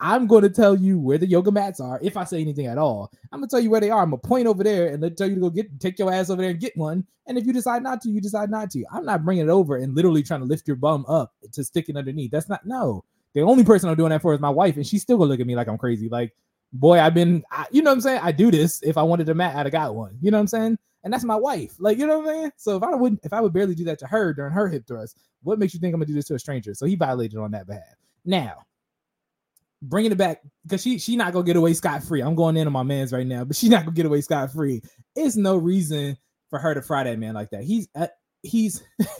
I'm 0.00 0.26
going 0.28 0.42
to 0.42 0.50
tell 0.50 0.76
you 0.76 0.98
where 1.00 1.18
the 1.18 1.26
yoga 1.26 1.50
mats 1.50 1.80
are. 1.80 1.98
If 2.00 2.16
I 2.16 2.24
say 2.24 2.40
anything 2.40 2.66
at 2.66 2.78
all, 2.78 3.10
I'm 3.32 3.40
gonna 3.40 3.48
tell 3.48 3.60
you 3.60 3.70
where 3.70 3.80
they 3.80 3.90
are. 3.90 4.02
I'm 4.02 4.10
gonna 4.10 4.18
point 4.18 4.46
over 4.46 4.62
there 4.62 4.88
and 4.88 5.16
tell 5.16 5.28
you 5.28 5.34
to 5.34 5.40
go 5.40 5.50
get 5.50 5.80
take 5.80 5.98
your 5.98 6.12
ass 6.12 6.30
over 6.30 6.40
there 6.40 6.52
and 6.52 6.60
get 6.60 6.76
one. 6.76 7.04
And 7.26 7.36
if 7.36 7.46
you 7.46 7.52
decide 7.52 7.82
not 7.82 8.00
to, 8.02 8.10
you 8.10 8.20
decide 8.20 8.50
not 8.50 8.70
to. 8.70 8.84
I'm 8.92 9.04
not 9.04 9.24
bringing 9.24 9.46
it 9.46 9.50
over 9.50 9.76
and 9.76 9.94
literally 9.94 10.22
trying 10.22 10.40
to 10.40 10.46
lift 10.46 10.66
your 10.66 10.76
bum 10.76 11.04
up 11.08 11.34
to 11.52 11.64
stick 11.64 11.88
it 11.88 11.96
underneath. 11.96 12.30
That's 12.30 12.48
not 12.48 12.64
no. 12.64 13.04
The 13.34 13.42
only 13.42 13.64
person 13.64 13.88
I'm 13.88 13.96
doing 13.96 14.10
that 14.10 14.22
for 14.22 14.32
is 14.32 14.40
my 14.40 14.50
wife, 14.50 14.76
and 14.76 14.86
she's 14.86 15.02
still 15.02 15.18
gonna 15.18 15.30
look 15.30 15.40
at 15.40 15.46
me 15.46 15.56
like 15.56 15.68
I'm 15.68 15.78
crazy. 15.78 16.08
Like, 16.08 16.32
boy, 16.72 17.00
I've 17.00 17.14
been, 17.14 17.42
I, 17.50 17.66
you 17.70 17.82
know 17.82 17.90
what 17.90 17.96
I'm 17.96 18.00
saying? 18.00 18.20
I 18.22 18.32
do 18.32 18.50
this. 18.50 18.82
If 18.82 18.96
I 18.96 19.02
wanted 19.02 19.28
a 19.28 19.34
mat, 19.34 19.56
I'd 19.56 19.66
have 19.66 19.72
got 19.72 19.94
one. 19.94 20.16
You 20.20 20.30
know 20.30 20.38
what 20.38 20.42
I'm 20.42 20.46
saying? 20.46 20.78
And 21.08 21.12
that's 21.14 21.24
my 21.24 21.36
wife. 21.36 21.72
Like, 21.78 21.96
you 21.96 22.06
know 22.06 22.18
what 22.18 22.28
I'm 22.28 22.34
saying? 22.34 22.52
So 22.58 22.76
if 22.76 22.82
I 22.82 22.94
wouldn't, 22.94 23.20
if 23.24 23.32
I 23.32 23.40
would 23.40 23.54
barely 23.54 23.74
do 23.74 23.84
that 23.84 23.98
to 24.00 24.06
her 24.06 24.34
during 24.34 24.52
her 24.52 24.68
hip 24.68 24.86
thrust, 24.86 25.16
what 25.42 25.58
makes 25.58 25.72
you 25.72 25.80
think 25.80 25.94
I'm 25.94 26.00
gonna 26.00 26.06
do 26.06 26.12
this 26.12 26.26
to 26.26 26.34
a 26.34 26.38
stranger? 26.38 26.74
So 26.74 26.84
he 26.84 26.96
violated 26.96 27.38
on 27.38 27.52
that 27.52 27.66
behalf. 27.66 27.96
Now, 28.26 28.66
bringing 29.80 30.12
it 30.12 30.18
back 30.18 30.42
because 30.64 30.82
she 30.82 30.98
she 30.98 31.16
not 31.16 31.32
gonna 31.32 31.46
get 31.46 31.56
away 31.56 31.72
scot 31.72 32.02
free. 32.02 32.20
I'm 32.20 32.34
going 32.34 32.58
in 32.58 32.66
on 32.66 32.74
my 32.74 32.82
man's 32.82 33.10
right 33.10 33.26
now, 33.26 33.44
but 33.44 33.56
she's 33.56 33.70
not 33.70 33.84
gonna 33.84 33.94
get 33.94 34.04
away 34.04 34.20
scot 34.20 34.52
free. 34.52 34.82
It's 35.16 35.34
no 35.34 35.56
reason 35.56 36.18
for 36.50 36.58
her 36.58 36.74
to 36.74 36.82
fry 36.82 37.04
that 37.04 37.18
man 37.18 37.32
like 37.32 37.48
that. 37.52 37.64
He's 37.64 37.88
uh, 37.94 38.08
he's 38.42 38.82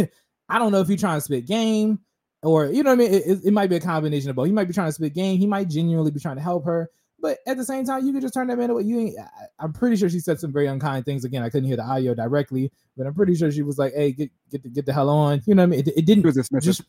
I 0.51 0.59
don't 0.59 0.73
know 0.73 0.83
if 0.83 0.89
he's 0.89 1.01
trying 1.01 1.17
to 1.17 1.23
spit 1.23 1.47
game 1.47 2.01
or 2.43 2.67
you 2.67 2.83
know 2.83 2.91
what 2.91 3.01
I 3.01 3.05
mean. 3.05 3.15
It, 3.15 3.27
it, 3.27 3.39
it, 3.47 3.53
might 3.53 3.71
be 3.71 3.77
a 3.77 3.81
combination 3.81 4.29
of 4.29 4.37
both. 4.37 4.47
He 4.47 4.53
might 4.53 4.69
be 4.69 4.75
trying 4.75 4.89
to 4.89 4.93
spit 4.93 5.15
game. 5.15 5.39
He 5.39 5.47
might 5.47 5.71
genuinely 5.71 6.11
be 6.11 6.21
trying 6.21 6.37
to 6.37 6.43
help 6.43 6.67
her. 6.67 6.91
But 7.21 7.39
at 7.47 7.57
the 7.57 7.65
same 7.65 7.85
time, 7.85 8.07
you 8.07 8.13
could 8.13 8.23
just 8.23 8.35
turn 8.35 8.47
that 8.47 8.59
man 8.59 8.71
away. 8.71 8.85
You 8.85 9.01
ain't. 9.01 9.17
I, 9.59 9.65
am 9.65 9.73
pretty 9.73 9.97
sure 9.97 10.09
she 10.09 10.21
said 10.21 10.39
some 10.39 10.53
very 10.53 10.67
unkind 10.67 11.05
things. 11.05 11.25
Again, 11.25 11.43
I 11.43 11.49
couldn't 11.49 11.67
hear 11.67 11.77
the 11.77 11.85
audio 11.85 12.15
directly, 12.15 12.71
but 12.97 13.07
I'm 13.07 13.15
pretty 13.15 13.35
sure 13.35 13.51
she 13.51 13.63
was 13.63 13.77
like, 13.77 13.93
"Hey, 13.93 14.13
get 14.13 14.31
get 14.51 14.63
the, 14.63 14.69
get 14.69 14.87
the 14.87 14.93
hell 14.93 15.09
on." 15.09 15.43
You 15.45 15.57
know 15.57 15.63
what 15.63 15.67
I 15.67 15.71
mean? 15.71 15.81
It, 15.81 15.89
it 15.89 16.07
didn't. 16.07 16.25
It 16.25 16.37
was 16.37 16.65
just 16.65 16.83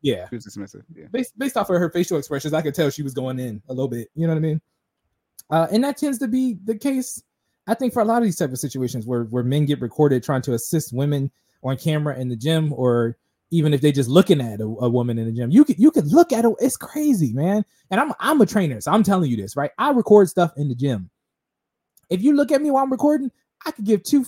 yeah, 0.00 0.28
she 0.28 0.36
was 0.36 0.46
dismissive. 0.46 0.84
Yeah, 0.94 1.06
based 1.10 1.38
based 1.38 1.56
off 1.56 1.70
of 1.70 1.76
her 1.76 1.90
facial 1.90 2.18
expressions, 2.18 2.54
I 2.54 2.62
could 2.62 2.74
tell 2.74 2.90
she 2.90 3.02
was 3.02 3.14
going 3.14 3.38
in 3.38 3.62
a 3.68 3.72
little 3.72 3.88
bit. 3.88 4.08
You 4.14 4.26
know 4.26 4.34
what 4.34 4.38
I 4.38 4.42
mean? 4.42 4.60
Uh, 5.50 5.66
and 5.72 5.82
that 5.84 5.96
tends 5.96 6.18
to 6.18 6.28
be 6.28 6.56
the 6.64 6.76
case. 6.76 7.22
I 7.66 7.74
think 7.74 7.92
for 7.92 8.00
a 8.00 8.04
lot 8.04 8.18
of 8.18 8.24
these 8.24 8.36
type 8.36 8.52
of 8.52 8.58
situations 8.58 9.06
where 9.06 9.24
where 9.24 9.42
men 9.42 9.66
get 9.66 9.80
recorded 9.80 10.22
trying 10.22 10.42
to 10.42 10.54
assist 10.54 10.92
women 10.92 11.30
on 11.62 11.76
camera 11.76 12.18
in 12.18 12.28
the 12.28 12.36
gym, 12.36 12.72
or 12.72 13.16
even 13.50 13.72
if 13.72 13.80
they 13.80 13.92
just 13.92 14.08
looking 14.08 14.40
at 14.40 14.60
a, 14.60 14.64
a 14.64 14.88
woman 14.88 15.18
in 15.18 15.26
the 15.26 15.32
gym, 15.32 15.50
you 15.50 15.64
could 15.64 15.78
you 15.78 15.90
could 15.90 16.06
look 16.06 16.32
at 16.32 16.44
it. 16.44 16.52
It's 16.60 16.76
crazy, 16.76 17.32
man. 17.32 17.64
And 17.90 18.00
I'm 18.00 18.12
I'm 18.20 18.40
a 18.40 18.46
trainer, 18.46 18.80
so 18.80 18.92
I'm 18.92 19.02
telling 19.02 19.30
you 19.30 19.36
this, 19.36 19.56
right? 19.56 19.70
I 19.78 19.90
record 19.90 20.28
stuff 20.28 20.52
in 20.56 20.68
the 20.68 20.74
gym. 20.74 21.10
If 22.10 22.22
you 22.22 22.34
look 22.34 22.52
at 22.52 22.62
me 22.62 22.70
while 22.70 22.84
I'm 22.84 22.92
recording, 22.92 23.30
I 23.64 23.70
could 23.70 23.84
give 23.84 24.02
two 24.02 24.24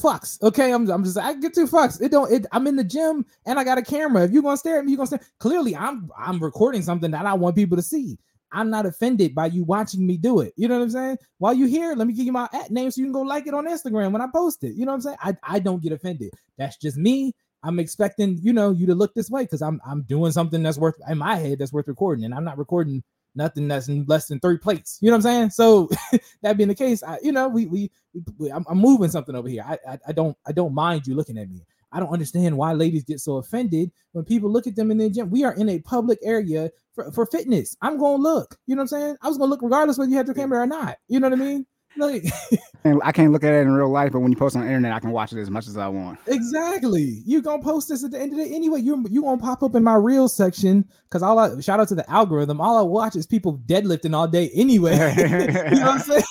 fucks. 0.00 0.40
Okay, 0.42 0.72
I'm, 0.72 0.88
I'm 0.90 1.04
just 1.04 1.18
I 1.18 1.34
get 1.34 1.54
two 1.54 1.66
fucks. 1.66 2.00
It 2.00 2.10
don't. 2.10 2.30
It, 2.32 2.46
I'm 2.52 2.66
in 2.66 2.76
the 2.76 2.84
gym 2.84 3.24
and 3.46 3.58
I 3.58 3.64
got 3.64 3.78
a 3.78 3.82
camera. 3.82 4.24
If 4.24 4.32
you're 4.32 4.42
gonna 4.42 4.56
stare 4.56 4.78
at 4.78 4.84
me, 4.84 4.92
you're 4.92 4.98
gonna 4.98 5.06
stare. 5.06 5.26
Clearly, 5.38 5.76
I'm 5.76 6.10
I'm 6.16 6.42
recording 6.42 6.82
something 6.82 7.10
that 7.12 7.26
I 7.26 7.34
want 7.34 7.56
people 7.56 7.76
to 7.76 7.82
see. 7.82 8.18
I'm 8.52 8.70
not 8.70 8.86
offended 8.86 9.34
by 9.34 9.46
you 9.46 9.64
watching 9.64 10.06
me 10.06 10.16
do 10.16 10.40
it. 10.40 10.54
You 10.56 10.68
know 10.68 10.78
what 10.78 10.84
I'm 10.84 10.90
saying? 10.90 11.18
While 11.38 11.54
you're 11.54 11.68
here, 11.68 11.94
let 11.94 12.06
me 12.06 12.14
give 12.14 12.26
you 12.26 12.32
my 12.32 12.48
at 12.52 12.70
name 12.70 12.90
so 12.90 13.00
you 13.00 13.06
can 13.06 13.12
go 13.12 13.22
like 13.22 13.46
it 13.46 13.54
on 13.54 13.66
Instagram 13.66 14.12
when 14.12 14.22
I 14.22 14.28
post 14.32 14.62
it. 14.64 14.74
You 14.74 14.86
know 14.86 14.92
what 14.92 14.96
I'm 14.96 15.00
saying? 15.02 15.16
I, 15.20 15.36
I 15.42 15.58
don't 15.58 15.82
get 15.82 15.92
offended. 15.92 16.32
That's 16.56 16.76
just 16.76 16.96
me. 16.96 17.34
I'm 17.66 17.80
expecting, 17.80 18.38
you 18.40 18.52
know, 18.52 18.70
you 18.70 18.86
to 18.86 18.94
look 18.94 19.12
this 19.14 19.28
way 19.28 19.42
because 19.42 19.60
I'm 19.60 19.80
I'm 19.84 20.02
doing 20.02 20.30
something 20.30 20.62
that's 20.62 20.78
worth 20.78 20.94
in 21.08 21.18
my 21.18 21.34
head 21.36 21.58
that's 21.58 21.72
worth 21.72 21.88
recording. 21.88 22.24
And 22.24 22.32
I'm 22.32 22.44
not 22.44 22.58
recording 22.58 23.02
nothing 23.34 23.66
that's 23.66 23.88
less 23.88 24.28
than 24.28 24.38
three 24.38 24.56
plates. 24.56 24.98
You 25.00 25.10
know 25.10 25.16
what 25.16 25.26
I'm 25.26 25.50
saying? 25.50 25.50
So 25.50 25.90
that 26.42 26.56
being 26.56 26.68
the 26.68 26.74
case, 26.76 27.02
I, 27.02 27.18
you 27.22 27.32
know, 27.32 27.48
we 27.48 27.66
we, 27.66 27.90
we 28.38 28.52
I'm, 28.52 28.64
I'm, 28.68 28.78
moving 28.78 29.10
something 29.10 29.34
over 29.34 29.48
here. 29.48 29.64
I, 29.66 29.78
I 29.88 29.98
I 30.08 30.12
don't 30.12 30.36
I 30.46 30.52
don't 30.52 30.74
mind 30.74 31.08
you 31.08 31.16
looking 31.16 31.38
at 31.38 31.50
me. 31.50 31.66
I 31.90 31.98
don't 31.98 32.12
understand 32.12 32.56
why 32.56 32.72
ladies 32.72 33.04
get 33.04 33.20
so 33.20 33.36
offended 33.36 33.90
when 34.12 34.24
people 34.24 34.50
look 34.50 34.66
at 34.68 34.76
them 34.76 34.92
in 34.92 34.98
the 34.98 35.10
gym. 35.10 35.30
We 35.30 35.44
are 35.44 35.54
in 35.54 35.68
a 35.68 35.80
public 35.80 36.18
area 36.22 36.70
for, 36.94 37.10
for 37.10 37.26
fitness. 37.26 37.76
I'm 37.82 37.98
gonna 37.98 38.22
look. 38.22 38.56
You 38.66 38.76
know 38.76 38.80
what 38.80 38.92
I'm 38.92 39.00
saying? 39.00 39.16
I 39.22 39.28
was 39.28 39.38
gonna 39.38 39.50
look 39.50 39.62
regardless 39.62 39.98
whether 39.98 40.10
you 40.10 40.16
had 40.16 40.26
your 40.26 40.34
camera 40.34 40.60
or 40.60 40.66
not. 40.66 40.98
You 41.08 41.18
know 41.18 41.28
what 41.28 41.40
I 41.40 41.42
mean? 41.42 41.66
Like 41.96 42.24
I 43.02 43.12
can't 43.12 43.32
look 43.32 43.42
at 43.44 43.52
it 43.52 43.62
in 43.62 43.70
real 43.70 43.90
life, 43.90 44.12
but 44.12 44.20
when 44.20 44.30
you 44.30 44.36
post 44.36 44.54
on 44.56 44.62
the 44.62 44.68
internet, 44.68 44.92
I 44.92 45.00
can 45.00 45.10
watch 45.10 45.32
it 45.32 45.40
as 45.40 45.50
much 45.50 45.66
as 45.66 45.76
I 45.76 45.88
want. 45.88 46.18
Exactly. 46.26 47.22
You 47.24 47.42
gonna 47.42 47.62
post 47.62 47.88
this 47.88 48.04
at 48.04 48.10
the 48.10 48.20
end 48.20 48.32
of 48.32 48.38
the 48.38 48.54
anyway. 48.54 48.80
You 48.80 49.04
you 49.10 49.22
gonna 49.22 49.40
pop 49.40 49.62
up 49.62 49.74
in 49.74 49.82
my 49.82 49.94
real 49.94 50.28
section 50.28 50.86
because 51.04 51.22
all 51.22 51.38
I 51.38 51.60
shout 51.60 51.80
out 51.80 51.88
to 51.88 51.94
the 51.94 52.08
algorithm. 52.10 52.60
All 52.60 52.76
I 52.76 52.82
watch 52.82 53.16
is 53.16 53.26
people 53.26 53.58
deadlifting 53.66 54.14
all 54.14 54.28
day 54.28 54.50
anyway. 54.54 54.92
you 55.16 55.80
know 55.80 55.86
what 55.86 55.94
I'm 55.94 55.98
saying? 56.00 56.24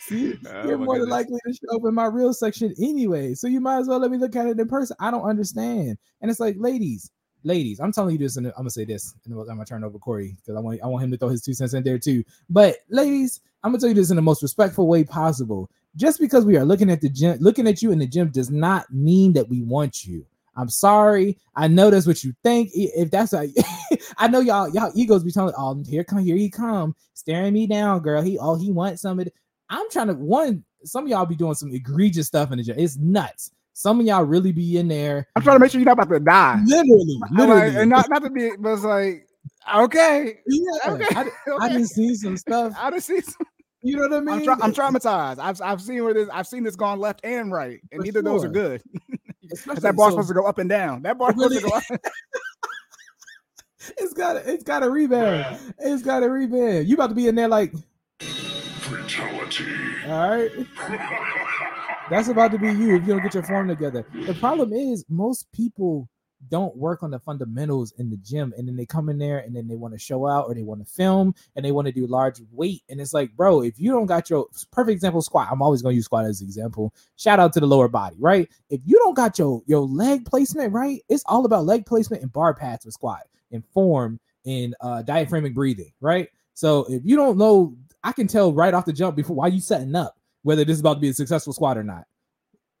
See, 0.00 0.38
oh, 0.48 0.68
you're 0.68 0.78
more 0.78 0.98
than 0.98 1.08
likely 1.08 1.38
to 1.46 1.52
show 1.52 1.76
up 1.76 1.82
in 1.86 1.94
my 1.94 2.06
real 2.06 2.34
section 2.34 2.74
anyway. 2.80 3.34
So 3.34 3.46
you 3.46 3.60
might 3.60 3.78
as 3.78 3.88
well 3.88 3.98
let 3.98 4.10
me 4.10 4.18
look 4.18 4.36
at 4.36 4.46
it 4.46 4.58
in 4.58 4.68
person. 4.68 4.96
I 5.00 5.10
don't 5.10 5.24
understand. 5.24 5.96
And 6.20 6.30
it's 6.30 6.40
like, 6.40 6.56
ladies, 6.58 7.10
ladies, 7.44 7.80
I'm 7.80 7.92
telling 7.92 8.12
you 8.12 8.18
this, 8.18 8.36
and 8.36 8.46
I'm 8.48 8.52
gonna 8.56 8.70
say 8.70 8.84
this, 8.84 9.14
and 9.24 9.34
I'm 9.34 9.46
gonna 9.46 9.64
turn 9.64 9.84
over 9.84 9.98
Corey 9.98 10.36
because 10.36 10.56
I 10.56 10.60
want 10.60 10.80
I 10.82 10.86
want 10.86 11.04
him 11.04 11.10
to 11.12 11.16
throw 11.16 11.28
his 11.28 11.42
two 11.42 11.54
cents 11.54 11.74
in 11.74 11.84
there 11.84 11.98
too. 11.98 12.24
But 12.50 12.78
ladies, 12.90 13.40
I'm 13.64 13.72
gonna 13.72 13.80
tell 13.80 13.88
you 13.88 13.94
this 13.94 14.10
in 14.10 14.16
the 14.16 14.22
most 14.22 14.42
respectful 14.42 14.86
way 14.86 15.04
possible. 15.04 15.70
Just 15.96 16.20
because 16.20 16.44
we 16.44 16.58
are 16.58 16.66
looking 16.66 16.90
at 16.90 17.00
the 17.00 17.08
gym, 17.08 17.38
looking 17.40 17.66
at 17.66 17.80
you 17.80 17.92
in 17.92 17.98
the 17.98 18.06
gym, 18.06 18.28
does 18.28 18.50
not 18.50 18.92
mean 18.92 19.32
that 19.32 19.48
we 19.48 19.62
want 19.62 20.04
you. 20.04 20.26
I'm 20.54 20.68
sorry. 20.68 21.38
I 21.56 21.66
know 21.66 21.90
that's 21.90 22.06
what 22.06 22.22
you 22.22 22.34
think. 22.44 22.70
If 22.74 23.10
that's 23.10 23.32
a, 23.32 23.48
I 24.18 24.28
know 24.28 24.40
y'all 24.40 24.68
y'all 24.68 24.92
egos 24.94 25.24
be 25.24 25.32
telling, 25.32 25.54
oh, 25.56 25.82
here 25.88 26.04
come 26.04 26.18
here 26.18 26.36
he 26.36 26.50
come, 26.50 26.94
staring 27.14 27.54
me 27.54 27.66
down, 27.66 28.00
girl. 28.00 28.20
He 28.20 28.38
oh 28.38 28.56
he 28.56 28.70
wants 28.70 29.00
some 29.00 29.18
of 29.18 29.26
it. 29.26 29.34
I'm 29.70 29.88
trying 29.90 30.08
to 30.08 30.14
one. 30.14 30.62
Some 30.84 31.04
of 31.04 31.10
y'all 31.10 31.24
be 31.24 31.34
doing 31.34 31.54
some 31.54 31.72
egregious 31.72 32.26
stuff 32.26 32.52
in 32.52 32.58
the 32.58 32.64
gym. 32.64 32.78
It's 32.78 32.98
nuts. 32.98 33.50
Some 33.72 33.98
of 33.98 34.06
y'all 34.06 34.24
really 34.24 34.52
be 34.52 34.76
in 34.76 34.88
there. 34.88 35.26
I'm 35.34 35.42
trying 35.42 35.56
to 35.56 35.60
make 35.60 35.72
sure 35.72 35.80
you're 35.80 35.86
not 35.86 36.02
about 36.02 36.12
to 36.12 36.20
die. 36.20 36.60
Literally, 36.66 37.18
literally, 37.32 37.70
like, 37.70 37.74
and 37.76 37.90
not 37.90 38.10
not 38.10 38.22
to 38.22 38.30
be, 38.30 38.50
but 38.58 38.74
it's 38.74 38.84
like 38.84 39.26
okay, 39.74 40.38
yeah. 40.46 40.92
Okay. 40.92 41.06
I, 41.16 41.20
okay. 41.22 41.32
I 41.60 41.68
didn't 41.68 41.88
see 41.88 42.14
some 42.14 42.36
stuff. 42.36 42.74
I 42.78 42.90
didn't 42.90 43.04
see 43.04 43.20
some. 43.20 43.46
You 43.84 43.96
know 43.96 44.08
what 44.08 44.12
I 44.14 44.20
mean? 44.20 44.28
I'm, 44.34 44.44
tra- 44.44 44.64
I'm, 44.64 44.72
traumatized. 44.72 45.38
I've 45.38 45.60
I've 45.60 45.82
seen 45.82 46.02
where 46.02 46.14
this 46.14 46.28
I've 46.32 46.46
seen 46.46 46.62
this 46.62 46.74
gone 46.74 46.98
left 46.98 47.20
and 47.22 47.52
right, 47.52 47.80
and 47.92 48.00
For 48.00 48.04
neither 48.04 48.20
sure. 48.22 48.34
of 48.34 48.42
those 48.42 48.44
are 48.44 48.48
good. 48.48 48.82
that 49.82 49.94
bar's 49.94 50.14
so, 50.14 50.22
supposed 50.22 50.28
to 50.28 50.34
go 50.34 50.46
up 50.46 50.56
and 50.56 50.70
down. 50.70 51.02
That 51.02 51.18
bar's 51.18 51.36
really, 51.36 51.56
supposed 51.56 51.86
to 51.88 51.92
go. 51.92 51.94
Up. 51.96 52.00
it's 53.98 54.14
got 54.14 54.36
it's 54.36 54.64
got 54.64 54.82
a 54.82 54.88
rebound. 54.88 55.58
It's 55.78 56.02
got 56.02 56.22
a 56.22 56.30
rebound. 56.30 56.88
You 56.88 56.94
about 56.94 57.08
to 57.08 57.14
be 57.14 57.28
in 57.28 57.34
there 57.34 57.48
like 57.48 57.74
fatality. 58.20 59.66
All 60.06 60.30
right. 60.30 60.50
That's 62.10 62.28
about 62.28 62.52
to 62.52 62.58
be 62.58 62.68
you 62.68 62.96
if 62.96 63.02
you 63.02 63.08
don't 63.08 63.22
get 63.22 63.34
your 63.34 63.42
form 63.42 63.68
together. 63.68 64.06
The 64.26 64.34
problem 64.34 64.72
is 64.72 65.04
most 65.10 65.50
people 65.52 66.08
don't 66.48 66.76
work 66.76 67.02
on 67.02 67.10
the 67.10 67.18
fundamentals 67.18 67.92
in 67.98 68.10
the 68.10 68.16
gym. 68.18 68.52
And 68.56 68.66
then 68.66 68.76
they 68.76 68.86
come 68.86 69.08
in 69.08 69.18
there 69.18 69.38
and 69.38 69.54
then 69.54 69.68
they 69.68 69.76
want 69.76 69.94
to 69.94 69.98
show 69.98 70.26
out 70.26 70.46
or 70.46 70.54
they 70.54 70.62
want 70.62 70.86
to 70.86 70.92
film 70.92 71.34
and 71.56 71.64
they 71.64 71.72
want 71.72 71.86
to 71.86 71.92
do 71.92 72.06
large 72.06 72.40
weight. 72.50 72.82
And 72.88 73.00
it's 73.00 73.14
like 73.14 73.34
bro 73.36 73.62
if 73.62 73.78
you 73.78 73.90
don't 73.90 74.06
got 74.06 74.30
your 74.30 74.46
perfect 74.70 74.94
example 74.94 75.22
squat. 75.22 75.48
I'm 75.50 75.62
always 75.62 75.82
going 75.82 75.92
to 75.92 75.96
use 75.96 76.06
squat 76.06 76.24
as 76.24 76.42
example. 76.42 76.94
Shout 77.16 77.40
out 77.40 77.52
to 77.54 77.60
the 77.60 77.66
lower 77.66 77.88
body 77.88 78.16
right? 78.18 78.48
If 78.70 78.80
you 78.84 78.98
don't 78.98 79.16
got 79.16 79.38
your 79.38 79.62
your 79.66 79.82
leg 79.82 80.24
placement 80.24 80.72
right 80.72 81.02
it's 81.08 81.24
all 81.26 81.44
about 81.44 81.64
leg 81.64 81.86
placement 81.86 82.22
and 82.22 82.32
bar 82.32 82.54
paths 82.54 82.84
with 82.84 82.94
squat 82.94 83.22
and 83.52 83.64
form 83.72 84.20
and 84.46 84.74
uh 84.80 85.02
diaphragmic 85.02 85.54
breathing 85.54 85.92
right? 86.00 86.28
So 86.54 86.84
if 86.88 87.02
you 87.04 87.16
don't 87.16 87.38
know 87.38 87.76
i 88.04 88.12
can 88.12 88.26
tell 88.26 88.52
right 88.52 88.74
off 88.74 88.84
the 88.84 88.92
jump 88.92 89.16
before 89.16 89.34
why 89.34 89.46
you 89.48 89.60
setting 89.60 89.94
up 89.94 90.16
whether 90.44 90.64
this 90.64 90.74
is 90.74 90.80
about 90.80 90.94
to 90.94 91.00
be 91.00 91.08
a 91.08 91.14
successful 91.14 91.52
squat 91.52 91.76
or 91.76 91.82
not. 91.82 92.04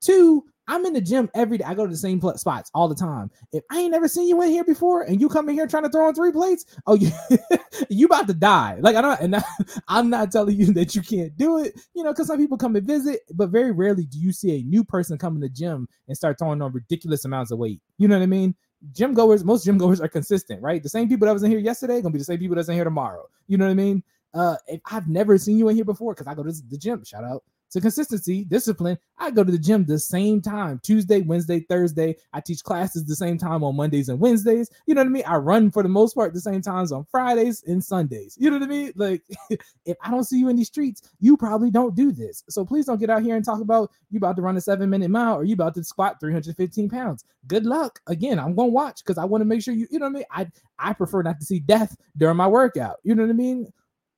Two 0.00 0.44
I'm 0.66 0.86
in 0.86 0.94
the 0.94 1.00
gym 1.00 1.30
every 1.34 1.58
day. 1.58 1.64
I 1.64 1.74
go 1.74 1.84
to 1.84 1.90
the 1.90 1.96
same 1.96 2.20
pl- 2.20 2.38
spots 2.38 2.70
all 2.74 2.88
the 2.88 2.94
time. 2.94 3.30
If 3.52 3.64
I 3.70 3.80
ain't 3.80 3.92
never 3.92 4.08
seen 4.08 4.28
you 4.28 4.40
in 4.42 4.50
here 4.50 4.64
before, 4.64 5.02
and 5.02 5.20
you 5.20 5.28
come 5.28 5.48
in 5.48 5.54
here 5.54 5.66
trying 5.66 5.82
to 5.82 5.90
throw 5.90 6.06
on 6.06 6.14
three 6.14 6.32
plates, 6.32 6.64
oh, 6.86 6.94
you 6.94 7.10
you 7.90 8.06
about 8.06 8.26
to 8.28 8.34
die. 8.34 8.78
Like 8.80 8.96
I 8.96 9.02
don't, 9.02 9.20
and 9.20 9.36
I, 9.36 9.42
I'm 9.88 10.08
not 10.08 10.32
telling 10.32 10.56
you 10.56 10.72
that 10.74 10.94
you 10.94 11.02
can't 11.02 11.36
do 11.36 11.58
it. 11.58 11.78
You 11.94 12.02
know, 12.02 12.12
because 12.12 12.28
some 12.28 12.38
people 12.38 12.56
come 12.56 12.76
and 12.76 12.86
visit, 12.86 13.20
but 13.34 13.50
very 13.50 13.72
rarely 13.72 14.06
do 14.06 14.18
you 14.18 14.32
see 14.32 14.58
a 14.58 14.62
new 14.62 14.84
person 14.84 15.18
come 15.18 15.34
in 15.34 15.40
the 15.40 15.48
gym 15.48 15.88
and 16.08 16.16
start 16.16 16.38
throwing 16.38 16.62
on 16.62 16.72
ridiculous 16.72 17.24
amounts 17.24 17.50
of 17.50 17.58
weight. 17.58 17.80
You 17.98 18.08
know 18.08 18.16
what 18.16 18.22
I 18.22 18.26
mean? 18.26 18.54
Gym 18.92 19.14
goers, 19.14 19.44
most 19.44 19.64
gym 19.64 19.78
goers 19.78 20.00
are 20.00 20.08
consistent, 20.08 20.62
right? 20.62 20.82
The 20.82 20.88
same 20.88 21.08
people 21.08 21.26
that 21.26 21.32
was 21.32 21.42
in 21.42 21.50
here 21.50 21.60
yesterday 21.60 22.00
gonna 22.00 22.12
be 22.12 22.18
the 22.18 22.24
same 22.24 22.38
people 22.38 22.56
that's 22.56 22.68
in 22.68 22.74
here 22.74 22.84
tomorrow. 22.84 23.26
You 23.48 23.58
know 23.58 23.66
what 23.66 23.72
I 23.72 23.74
mean? 23.74 24.02
Uh, 24.32 24.56
if 24.66 24.80
I've 24.90 25.08
never 25.08 25.38
seen 25.38 25.58
you 25.58 25.68
in 25.68 25.76
here 25.76 25.84
before 25.84 26.14
because 26.14 26.26
I 26.26 26.34
go 26.34 26.42
to 26.42 26.52
the 26.52 26.76
gym. 26.78 27.04
Shout 27.04 27.24
out 27.24 27.44
to 27.74 27.80
consistency, 27.80 28.44
discipline. 28.44 28.96
I 29.18 29.32
go 29.32 29.42
to 29.42 29.50
the 29.50 29.58
gym 29.58 29.84
the 29.84 29.98
same 29.98 30.40
time 30.40 30.80
Tuesday, 30.84 31.22
Wednesday, 31.22 31.60
Thursday. 31.68 32.14
I 32.32 32.40
teach 32.40 32.62
classes 32.62 33.04
the 33.04 33.16
same 33.16 33.36
time 33.36 33.64
on 33.64 33.74
Mondays 33.74 34.08
and 34.08 34.20
Wednesdays. 34.20 34.70
You 34.86 34.94
know 34.94 35.00
what 35.00 35.08
I 35.08 35.10
mean? 35.10 35.24
I 35.26 35.36
run 35.36 35.72
for 35.72 35.82
the 35.82 35.88
most 35.88 36.14
part 36.14 36.32
the 36.32 36.40
same 36.40 36.62
times 36.62 36.92
on 36.92 37.04
Fridays 37.04 37.64
and 37.66 37.82
Sundays. 37.82 38.36
You 38.38 38.48
know 38.48 38.58
what 38.58 38.66
I 38.66 38.68
mean? 38.68 38.92
Like, 38.94 39.22
if 39.50 39.96
I 40.00 40.12
don't 40.12 40.22
see 40.22 40.38
you 40.38 40.48
in 40.48 40.56
these 40.56 40.68
streets, 40.68 41.02
you 41.18 41.36
probably 41.36 41.72
don't 41.72 41.96
do 41.96 42.12
this. 42.12 42.44
So 42.48 42.64
please 42.64 42.86
don't 42.86 43.00
get 43.00 43.10
out 43.10 43.22
here 43.22 43.34
and 43.34 43.44
talk 43.44 43.60
about 43.60 43.90
you 44.08 44.18
about 44.18 44.36
to 44.36 44.42
run 44.42 44.56
a 44.56 44.60
seven 44.60 44.88
minute 44.88 45.10
mile 45.10 45.34
or 45.34 45.42
you 45.42 45.54
about 45.54 45.74
to 45.74 45.82
squat 45.82 46.20
315 46.20 46.88
pounds. 46.88 47.24
Good 47.48 47.66
luck. 47.66 47.98
Again, 48.06 48.38
I'm 48.38 48.54
gonna 48.54 48.68
watch 48.68 49.04
because 49.04 49.18
I 49.18 49.24
want 49.24 49.40
to 49.40 49.46
make 49.46 49.62
sure 49.62 49.74
you, 49.74 49.88
you 49.90 49.98
know 49.98 50.06
what 50.06 50.10
I 50.10 50.40
mean? 50.40 50.52
I 50.78 50.90
I 50.90 50.92
prefer 50.92 51.22
not 51.22 51.40
to 51.40 51.44
see 51.44 51.58
death 51.58 51.96
during 52.16 52.36
my 52.36 52.46
workout. 52.46 52.98
You 53.02 53.16
know 53.16 53.22
what 53.22 53.30
I 53.30 53.34
mean? 53.34 53.72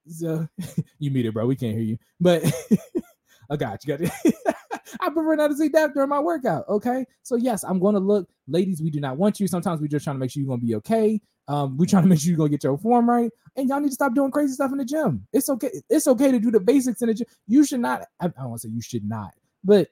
So 0.08 0.46
you 0.98 1.10
meet 1.10 1.24
it, 1.24 1.32
bro. 1.32 1.46
We 1.46 1.56
can't 1.56 1.74
hear 1.74 1.82
you, 1.82 1.98
but 2.20 2.44
I 3.50 3.56
got 3.56 3.84
you. 3.84 3.96
Got 3.96 4.08
it. 4.08 4.34
I 5.00 5.10
prefer 5.10 5.36
not 5.36 5.48
to 5.48 5.56
see 5.56 5.68
that 5.68 5.94
during 5.94 6.08
my 6.08 6.20
workout. 6.20 6.68
Okay. 6.68 7.04
So 7.22 7.36
yes, 7.36 7.64
I'm 7.64 7.78
going 7.78 7.94
to 7.94 8.00
look, 8.00 8.28
ladies. 8.48 8.80
We 8.80 8.90
do 8.90 9.00
not 9.00 9.16
want 9.16 9.40
you. 9.40 9.46
Sometimes 9.46 9.80
we're 9.80 9.88
just 9.88 10.04
trying 10.04 10.16
to 10.16 10.20
make 10.20 10.30
sure 10.30 10.40
you're 10.40 10.48
going 10.48 10.60
to 10.60 10.66
be 10.66 10.74
okay. 10.76 11.20
Um, 11.48 11.76
we're 11.76 11.86
trying 11.86 12.02
to 12.02 12.08
make 12.08 12.20
sure 12.20 12.28
you're 12.28 12.36
going 12.36 12.50
to 12.50 12.56
get 12.56 12.64
your 12.64 12.76
form 12.76 13.08
right, 13.08 13.30
and 13.54 13.68
y'all 13.68 13.80
need 13.80 13.88
to 13.88 13.94
stop 13.94 14.14
doing 14.14 14.32
crazy 14.32 14.54
stuff 14.54 14.72
in 14.72 14.78
the 14.78 14.84
gym. 14.84 15.26
It's 15.32 15.48
okay. 15.48 15.70
It's 15.88 16.08
okay 16.08 16.32
to 16.32 16.40
do 16.40 16.50
the 16.50 16.60
basics 16.60 17.02
in 17.02 17.08
the 17.08 17.14
gym. 17.14 17.26
You 17.46 17.64
should 17.64 17.80
not. 17.80 18.02
I, 18.20 18.26
I 18.26 18.28
don't 18.28 18.50
want 18.50 18.62
to 18.62 18.68
say 18.68 18.72
you 18.74 18.82
should 18.82 19.08
not, 19.08 19.32
but 19.62 19.88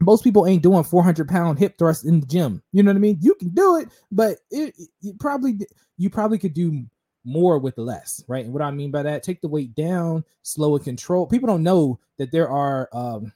most 0.00 0.24
people 0.24 0.46
ain't 0.46 0.62
doing 0.62 0.84
400 0.84 1.28
pound 1.28 1.58
hip 1.58 1.78
thrusts 1.78 2.04
in 2.04 2.20
the 2.20 2.26
gym. 2.26 2.62
You 2.72 2.82
know 2.82 2.90
what 2.90 2.96
I 2.96 3.00
mean? 3.00 3.18
You 3.20 3.34
can 3.34 3.50
do 3.50 3.76
it, 3.76 3.88
but 4.10 4.38
it, 4.50 4.74
it 5.02 5.18
probably 5.18 5.58
you 5.96 6.10
probably 6.10 6.38
could 6.38 6.54
do 6.54 6.84
more 7.24 7.58
with 7.58 7.78
less, 7.78 8.22
right? 8.28 8.44
And 8.44 8.52
what 8.52 8.62
I 8.62 8.70
mean 8.70 8.90
by 8.90 9.02
that, 9.02 9.22
take 9.22 9.40
the 9.40 9.48
weight 9.48 9.74
down, 9.74 10.24
slow 10.42 10.76
and 10.76 10.84
control. 10.84 11.26
People 11.26 11.46
don't 11.46 11.62
know 11.62 11.98
that 12.18 12.30
there 12.30 12.48
are 12.48 12.88
um 12.92 13.32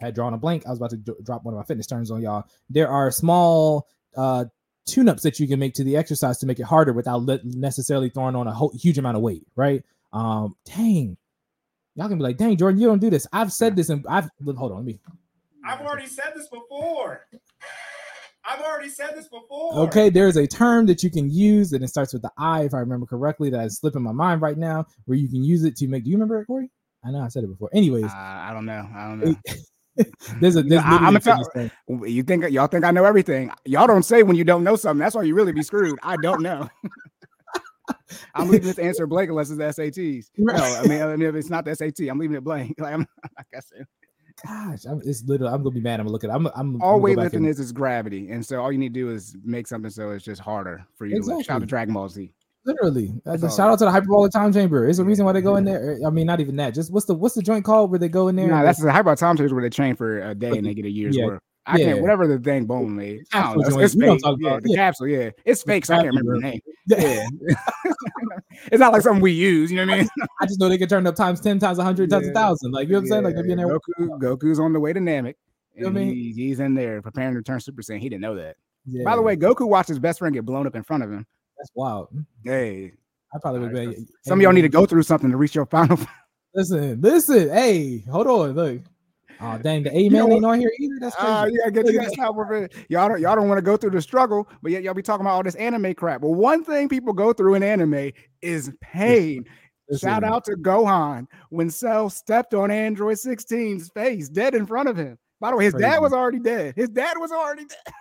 I 0.00 0.06
had 0.06 0.14
drawn 0.14 0.34
a 0.34 0.38
blank. 0.38 0.66
I 0.66 0.70
was 0.70 0.78
about 0.78 0.90
to 0.90 0.96
d- 0.96 1.12
drop 1.22 1.44
one 1.44 1.54
of 1.54 1.58
my 1.58 1.64
fitness 1.64 1.86
terms 1.86 2.10
on 2.10 2.20
y'all. 2.20 2.44
There 2.68 2.88
are 2.88 3.10
small 3.10 3.86
uh 4.16 4.46
tune-ups 4.86 5.22
that 5.22 5.40
you 5.40 5.48
can 5.48 5.58
make 5.58 5.74
to 5.74 5.84
the 5.84 5.96
exercise 5.96 6.38
to 6.38 6.46
make 6.46 6.58
it 6.60 6.64
harder 6.64 6.92
without 6.92 7.22
le- 7.22 7.40
necessarily 7.42 8.10
throwing 8.10 8.36
on 8.36 8.46
a 8.46 8.52
whole, 8.52 8.70
huge 8.74 8.98
amount 8.98 9.16
of 9.16 9.22
weight, 9.22 9.46
right? 9.56 9.82
Um, 10.12 10.56
dang, 10.66 11.16
y'all 11.94 12.08
can 12.08 12.18
be 12.18 12.24
like, 12.24 12.36
dang, 12.36 12.56
Jordan, 12.56 12.78
you 12.80 12.86
don't 12.86 12.98
do 12.98 13.08
this. 13.08 13.26
I've 13.32 13.52
said 13.52 13.76
this, 13.76 13.88
and 13.88 14.04
I've 14.08 14.28
hold 14.44 14.72
on, 14.72 14.76
let 14.78 14.84
me. 14.84 15.00
I've 15.64 15.80
already 15.80 16.06
said 16.06 16.32
this 16.34 16.48
before. 16.48 17.26
I've 18.46 18.60
already 18.60 18.88
said 18.90 19.10
this 19.14 19.28
before. 19.28 19.74
Okay, 19.86 20.10
there's 20.10 20.36
a 20.36 20.46
term 20.46 20.86
that 20.86 21.02
you 21.02 21.10
can 21.10 21.30
use, 21.30 21.72
and 21.72 21.82
it 21.82 21.88
starts 21.88 22.12
with 22.12 22.22
the 22.22 22.30
I, 22.38 22.62
if 22.64 22.74
I 22.74 22.78
remember 22.78 23.06
correctly. 23.06 23.50
That 23.50 23.64
is 23.66 23.78
slipping 23.78 24.02
my 24.02 24.12
mind 24.12 24.42
right 24.42 24.58
now, 24.58 24.84
where 25.06 25.16
you 25.16 25.28
can 25.28 25.42
use 25.42 25.64
it 25.64 25.76
to 25.76 25.88
make. 25.88 26.04
Do 26.04 26.10
you 26.10 26.16
remember 26.16 26.40
it, 26.40 26.46
Corey? 26.46 26.70
I 27.04 27.10
know 27.10 27.20
I 27.20 27.28
said 27.28 27.44
it 27.44 27.48
before. 27.48 27.70
Anyways, 27.74 28.04
Uh, 28.04 28.08
I 28.14 28.50
don't 28.52 28.66
know. 28.66 28.88
I 28.94 29.08
don't 29.08 29.20
know. 29.20 29.34
there's 30.40 30.56
a 30.56 30.62
there's 30.62 30.82
I, 30.82 30.96
I'm 30.96 31.14
a 31.14 31.18
a 31.18 31.20
tell- 31.20 31.70
You 32.06 32.22
think 32.22 32.50
y'all 32.50 32.66
think 32.66 32.84
I 32.84 32.90
know 32.90 33.04
everything? 33.04 33.50
Y'all 33.64 33.86
don't 33.86 34.02
say 34.02 34.22
when 34.22 34.36
you 34.36 34.44
don't 34.44 34.64
know 34.64 34.76
something. 34.76 35.00
That's 35.00 35.14
why 35.14 35.22
you 35.22 35.34
really 35.34 35.52
be 35.52 35.62
screwed. 35.62 35.98
I 36.02 36.16
don't 36.16 36.42
know. 36.42 36.68
I'm 38.34 38.48
leaving 38.48 38.66
this 38.66 38.78
answer 38.78 39.06
blank 39.06 39.30
unless 39.30 39.50
it's 39.50 39.58
the 39.58 39.64
SATs. 39.82 40.26
No, 40.38 40.54
I 40.54 40.86
mean, 40.86 41.02
I 41.02 41.16
mean, 41.16 41.28
if 41.28 41.34
it's 41.34 41.50
not 41.50 41.64
the 41.64 41.74
SAT, 41.74 42.08
I'm 42.08 42.18
leaving 42.18 42.36
it 42.36 42.44
blank. 42.44 42.74
Like 42.78 42.92
I'm, 42.94 43.06
like 43.36 43.46
I 43.54 43.60
said, 43.60 43.86
Gosh, 44.46 44.84
I'm, 44.84 45.00
it's 45.04 45.22
literally. 45.24 45.52
I'm 45.52 45.62
gonna 45.62 45.74
be 45.74 45.80
mad. 45.80 46.00
I'm 46.00 46.06
gonna 46.06 46.12
look 46.12 46.24
at. 46.24 46.30
It. 46.30 46.34
I'm. 46.34 46.46
I'm. 46.54 46.80
all 46.82 46.96
I'm 46.96 47.00
gonna 47.00 47.14
go 47.14 47.22
back 47.22 47.32
weightlifting 47.32 47.36
and- 47.36 47.46
is 47.48 47.60
is 47.60 47.72
gravity, 47.72 48.30
and 48.30 48.44
so 48.44 48.60
all 48.60 48.70
you 48.70 48.78
need 48.78 48.92
to 48.94 49.00
do 49.00 49.10
is 49.10 49.36
make 49.44 49.66
something 49.66 49.90
so 49.90 50.10
it's 50.10 50.24
just 50.24 50.40
harder 50.40 50.84
for 50.96 51.06
you 51.06 51.14
to 51.14 51.16
lift. 51.20 51.26
Shout 51.26 51.34
out 51.34 51.38
Exactly. 51.40 51.60
to 51.60 51.66
Dragon 51.66 51.94
Ball 51.94 52.08
Z. 52.08 52.32
Literally, 52.66 53.12
That's 53.24 53.40
the- 53.42 53.48
all. 53.48 53.56
shout 53.56 53.70
out 53.70 53.78
to 53.80 53.84
the 53.84 53.90
hyperbolic 53.90 54.32
time 54.32 54.52
chamber. 54.52 54.88
It's 54.88 54.98
a 54.98 55.02
Yeah. 55.02 55.08
reason 55.08 55.24
why 55.26 55.32
they 55.32 55.42
go 55.42 55.56
in 55.56 55.64
there. 55.64 55.94
Eh, 56.02 56.06
I 56.06 56.10
mean, 56.10 56.26
not 56.26 56.40
even 56.40 56.56
that. 56.56 56.74
Just 56.74 56.92
what's 56.92 57.06
the 57.06 57.14
what's 57.14 57.34
the 57.34 57.42
joint 57.42 57.64
called 57.64 57.90
where 57.90 57.98
they 57.98 58.08
go 58.08 58.28
in 58.28 58.36
there? 58.36 58.48
Nah, 58.48 58.62
that's 58.62 58.80
the 58.82 58.90
hyper 58.92 59.14
time 59.16 59.36
chamber 59.36 59.54
where 59.54 59.62
they 59.64 59.70
train 59.70 59.96
for 59.96 60.20
a 60.20 60.34
day 60.34 60.50
and 60.56 60.66
they 60.66 60.74
get 60.74 60.84
a 60.86 60.90
year's 60.90 61.16
Yeah. 61.16 61.26
work. 61.26 61.42
I 61.66 61.78
Yeah. 61.78 61.84
can't 61.86 62.00
whatever 62.02 62.26
the 62.26 62.38
thing 62.38 62.66
bone 62.66 62.94
made. 62.94 63.22
I 63.32 63.42
don't 63.54 63.54
capsule 63.54 63.62
know. 63.62 63.78
It's, 63.84 63.86
it's 63.86 63.94
You 63.94 64.00
know 64.00 64.06
what 64.06 64.12
I'm 64.12 64.16
fake. 64.18 64.22
talking 64.24 64.44
Yeah, 64.44 64.50
about. 64.50 64.62
the 64.62 64.70
Yeah. 64.70 64.76
capsule. 64.76 65.08
Yeah, 65.08 65.30
it's 65.44 65.62
fake. 65.62 65.84
So 65.86 65.94
I 65.94 65.96
can't 65.98 66.08
remember 66.08 66.34
the 66.34 66.40
name. 66.40 66.60
Yeah, 66.86 67.26
it's 68.72 68.80
not 68.80 68.92
like 68.92 69.02
something 69.02 69.22
we 69.22 69.32
use. 69.32 69.70
You 69.70 69.78
know 69.78 69.86
what 69.86 69.94
I 69.94 69.98
mean? 70.02 70.08
I 70.40 70.46
just 70.46 70.60
know 70.60 70.68
they 70.68 70.78
can 70.78 70.88
turn 70.88 71.06
up 71.06 71.14
times 71.16 71.40
ten, 71.40 71.58
times 71.58 71.78
a 71.78 71.84
hundred, 71.84 72.10
times 72.10 72.24
a 72.26 72.28
Yeah. 72.28 72.34
thousand. 72.34 72.72
Like 72.72 72.88
you 72.88 72.92
know 72.92 72.98
what 72.98 73.02
I'm 73.04 73.08
saying? 73.08 73.24
Like 73.24 73.36
they 73.36 73.42
be 73.42 73.52
in 73.52 73.58
there. 73.58 73.68
Goku, 73.68 74.20
Goku's 74.20 74.58
on 74.60 74.72
the 74.72 74.80
way 74.80 74.92
to 74.92 75.00
Namek. 75.00 75.34
You 75.74 75.82
know 75.84 75.88
what 75.90 76.00
I 76.00 76.04
mean? 76.04 76.14
he, 76.14 76.32
he's 76.36 76.60
in 76.60 76.74
there 76.74 77.02
preparing 77.02 77.34
to 77.34 77.42
turn 77.42 77.58
Super 77.60 77.82
Saiyan. 77.82 77.98
He 78.00 78.08
didn't 78.08 78.20
know 78.22 78.36
that. 78.36 78.56
Yeah, 78.86 79.02
By 79.04 79.16
the 79.16 79.22
way, 79.22 79.34
Goku 79.34 79.66
watched 79.66 79.88
his 79.88 79.98
best 79.98 80.18
friend 80.20 80.34
get 80.34 80.44
blown 80.44 80.66
up 80.66 80.76
in 80.76 80.82
front 80.84 81.02
of 81.02 81.10
him. 81.10 81.26
that's 81.58 81.70
wild. 81.74 82.08
Hey, 82.44 82.92
I 83.34 83.38
probably 83.40 83.60
would 83.60 83.72
be. 83.72 84.06
some 84.22 84.38
of 84.38 84.42
y'all 84.42 84.52
need 84.52 84.62
to 84.62 84.68
go 84.68 84.84
through 84.86 85.02
something 85.04 85.30
to 85.30 85.36
reach 85.36 85.54
your 85.54 85.66
final. 85.66 85.98
Listen, 86.56 87.00
listen. 87.00 87.48
Hey, 87.48 87.98
hold 88.08 88.28
on. 88.28 88.52
Look. 88.52 88.82
Oh 89.40 89.58
dang, 89.58 89.82
the 89.82 89.90
A 89.96 90.08
man 90.08 90.32
ain't 90.32 90.44
on 90.44 90.60
here 90.60 90.72
either. 90.78 90.94
That's 91.00 91.16
crazy. 91.16 91.30
Uh, 91.30 91.44
gotta 91.44 91.70
get 91.70 91.86
you 91.86 91.98
gotta 91.98 92.10
stop 92.10 92.34
with 92.36 92.50
it. 92.50 92.74
Y'all 92.88 93.08
don't 93.08 93.20
y'all 93.20 93.36
don't 93.36 93.48
want 93.48 93.58
to 93.58 93.62
go 93.62 93.76
through 93.76 93.90
the 93.90 94.02
struggle, 94.02 94.48
but 94.62 94.72
yet 94.72 94.82
y'all 94.82 94.94
be 94.94 95.02
talking 95.02 95.24
about 95.26 95.34
all 95.34 95.42
this 95.42 95.54
anime 95.56 95.94
crap. 95.94 96.20
Well, 96.20 96.34
one 96.34 96.64
thing 96.64 96.88
people 96.88 97.12
go 97.12 97.32
through 97.32 97.54
in 97.54 97.62
anime 97.62 98.12
is 98.42 98.72
pain. 98.80 99.44
Shout 99.98 100.24
out 100.24 100.44
to 100.44 100.52
Gohan 100.52 101.26
when 101.50 101.70
Cell 101.70 102.08
stepped 102.08 102.54
on 102.54 102.70
Android 102.70 103.16
16's 103.16 103.90
face, 103.90 104.28
dead 104.28 104.54
in 104.54 104.66
front 104.66 104.88
of 104.88 104.96
him. 104.96 105.18
By 105.40 105.50
the 105.50 105.56
way, 105.56 105.64
his 105.64 105.74
dad 105.74 106.00
was 106.00 106.12
already 106.12 106.38
dead. 106.38 106.74
His 106.74 106.88
dad 106.88 107.14
was 107.18 107.30
already 107.30 107.66
dead. 107.66 107.78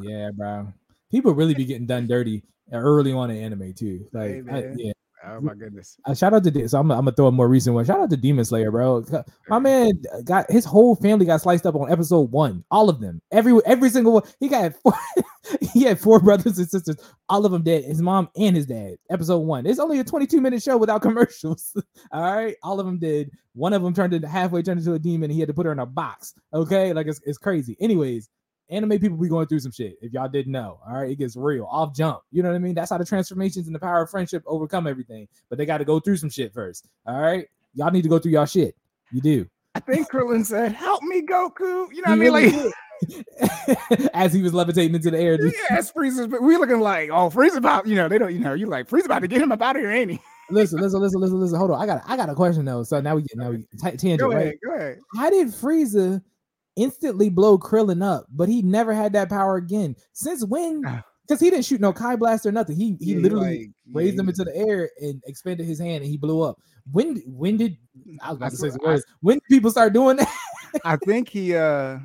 Yeah, 0.00 0.30
bro. 0.34 0.72
People 1.10 1.34
really 1.34 1.52
be 1.52 1.66
getting 1.66 1.84
done 1.84 2.06
dirty 2.06 2.42
early 2.72 3.12
on 3.12 3.30
in 3.30 3.36
anime 3.36 3.74
too. 3.74 4.08
Like, 4.10 4.42
Hey, 4.46 4.50
I, 4.50 4.64
yeah. 4.74 4.92
Oh 5.28 5.40
my 5.40 5.54
goodness. 5.54 5.96
Uh, 6.04 6.14
shout 6.14 6.34
out 6.34 6.44
to 6.44 6.50
this. 6.50 6.70
so 6.70 6.78
I'm, 6.78 6.90
I'm 6.90 6.98
gonna 6.98 7.12
throw 7.12 7.26
a 7.26 7.32
more 7.32 7.48
recent 7.48 7.74
one. 7.74 7.84
Shout 7.84 8.00
out 8.00 8.10
to 8.10 8.16
Demon 8.16 8.44
Slayer, 8.44 8.70
bro. 8.70 9.04
My 9.48 9.58
man 9.58 10.00
got 10.24 10.50
his 10.50 10.64
whole 10.64 10.94
family 10.94 11.26
got 11.26 11.40
sliced 11.40 11.66
up 11.66 11.74
on 11.74 11.90
episode 11.90 12.30
one. 12.30 12.64
All 12.70 12.88
of 12.88 13.00
them, 13.00 13.20
every 13.32 13.58
every 13.66 13.90
single 13.90 14.12
one. 14.12 14.22
He 14.38 14.48
got 14.48 14.74
four, 14.82 14.94
he 15.72 15.82
had 15.82 15.98
four 15.98 16.20
brothers 16.20 16.58
and 16.58 16.68
sisters. 16.68 16.96
All 17.28 17.44
of 17.44 17.50
them 17.50 17.62
dead. 17.62 17.84
His 17.84 18.00
mom 18.00 18.28
and 18.36 18.54
his 18.54 18.66
dad. 18.66 18.96
Episode 19.10 19.40
one. 19.40 19.66
It's 19.66 19.80
only 19.80 19.98
a 19.98 20.04
22 20.04 20.40
minute 20.40 20.62
show 20.62 20.76
without 20.76 21.02
commercials. 21.02 21.74
all 22.12 22.22
right, 22.22 22.54
all 22.62 22.78
of 22.78 22.86
them 22.86 22.98
did. 22.98 23.30
One 23.54 23.72
of 23.72 23.82
them 23.82 23.94
turned 23.94 24.14
into 24.14 24.28
halfway 24.28 24.62
turned 24.62 24.78
into 24.78 24.94
a 24.94 24.98
demon. 24.98 25.30
He 25.30 25.40
had 25.40 25.48
to 25.48 25.54
put 25.54 25.66
her 25.66 25.72
in 25.72 25.80
a 25.80 25.86
box. 25.86 26.34
Okay, 26.54 26.92
like 26.92 27.08
it's, 27.08 27.20
it's 27.24 27.38
crazy. 27.38 27.76
Anyways, 27.80 28.28
anime 28.70 28.98
people 28.98 29.16
be 29.16 29.28
going 29.28 29.46
through 29.46 29.60
some 29.60 29.72
shit. 29.72 29.96
If 30.00 30.12
y'all 30.12 30.28
didn't 30.28 30.52
know, 30.52 30.78
all 30.86 30.94
right, 31.00 31.10
it 31.10 31.16
gets 31.16 31.36
real 31.36 31.66
off 31.70 31.94
jump. 31.94 32.20
You 32.32 32.42
know 32.42 32.50
what 32.50 32.56
I 32.56 32.58
mean? 32.58 32.74
That's 32.74 32.90
how 32.90 32.98
the 32.98 33.04
transformations 33.04 33.66
and 33.66 33.74
the 33.74 33.78
power 33.78 34.02
of 34.02 34.10
friendship 34.10 34.42
overcome 34.46 34.86
everything. 34.86 35.28
But 35.48 35.58
they 35.58 35.66
got 35.66 35.78
to 35.78 35.84
go 35.84 36.00
through 36.00 36.16
some 36.16 36.30
shit 36.30 36.52
first. 36.52 36.88
All 37.06 37.20
right, 37.20 37.46
y'all 37.74 37.90
need 37.90 38.02
to 38.02 38.08
go 38.08 38.18
through 38.18 38.32
y'all 38.32 38.46
shit. 38.46 38.74
You 39.12 39.20
do. 39.20 39.46
I 39.74 39.80
think 39.80 40.10
Krillin 40.10 40.44
said, 40.44 40.72
"Help 40.72 41.02
me, 41.02 41.22
Goku." 41.22 41.60
You 41.92 42.02
know 42.02 42.02
what 42.02 42.10
I 42.10 42.14
mean? 42.16 42.32
really 42.32 42.52
Like, 42.54 44.10
as 44.14 44.32
he 44.32 44.42
was 44.42 44.54
levitating 44.54 44.94
into 44.94 45.10
the 45.10 45.18
air. 45.18 45.36
just- 45.36 45.54
yes, 45.70 45.92
Frieza's. 45.92 46.26
But 46.28 46.42
we 46.42 46.56
looking 46.56 46.80
like, 46.80 47.10
oh, 47.10 47.30
Frieza 47.30 47.56
about. 47.56 47.86
You 47.86 47.94
know, 47.96 48.08
they 48.08 48.18
don't. 48.18 48.32
You 48.32 48.40
know, 48.40 48.54
you 48.54 48.66
like 48.66 48.88
Frieza 48.88 49.04
about 49.04 49.20
to 49.20 49.28
get 49.28 49.40
him 49.42 49.52
up 49.52 49.60
out 49.62 49.76
of 49.76 49.82
here, 49.82 49.90
ain't 49.90 50.10
he? 50.12 50.20
listen, 50.50 50.80
listen, 50.80 51.00
listen, 51.00 51.20
listen, 51.20 51.40
listen. 51.40 51.58
Hold 51.58 51.72
on, 51.72 51.80
I 51.82 51.86
got, 51.86 52.02
I 52.06 52.16
got 52.16 52.30
a 52.30 52.34
question 52.34 52.64
though. 52.64 52.84
So 52.84 53.00
now 53.00 53.16
we 53.16 53.22
get, 53.22 53.36
now 53.36 53.50
we 53.50 53.58
t- 53.58 53.66
tangent, 53.82 54.20
Go 54.20 54.28
right? 54.28 54.42
ahead. 54.42 54.54
Go 54.64 54.74
ahead. 54.74 54.98
How 55.16 55.28
did 55.28 55.48
Frieza 55.48 56.22
instantly 56.76 57.28
blow 57.28 57.58
Krillin 57.58 58.04
up, 58.04 58.26
but 58.30 58.48
he 58.48 58.62
never 58.62 58.92
had 58.92 59.12
that 59.14 59.28
power 59.28 59.56
again? 59.56 59.96
Since 60.12 60.44
when? 60.44 60.82
Ah. 60.86 61.02
Because 61.26 61.40
he 61.40 61.50
didn't 61.50 61.64
shoot 61.64 61.80
no 61.80 61.92
Kai 61.92 62.14
blast 62.14 62.46
or 62.46 62.52
nothing. 62.52 62.76
He 62.76 62.96
he 63.00 63.14
Yeah, 63.14 63.20
literally 63.20 63.58
like, 63.58 63.70
raised 63.92 64.14
yeah, 64.14 64.20
him 64.20 64.28
into 64.28 64.44
the 64.44 64.56
air 64.56 64.90
and 65.00 65.20
expanded 65.26 65.66
his 65.66 65.80
hand 65.80 66.04
and 66.04 66.06
he 66.06 66.16
blew 66.16 66.40
up. 66.40 66.60
When 66.92 67.16
when 67.26 67.56
did 67.56 67.76
I 68.22 68.28
was 68.28 68.36
about 68.36 68.52
to 68.52 68.56
say 68.56 68.70
some 68.70 68.78
words? 68.84 69.04
When 69.22 69.34
did 69.34 69.48
people 69.48 69.72
start 69.72 69.92
doing 69.92 70.18
that? 70.18 70.32
I 70.84 70.96
think 71.04 71.28
he 71.28 71.56
uh 71.56 71.98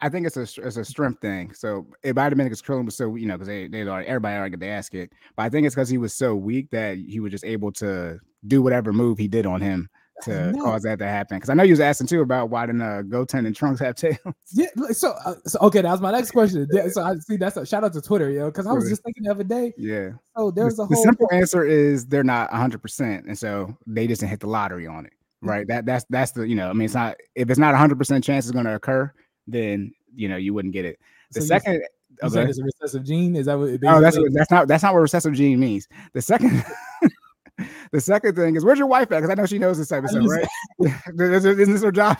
I 0.00 0.08
think 0.08 0.26
it's 0.26 0.38
a 0.38 0.42
it's 0.62 0.78
a 0.78 0.84
strength 0.86 1.20
thing. 1.20 1.52
So 1.52 1.86
it 2.02 2.16
might 2.16 2.24
have 2.24 2.36
been 2.36 2.46
because 2.46 2.62
Krillin 2.62 2.86
was 2.86 2.96
so 2.96 3.14
you 3.14 3.26
know 3.26 3.34
because 3.34 3.48
they 3.48 3.68
they 3.68 3.82
already, 3.82 4.08
everybody 4.08 4.36
already 4.36 4.50
get 4.52 4.60
the 4.60 4.68
ass 4.68 4.88
kicked. 4.88 5.12
But 5.36 5.42
I 5.42 5.48
think 5.50 5.66
it's 5.66 5.74
because 5.74 5.90
he 5.90 5.98
was 5.98 6.14
so 6.14 6.34
weak 6.34 6.70
that 6.70 6.96
he 6.96 7.20
was 7.20 7.32
just 7.32 7.44
able 7.44 7.72
to 7.72 8.18
do 8.46 8.62
whatever 8.62 8.90
move 8.90 9.18
he 9.18 9.28
did 9.28 9.44
on 9.44 9.60
him 9.60 9.90
to 10.22 10.52
cause 10.62 10.82
that 10.82 10.98
to 10.98 11.06
happen. 11.06 11.36
Because 11.36 11.50
I 11.50 11.54
know 11.54 11.62
you 11.62 11.72
was 11.72 11.80
asking 11.80 12.06
too 12.06 12.20
about 12.20 12.50
why 12.50 12.66
didn't 12.66 12.82
uh, 12.82 13.02
Goten 13.02 13.46
and 13.46 13.54
Trunks 13.54 13.80
have 13.80 13.94
tails? 13.96 14.18
Yeah, 14.52 14.66
so, 14.92 15.14
uh, 15.24 15.34
so 15.46 15.58
okay, 15.62 15.82
that 15.82 15.90
was 15.90 16.00
my 16.00 16.12
next 16.12 16.30
question. 16.30 16.66
Yeah, 16.72 16.88
So 16.88 17.02
I 17.02 17.14
see 17.16 17.36
that's 17.36 17.56
a 17.56 17.66
shout 17.66 17.84
out 17.84 17.92
to 17.94 18.00
Twitter, 18.02 18.30
yo, 18.30 18.46
because 18.46 18.66
I 18.66 18.72
was 18.72 18.88
just 18.88 19.02
thinking 19.02 19.24
the 19.24 19.30
other 19.30 19.44
day. 19.44 19.72
yeah, 19.76 20.10
Oh, 20.34 20.50
the, 20.50 20.62
there's 20.62 20.74
a 20.74 20.86
the 20.86 20.94
whole 20.94 21.02
simple 21.04 21.28
answer 21.32 21.64
is 21.64 22.06
they're 22.06 22.24
not 22.24 22.50
100, 22.50 22.80
percent 22.82 23.26
and 23.26 23.38
so 23.38 23.76
they 23.86 24.06
just 24.06 24.20
didn't 24.20 24.30
hit 24.30 24.40
the 24.40 24.46
lottery 24.48 24.86
on 24.86 25.06
it. 25.06 25.12
Mm. 25.44 25.48
Right. 25.48 25.68
That 25.68 25.86
that's 25.86 26.04
that's 26.08 26.32
the 26.32 26.46
you 26.48 26.54
know 26.56 26.70
I 26.70 26.72
mean 26.72 26.86
it's 26.86 26.94
not 26.94 27.16
if 27.34 27.50
it's 27.50 27.58
not 27.58 27.72
100 27.72 27.98
percent 27.98 28.24
chance 28.24 28.46
it's 28.46 28.52
going 28.52 28.64
to 28.64 28.74
occur 28.74 29.12
then 29.46 29.92
you 30.14 30.28
know 30.28 30.36
you 30.36 30.54
wouldn't 30.54 30.72
get 30.74 30.84
it. 30.84 30.98
The 31.32 31.40
So 31.42 31.46
second, 31.46 31.82
saying 32.28 32.48
it's 32.48 32.58
a 32.58 32.64
recessive 32.64 33.04
gene? 33.04 33.36
Is 33.36 33.46
that 33.46 33.58
what? 33.58 33.78
Oh, 33.86 34.00
that's 34.00 34.18
that's 34.32 34.50
not 34.50 34.68
that's 34.68 34.82
not 34.82 34.94
what 34.94 35.00
recessive 35.00 35.34
gene 35.34 35.60
means. 35.60 35.88
The 36.12 36.22
second, 36.22 36.64
the 37.92 38.00
second 38.00 38.34
thing 38.36 38.56
is 38.56 38.64
where's 38.64 38.78
your 38.78 38.88
wife 38.88 39.10
at? 39.12 39.20
Because 39.20 39.30
I 39.30 39.34
know 39.34 39.46
she 39.46 39.58
knows 39.58 39.78
this 39.78 39.88
type 39.88 40.04
of 40.04 40.10
stuff, 40.10 40.24
right? 40.28 40.46
Is- 40.80 41.44
is- 41.44 41.58
Isn't 41.58 41.74
this 41.74 41.82
her 41.82 41.92
job? 41.92 42.18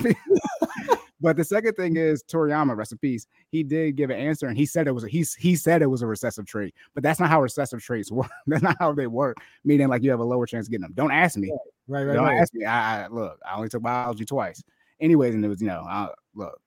but 1.20 1.36
the 1.36 1.44
second 1.44 1.74
thing 1.74 1.96
is 1.96 2.22
Toriyama, 2.24 2.76
rest 2.76 2.92
in 2.92 2.98
peace. 2.98 3.26
He 3.50 3.62
did 3.62 3.96
give 3.96 4.10
an 4.10 4.18
answer, 4.18 4.46
and 4.46 4.56
he 4.56 4.66
said 4.66 4.86
it 4.86 4.92
was 4.92 5.04
a, 5.04 5.08
he 5.08 5.24
he 5.38 5.56
said 5.56 5.82
it 5.82 5.86
was 5.86 6.02
a 6.02 6.06
recessive 6.06 6.46
trait, 6.46 6.74
but 6.94 7.02
that's 7.02 7.20
not 7.20 7.28
how 7.30 7.40
recessive 7.42 7.82
traits 7.82 8.10
work. 8.12 8.30
That's 8.46 8.62
not 8.62 8.76
how 8.78 8.92
they 8.92 9.06
work. 9.06 9.36
Meaning, 9.64 9.88
like 9.88 10.02
you 10.02 10.10
have 10.10 10.20
a 10.20 10.24
lower 10.24 10.46
chance 10.46 10.66
of 10.66 10.70
getting 10.70 10.82
them. 10.82 10.92
Don't 10.94 11.10
ask 11.12 11.36
me. 11.36 11.50
right, 11.88 12.04
right, 12.04 12.14
Don't 12.14 12.24
right. 12.24 12.36
ask 12.40 12.54
me. 12.54 12.64
I, 12.64 13.04
I 13.04 13.08
look. 13.08 13.38
I 13.46 13.56
only 13.56 13.68
took 13.68 13.82
biology 13.82 14.24
twice. 14.24 14.62
Anyways, 15.00 15.34
and 15.34 15.44
it 15.44 15.48
was 15.48 15.60
you 15.60 15.66
know, 15.68 15.84
I, 15.86 16.08
look. 16.34 16.58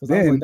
was 0.00 0.10
like, 0.10 0.24
Then- 0.24 0.40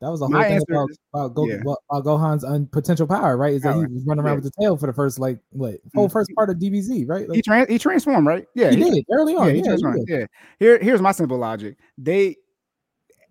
that, 0.00 0.10
was 0.10 0.20
the 0.20 0.28
My 0.28 0.48
whole 0.48 0.58
thing 0.58 0.64
about, 0.68 0.90
is- 0.90 0.98
about, 1.12 1.34
Go, 1.34 1.46
yeah. 1.46 1.54
about 1.56 2.04
Gohan's 2.04 2.44
un, 2.44 2.66
potential 2.66 3.06
power, 3.06 3.36
right? 3.36 3.54
Is 3.54 3.62
that 3.62 3.72
Power, 3.74 3.86
he 3.86 3.94
was 3.94 4.04
running 4.06 4.24
around 4.24 4.34
yeah. 4.38 4.40
with 4.42 4.52
the 4.54 4.62
tail 4.62 4.76
for 4.76 4.86
the 4.86 4.92
first 4.92 5.18
like 5.18 5.38
what 5.50 5.76
whole 5.94 6.08
Mhm. 6.08 6.12
first 6.12 6.30
part 6.36 6.50
of 6.50 6.56
DBZ, 6.58 7.04
right? 7.08 7.22
He 7.22 7.26
Like, 7.28 7.44
trans 7.44 7.68
he 7.68 7.78
transformed, 7.78 8.26
right? 8.26 8.46
Yeah, 8.54 8.70
he, 8.70 8.76
did 8.76 9.04
early 9.10 9.34
on. 9.34 9.46
yeah, 9.46 9.52
he 9.52 9.58
Yeah, 9.58 9.64
transformed. 9.64 10.06
did. 10.06 10.18
Yeah. 10.20 10.26
Here, 10.58 10.78
here's 10.78 11.00
my 11.00 11.12
simple 11.12 11.38
logic. 11.38 11.76
They, 11.98 12.36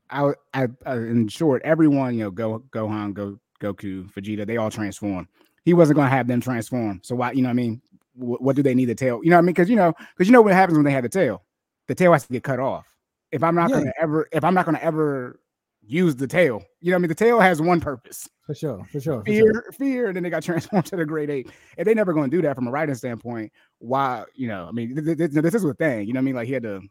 I, 0.10 0.34
I, 0.53 0.68
I, 0.85 0.95
in 0.95 1.27
short, 1.27 1.61
everyone, 1.64 2.14
you 2.15 2.23
know, 2.26 2.31
Go, 2.31 2.64
Gohan, 2.72 3.14
Go, 3.14 3.39
Goku, 3.61 4.11
Vegeta, 4.14 4.45
they 4.45 4.57
all 4.57 4.69
transform. 4.69 5.27
He 5.65 5.73
wasn't 5.73 5.95
going 5.95 6.10
to 6.10 6.15
have 6.15 6.27
them 6.27 6.41
transform. 6.41 6.99
So 7.03 7.15
why, 7.15 7.31
you 7.31 7.41
know, 7.41 7.47
what 7.47 7.51
I 7.51 7.55
mean, 7.55 7.81
what, 8.15 8.41
what 8.41 8.55
do 8.55 8.61
they 8.64 8.76
need 8.76 8.85
the 8.85 8.95
tail? 8.95 9.22
You 9.23 9.30
know, 9.30 9.38
what 9.38 9.39
I 9.39 9.41
mean, 9.43 9.53
because 9.53 9.69
you 9.69 9.76
know, 9.76 9.93
because 10.15 10.27
you 10.27 10.34
know 10.34 10.41
what 10.41 10.53
happens 10.53 10.77
when 10.77 10.85
they 10.85 10.91
have 10.91 11.03
the 11.03 11.10
tail. 11.10 11.41
The 11.88 11.95
tail 11.95 12.11
has 12.14 12.26
to 12.27 12.34
get 12.34 12.43
cut 12.43 12.60
off. 12.60 12.85
If 13.31 13.43
I'm 13.43 13.55
not 13.55 13.69
Yeah. 13.69 13.77
going 13.77 13.85
to 13.88 14.01
ever, 14.01 14.27
if 14.31 14.43
I'm 14.43 14.53
not 14.53 14.65
going 14.65 14.77
to 14.77 14.84
ever 14.84 15.39
use 15.85 16.15
the 16.15 16.27
tail, 16.27 16.64
you 16.81 16.91
know, 16.91 16.95
I 16.95 16.99
mean, 16.99 17.10
the 17.10 17.15
tail 17.15 17.39
has 17.39 17.61
one 17.61 17.80
purpose: 17.80 18.27
for 18.45 18.55
sure, 18.55 18.84
for 18.91 18.99
sure. 18.99 19.19
For 19.19 19.26
fear, 19.26 19.53
sure. 19.53 19.72
fear, 19.73 20.07
and 20.07 20.15
then 20.15 20.23
they 20.23 20.30
got 20.30 20.43
transformed 20.43 20.85
to 20.88 20.95
the 20.95 21.05
Great 21.05 21.30
Ape. 21.30 21.51
And 21.77 21.88
they 21.88 21.93
never 21.93 22.14
going 22.14 22.30
to 22.30 22.38
do 22.38 22.41
that 22.43 22.55
from 22.55 22.68
a 22.68 22.72
writing 22.72 22.95
standpoint, 22.95 23.51
why, 23.80 24.26
you 24.35 24.47
know, 24.47 24.68
I 24.68 24.72
mean, 24.72 24.95
th- 24.95 25.18
th- 25.18 25.31
th- 25.31 25.43
this 25.43 25.55
is 25.55 25.64
a 25.64 25.73
thing. 25.73 26.07
You 26.07 26.14
know, 26.14 26.19
I 26.19 26.23
mean, 26.23 26.35
like 26.35 26.47
he 26.47 26.53
had 26.53 26.64
to 26.64 26.81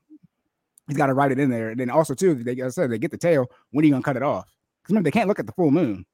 he's 0.88 0.96
got 0.96 1.06
to 1.06 1.14
write 1.14 1.32
it 1.32 1.38
in 1.38 1.50
there. 1.50 1.70
And 1.70 1.80
then 1.80 1.90
also 1.90 2.14
too, 2.14 2.34
they 2.34 2.54
like 2.54 2.64
I 2.64 2.68
said 2.68 2.90
they 2.90 2.98
get 2.98 3.10
the 3.10 3.18
tail. 3.18 3.46
When 3.70 3.84
are 3.84 3.86
you 3.86 3.92
gonna 3.92 4.02
cut 4.02 4.16
it 4.16 4.22
off? 4.22 4.46
Because 4.82 4.92
remember 4.92 5.06
they 5.08 5.12
can't 5.12 5.28
look 5.28 5.38
at 5.38 5.46
the 5.46 5.52
full 5.52 5.70
moon. 5.70 6.04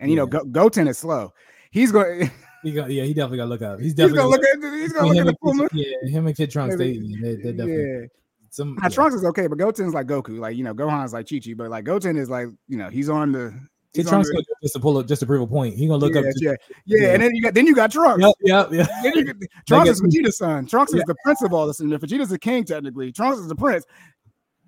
And 0.00 0.10
you 0.10 0.16
know, 0.16 0.24
Yeah. 0.24 0.40
Go- 0.40 0.44
Goten 0.44 0.88
is 0.88 0.98
slow. 0.98 1.32
He's 1.70 1.92
going. 1.92 2.30
He 2.62 2.72
got, 2.72 2.90
yeah, 2.90 3.04
he 3.04 3.14
definitely 3.14 3.36
got 3.36 3.44
to 3.44 3.50
look 3.50 3.62
up. 3.62 3.78
He's 3.78 3.88
He's 3.88 3.94
definitely 3.94 4.18
gonna 4.18 4.30
look 4.30 4.42
at. 4.42 4.80
He's 4.80 4.92
gonna 4.92 5.06
look 5.06 5.18
at 5.18 5.26
the 5.26 5.36
full 5.40 5.54
moon. 5.54 5.68
Yeah, 5.72 6.08
him 6.10 6.26
and 6.26 6.36
Kid 6.36 6.50
Trunks, 6.50 6.76
they, 6.76 6.98
they, 6.98 7.36
they 7.36 7.52
definitely 7.52 8.00
Yeah. 8.00 8.06
Some. 8.56 8.78
Yeah. 8.82 8.88
Trunks 8.88 9.14
is 9.14 9.24
okay, 9.24 9.46
but 9.46 9.58
Goten's 9.58 9.94
like 9.94 10.06
Goku. 10.06 10.38
Like 10.38 10.56
you 10.56 10.64
know, 10.64 10.74
Gohan's 10.74 11.12
like 11.12 11.28
Chi 11.28 11.38
Chi, 11.38 11.54
but 11.54 11.70
like 11.70 11.84
Goten 11.84 12.16
is 12.16 12.28
like 12.28 12.48
you 12.68 12.76
know 12.76 12.88
he's 12.88 13.08
on 13.08 13.32
the. 13.32 13.54
He's 13.92 14.06
on 14.08 14.12
Trunks 14.12 14.28
the 14.28 14.34
gonna 14.34 14.44
do 14.44 14.52
it 14.52 14.62
just 14.62 14.74
to 14.74 14.80
pull 14.80 14.98
up, 14.98 15.06
just 15.06 15.20
to 15.20 15.26
prove 15.26 15.40
a 15.40 15.46
point. 15.46 15.74
He 15.74 15.86
gonna 15.86 15.98
look 15.98 16.14
yeah, 16.14 16.20
up. 16.20 16.26
Yeah, 16.36 16.54
yeah, 16.84 16.98
yeah. 17.00 17.14
and 17.14 17.22
then 17.22 17.34
you 17.34 17.42
got 17.42 17.54
then 17.54 17.66
you 17.66 17.74
got 17.74 17.90
Trunks. 17.90 18.22
Yep, 18.42 18.68
yep. 18.70 18.88
Then 19.02 19.12
you 19.14 19.34
Trunks 19.66 19.90
is 19.90 20.02
Vegeta's 20.02 20.36
son. 20.36 20.66
Trunks 20.66 20.92
is 20.92 21.02
the 21.06 21.14
prince 21.24 21.42
of 21.42 21.54
all 21.54 21.66
this, 21.66 21.80
and 21.80 21.90
Vegeta's 21.92 22.28
the 22.28 22.38
king 22.38 22.64
technically. 22.64 23.10
Trunks 23.12 23.38
is 23.38 23.48
the 23.48 23.54
prince. 23.54 23.86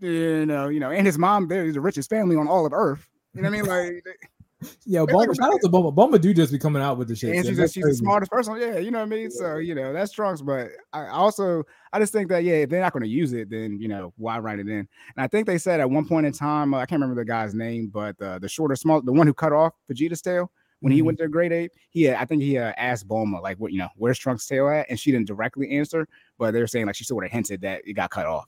You 0.00 0.46
know, 0.46 0.68
you 0.68 0.80
know, 0.80 0.90
and 0.90 1.06
his 1.06 1.18
mom, 1.18 1.48
they're 1.48 1.70
the 1.72 1.80
richest 1.80 2.08
family 2.08 2.36
on 2.36 2.48
all 2.48 2.64
of 2.64 2.72
Earth. 2.72 3.06
You 3.34 3.42
know 3.42 3.50
what 3.50 3.58
I 3.58 3.62
mean? 3.62 4.02
Like, 4.02 4.30
They 4.86 4.98
Bulma, 4.98 5.36
shout 5.36 5.52
out 5.54 5.60
to 5.62 5.68
Bulma. 5.68 5.94
Bulma 5.94 6.20
do 6.20 6.34
just 6.34 6.50
be 6.52 6.58
coming 6.58 6.82
out 6.82 6.98
with 6.98 7.06
the 7.08 7.14
shit. 7.14 7.36
and 7.36 7.46
she's, 7.46 7.72
she's 7.72 7.84
the 7.84 7.94
smartest 7.94 8.32
person. 8.32 8.56
Yeah, 8.60 8.78
you 8.78 8.90
know 8.90 8.98
what 8.98 9.04
I 9.04 9.08
mean. 9.08 9.30
So 9.30 9.58
you 9.58 9.74
know 9.74 9.92
that's 9.92 10.10
Trunks, 10.12 10.40
but 10.42 10.70
I 10.92 11.06
also 11.08 11.62
I 11.92 12.00
just 12.00 12.12
think 12.12 12.28
that 12.30 12.42
yeah, 12.42 12.54
if 12.54 12.70
they're 12.70 12.80
not 12.80 12.92
going 12.92 13.04
to 13.04 13.08
use 13.08 13.32
it, 13.32 13.50
then 13.50 13.78
you 13.80 13.86
know 13.86 14.12
why 14.16 14.38
write 14.40 14.58
it 14.58 14.66
in? 14.68 14.78
And 14.78 14.88
I 15.18 15.28
think 15.28 15.46
they 15.46 15.58
said 15.58 15.78
at 15.80 15.88
one 15.88 16.06
point 16.08 16.26
in 16.26 16.32
time, 16.32 16.74
uh, 16.74 16.78
I 16.78 16.86
can't 16.86 17.00
remember 17.00 17.20
the 17.20 17.24
guy's 17.26 17.54
name, 17.54 17.88
but 17.88 18.20
uh, 18.20 18.40
the 18.40 18.48
shorter, 18.48 18.74
small, 18.74 19.00
the 19.00 19.12
one 19.12 19.26
who 19.28 19.34
cut 19.34 19.52
off 19.52 19.74
Vegeta's 19.88 20.22
tail 20.22 20.50
when 20.80 20.92
he 20.92 21.02
Mhm. 21.02 21.06
went 21.06 21.18
to 21.18 21.28
Great 21.28 21.52
Ape, 21.52 21.72
he 21.90 22.10
I 22.10 22.24
think 22.24 22.42
he 22.42 22.58
uh, 22.58 22.72
asked 22.76 23.06
Bulma 23.06 23.40
like, 23.40 23.58
what 23.58 23.72
you 23.72 23.78
know, 23.78 23.88
where's 23.96 24.18
Trunks' 24.18 24.46
tail 24.46 24.68
at, 24.68 24.86
and 24.90 24.98
she 24.98 25.12
didn't 25.12 25.28
directly 25.28 25.70
answer, 25.70 26.08
but 26.36 26.50
they 26.52 26.60
were 26.60 26.66
saying 26.66 26.86
like 26.86 26.96
she 26.96 27.04
sort 27.04 27.24
of 27.24 27.30
hinted 27.30 27.60
that 27.60 27.82
it 27.86 27.92
got 27.92 28.10
cut 28.10 28.26
off. 28.26 28.46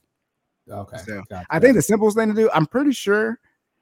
Okay, 0.68 0.98
So, 0.98 1.22
gotcha. 1.28 1.46
I 1.50 1.58
think 1.60 1.74
the 1.74 1.82
simplest 1.82 2.16
thing 2.16 2.28
to 2.28 2.34
do, 2.34 2.50
I'm 2.52 2.66
pretty 2.66 2.92
sure. 2.92 3.38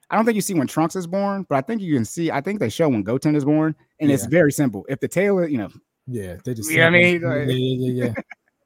I 0.09 0.15
don't 0.15 0.25
think 0.25 0.35
you 0.35 0.41
see 0.41 0.53
when 0.55 0.67
Trunks 0.67 0.95
is 0.95 1.05
born, 1.07 1.45
but 1.47 1.55
I 1.55 1.61
think 1.61 1.81
you 1.81 1.93
can 1.93 2.05
see. 2.05 2.31
I 2.31 2.41
think 2.41 2.59
they 2.59 2.69
show 2.69 2.89
when 2.89 3.03
Goten 3.03 3.35
is 3.35 3.45
born, 3.45 3.75
and 3.99 4.09
it's 4.11 4.25
very 4.25 4.51
simple. 4.51 4.85
If 4.89 4.99
the 4.99 5.07
tail, 5.07 5.47
you 5.47 5.57
know, 5.59 5.69
Yeah, 6.07 6.37
they 6.43 6.53
just. 6.53 6.71
You 6.71 6.77
know 6.79 6.87
I 6.87 6.89
mean? 6.89 7.21
Yeah, 7.21 7.43
yeah, 7.45 7.53
yeah, 7.53 8.05
yeah. 8.05 8.13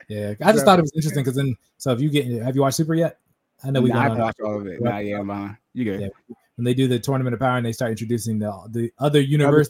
yeah. 0.39 0.47
I 0.47 0.53
just 0.53 0.63
thought 0.65 0.79
it 0.79 0.83
was 0.83 0.93
interesting 0.95 1.23
because 1.23 1.35
then, 1.35 1.55
so 1.77 1.91
if 1.91 1.99
you 1.99 2.09
get, 2.09 2.25
have 2.43 2.55
you 2.55 2.61
watched 2.61 2.77
Super 2.77 2.95
yet? 2.95 3.19
I 3.63 3.71
know 3.71 3.81
we 3.81 3.89
Nah, 3.89 3.95
I 3.95 3.97
got 3.97 4.03
haven't 4.03 4.23
watched 4.23 4.41
all 4.41 4.59
of 4.61 4.67
it. 4.67 4.81
Nah, 4.81 4.97
yeah, 4.99 5.19
I'm. 5.19 5.57
You 5.73 5.85
good? 5.85 6.01
Yeah. 6.01 6.07
when 6.55 6.65
they 6.65 6.73
do 6.73 6.87
the 6.87 6.99
tournament 6.99 7.33
of 7.33 7.39
power 7.39 7.57
and 7.57 7.65
they 7.65 7.71
start 7.71 7.91
introducing 7.91 8.39
the 8.39 8.51
the 8.69 8.91
other 8.99 9.19
universe, 9.19 9.69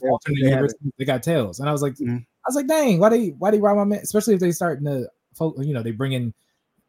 they 0.98 1.04
got 1.04 1.22
tails, 1.22 1.60
and 1.60 1.68
I 1.68 1.72
was 1.72 1.82
like, 1.82 1.94
Mhm. 1.94 2.20
I 2.20 2.48
was 2.48 2.56
like, 2.56 2.66
dang, 2.66 2.98
why 2.98 3.08
they 3.08 3.28
why 3.30 3.50
they 3.50 3.58
rob 3.58 3.76
my 3.78 3.84
man? 3.84 4.00
Especially 4.00 4.34
if 4.34 4.40
they 4.40 4.52
starting 4.52 4.84
to, 4.84 5.08
fo- 5.34 5.60
you 5.60 5.72
know, 5.72 5.82
they 5.82 5.92
bring 5.92 6.12
in. 6.12 6.34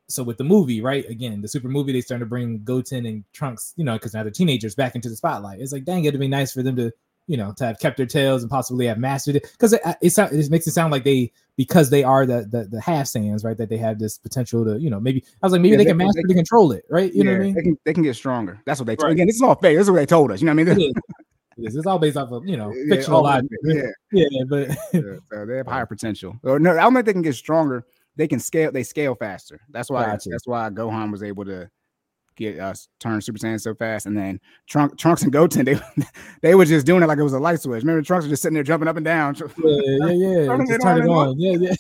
So 0.08 0.22
with 0.24 0.38
the 0.38 0.44
movie, 0.44 0.82
right? 0.82 1.08
Again, 1.10 1.42
the 1.42 1.48
super 1.48 1.68
movie, 1.68 1.92
they 1.92 2.02
starting 2.02 2.26
to 2.26 2.30
bring 2.30 2.64
Goten 2.64 3.06
and 3.06 3.24
Trunks, 3.34 3.74
you 3.76 3.84
know, 3.84 3.94
because 3.94 4.14
now 4.14 4.22
they're 4.24 4.32
teenagers 4.32 4.76
back 4.76 4.94
into 4.96 5.10
the 5.10 5.16
spotlight. 5.16 5.60
It's 5.62 5.72
like, 5.74 5.84
dang, 5.84 6.06
it'd 6.06 6.20
be 6.20 6.28
nice 6.28 6.54
for 6.54 6.62
them 6.62 6.76
to, 6.76 6.92
you 7.28 7.38
know, 7.38 7.54
to 7.58 7.66
have 7.66 7.80
kept 7.80 7.98
their 7.98 8.06
tails 8.06 8.44
and 8.44 8.52
possibly 8.52 8.86
have 8.86 9.00
mastered 9.00 9.36
it. 9.38 9.48
Because 9.54 9.74
it, 9.74 9.82
it, 10.02 10.16
it 10.18 10.50
makes 10.52 10.68
it 10.68 10.74
sound 10.74 10.92
like 10.92 11.04
they, 11.04 11.32
because 11.58 11.90
they 11.90 12.04
are 12.04 12.26
the 12.28 12.48
the, 12.52 12.66
the 12.66 12.82
half 12.82 13.08
Saiyans, 13.08 13.44
right? 13.44 13.58
That 13.58 13.70
they 13.70 13.78
have 13.78 13.98
this 13.98 14.18
potential 14.20 14.64
to, 14.66 14.80
you 14.80 14.92
know, 14.92 15.00
maybe 15.00 15.24
I 15.42 15.46
was 15.48 15.54
like, 15.54 15.62
maybe 15.62 15.72
Yeah, 15.72 15.78
they, 15.78 15.84
they 15.86 15.90
can 15.90 15.98
master 15.98 16.22
they 16.22 16.34
to 16.34 16.36
control 16.36 16.72
it, 16.72 16.86
right? 16.90 17.12
You 17.12 17.24
know 17.24 17.32
what 17.32 17.42
I 17.42 17.44
mean? 17.44 17.56
They 17.56 17.62
can, 17.64 17.78
they 17.86 17.94
can 17.96 18.04
get 18.04 18.16
stronger. 18.16 18.62
That's 18.66 18.80
what 18.80 18.86
they 18.86 18.96
told. 18.96 19.06
Right. 19.08 19.14
Again, 19.14 19.26
this 19.28 19.38
is 19.38 19.42
all 19.42 19.56
fake. 19.56 19.76
This 19.78 19.88
is 19.88 19.92
what 19.92 19.98
they 19.98 20.06
told 20.06 20.32
us. 20.32 20.40
You 20.42 20.46
know 20.46 20.54
what 20.54 20.70
I 20.70 20.76
mean? 20.76 20.90
is. 20.90 20.96
It 21.58 21.68
is. 21.70 21.76
It's 21.78 21.88
all 21.88 21.98
based 21.98 22.18
off 22.18 22.32
of 22.32 22.46
you 22.46 22.58
know 22.58 22.72
Yeah, 22.76 22.96
fictional 22.96 23.18
all- 23.20 23.24
logic. 23.24 23.50
yeah, 23.64 23.82
yeah, 24.12 24.44
but 24.48 24.68
yeah, 24.94 25.02
so 25.32 25.46
they 25.46 25.58
have 25.58 25.68
higher 25.68 25.86
potential. 25.86 26.36
Or 26.44 26.60
no, 26.60 26.72
I 26.72 26.82
don't 26.82 26.94
think 26.94 27.06
they 27.06 27.14
can 27.14 27.22
get 27.22 27.34
stronger. 27.36 27.86
They 28.16 28.28
can 28.28 28.40
scale. 28.40 28.72
They 28.72 28.84
scale 28.84 29.16
faster. 29.16 29.62
That's 29.70 29.90
why. 29.90 30.06
Gotcha. 30.06 30.30
That's 30.30 30.48
why 30.48 30.70
Gohan 30.70 31.12
was 31.12 31.24
able 31.24 31.46
to 31.46 31.70
get 32.36 32.60
uh, 32.60 32.66
us 32.66 32.88
turn 33.00 33.22
Super 33.22 33.40
Saiyan 33.40 33.60
so 33.60 33.74
fast. 33.74 34.06
And 34.06 34.18
then 34.18 34.40
Trunk, 34.68 34.98
Trunks 34.98 35.24
and 35.24 35.32
Goten, 35.32 35.66
they 35.66 35.80
they 36.42 36.56
were 36.56 36.66
just 36.66 36.86
doing 36.86 37.04
it 37.04 37.08
like 37.08 37.18
it 37.18 37.24
was 37.24 37.34
a 37.34 37.40
light 37.40 37.62
switch. 37.62 37.84
Remember, 37.84 38.02
Trunks 38.02 38.26
was 38.26 38.32
just 38.32 38.42
sitting 38.42 38.54
there 38.54 38.64
jumping 38.64 38.88
up 38.88 38.98
and 38.98 39.06
down. 39.06 39.36
yeah, 39.36 40.08
yeah, 40.08 40.40
yeah. 40.44 40.58
Just 40.68 40.82
turn 40.82 41.02
on 41.02 41.04
it 41.04 41.10
on. 41.10 41.40
Yeah, 41.40 41.58
yeah. 41.60 41.76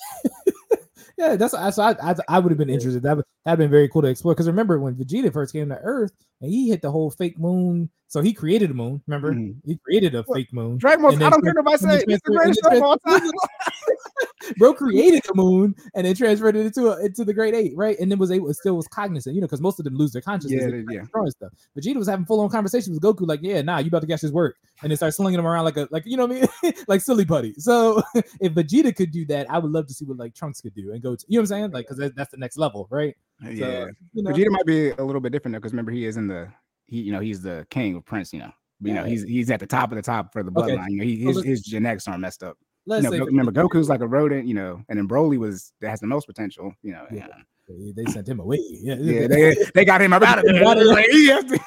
yeah, 1.18 1.36
that's 1.36 1.54
that's 1.54 1.80
I 1.80 1.92
I, 1.92 2.16
I 2.28 2.40
would 2.40 2.52
have 2.52 2.58
been 2.58 2.70
interested. 2.70 3.04
That 3.04 3.18
would 3.18 3.26
that'd 3.44 3.60
been 3.60 3.72
very 3.72 3.90
cool 3.90 4.02
to 4.02 4.08
explore. 4.08 4.34
Because 4.34 4.48
remember 4.48 4.80
when 4.80 4.96
Vegeta 4.96 5.32
first 5.32 5.54
came 5.54 5.70
to 5.70 5.78
Earth 5.78 6.14
and 6.42 6.52
he 6.52 6.70
hit 6.70 6.82
the 6.82 6.92
whole 6.92 7.12
fake 7.12 7.40
moon. 7.40 7.90
So 8.16 8.22
he 8.22 8.32
created 8.32 8.72
a 8.72 8.74
moon. 8.74 9.02
Remember 9.08 9.34
Mhm. 9.34 9.58
he 9.66 9.76
created 9.76 10.16
a 10.16 10.24
fake 10.34 10.54
moon. 10.54 10.78
Dragon 10.78 11.02
Ball. 11.02 11.22
I 11.22 11.30
don't 11.30 11.42
care 11.44 11.54
if 11.54 11.68
I 11.68 11.72
and 11.74 11.82
say 11.82 12.04
it's 12.08 12.24
the 12.24 12.32
greatest 12.32 12.62
and 12.64 12.72
then 12.72 12.80
show 12.82 12.96
of 12.96 12.98
all 13.06 13.20
time. 13.20 13.30
Bro 14.58 14.76
created 14.76 15.22
a 15.30 15.36
moon 15.36 15.76
and 15.96 16.06
then 16.06 16.16
transferred 16.16 16.56
it 16.56 16.66
into 16.66 16.94
a, 16.94 17.04
into 17.04 17.26
the 17.26 17.34
Great 17.34 17.54
Ape, 17.54 17.74
right? 17.76 18.00
And 18.00 18.10
then 18.10 18.18
was 18.18 18.32
able 18.32 18.54
still 18.54 18.78
was 18.78 18.88
cognizant, 18.88 19.36
you 19.36 19.42
know, 19.42 19.48
because 19.48 19.60
most 19.60 19.80
of 19.82 19.84
them 19.84 19.98
lose 19.98 20.14
their 20.14 20.22
consciousness. 20.22 20.64
Yeah, 20.64 20.70
they- 20.70 20.96
yeah. 20.96 21.04
stuff. 21.28 21.52
Vegeta 21.78 21.98
was 21.98 22.08
having 22.08 22.26
full 22.26 22.40
on 22.40 22.48
conversations 22.50 22.98
with 22.98 23.04
Goku, 23.04 23.28
like, 23.28 23.42
yeah, 23.44 23.62
nah, 23.62 23.80
you 23.80 23.88
about 23.90 24.00
to 24.04 24.08
catch 24.08 24.22
his 24.22 24.32
work, 24.32 24.56
and 24.82 24.90
then 24.90 24.96
start 24.96 25.14
slinging 25.14 25.38
him 25.38 25.46
around 25.46 25.66
like 25.66 25.76
a 25.76 25.90
like 25.92 26.04
you 26.06 26.16
know 26.16 26.26
what 26.26 26.38
I 26.38 26.64
mean, 26.64 26.74
like 26.88 27.02
silly 27.02 27.26
putty. 27.26 27.54
So 27.58 28.02
if 28.40 28.54
Vegeta 28.54 28.96
could 28.96 29.12
do 29.12 29.26
that, 29.26 29.52
I 29.52 29.60
would 29.60 29.74
love 29.74 29.88
to 29.88 29.94
see 29.94 30.06
what 30.06 30.18
like 30.18 30.34
Trunks 30.36 30.62
could 30.62 30.74
do 30.74 30.94
and 30.94 31.02
go 31.04 31.18
to 31.18 31.26
you 31.28 31.38
know 31.38 31.42
what 31.42 31.44
I'm 31.44 31.48
saying, 31.48 31.72
like 31.72 31.88
because 31.88 31.98
that, 31.98 32.16
that's 32.16 32.32
the 32.32 32.38
next 32.38 32.58
level, 32.58 32.88
right? 32.90 33.14
Yeah, 33.44 33.88
You 34.14 34.24
know, 34.24 34.32
Vegeta 34.32 34.52
might 34.52 34.66
be 34.66 34.92
a 34.92 35.04
little 35.04 35.20
bit 35.20 35.34
different 35.34 35.54
though, 35.54 35.60
because 35.60 35.74
remember 35.74 35.92
he 35.92 36.06
is 36.06 36.16
in 36.16 36.28
the 36.28 36.48
he, 36.88 37.02
you 37.02 37.12
know, 37.12 37.20
he's 37.20 37.42
the 37.42 37.66
king 37.70 37.96
of 37.96 38.06
Prince. 38.06 38.34
You 38.34 38.40
know, 38.40 38.52
you 38.82 38.94
know, 38.94 39.04
he's 39.04 39.24
he's 39.24 39.50
at 39.52 39.60
the 39.60 39.68
top 39.68 39.92
of 39.92 39.96
the 39.96 40.02
top 40.02 40.32
for 40.34 40.44
the 40.44 40.52
Okay. 40.56 40.76
bloodline. 40.76 40.90
You 40.90 40.98
know, 40.98 41.04
he, 41.04 41.18
his, 41.18 41.44
his 41.44 41.62
genetics 41.62 42.08
aren't 42.08 42.22
messed 42.22 42.44
up. 42.44 42.58
Let's 42.86 43.04
know, 43.04 43.12
say 43.12 43.18
Go- 43.20 43.26
remember 43.26 43.52
Goku's 43.52 43.90
like 43.90 44.02
a 44.02 44.08
rodent. 44.08 44.48
You 44.48 44.54
know, 44.54 44.82
and 44.90 44.98
then 45.00 45.08
Broly 45.08 45.38
was 45.38 45.74
that 45.82 45.90
has 45.90 46.00
the 46.00 46.08
most 46.08 46.26
potential. 46.28 46.74
You 46.84 46.92
know, 46.94 47.06
Yeah. 47.12 47.28
yeah, 47.68 47.92
they 47.96 48.06
sent 48.12 48.28
him 48.30 48.40
away. 48.40 48.60
Yeah, 48.70 48.96
yeah 49.00 49.28
they, 49.28 49.56
they 49.74 49.86
got 49.86 50.02
him 50.02 50.14
out 50.14 50.22
of 50.38 50.46
there. 50.46 50.64
Like, 50.64 51.06
he, 51.08 51.28
has 51.30 51.46
to, 51.46 51.60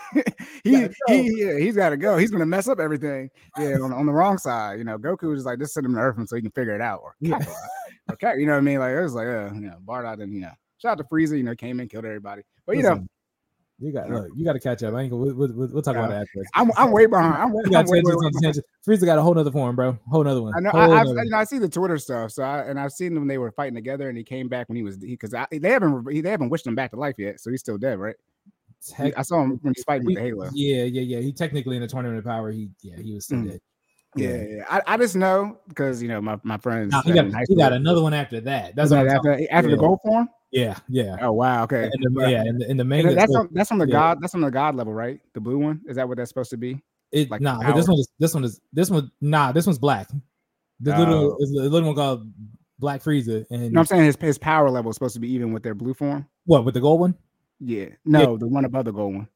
he, 0.62 0.70
Gotta 0.73 0.89
go. 0.89 0.95
he, 1.15 1.43
yeah, 1.45 1.59
he's 1.59 1.74
got 1.74 1.89
to 1.90 1.97
go. 1.97 2.16
He's 2.19 2.31
gonna 2.31 2.47
mess 2.47 2.69
up 2.69 2.78
everything. 2.78 3.31
Yeah, 3.59 3.78
on, 3.82 3.93
on 3.93 4.07
the 4.07 4.12
wrong 4.12 4.39
side. 4.39 4.78
You 4.78 4.85
know, 4.85 4.97
Goku 4.99 5.24
was 5.31 5.39
just 5.40 5.47
like, 5.47 5.59
just 5.59 5.74
send 5.74 5.86
him 5.86 5.95
to 5.95 6.01
Earth 6.01 6.28
so 6.28 6.36
he 6.36 6.43
can 6.43 6.53
figure 6.53 6.74
it 6.74 6.81
out. 6.81 7.01
Or 7.03 7.15
Yeah. 7.20 7.39
Kak- 8.20 8.39
you 8.39 8.47
know 8.47 8.53
what 8.53 8.59
I 8.59 8.62
mean? 8.62 8.78
Like 8.78 8.93
it 8.93 9.03
was 9.03 9.15
like, 9.15 9.27
uh, 9.27 9.51
you 9.55 9.62
know, 9.62 9.77
Bardock 9.85 10.23
and 10.23 10.32
you 10.32 10.40
know, 10.40 10.53
shout 10.78 10.93
out 10.93 10.99
to 10.99 11.05
Frieza. 11.05 11.36
You 11.36 11.43
know, 11.43 11.55
came 11.55 11.78
in, 11.81 11.89
killed 11.89 12.05
everybody. 12.05 12.43
But 12.65 12.77
you 12.77 12.82
know, 12.82 12.90
Listen, 12.90 13.09
you 13.81 13.93
got 13.93 14.11
look, 14.11 14.27
you 14.35 14.45
got 14.45 14.55
to 14.55 14.61
catch 14.61 14.83
up. 14.83 14.95
I 14.95 15.03
ain't 15.03 15.13
we'll, 15.13 15.35
we'll, 15.35 15.53
we'll 15.53 15.83
talk 15.83 15.95
about 15.95 16.11
that 16.11 16.23
afterwards. 16.23 16.51
I'm 16.55 16.71
I'm 16.77 16.91
way 16.91 17.07
behind. 17.07 17.35
I'm, 17.35 17.53
way- 17.53 17.63
got 17.71 17.85
I'm 17.85 17.91
way, 17.91 18.03
way, 18.03 18.15
way 18.15 18.31
behind. 18.31 18.61
Frieza 18.87 19.05
got 19.05 19.19
a 19.19 19.23
whole 19.23 19.35
nother 19.35 19.53
form, 19.53 19.77
bro. 19.77 19.97
Whole 20.09 20.25
nother 20.25 20.43
one. 20.43 20.55
I 20.57 20.61
know. 20.61 20.71
Whole 20.71 20.93
I, 20.93 21.01
I've, 21.01 21.07
you 21.07 21.31
know, 21.31 21.37
I 21.39 21.45
see 21.45 21.59
the 21.59 21.69
Twitter 21.69 21.97
stuff. 21.99 22.33
So 22.33 22.43
I 22.43 22.63
and 22.63 22.79
I've 22.79 22.93
seen 22.93 23.15
them 23.15 23.23
when 23.23 23.29
they 23.29 23.39
were 23.39 23.53
fighting 23.53 23.75
together, 23.75 24.09
and 24.09 24.19
he 24.19 24.25
came 24.25 24.49
back 24.49 24.69
when 24.69 24.77
he 24.77 24.83
was 24.83 24.97
because 24.97 25.31
they 25.31 25.71
haven't 25.71 26.05
they 26.23 26.31
haven't 26.31 26.49
wished 26.51 26.67
him 26.67 26.75
back 26.75 26.91
to 26.91 26.97
life 26.97 27.15
yet. 27.19 27.41
So 27.41 27.51
he's 27.51 27.61
still 27.61 27.79
dead, 27.79 27.99
right? 27.99 28.17
I 28.99 29.23
saw 29.23 29.43
him 29.43 29.59
when 29.63 29.75
he's 29.75 29.85
fighting 29.85 30.07
with 30.07 30.17
the 30.17 30.23
Halo. 30.23 30.51
Yeah, 30.53 30.85
yeah, 30.85 31.03
yeah. 31.03 31.21
He 31.21 31.33
technically 31.33 31.77
in 31.77 31.83
the 31.83 31.89
tournament 31.89 32.19
of 32.19 32.25
power, 32.25 32.51
he 32.51 32.71
yeah, 32.83 32.97
he 32.97 33.15
was 33.15 33.27
still 33.27 33.39
Mm. 33.39 33.51
dead. 33.51 33.61
Yeah, 34.17 34.43
yeah. 34.43 34.65
I, 34.71 34.95
I 34.95 34.97
just 34.97 35.15
know 35.15 35.59
because 35.69 36.03
you 36.03 36.09
know 36.09 36.21
my, 36.21 36.39
my 36.43 36.57
friends 36.57 36.93
Nah, 36.93 37.03
he 37.03 37.13
got 37.13 37.27
he 37.47 37.55
got 37.55 37.73
another 37.73 38.03
one 38.03 38.15
after 38.15 38.41
that. 38.41 38.75
That's 38.75 38.91
what 38.91 39.07
after 39.07 39.47
after 39.51 39.71
the 39.71 39.77
gold 39.77 40.01
form. 40.03 40.29
Yeah, 40.51 40.79
yeah. 40.89 41.16
Oh 41.20 41.33
wow, 41.33 41.65
okay. 41.65 41.91
And 41.93 42.16
the, 42.16 42.31
yeah, 42.31 42.43
and 42.43 42.61
the, 42.61 42.69
and 42.70 42.79
the 42.79 42.83
And 42.83 42.89
manga. 42.89 43.15
that's 43.15 43.33
so 43.33 43.41
on, 43.41 43.49
that's 43.53 43.70
on 43.70 43.79
the 43.79 43.87
yeah. 43.87 43.93
god. 43.93 44.19
That's 44.20 44.35
on 44.35 44.41
the 44.41 44.51
god 44.51 44.75
level, 44.77 44.95
right? 44.95 45.20
The 45.35 45.41
blue 45.41 45.59
one. 45.59 45.83
Is 45.87 45.97
that 45.97 46.09
what 46.09 46.16
that's 46.16 46.31
supposed 46.31 46.51
to 46.51 46.57
be? 46.57 46.83
it, 47.12 47.31
like 47.31 47.41
nah, 47.41 47.59
this 47.73 47.89
one 47.89 47.99
is 47.99 48.09
this 48.19 48.35
one 48.35 48.45
is 48.45 48.61
this 48.73 48.91
one. 48.91 49.11
Nah, 49.20 49.53
this 49.53 49.66
one's 49.66 49.79
black. 49.79 50.09
The 50.81 50.97
little 50.99 51.33
Oh. 51.33 51.37
is 51.41 51.51
a 51.53 51.69
little 51.69 51.89
one 51.89 51.97
called 51.97 52.31
Black 52.79 53.03
Frieza, 53.03 53.45
and 53.51 53.73
No, 53.73 53.81
I'm 53.81 53.87
saying 53.87 54.05
his 54.05 54.16
his 54.20 54.39
power 54.39 54.70
level 54.70 54.91
is 54.91 54.97
supposed 54.97 55.15
to 55.15 55.20
be 55.20 55.29
even 55.33 55.53
with 55.53 55.62
their 55.62 55.75
blue 55.75 55.95
form. 55.95 56.27
what 56.45 56.65
with 56.65 56.75
the 56.75 56.81
gold 56.81 57.01
one? 57.01 57.15
Yeah. 57.61 57.87
No, 58.05 58.37
the 58.37 58.47
one 58.47 58.65
above 58.65 58.85
the 58.85 58.93
gold 58.93 59.15
one. 59.16 59.29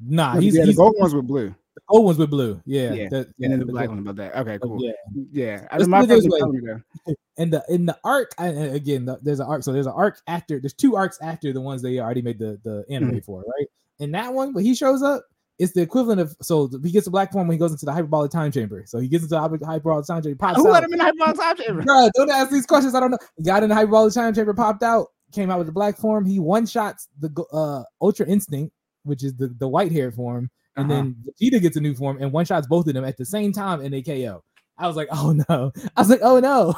Nah, 0.00 0.34
No, 0.34 0.40
he's, 0.40 0.54
yeah, 0.54 0.62
the 0.62 0.66
he's 0.68 0.76
gold 0.76 0.94
one's 0.98 1.14
with 1.14 1.26
blue. 1.26 1.54
The 1.76 1.82
gold 1.88 2.04
one's 2.06 2.18
with 2.18 2.30
blue. 2.30 2.60
Yeah, 2.64 2.92
Yeah, 2.94 3.08
the- 3.10 3.16
and 3.40 3.52
then 3.52 3.58
the 3.60 3.66
the 3.66 3.72
black 3.72 3.88
one 3.88 3.98
above 4.00 4.16
that. 4.16 4.34
Okay, 4.36 4.58
cool. 4.60 4.82
Yeah, 4.82 4.92
Yeah, 5.30 5.66
I 5.70 5.78
my 5.84 6.04
this 6.06 6.26
way. 6.26 6.38
telling 6.40 6.60
me 6.60 6.72
that. 7.06 7.16
and 7.38 7.52
the 7.52 7.62
in 7.68 7.86
the 7.86 7.96
arc 8.02 8.32
I, 8.38 8.46
again 8.48 9.04
the, 9.04 9.18
there's 9.22 9.40
an 9.40 9.46
arc 9.46 9.62
so 9.62 9.72
there's 9.72 9.86
an 9.86 9.92
arc 9.94 10.20
after 10.26 10.58
there's 10.58 10.72
two 10.74 10.96
arcs 10.96 11.18
after 11.22 11.52
the 11.52 11.60
ones 11.60 11.82
they 11.82 12.00
already 12.00 12.22
made 12.22 12.38
the 12.38 12.58
the 12.64 12.84
anime 12.90 13.10
Mm-hmm. 13.10 13.18
for 13.20 13.44
right 13.58 13.66
and 14.00 14.14
that 14.14 14.32
one 14.32 14.52
when 14.54 14.64
he 14.64 14.74
shows 14.74 15.02
up 15.02 15.22
it's 15.58 15.72
the 15.72 15.80
equivalent 15.82 16.20
of 16.20 16.34
so 16.42 16.68
he 16.82 16.90
gets 16.90 17.04
the 17.04 17.10
black 17.10 17.30
form 17.32 17.46
when 17.46 17.54
he 17.54 17.58
goes 17.58 17.72
into 17.72 17.84
the 17.86 17.92
hyperbolic 17.92 18.30
time 18.30 18.50
chamber 18.50 18.84
so 18.86 18.98
he 18.98 19.06
gets 19.08 19.22
into 19.24 19.34
the 19.34 19.40
hyper- 19.40 19.58
hyperbolic 19.64 20.06
time 20.06 20.22
chamber 20.22 20.36
pops 20.38 20.56
Who 20.58 20.66
out 20.68 20.72
let 20.72 20.84
him 20.84 20.92
in 20.94 20.98
the 20.98 21.04
hyperbolic 21.04 21.36
time 21.36 21.56
chamber? 21.56 21.82
Bruh, 21.82 22.10
don't 22.14 22.30
ask 22.30 22.50
these 22.50 22.66
questions 22.66 22.94
I 22.94 23.00
don't 23.00 23.10
know 23.10 23.18
he 23.36 23.42
got 23.44 23.62
in 23.62 23.68
the 23.68 23.74
hyperbolic 23.74 24.14
time 24.14 24.32
chamber 24.34 24.54
popped 24.54 24.82
out 24.82 25.08
came 25.32 25.50
out 25.50 25.58
with 25.58 25.66
the 25.66 25.72
black 25.72 25.98
form 25.98 26.24
he 26.24 26.38
one 26.40 26.64
shots 26.66 27.08
the 27.20 27.30
uh 27.52 27.82
ultra 28.00 28.26
instinct 28.26 28.72
which 29.04 29.22
is 29.22 29.34
the 29.36 29.48
the 29.58 29.68
white 29.68 29.92
hair 29.92 30.10
form 30.10 30.48
and 30.76 30.90
Uh-huh. 30.90 31.02
then 31.02 31.16
Vegeta 31.40 31.60
gets 31.60 31.76
a 31.76 31.80
new 31.80 31.94
form 31.94 32.18
and 32.20 32.32
one 32.32 32.44
shots 32.44 32.66
both 32.66 32.86
of 32.86 32.94
them 32.94 33.04
at 33.04 33.16
the 33.16 33.24
same 33.24 33.52
time 33.52 33.80
and 33.80 33.92
they 33.92 34.02
KO 34.02 34.42
I 34.78 34.86
was 34.86 34.96
like, 34.96 35.08
oh 35.10 35.32
no. 35.48 35.72
I 35.96 36.00
was 36.00 36.10
like, 36.10 36.20
oh 36.22 36.38
no. 36.40 36.74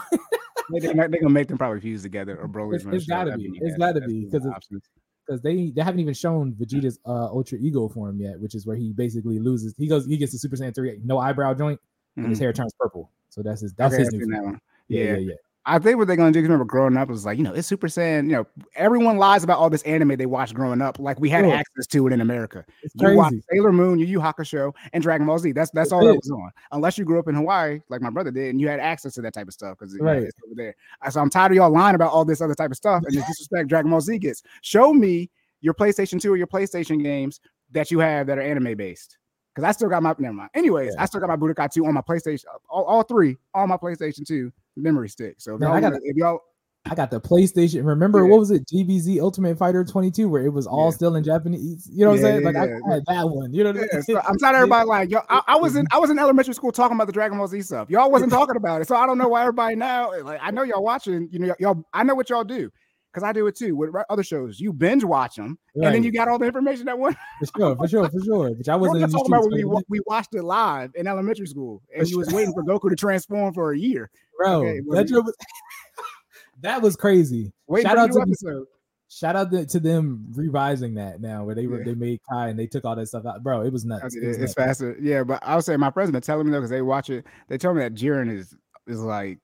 They, 0.70 0.80
they, 0.80 0.88
are 0.90 1.08
gonna 1.08 1.28
make 1.30 1.48
them 1.48 1.56
probably 1.58 1.80
fuse 1.80 2.02
together 2.02 2.36
or 2.38 2.46
Broly's 2.46 2.82
It's- 2.82 2.84
gonna 2.84 2.96
it's 2.96 3.06
gotta 3.06 3.36
be. 3.38 3.50
It's 3.60 3.70
has- 3.70 3.78
gotta 3.78 4.00
be, 4.06 4.24
the 4.26 4.30
'cause 4.38 4.46
it- 4.46 4.50
options. 4.54 4.82
because 5.26 5.40
they 5.42 5.70
they 5.70 5.82
haven't 5.82 6.00
even 6.00 6.14
shown 6.14 6.52
Vegeta's 6.54 6.98
uh 7.06 7.26
ultra 7.26 7.58
ego 7.58 7.88
form 7.88 8.20
yet, 8.20 8.38
which 8.40 8.54
is 8.54 8.66
where 8.66 8.76
he 8.76 8.92
basically 8.92 9.38
loses. 9.38 9.74
He 9.78 9.88
goes, 9.88 10.06
he 10.06 10.16
gets 10.18 10.32
the 10.32 10.38
Super 10.38 10.56
Saiyan 10.56 10.74
three, 10.74 11.00
no 11.04 11.18
eyebrow 11.18 11.54
joint, 11.54 11.80
and 12.16 12.26
his 12.28 12.38
Mhm. 12.38 12.42
hair 12.42 12.52
turns 12.52 12.72
purple. 12.78 13.10
So 13.30 13.42
that's 13.42 13.62
his 13.62 13.72
that's 13.74 13.94
Okay, 13.94 14.04
his 14.04 14.12
new 14.12 14.20
form. 14.20 14.30
that 14.32 14.44
one. 14.44 14.60
Yeah, 14.88 15.00
Yeah. 15.04 15.10
yeah, 15.12 15.16
yeah. 15.18 15.34
I 15.68 15.78
think 15.78 15.98
what 15.98 16.06
they're 16.06 16.16
gonna 16.16 16.32
do. 16.32 16.40
remember, 16.40 16.64
growing 16.64 16.96
up 16.96 17.08
it 17.08 17.12
was 17.12 17.26
like 17.26 17.36
you 17.38 17.44
know 17.44 17.52
it's 17.52 17.68
Super 17.68 17.88
Saiyan. 17.88 18.24
You 18.24 18.32
know, 18.36 18.46
everyone 18.74 19.18
lies 19.18 19.44
about 19.44 19.58
all 19.58 19.68
this 19.70 19.82
anime 19.82 20.16
they 20.16 20.26
watched 20.26 20.54
growing 20.54 20.80
up. 20.80 20.98
Like 20.98 21.20
we 21.20 21.28
had 21.28 21.44
access 21.44 21.86
to 21.88 22.06
it 22.06 22.12
in 22.12 22.20
America. 22.20 22.64
It's 22.82 22.94
You 22.96 23.14
watch. 23.14 23.34
Sailor 23.52 23.72
Moon, 23.72 23.98
Yu 23.98 24.06
Yu 24.06 24.18
Hakusho, 24.18 24.74
and 24.92 25.02
Dragon 25.02 25.26
Ball 25.26 25.38
Z. 25.38 25.52
That's 25.52 25.70
that's 25.70 25.90
That's 25.90 25.92
all 25.92 26.04
that 26.06 26.14
it. 26.14 26.20
was 26.22 26.30
on. 26.30 26.50
Unless 26.72 26.96
you 26.98 27.04
grew 27.04 27.18
up 27.18 27.28
in 27.28 27.34
Hawaii, 27.34 27.80
like 27.90 28.00
my 28.00 28.10
brother 28.10 28.30
did, 28.30 28.48
and 28.50 28.60
you 28.60 28.68
had 28.68 28.80
access 28.80 29.12
to 29.14 29.22
that 29.22 29.34
type 29.34 29.46
of 29.48 29.52
stuff 29.54 29.78
because 29.78 29.96
Right. 30.00 30.22
it's 30.22 30.38
over 30.46 30.54
there. 30.56 30.74
So 31.10 31.20
I'm 31.20 31.28
tired 31.30 31.52
of 31.52 31.56
y'all 31.56 31.70
lying 31.70 31.94
about 31.94 32.12
all 32.12 32.24
this 32.24 32.40
other 32.40 32.54
type 32.54 32.70
of 32.70 32.76
stuff 32.76 33.02
and 33.04 33.14
the 33.14 33.20
disrespect 33.28 33.68
Dragon 33.68 33.90
Ball 33.90 34.00
Z 34.00 34.18
gets. 34.18 34.42
Show 34.62 34.94
me 34.94 35.30
your 35.60 35.74
PlayStation 35.74 36.20
2 36.20 36.32
or 36.32 36.36
your 36.36 36.46
PlayStation 36.46 37.02
games 37.02 37.40
that 37.72 37.90
you 37.90 37.98
have 37.98 38.26
that 38.28 38.38
are 38.38 38.42
anime 38.42 38.74
based. 38.76 39.17
Because 39.58 39.70
I 39.70 39.72
still 39.72 39.88
got 39.88 40.04
my 40.04 40.14
never 40.20 40.32
mind. 40.34 40.50
Anyways, 40.54 40.92
Yeah. 40.94 41.02
I 41.02 41.06
still 41.06 41.18
got 41.20 41.28
my 41.28 41.36
Budokai 41.36 41.68
2 41.72 41.84
on 41.84 41.92
my 41.92 42.00
PlayStation, 42.00 42.44
all, 42.70 42.84
all 42.84 43.02
three 43.02 43.38
on 43.54 43.68
my 43.68 43.76
PlayStation 43.76 44.24
2 44.24 44.52
memory 44.76 45.08
stick. 45.08 45.34
So 45.40 45.54
if 45.54 45.60
Man, 45.60 45.70
y'all, 45.70 45.76
I 45.76 45.80
gotta- 45.80 46.00
if 46.04 46.16
y'all 46.16 46.38
I 46.88 46.94
got 46.94 47.10
the 47.10 47.20
PlayStation. 47.20 47.84
Remember 47.84 48.22
Yeah. 48.24 48.30
what 48.30 48.38
was 48.38 48.50
it? 48.52 48.64
DBZ 48.72 49.20
Ultimate 49.20 49.58
Fighter 49.58 49.84
22, 49.84 50.28
where 50.28 50.42
it 50.46 50.52
was 50.52 50.66
all 50.68 50.86
Yeah. 50.86 50.90
still 50.90 51.16
in 51.16 51.24
Japanese. 51.24 51.90
You 51.92 52.04
know 52.04 52.12
what 52.12 52.18
I'm 52.20 52.22
Yeah, 52.22 52.22
saying? 52.30 52.40
yeah, 52.40 52.46
like 52.46 52.56
I 52.56 52.66
yeah. 52.66 52.94
had 52.94 53.02
that 53.08 53.28
one. 53.28 53.52
You 53.52 53.64
know 53.64 53.70
what 53.72 53.80
I 53.80 53.80
Yeah, 53.80 53.88
mean? 53.94 54.02
so 54.04 54.20
I'm 54.20 54.36
of 54.36 54.42
everybody 54.54 54.86
like 54.86 55.10
yo. 55.10 55.18
I, 55.28 55.42
I 55.48 55.56
was 55.56 55.74
in 55.74 55.84
mm-hmm. 55.84 55.96
I 55.96 55.98
was 55.98 56.10
in 56.10 56.18
elementary 56.20 56.54
school 56.54 56.70
talking 56.70 56.96
about 56.96 57.08
the 57.08 57.12
Dragon 57.12 57.36
Ball 57.36 57.48
Z 57.48 57.60
stuff. 57.62 57.90
Y'all 57.90 58.10
wasn't 58.12 58.30
talking 58.38 58.54
about 58.56 58.80
it, 58.80 58.86
so 58.88 58.94
I 58.94 59.06
don't 59.06 59.18
know 59.18 59.26
why 59.28 59.40
everybody 59.42 59.74
now. 59.74 60.12
Like 60.22 60.38
I 60.40 60.52
know 60.52 60.62
y'all 60.62 60.84
watching. 60.84 61.28
You 61.32 61.40
know 61.40 61.54
y'all. 61.58 61.84
I 61.92 62.04
know 62.04 62.14
what 62.14 62.30
y'all 62.30 62.44
do 62.44 62.70
because 63.18 63.28
I 63.28 63.32
do 63.32 63.46
it 63.46 63.56
too 63.56 63.74
with 63.76 63.90
other 64.08 64.22
shows. 64.22 64.60
You 64.60 64.72
binge 64.72 65.04
watch 65.04 65.36
them, 65.36 65.58
and 65.74 65.84
then 65.94 66.02
you 66.04 66.12
got 66.12 66.28
all 66.28 66.38
the 66.38 66.46
information 66.46 66.86
that 66.86 66.98
one. 66.98 67.16
for 67.40 67.58
sure, 67.58 67.76
for 67.76 67.88
sure, 67.88 68.08
for 68.08 68.20
sure. 68.24 68.50
Which 68.52 68.68
I 68.68 68.76
wasn't 68.76 68.96
in 68.96 69.00
not 69.02 69.10
the 69.10 69.18
talking 69.18 69.32
about 69.34 69.50
when 69.50 69.68
we, 69.68 69.82
we 69.88 70.00
watched 70.06 70.34
it 70.34 70.42
live 70.42 70.92
in 70.94 71.06
elementary 71.06 71.46
school, 71.46 71.82
and 71.94 72.02
For 72.06 72.08
you 72.08 72.18
was 72.18 72.32
waiting 72.32 72.52
for 72.52 72.62
Goku 72.64 72.88
to 72.90 72.96
transform 72.96 73.52
for 73.54 73.72
a 73.72 73.78
year. 73.78 74.10
bro. 74.38 74.60
okay, 74.66 74.80
that, 74.90 75.10
was, 75.10 75.34
that 76.60 76.82
was 76.82 76.96
crazy. 76.96 77.52
Waiting 77.66 77.88
Shout 77.88 77.98
out 77.98 78.12
to 78.12 78.20
episode. 78.20 78.66
Shout 79.10 79.36
out 79.36 79.50
to, 79.52 79.64
to 79.64 79.80
them 79.80 80.26
revising 80.34 80.94
that 80.94 81.20
now, 81.20 81.42
where 81.44 81.54
they 81.54 81.66
were 81.66 81.78
Yeah. 81.78 81.84
they 81.86 81.94
made 81.94 82.20
Kai 82.30 82.48
and 82.48 82.58
they 82.58 82.66
took 82.66 82.84
all 82.84 82.94
that 82.94 83.06
stuff 83.06 83.24
out. 83.24 83.42
Bro, 83.42 83.62
it 83.62 83.72
was 83.72 83.84
nuts. 83.86 84.14
mean, 84.14 84.24
It 84.24 84.28
was 84.28 84.36
it's 84.36 84.42
nuts. 84.42 84.54
faster. 84.54 84.96
Yeah, 85.00 85.24
but 85.24 85.42
I 85.42 85.56
was 85.56 85.64
saying 85.64 85.80
my 85.80 85.90
president 85.90 86.24
telling 86.24 86.46
me 86.46 86.52
though 86.52 86.58
because 86.58 86.70
they 86.70 86.82
watch 86.82 87.08
it. 87.08 87.24
They 87.48 87.56
told 87.56 87.76
me 87.76 87.82
that 87.82 87.94
Jiren 87.94 88.30
is 88.30 88.54
is 88.86 89.00
like 89.00 89.38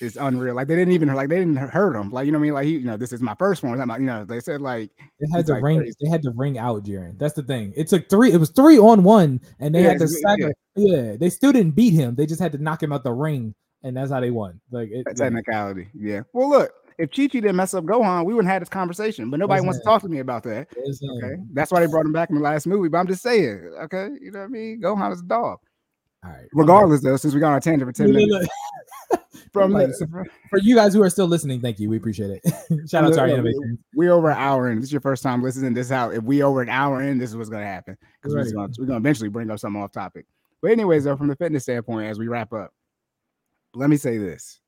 it's 0.00 0.16
unreal. 0.16 0.54
Like 0.54 0.68
they 0.68 0.76
didn't 0.76 0.92
even 0.92 1.12
like 1.14 1.28
they 1.28 1.38
didn't 1.38 1.56
hurt 1.56 1.96
him. 1.96 2.10
Like 2.10 2.26
you 2.26 2.32
know 2.32 2.38
what 2.38 2.42
I 2.42 2.46
mean? 2.46 2.54
Like 2.54 2.66
he, 2.66 2.72
you 2.72 2.84
know, 2.84 2.96
this 2.96 3.12
is 3.12 3.20
my 3.20 3.34
first 3.34 3.62
one. 3.62 3.80
I'm 3.80 3.88
like, 3.88 4.00
you 4.00 4.06
know, 4.06 4.24
they 4.24 4.40
said 4.40 4.60
like 4.60 4.90
They 5.20 5.26
had 5.34 5.46
to 5.46 5.54
like 5.54 5.62
ring. 5.62 5.78
crazy. 5.78 5.96
They 6.02 6.10
had 6.10 6.22
to 6.22 6.32
ring 6.34 6.58
out 6.58 6.84
Jiren. 6.84 7.18
That's 7.18 7.34
the 7.34 7.42
thing. 7.42 7.72
It 7.76 7.88
took 7.88 8.08
three. 8.08 8.32
It 8.32 8.38
was 8.38 8.50
three 8.50 8.78
on 8.78 9.02
one, 9.04 9.40
and 9.60 9.74
they 9.74 9.82
Yeah, 9.82 9.90
had 9.90 9.98
to 10.00 10.08
stagger. 10.08 10.52
Yeah. 10.76 11.16
they 11.16 11.30
still 11.30 11.52
didn't 11.52 11.72
beat 11.74 11.92
him. 11.94 12.14
They 12.14 12.26
just 12.26 12.40
had 12.40 12.52
to 12.52 12.58
knock 12.58 12.82
him 12.82 12.92
out 12.92 13.04
the 13.04 13.12
ring, 13.12 13.54
and 13.82 13.96
that's 13.96 14.10
how 14.10 14.20
they 14.20 14.30
won. 14.30 14.60
Like 14.70 14.90
it, 14.90 15.06
technicality. 15.16 15.88
Yeah. 15.94 16.22
Well, 16.32 16.50
look, 16.50 16.72
if 16.98 17.10
Chi 17.10 17.22
Chi 17.22 17.40
didn't 17.40 17.56
mess 17.56 17.74
up 17.74 17.84
Gohan, 17.84 18.24
we 18.24 18.34
wouldn't 18.34 18.52
have 18.52 18.60
this 18.60 18.68
conversation. 18.68 19.30
But 19.30 19.40
nobody 19.40 19.62
wants 19.64 19.78
to 19.80 19.84
talk 19.84 20.02
to 20.02 20.08
me 20.08 20.18
about 20.20 20.42
that. 20.44 20.68
Okay, 20.76 21.34
that's 21.52 21.72
why 21.72 21.80
they 21.80 21.86
brought 21.86 22.06
him 22.06 22.12
back 22.12 22.28
in 22.30 22.36
the 22.36 22.42
last 22.42 22.66
movie. 22.66 22.88
But 22.88 22.98
I'm 22.98 23.06
just 23.08 23.22
saying, 23.22 23.72
okay, 23.84 24.10
you 24.20 24.30
know 24.30 24.40
what 24.40 24.44
I 24.44 24.48
mean? 24.48 24.80
Gohan 24.82 25.12
is 25.12 25.20
a 25.20 25.24
dog. 25.24 25.58
All 26.24 26.30
right. 26.30 26.46
Regardless, 26.52 27.02
though, 27.02 27.16
since 27.16 27.34
we 27.34 27.40
got 27.40 27.50
on 27.52 27.58
a 27.58 27.60
tangent 27.60 27.88
for 27.88 27.92
ten 27.92 28.12
Look, 28.12 28.22
look, 28.22 28.28
minutes 28.30 28.48
look. 29.10 29.20
from 29.52 29.72
Like, 29.72 29.88
the, 29.88 30.26
For 30.50 30.58
you 30.58 30.74
guys 30.74 30.94
who 30.94 31.02
are 31.02 31.10
still 31.10 31.26
listening, 31.26 31.60
thank 31.60 31.78
you. 31.78 31.88
We 31.90 31.96
appreciate 31.96 32.30
it. 32.42 32.88
Shout 32.90 33.04
out 33.04 33.12
to 33.12 33.20
our 33.20 33.28
innovators. 33.28 33.60
we 33.94 34.08
over 34.08 34.30
an 34.30 34.38
hour 34.38 34.70
in. 34.70 34.78
This 34.80 34.86
is 34.88 34.92
your 34.92 35.00
first 35.00 35.22
time 35.22 35.42
listening. 35.42 35.74
This 35.74 35.86
is 35.86 35.92
how 35.92 36.10
if 36.10 36.22
we 36.22 36.42
over 36.42 36.62
an 36.62 36.68
hour 36.68 37.02
in, 37.02 37.18
this 37.18 37.30
is 37.30 37.36
what's 37.36 37.50
gonna 37.50 37.64
happen 37.66 37.96
because 38.20 38.34
Right. 38.34 38.46
we're, 38.46 38.52
gonna, 38.52 38.72
we're 38.78 38.86
gonna 38.86 38.98
eventually 38.98 39.28
bring 39.28 39.50
up 39.50 39.58
something 39.58 39.80
off 39.82 39.92
topic. 39.92 40.26
But 40.62 40.70
anyways, 40.72 41.04
though, 41.04 41.16
from 41.16 41.28
the 41.28 41.36
fitness 41.36 41.64
standpoint, 41.64 42.08
as 42.08 42.18
we 42.18 42.26
wrap 42.28 42.52
up, 42.52 42.72
let 43.74 43.90
me 43.90 43.96
say 43.96 44.18
this. 44.18 44.60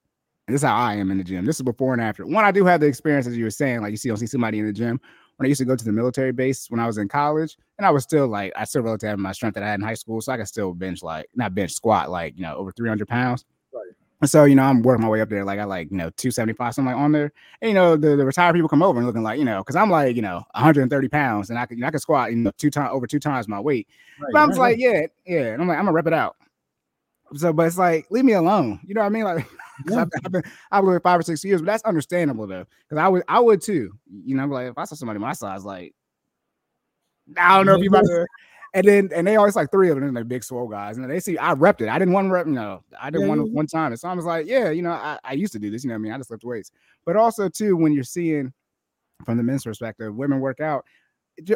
And 0.47 0.55
this 0.55 0.61
is 0.63 0.67
how 0.67 0.77
I 0.77 0.95
am 0.95 1.11
in 1.11 1.19
the 1.19 1.25
gym. 1.25 1.45
This 1.45 1.57
is 1.57 1.63
before 1.63 1.93
and 1.93 2.03
after. 2.03 2.25
One, 2.25 2.45
I 2.45 2.53
do 2.53 2.65
have 2.67 2.81
the 2.81 2.87
experience 2.87 3.27
as 3.27 3.37
you 3.37 3.45
were 3.45 3.51
saying, 3.51 3.81
like 3.83 3.91
you 3.91 3.97
see, 3.97 4.09
don't 4.09 4.19
see 4.19 4.27
somebody 4.27 4.59
in 4.61 4.67
the 4.67 4.73
gym. 4.73 5.01
When 5.37 5.47
I 5.47 5.49
used 5.49 5.59
to 5.61 5.65
go 5.65 5.77
to 5.77 5.85
the 5.85 5.93
military 5.93 6.33
base 6.33 6.71
when 6.71 6.81
I 6.81 6.87
was 6.87 6.99
in 6.99 7.09
college, 7.09 7.57
and 7.79 7.87
I 7.87 7.91
was 7.91 8.05
still 8.05 8.27
like, 8.27 8.53
I 8.57 8.65
still 8.65 8.83
relatively 8.83 9.11
have 9.11 9.19
my 9.19 9.33
strength 9.33 9.55
that 9.55 9.63
I 9.63 9.69
had 9.69 9.81
in 9.81 9.87
high 9.87 9.95
school, 9.95 10.21
so 10.21 10.33
I 10.33 10.39
could 10.39 10.49
still 10.49 10.73
bench 10.73 11.03
like 11.03 11.27
not 11.35 11.55
bench 11.55 11.73
squat 11.73 12.11
like 12.11 12.37
you 12.37 12.43
know 12.43 12.55
over 12.57 12.73
300 12.73 13.07
pounds. 13.07 13.45
Right. 13.73 13.83
So, 14.25 14.45
you 14.45 14.55
know, 14.55 14.63
I'm 14.63 14.83
working 14.83 15.03
my 15.03 15.11
way 15.11 15.21
up 15.21 15.29
there. 15.29 15.45
Like 15.45 15.59
I 15.59 15.65
like, 15.65 15.91
you 15.91 15.99
know, 15.99 16.09
275, 16.11 16.75
something 16.75 16.91
like 16.91 16.99
on 16.99 17.13
there. 17.13 17.33
And, 17.61 17.69
you 17.69 17.75
know, 17.75 17.97
the, 17.97 18.17
the 18.17 18.25
retired 18.25 18.55
people 18.55 18.69
come 18.69 18.83
over 18.83 18.99
and 18.99 19.07
looking 19.07 19.23
like, 19.23 19.39
you 19.39 19.45
know, 19.45 19.59
because 19.59 19.77
I'm 19.77 19.91
like, 19.91 20.17
you 20.17 20.23
know, 20.23 20.43
130 20.53 21.09
pounds 21.09 21.51
and 21.51 21.59
I 21.59 21.67
can 21.67 21.77
you 21.77 21.83
know, 21.83 21.89
I 21.89 21.91
could 21.91 22.01
squat, 22.01 22.31
you 22.31 22.39
know, 22.39 22.51
two 22.57 22.71
times 22.71 22.91
over 22.93 23.07
two 23.07 23.19
times 23.19 23.47
my 23.47 23.61
weight. 23.61 23.87
Right, 24.19 24.33
But 24.33 24.39
I'm 24.39 24.51
right, 24.51 24.59
like, 24.59 24.79
yeah, 24.79 25.03
yeah. 25.27 25.53
And 25.53 25.61
I'm 25.61 25.69
like, 25.69 25.77
I'm 25.77 25.85
gonna 25.85 25.95
rep 25.95 26.07
it 26.07 26.15
out. 26.15 26.37
So, 27.35 27.53
but 27.53 27.67
it's 27.67 27.77
like, 27.77 28.07
leave 28.11 28.25
me 28.25 28.33
alone. 28.33 28.81
You 28.87 28.95
know 28.95 29.03
what 29.03 29.09
I 29.09 29.11
mean? 29.11 29.25
Like, 29.25 29.47
Yeah. 29.85 30.03
I've, 30.03 30.09
I've 30.25 30.33
been, 30.33 30.43
I've 30.71 30.85
lived 30.85 31.03
five 31.03 31.21
or 31.21 31.23
six 31.23 31.45
years, 31.45 31.61
but 31.61 31.67
that's 31.67 31.83
understandable 31.85 32.47
though. 32.47 32.65
Because 32.89 33.03
I 33.03 33.09
would, 33.09 33.23
I 33.29 33.41
would 33.41 33.61
too. 33.61 33.93
You 34.11 34.37
know, 34.37 34.47
like 34.47 34.69
if 34.69 34.79
I 34.79 34.85
saw 34.85 34.95
somebody 34.95 35.19
my 35.19 35.33
size, 35.33 35.65
like, 35.65 35.95
I 37.37 37.57
don't 37.57 37.67
know 37.67 37.75
if 37.75 37.83
you 37.83 37.89
about 37.89 38.05
to. 38.05 38.27
And 38.75 38.87
then, 38.87 39.09
and 39.15 39.27
they 39.27 39.37
always 39.37 39.57
like 39.57 39.71
three 39.71 39.89
of 39.89 39.99
them, 39.99 40.13
they're 40.13 40.23
big 40.23 40.45
swole 40.45 40.69
guys. 40.69 40.99
And 40.99 41.09
they 41.09 41.19
see 41.19 41.39
I 41.39 41.55
repped 41.55 41.81
it. 41.81 41.89
I 41.89 41.99
didn't 41.99 42.13
want 42.13 42.27
to 42.27 42.31
rep, 42.31 42.47
no, 42.47 42.83
I 43.01 43.09
didn't 43.09 43.23
Yeah, 43.23 43.29
want 43.29 43.41
yeah, 43.41 43.53
one 43.55 43.67
time. 43.67 43.93
And 43.93 43.99
so 43.99 44.07
I 44.07 44.13
was 44.13 44.27
like, 44.27 44.47
yeah, 44.47 44.69
you 44.69 44.83
know, 44.83 44.91
I, 44.91 45.19
I 45.25 45.33
used 45.33 45.55
to 45.55 45.59
do 45.59 45.71
this. 45.71 45.83
You 45.83 45.89
know 45.89 45.95
what 45.95 46.01
I 46.01 46.03
mean? 46.03 46.13
I 46.13 46.19
just 46.19 46.31
lift 46.31 46.45
weights. 46.45 46.73
But 47.07 47.17
also 47.17 47.49
too, 47.49 47.75
when 47.77 47.93
you're 47.93 48.05
seeing 48.05 48.53
from 49.25 49.39
the 49.39 49.43
men's 49.43 49.65
perspective, 49.65 50.15
women 50.15 50.41
work 50.41 50.61
out, 50.61 50.85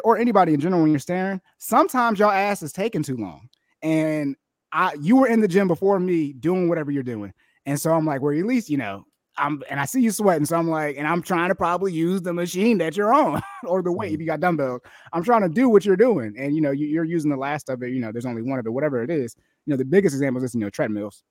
or 0.02 0.16
anybody 0.16 0.54
in 0.54 0.60
general, 0.60 0.80
when 0.80 0.92
you're 0.92 0.98
staring, 0.98 1.42
sometimes 1.58 2.18
your 2.18 2.32
ass 2.32 2.62
is 2.62 2.72
taking 2.72 3.02
too 3.02 3.18
long. 3.18 3.50
And 3.82 4.34
I 4.72 4.94
you 5.00 5.16
were 5.16 5.26
in 5.26 5.40
the 5.40 5.48
gym 5.48 5.68
before 5.68 5.98
me 6.00 6.32
doing 6.32 6.68
whatever 6.70 6.90
you're 6.90 7.02
doing. 7.02 7.34
And 7.70 7.80
so 7.80 7.92
I'm 7.92 8.04
like, 8.04 8.20
well, 8.20 8.36
at 8.36 8.44
least, 8.44 8.68
you 8.68 8.78
know, 8.78 9.06
I'm 9.36 9.62
and 9.70 9.78
I 9.78 9.84
see 9.84 10.00
you 10.00 10.10
sweating. 10.10 10.44
So 10.44 10.56
I'm 10.56 10.68
like, 10.68 10.96
and 10.96 11.06
I'm 11.06 11.22
trying 11.22 11.50
to 11.50 11.54
probably 11.54 11.92
use 11.92 12.20
the 12.20 12.32
machine 12.32 12.78
that 12.78 12.96
you're 12.96 13.14
on 13.14 13.40
or 13.64 13.80
the 13.80 13.92
weight 13.92 14.08
mm-hmm. 14.08 14.14
if 14.14 14.20
you 14.20 14.26
got 14.26 14.40
dumbbells. 14.40 14.80
I'm 15.12 15.22
trying 15.22 15.42
to 15.42 15.48
do 15.48 15.68
what 15.68 15.84
you're 15.84 15.96
doing. 15.96 16.34
And 16.36 16.52
you 16.52 16.60
know, 16.60 16.72
you, 16.72 16.88
you're 16.88 17.04
using 17.04 17.30
the 17.30 17.36
last 17.36 17.68
of 17.68 17.80
it, 17.84 17.92
you 17.92 18.00
know, 18.00 18.10
there's 18.10 18.26
only 18.26 18.42
one 18.42 18.58
of 18.58 18.66
it, 18.66 18.70
whatever 18.70 19.04
it 19.04 19.08
is. 19.10 19.36
You 19.66 19.70
know, 19.72 19.76
the 19.76 19.84
biggest 19.84 20.16
example 20.16 20.42
is, 20.42 20.52
you 20.52 20.60
know, 20.60 20.68
treadmills 20.68 21.22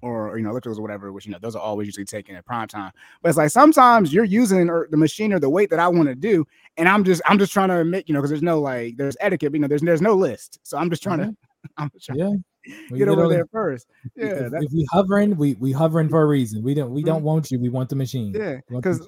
or, 0.00 0.38
you 0.38 0.44
know, 0.44 0.52
ellipticals 0.52 0.78
or 0.78 0.82
whatever, 0.82 1.10
which 1.12 1.26
you 1.26 1.32
know, 1.32 1.38
those 1.42 1.56
are 1.56 1.62
always 1.62 1.88
usually 1.88 2.04
taken 2.04 2.36
at 2.36 2.46
prime 2.46 2.68
time. 2.68 2.92
But 3.20 3.30
it's 3.30 3.38
like 3.38 3.50
sometimes 3.50 4.14
you're 4.14 4.22
using 4.22 4.70
or 4.70 4.86
the 4.92 4.96
machine 4.96 5.32
or 5.32 5.40
the 5.40 5.50
weight 5.50 5.70
that 5.70 5.80
I 5.80 5.88
want 5.88 6.08
to 6.08 6.14
do, 6.14 6.46
and 6.76 6.88
I'm 6.88 7.02
just 7.02 7.20
I'm 7.26 7.40
just 7.40 7.52
trying 7.52 7.70
to 7.70 7.82
make, 7.82 8.08
you 8.08 8.14
know, 8.14 8.20
because 8.20 8.30
there's 8.30 8.44
no 8.44 8.60
like 8.60 8.96
there's 8.96 9.16
etiquette, 9.18 9.52
you 9.52 9.58
know, 9.58 9.66
there's 9.66 9.82
there's 9.82 10.02
no 10.02 10.14
list. 10.14 10.60
So 10.62 10.78
I'm 10.78 10.88
just 10.88 11.02
trying 11.02 11.18
mm-hmm. 11.18 11.30
to 11.64 11.70
I'm 11.78 11.90
just 11.90 12.06
trying 12.06 12.20
Yeah. 12.20 12.26
to 12.26 12.44
We 12.90 12.98
get 12.98 13.08
over 13.08 13.28
there 13.28 13.46
first. 13.46 13.86
Yeah, 14.16 14.26
if, 14.26 14.52
if 14.54 14.72
we 14.72 14.86
hovering, 14.90 15.36
we 15.36 15.54
we 15.54 15.72
hovering 15.72 16.08
for 16.08 16.22
a 16.22 16.26
reason. 16.26 16.62
We 16.62 16.74
don't 16.74 16.92
we 16.92 17.02
mm-hmm. 17.02 17.08
don't 17.08 17.22
want 17.22 17.50
you. 17.50 17.58
We 17.58 17.68
want 17.68 17.88
the 17.88 17.96
machine. 17.96 18.34
yeah. 18.34 18.60
Because. 18.68 19.06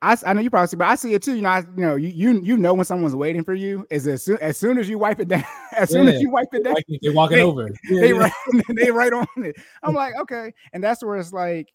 I, 0.00 0.16
I 0.24 0.32
know 0.32 0.40
you 0.40 0.50
probably 0.50 0.68
see, 0.68 0.76
but 0.76 0.86
I 0.86 0.94
see 0.94 1.14
it 1.14 1.22
too. 1.24 1.34
You 1.34 1.42
know, 1.42 1.48
I, 1.48 1.58
you 1.58 1.82
know, 1.84 1.96
you 1.96 2.08
you 2.08 2.40
you 2.40 2.56
know 2.56 2.72
when 2.72 2.84
someone's 2.84 3.16
waiting 3.16 3.42
for 3.42 3.54
you 3.54 3.84
is 3.90 4.06
as 4.06 4.22
soon 4.22 4.38
as 4.38 4.56
soon 4.56 4.78
as 4.78 4.88
you 4.88 4.96
wipe 4.96 5.18
it 5.18 5.26
down, 5.26 5.42
as 5.76 5.90
soon 5.90 6.06
Yeah. 6.06 6.12
as 6.12 6.20
you 6.20 6.30
wipe 6.30 6.48
it 6.52 6.62
down, 6.62 6.76
they're 7.02 7.12
walking 7.12 7.38
they- 7.38 7.42
over. 7.42 7.68
Yeah, 7.82 8.00
they 8.00 8.12
yeah. 8.12 8.18
right 8.18 8.32
they 8.76 8.90
right 8.92 9.12
on 9.12 9.26
it. 9.38 9.56
I'm 9.82 9.94
like, 9.96 10.14
okay, 10.20 10.54
and 10.72 10.84
that's 10.84 11.02
where 11.02 11.16
it's 11.16 11.32
like 11.32 11.72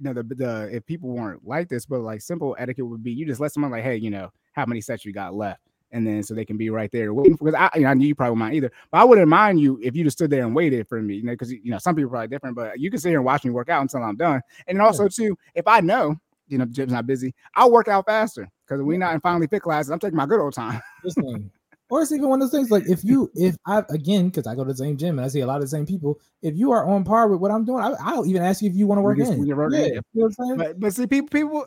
you 0.00 0.04
know 0.04 0.14
the 0.14 0.22
the 0.34 0.68
if 0.72 0.84
people 0.84 1.10
weren't 1.10 1.46
like 1.46 1.68
this, 1.68 1.86
but 1.86 2.00
like 2.00 2.22
simple 2.22 2.56
etiquette 2.58 2.86
would 2.86 3.04
be 3.04 3.12
you 3.12 3.24
just 3.24 3.40
let 3.40 3.52
someone 3.52 3.70
like, 3.70 3.84
hey, 3.84 3.96
you 3.96 4.10
know, 4.10 4.30
how 4.52 4.66
many 4.66 4.80
sets 4.80 5.04
you 5.04 5.12
got 5.12 5.34
left, 5.34 5.60
and 5.92 6.06
then 6.06 6.22
so 6.22 6.34
they 6.34 6.44
can 6.44 6.56
be 6.56 6.70
right 6.70 6.90
there 6.92 7.12
waiting 7.12 7.36
because 7.36 7.54
I, 7.54 7.70
you 7.74 7.82
know, 7.82 7.88
I 7.88 7.94
knew 7.94 8.06
you 8.06 8.14
probably 8.14 8.32
wouldn't 8.32 8.40
mind 8.40 8.54
either, 8.54 8.72
but 8.90 8.98
I 8.98 9.04
wouldn't 9.04 9.28
mind 9.28 9.60
you 9.60 9.78
if 9.82 9.96
you 9.96 10.04
just 10.04 10.18
stood 10.18 10.30
there 10.30 10.44
and 10.44 10.54
waited 10.54 10.88
for 10.88 11.00
me, 11.00 11.16
you 11.16 11.24
know, 11.24 11.32
because 11.32 11.52
you 11.52 11.70
know 11.70 11.78
some 11.78 11.94
people 11.94 12.08
are 12.08 12.12
probably 12.12 12.28
different, 12.28 12.56
but 12.56 12.78
you 12.78 12.90
can 12.90 13.00
sit 13.00 13.10
here 13.10 13.18
and 13.18 13.24
watch 13.24 13.44
me 13.44 13.50
work 13.50 13.68
out 13.68 13.82
until 13.82 14.02
I'm 14.02 14.16
done, 14.16 14.40
and 14.66 14.80
also 14.80 15.08
too, 15.08 15.36
if 15.54 15.66
I 15.66 15.80
know 15.80 16.16
you 16.48 16.58
know 16.58 16.64
the 16.64 16.72
gym's 16.72 16.92
not 16.92 17.06
busy, 17.06 17.34
I'll 17.54 17.70
work 17.70 17.88
out 17.88 18.06
faster 18.06 18.48
because 18.66 18.82
we're 18.82 18.98
not 18.98 19.14
in 19.14 19.20
finally 19.20 19.46
fit 19.46 19.62
classes. 19.62 19.90
I'm 19.90 19.98
taking 19.98 20.16
my 20.16 20.26
good 20.26 20.40
old 20.40 20.54
time. 20.54 20.80
Or 21.90 22.02
it's 22.02 22.12
even 22.12 22.28
one 22.28 22.40
of 22.40 22.48
those 22.48 22.56
things 22.56 22.70
like 22.70 22.88
if 22.88 23.02
you 23.02 23.32
if 23.34 23.56
I 23.66 23.82
again 23.90 24.28
because 24.28 24.46
I 24.46 24.54
go 24.54 24.62
to 24.62 24.70
the 24.70 24.76
same 24.76 24.96
gym 24.96 25.18
and 25.18 25.24
I 25.24 25.28
see 25.28 25.40
a 25.40 25.46
lot 25.46 25.56
of 25.56 25.62
the 25.62 25.68
same 25.68 25.86
people. 25.86 26.20
If 26.40 26.56
you 26.56 26.70
are 26.70 26.88
on 26.88 27.02
par 27.02 27.26
with 27.26 27.40
what 27.40 27.50
I'm 27.50 27.64
doing, 27.64 27.82
I, 27.82 27.94
I'll 28.00 28.24
even 28.26 28.42
ask 28.42 28.62
you 28.62 28.70
if 28.70 28.76
you 28.76 28.86
want 28.86 28.98
to 28.98 29.02
work 29.02 29.18
in. 29.18 29.38
we 29.38 29.48
can 29.48 29.56
work 29.56 29.72
yeah, 29.72 29.78
in. 29.80 29.86
you 29.86 29.94
know 29.94 30.02
what 30.12 30.24
I'm 30.26 30.32
saying? 30.32 30.56
But 30.56 30.78
but 30.78 30.94
see, 30.94 31.08
people 31.08 31.28
people 31.28 31.66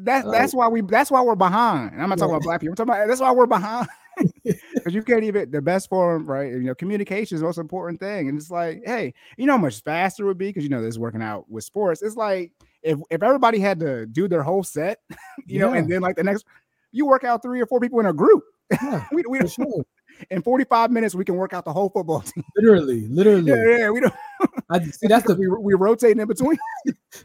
that's 0.00 0.28
that's 0.30 0.54
why 0.54 0.68
we 0.68 0.80
that's 0.82 1.10
why 1.10 1.22
we're 1.22 1.34
behind. 1.36 1.92
And 1.92 2.02
I'm 2.02 2.08
not 2.08 2.18
talking 2.18 2.30
Yeah. 2.30 2.36
about 2.36 2.42
black 2.42 2.60
people. 2.60 2.72
I'm 2.72 2.76
talking 2.76 2.94
about 2.94 3.08
that's 3.08 3.20
why 3.20 3.32
we're 3.32 3.46
behind. 3.46 3.88
Because 4.44 4.94
you 4.94 5.02
can't 5.02 5.24
even 5.24 5.50
the 5.50 5.62
best 5.62 5.88
form, 5.88 6.26
right? 6.26 6.52
You 6.52 6.60
know, 6.60 6.74
communication 6.74 7.34
is 7.36 7.40
the 7.40 7.46
most 7.46 7.58
important 7.58 7.98
thing. 8.00 8.28
And 8.28 8.38
it's 8.38 8.50
like, 8.50 8.82
hey, 8.84 9.14
you 9.38 9.46
know 9.46 9.54
how 9.54 9.58
much 9.58 9.82
faster 9.82 10.24
it 10.24 10.26
would 10.26 10.38
be 10.38 10.48
because 10.48 10.64
you 10.64 10.68
know 10.68 10.82
this 10.82 10.98
working 10.98 11.22
out 11.22 11.48
with 11.50 11.64
sports. 11.64 12.02
It's 12.02 12.16
like 12.16 12.52
if 12.82 12.98
if 13.10 13.22
everybody 13.22 13.58
had 13.58 13.80
to 13.80 14.06
do 14.06 14.28
their 14.28 14.42
whole 14.42 14.64
set, 14.64 14.98
you 15.46 15.58
know, 15.58 15.72
and 15.72 15.90
then 15.90 16.02
like 16.02 16.16
the 16.16 16.24
next 16.24 16.44
you 16.92 17.06
work 17.06 17.24
out 17.24 17.42
three 17.42 17.60
or 17.60 17.66
four 17.66 17.80
people 17.80 18.00
in 18.00 18.06
a 18.06 18.12
group. 18.12 18.42
Yeah, 18.70 19.06
we 19.12 19.24
we 19.28 19.46
sure. 19.48 19.84
In 20.30 20.42
45 20.42 20.90
minutes 20.90 21.14
we 21.14 21.24
can 21.24 21.36
work 21.36 21.52
out 21.52 21.64
the 21.64 21.72
whole 21.72 21.88
football 21.90 22.20
team. 22.22 22.44
Literally, 22.56 23.06
literally. 23.08 23.50
Yeah, 23.50 23.78
yeah, 23.78 23.90
we 23.90 24.00
don't 24.00 24.14
I 24.70 24.80
see 24.84 25.06
that's 25.08 25.26
the 25.26 25.34
we 25.36 25.48
we 25.48 25.74
rotating 25.74 26.20
in 26.20 26.26
between. 26.28 26.58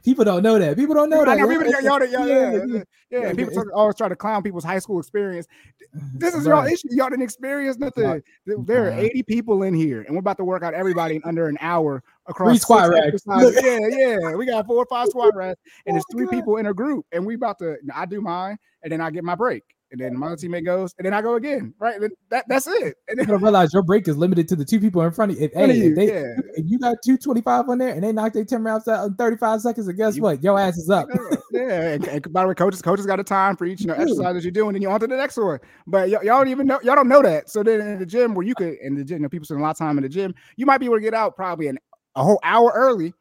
people 0.03 0.23
don't 0.26 0.43
know 0.43 0.59
that. 0.59 0.76
People 0.77 0.95
don't 0.95 1.09
know 1.09 1.23
that. 1.26 1.38
know, 1.38 1.47
people, 1.47 1.65
y'all, 1.81 1.81
y'all, 2.05 2.27
yeah, 2.27 2.51
yeah, 2.65 2.81
yeah. 3.09 3.34
People 3.34 3.53
talk, 3.53 3.65
always 3.73 3.95
try 3.95 4.07
to 4.09 4.15
clown 4.15 4.43
people's 4.43 4.64
high 4.64 4.80
school 4.80 4.99
experience. 4.99 5.47
Mm-hmm. 5.95 6.18
This 6.19 6.35
is 6.35 6.45
Right. 6.47 6.64
y'all 6.64 6.73
issue. 6.73 6.88
Y'all 6.91 7.09
didn't 7.09 7.23
experience 7.23 7.77
nothing. 7.77 8.03
Right. 8.03 8.23
Mm-hmm. 8.47 8.65
There- 8.65 8.88
are 8.88 8.91
Right. 8.91 9.05
80 9.11 9.23
people 9.23 9.64
in 9.64 9.73
here, 9.73 10.01
and 10.03 10.15
we're 10.15 10.19
about 10.19 10.38
to 10.38 10.43
work 10.45 10.61
out 10.64 10.73
everybody 10.73 11.15
in 11.15 11.22
under 11.26 11.47
an 11.47 11.57
hour 11.61 12.03
across 12.27 12.49
Three 12.49 12.57
squat 12.59 12.91
six 12.93 13.23
racks. 13.27 13.55
Yeah, 13.64 13.80
yeah. 13.89 14.35
We 14.35 14.45
got 14.45 14.65
four 14.68 14.77
or 14.77 14.85
five 14.89 15.07
squat 15.07 15.35
racks, 15.35 15.59
and 15.85 15.95
there's 15.95 16.03
Oh 16.11 16.14
my 16.14 16.18
three 16.19 16.26
God. 16.26 16.31
people 16.31 16.57
in 16.57 16.65
a 16.68 16.73
group, 16.73 17.05
and 17.11 17.26
we 17.26 17.35
about 17.35 17.57
to. 17.59 17.77
I 17.93 18.05
do 18.05 18.22
mine, 18.22 18.57
and 18.84 18.91
then 18.91 19.01
I 19.01 19.09
get 19.09 19.23
my 19.23 19.35
break, 19.35 19.64
and 19.91 19.99
then 20.01 20.18
my 20.18 20.30
teammate 20.30 20.65
goes, 20.65 20.93
and 20.97 21.05
then 21.05 21.14
I 21.14 21.22
go 21.22 21.35
again. 21.35 21.73
Right, 21.80 21.99
that 22.30 22.45
that's 22.47 22.68
it. 22.68 22.95
And 23.09 23.18
then 23.19 23.26
gotta 23.26 23.38
realize 23.38 23.73
your 23.73 23.84
break 23.84 24.07
is 24.07 24.18
limited 24.18 24.47
to 24.49 24.55
the 24.55 24.65
two 24.65 24.80
people 24.80 25.01
in 25.01 25.11
front 25.11 25.31
of 25.31 25.38
you. 25.39 25.45
If, 25.45 25.53
hey, 25.53 25.64
of 25.64 25.69
if, 25.69 25.76
you, 25.77 25.95
they, 25.95 26.07
yeah. 26.07 26.34
if 26.55 26.65
you 26.65 26.77
got 26.80 26.97
225 27.05 27.69
on 27.69 27.77
there 27.77 27.93
and 27.93 28.03
they 28.03 28.11
knock 28.11 28.34
their 28.34 28.43
10 28.43 28.64
rounds 28.64 28.88
out 28.88 29.05
in 29.07 29.15
35 29.15 29.61
seconds, 29.61 29.88
and 29.88 29.97
guess 29.97 30.15
You- 30.18 30.23
what? 30.23 30.43
Your 30.43 30.59
ass 30.59 30.77
is 30.77 30.89
up. 30.89 31.07
yeah, 31.51 31.91
and, 31.93 32.07
and 32.07 32.34
by 32.34 32.41
the 32.41 32.49
way, 32.49 32.53
coaches, 32.53 32.81
coaches 32.81 33.05
got 33.05 33.19
a 33.19 33.23
time 33.23 33.55
for 33.55 33.65
each 33.65 33.81
you 33.81 33.88
know 33.88 33.93
Dude. 33.95 34.03
exercise 34.09 34.35
that 34.35 34.43
you're 34.43 34.51
doing, 34.51 34.76
and 34.76 34.84
you're 34.84 34.91
on 34.91 34.99
to 34.99 35.07
the 35.07 35.15
next 35.15 35.38
one. 35.38 35.59
But 35.85 36.09
y- 36.09 36.19
y'all 36.23 36.39
don't 36.39 36.49
even 36.49 36.68
know, 36.68 36.80
y'all 36.84 36.95
don't 36.95 37.07
know 37.07 37.22
that. 37.22 37.49
So 37.49 37.64
then 37.64 37.80
in 37.81 37.99
the 37.99 38.05
gym, 38.05 38.35
where 38.35 38.45
you 38.45 38.55
could 38.55 38.73
in 38.81 38.95
the 38.95 39.03
gym, 39.03 39.18
you 39.18 39.23
know, 39.23 39.30
people 39.30 39.45
spend 39.45 39.61
a 39.61 39.64
lot 39.64 39.72
of 39.72 39.77
time 39.77 39.97
in 39.97 40.03
the 40.03 40.09
gym, 40.09 40.34
you 40.57 40.65
might 40.65 40.80
be 40.80 40.85
able 40.85 40.97
to 40.97 41.01
get 41.01 41.14
out 41.14 41.35
probably 41.35 41.68
an, 41.68 41.77
a 42.15 42.23
whole 42.23 42.39
hour 42.43 42.72
early 42.76 43.14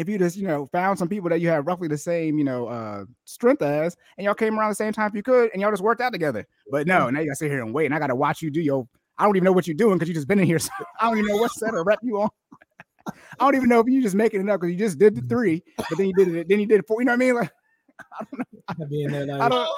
if 0.00 0.08
you 0.08 0.18
just 0.18 0.36
you 0.36 0.46
know 0.46 0.66
found 0.72 0.98
some 0.98 1.08
people 1.08 1.28
that 1.28 1.40
you 1.40 1.48
have 1.48 1.66
roughly 1.66 1.86
the 1.86 1.98
same 1.98 2.38
you 2.38 2.44
know 2.44 2.66
uh 2.66 3.04
strength 3.26 3.62
as, 3.62 3.96
and 4.16 4.24
y'all 4.24 4.34
came 4.34 4.58
around 4.58 4.70
the 4.70 4.74
same 4.74 4.92
time 4.92 5.08
if 5.08 5.14
you 5.14 5.22
could, 5.22 5.50
and 5.52 5.60
y'all 5.60 5.70
just 5.70 5.82
worked 5.82 6.00
out 6.00 6.12
together. 6.12 6.46
But 6.70 6.86
no, 6.86 7.10
now 7.10 7.20
you 7.20 7.26
gotta 7.26 7.36
sit 7.36 7.50
here 7.50 7.62
and 7.62 7.74
wait, 7.74 7.86
and 7.86 7.94
I 7.94 7.98
gotta 7.98 8.14
watch 8.14 8.40
you 8.42 8.50
do 8.50 8.60
your. 8.60 8.88
I 9.18 9.24
don't 9.24 9.36
even 9.36 9.44
know 9.44 9.52
what 9.52 9.66
you're 9.66 9.76
doing 9.76 9.98
because 9.98 10.08
you 10.08 10.14
just 10.14 10.26
been 10.28 10.38
in 10.38 10.46
here. 10.46 10.58
So 10.70 10.70
I 10.98 11.08
don't 11.08 11.18
even 11.18 11.28
know 11.28 11.36
what 11.36 11.52
set 11.52 11.74
or 11.74 11.84
rep 11.84 11.98
you 12.02 12.22
on. 12.22 12.30
I 13.06 13.12
don't 13.40 13.54
even 13.54 13.68
know 13.68 13.80
if 13.80 13.86
you 13.86 14.02
just 14.02 14.14
making 14.14 14.40
it 14.40 14.48
up 14.48 14.60
because 14.60 14.72
you 14.72 14.78
just 14.78 14.98
did 14.98 15.14
the 15.14 15.22
three, 15.22 15.62
but 15.76 15.98
then 15.98 16.06
you 16.06 16.14
did 16.14 16.34
it, 16.34 16.48
then 16.48 16.60
you 16.60 16.66
did 16.66 16.86
four. 16.86 17.02
You 17.02 17.04
know 17.04 17.12
what 17.12 17.16
I 17.16 17.18
mean? 17.18 17.34
Like 17.34 17.52
I 18.68 18.74
be 18.88 19.04
in 19.04 19.12
there 19.12 19.22
I 19.22 19.36
like, 19.36 19.52
don't. 19.52 19.68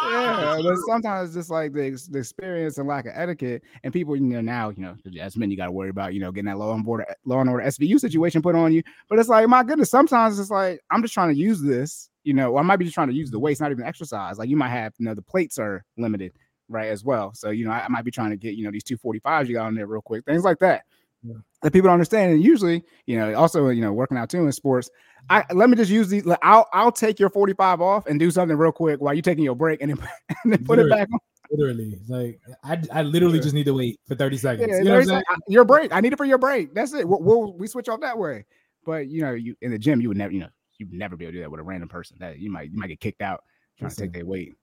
Yeah, 0.00 0.58
but 0.62 0.76
sometimes 0.86 1.28
it's 1.30 1.36
just 1.36 1.50
like 1.50 1.72
the, 1.72 1.90
the 2.10 2.18
experience 2.18 2.78
and 2.78 2.86
lack 2.86 3.06
of 3.06 3.12
etiquette, 3.14 3.62
and 3.82 3.92
people, 3.92 4.14
you 4.16 4.22
know, 4.22 4.40
now, 4.40 4.70
you 4.70 4.82
know, 4.82 4.96
as 5.20 5.36
men, 5.36 5.50
you 5.50 5.56
got 5.56 5.66
to 5.66 5.72
worry 5.72 5.90
about, 5.90 6.14
you 6.14 6.20
know, 6.20 6.30
getting 6.30 6.46
that 6.46 6.58
law 6.58 6.74
and 6.74 6.86
order, 6.86 7.06
law 7.24 7.40
and 7.40 7.50
order 7.50 7.64
SVU 7.64 7.98
situation 7.98 8.42
put 8.42 8.54
on 8.54 8.72
you. 8.72 8.82
But 9.08 9.18
it's 9.18 9.28
like, 9.28 9.46
my 9.48 9.62
goodness, 9.64 9.90
sometimes 9.90 10.38
it's 10.38 10.50
like 10.50 10.80
I'm 10.90 11.02
just 11.02 11.14
trying 11.14 11.34
to 11.34 11.38
use 11.40 11.60
this, 11.60 12.10
you 12.24 12.34
know, 12.34 12.52
or 12.52 12.60
I 12.60 12.62
might 12.62 12.76
be 12.76 12.84
just 12.84 12.94
trying 12.94 13.08
to 13.08 13.14
use 13.14 13.30
the 13.30 13.38
weights, 13.40 13.60
not 13.60 13.70
even 13.72 13.84
exercise. 13.84 14.38
Like 14.38 14.48
you 14.48 14.56
might 14.56 14.70
have, 14.70 14.94
you 14.98 15.06
know, 15.06 15.14
the 15.14 15.22
plates 15.22 15.58
are 15.58 15.84
limited, 15.96 16.32
right, 16.68 16.88
as 16.88 17.04
well. 17.04 17.32
So 17.34 17.50
you 17.50 17.64
know, 17.64 17.72
I, 17.72 17.84
I 17.84 17.88
might 17.88 18.04
be 18.04 18.10
trying 18.10 18.30
to 18.30 18.36
get, 18.36 18.54
you 18.54 18.64
know, 18.64 18.70
these 18.70 18.84
two 18.84 18.96
forty 18.96 19.18
fives 19.18 19.48
you 19.48 19.56
got 19.56 19.66
on 19.66 19.74
there 19.74 19.86
real 19.86 20.02
quick, 20.02 20.24
things 20.24 20.44
like 20.44 20.58
that. 20.60 20.84
Yeah. 21.22 21.34
That 21.62 21.72
people 21.72 21.88
don't 21.88 21.94
understand, 21.94 22.32
and 22.32 22.42
usually, 22.42 22.84
you 23.06 23.18
know, 23.18 23.34
also, 23.34 23.68
you 23.68 23.82
know, 23.82 23.92
working 23.92 24.16
out 24.16 24.30
too 24.30 24.44
in 24.44 24.52
sports, 24.52 24.88
I 25.28 25.44
let 25.52 25.68
me 25.68 25.76
just 25.76 25.90
use 25.90 26.08
these. 26.08 26.24
I'll 26.42 26.68
I'll 26.72 26.92
take 26.92 27.18
your 27.18 27.30
45 27.30 27.80
off 27.80 28.06
and 28.06 28.20
do 28.20 28.30
something 28.30 28.56
real 28.56 28.72
quick 28.72 29.00
while 29.00 29.14
you're 29.14 29.22
taking 29.22 29.44
your 29.44 29.56
break 29.56 29.82
and 29.82 29.90
then, 29.90 30.08
and 30.44 30.52
then 30.52 30.64
put 30.64 30.78
it 30.78 30.88
back 30.88 31.08
on. 31.12 31.18
literally, 31.50 31.98
like, 32.08 32.40
I, 32.62 32.80
I 32.92 33.02
literally 33.02 33.40
just 33.40 33.54
need 33.54 33.64
to 33.64 33.74
wait 33.74 33.98
for 34.06 34.14
30 34.14 34.36
seconds. 34.38 34.68
Yeah, 34.70 34.78
you 34.78 34.84
know 34.84 34.92
what 34.92 35.00
I'm 35.00 35.06
saying? 35.06 35.22
your 35.48 35.64
break. 35.64 35.92
I 35.92 36.00
need 36.00 36.12
it 36.12 36.16
for 36.16 36.24
your 36.24 36.38
break. 36.38 36.72
That's 36.74 36.94
it. 36.94 37.08
We'll, 37.08 37.20
we'll 37.20 37.52
we 37.54 37.66
switch 37.66 37.88
off 37.88 38.00
that 38.00 38.16
way. 38.16 38.44
But 38.84 39.08
you 39.08 39.22
know, 39.22 39.32
you 39.32 39.56
in 39.60 39.72
the 39.72 39.78
gym, 39.78 40.00
you 40.00 40.08
would 40.08 40.16
never, 40.16 40.32
you 40.32 40.40
know, 40.40 40.48
you'd 40.78 40.92
never 40.92 41.16
be 41.16 41.24
able 41.24 41.32
to 41.32 41.38
do 41.38 41.42
that 41.42 41.50
with 41.50 41.60
a 41.60 41.64
random 41.64 41.88
person. 41.88 42.16
That 42.20 42.38
you 42.38 42.50
might 42.50 42.70
you 42.70 42.78
might 42.78 42.88
get 42.88 43.00
kicked 43.00 43.22
out 43.22 43.42
trying 43.78 43.90
to 43.90 43.96
take 43.96 44.10
Listen. 44.10 44.12
their 44.12 44.26
weight. 44.26 44.54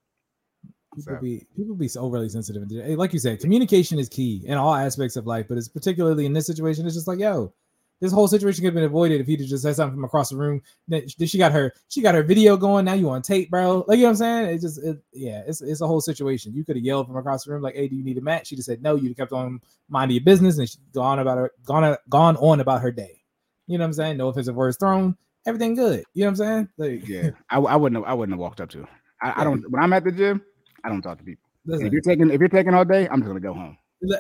People 0.96 1.18
be 1.22 1.46
people 1.56 1.76
be 1.76 1.88
so 1.88 2.02
overly 2.02 2.30
sensitive. 2.30 2.62
and 2.64 2.72
eh, 2.82 2.96
like 2.96 3.14
you 3.14 3.20
said, 3.20 3.40
communication 3.40 4.00
is 4.00 4.10
key 4.10 4.44
in 4.46 4.58
all 4.58 4.74
aspects 4.74 5.16
of 5.16 5.28
life, 5.28 5.48
but 5.48 5.58
it's 5.58 5.68
particularly 5.68 6.26
in 6.26 6.34
this 6.34 6.48
situation. 6.48 6.86
It's 6.86 6.96
just 6.96 7.08
like, 7.08 7.20
yo, 7.20 7.54
this 8.02 8.12
whole 8.12 8.28
situation 8.28 8.62
could 8.62 8.68
have 8.68 8.74
been 8.76 8.84
avoided 8.84 9.22
if 9.22 9.28
he'd 9.28 9.40
have 9.40 9.50
just 9.50 9.64
said 9.64 9.76
something 9.76 9.96
from 9.96 10.04
across 10.04 10.30
the 10.30 10.36
room. 10.36 10.62
Then 10.88 11.08
she 11.08 11.38
got 11.38 11.52
her, 11.52 11.74
she 11.88 12.02
got 12.02 12.16
her 12.16 12.24
video 12.24 12.58
going. 12.58 12.86
Now 12.86 12.94
you 12.94 13.10
on 13.10 13.22
tape, 13.22 13.50
bro. 13.50 13.86
Like 13.88 13.98
you 13.98 14.04
know 14.04 14.10
what 14.10 14.12
I'm 14.12 14.16
saying? 14.18 14.56
It 14.56 14.62
just, 14.62 14.84
it, 14.84 14.98
yeah, 15.14 15.44
it's 15.48 15.62
it's 15.62 15.82
a 15.82 15.88
whole 15.88 16.02
situation. 16.02 16.54
You 16.54 16.66
could 16.66 16.76
have 16.76 16.84
yelled 16.84 17.08
from 17.08 17.18
across 17.18 17.46
the 17.46 17.52
room, 17.52 17.62
like, 17.62 17.76
"Hey, 17.76 17.88
do 17.88 17.96
you 17.96 18.04
need 18.04 18.18
a 18.18 18.22
mat?" 18.22 18.48
She 18.48 18.56
just 18.56 18.68
said 18.68 18.82
no. 18.82 18.96
You 18.96 19.14
kept 19.16 19.32
on 19.32 19.62
minding 19.90 20.16
your 20.16 20.26
business, 20.26 20.58
and 20.58 20.70
she 20.70 20.78
gone 20.94 21.20
about 21.20 21.38
her, 21.38 21.52
gone 21.64 21.98
gone 22.10 22.36
on 22.38 22.60
about 22.60 22.82
her 22.82 22.92
day. 22.92 23.22
You 23.68 23.78
know 23.78 23.84
what 23.84 23.88
I'm 23.88 23.94
saying? 23.94 24.18
No 24.18 24.28
offensive 24.28 24.56
words 24.56 24.78
thrown. 24.78 25.18
Everything 25.48 25.76
good. 25.76 26.04
You 26.14 26.24
know 26.24 26.28
what 26.28 26.30
I'm 26.32 26.36
saying? 26.36 26.70
Like, 26.78 27.08
Yeah, 27.08 27.30
I, 27.50 27.60
I 27.60 27.76
wouldn't 27.76 28.02
have, 28.02 28.10
I 28.10 28.14
wouldn't 28.14 28.34
have 28.34 28.40
walked 28.40 28.62
up 28.62 28.70
to. 28.72 28.80
Her. 28.80 28.90
I, 29.22 29.42
I 29.42 29.44
don't 29.44 29.70
when 29.72 29.82
I'm 29.82 29.94
at 29.94 30.04
the 30.04 30.12
gym, 30.12 30.42
I 30.86 30.90
don't 30.90 31.02
talk 31.02 31.18
to 31.18 31.24
people. 31.24 31.50
Listen, 31.66 31.88
If 31.88 31.94
you're 31.94 32.02
taking 32.02 32.30
if 32.30 32.40
you're 32.40 32.50
taking 32.50 32.74
all 32.74 32.86
day, 32.86 33.08
I'm 33.10 33.20
just 33.22 33.28
gonna 33.28 33.40
go 33.40 33.54
home. 33.54 33.78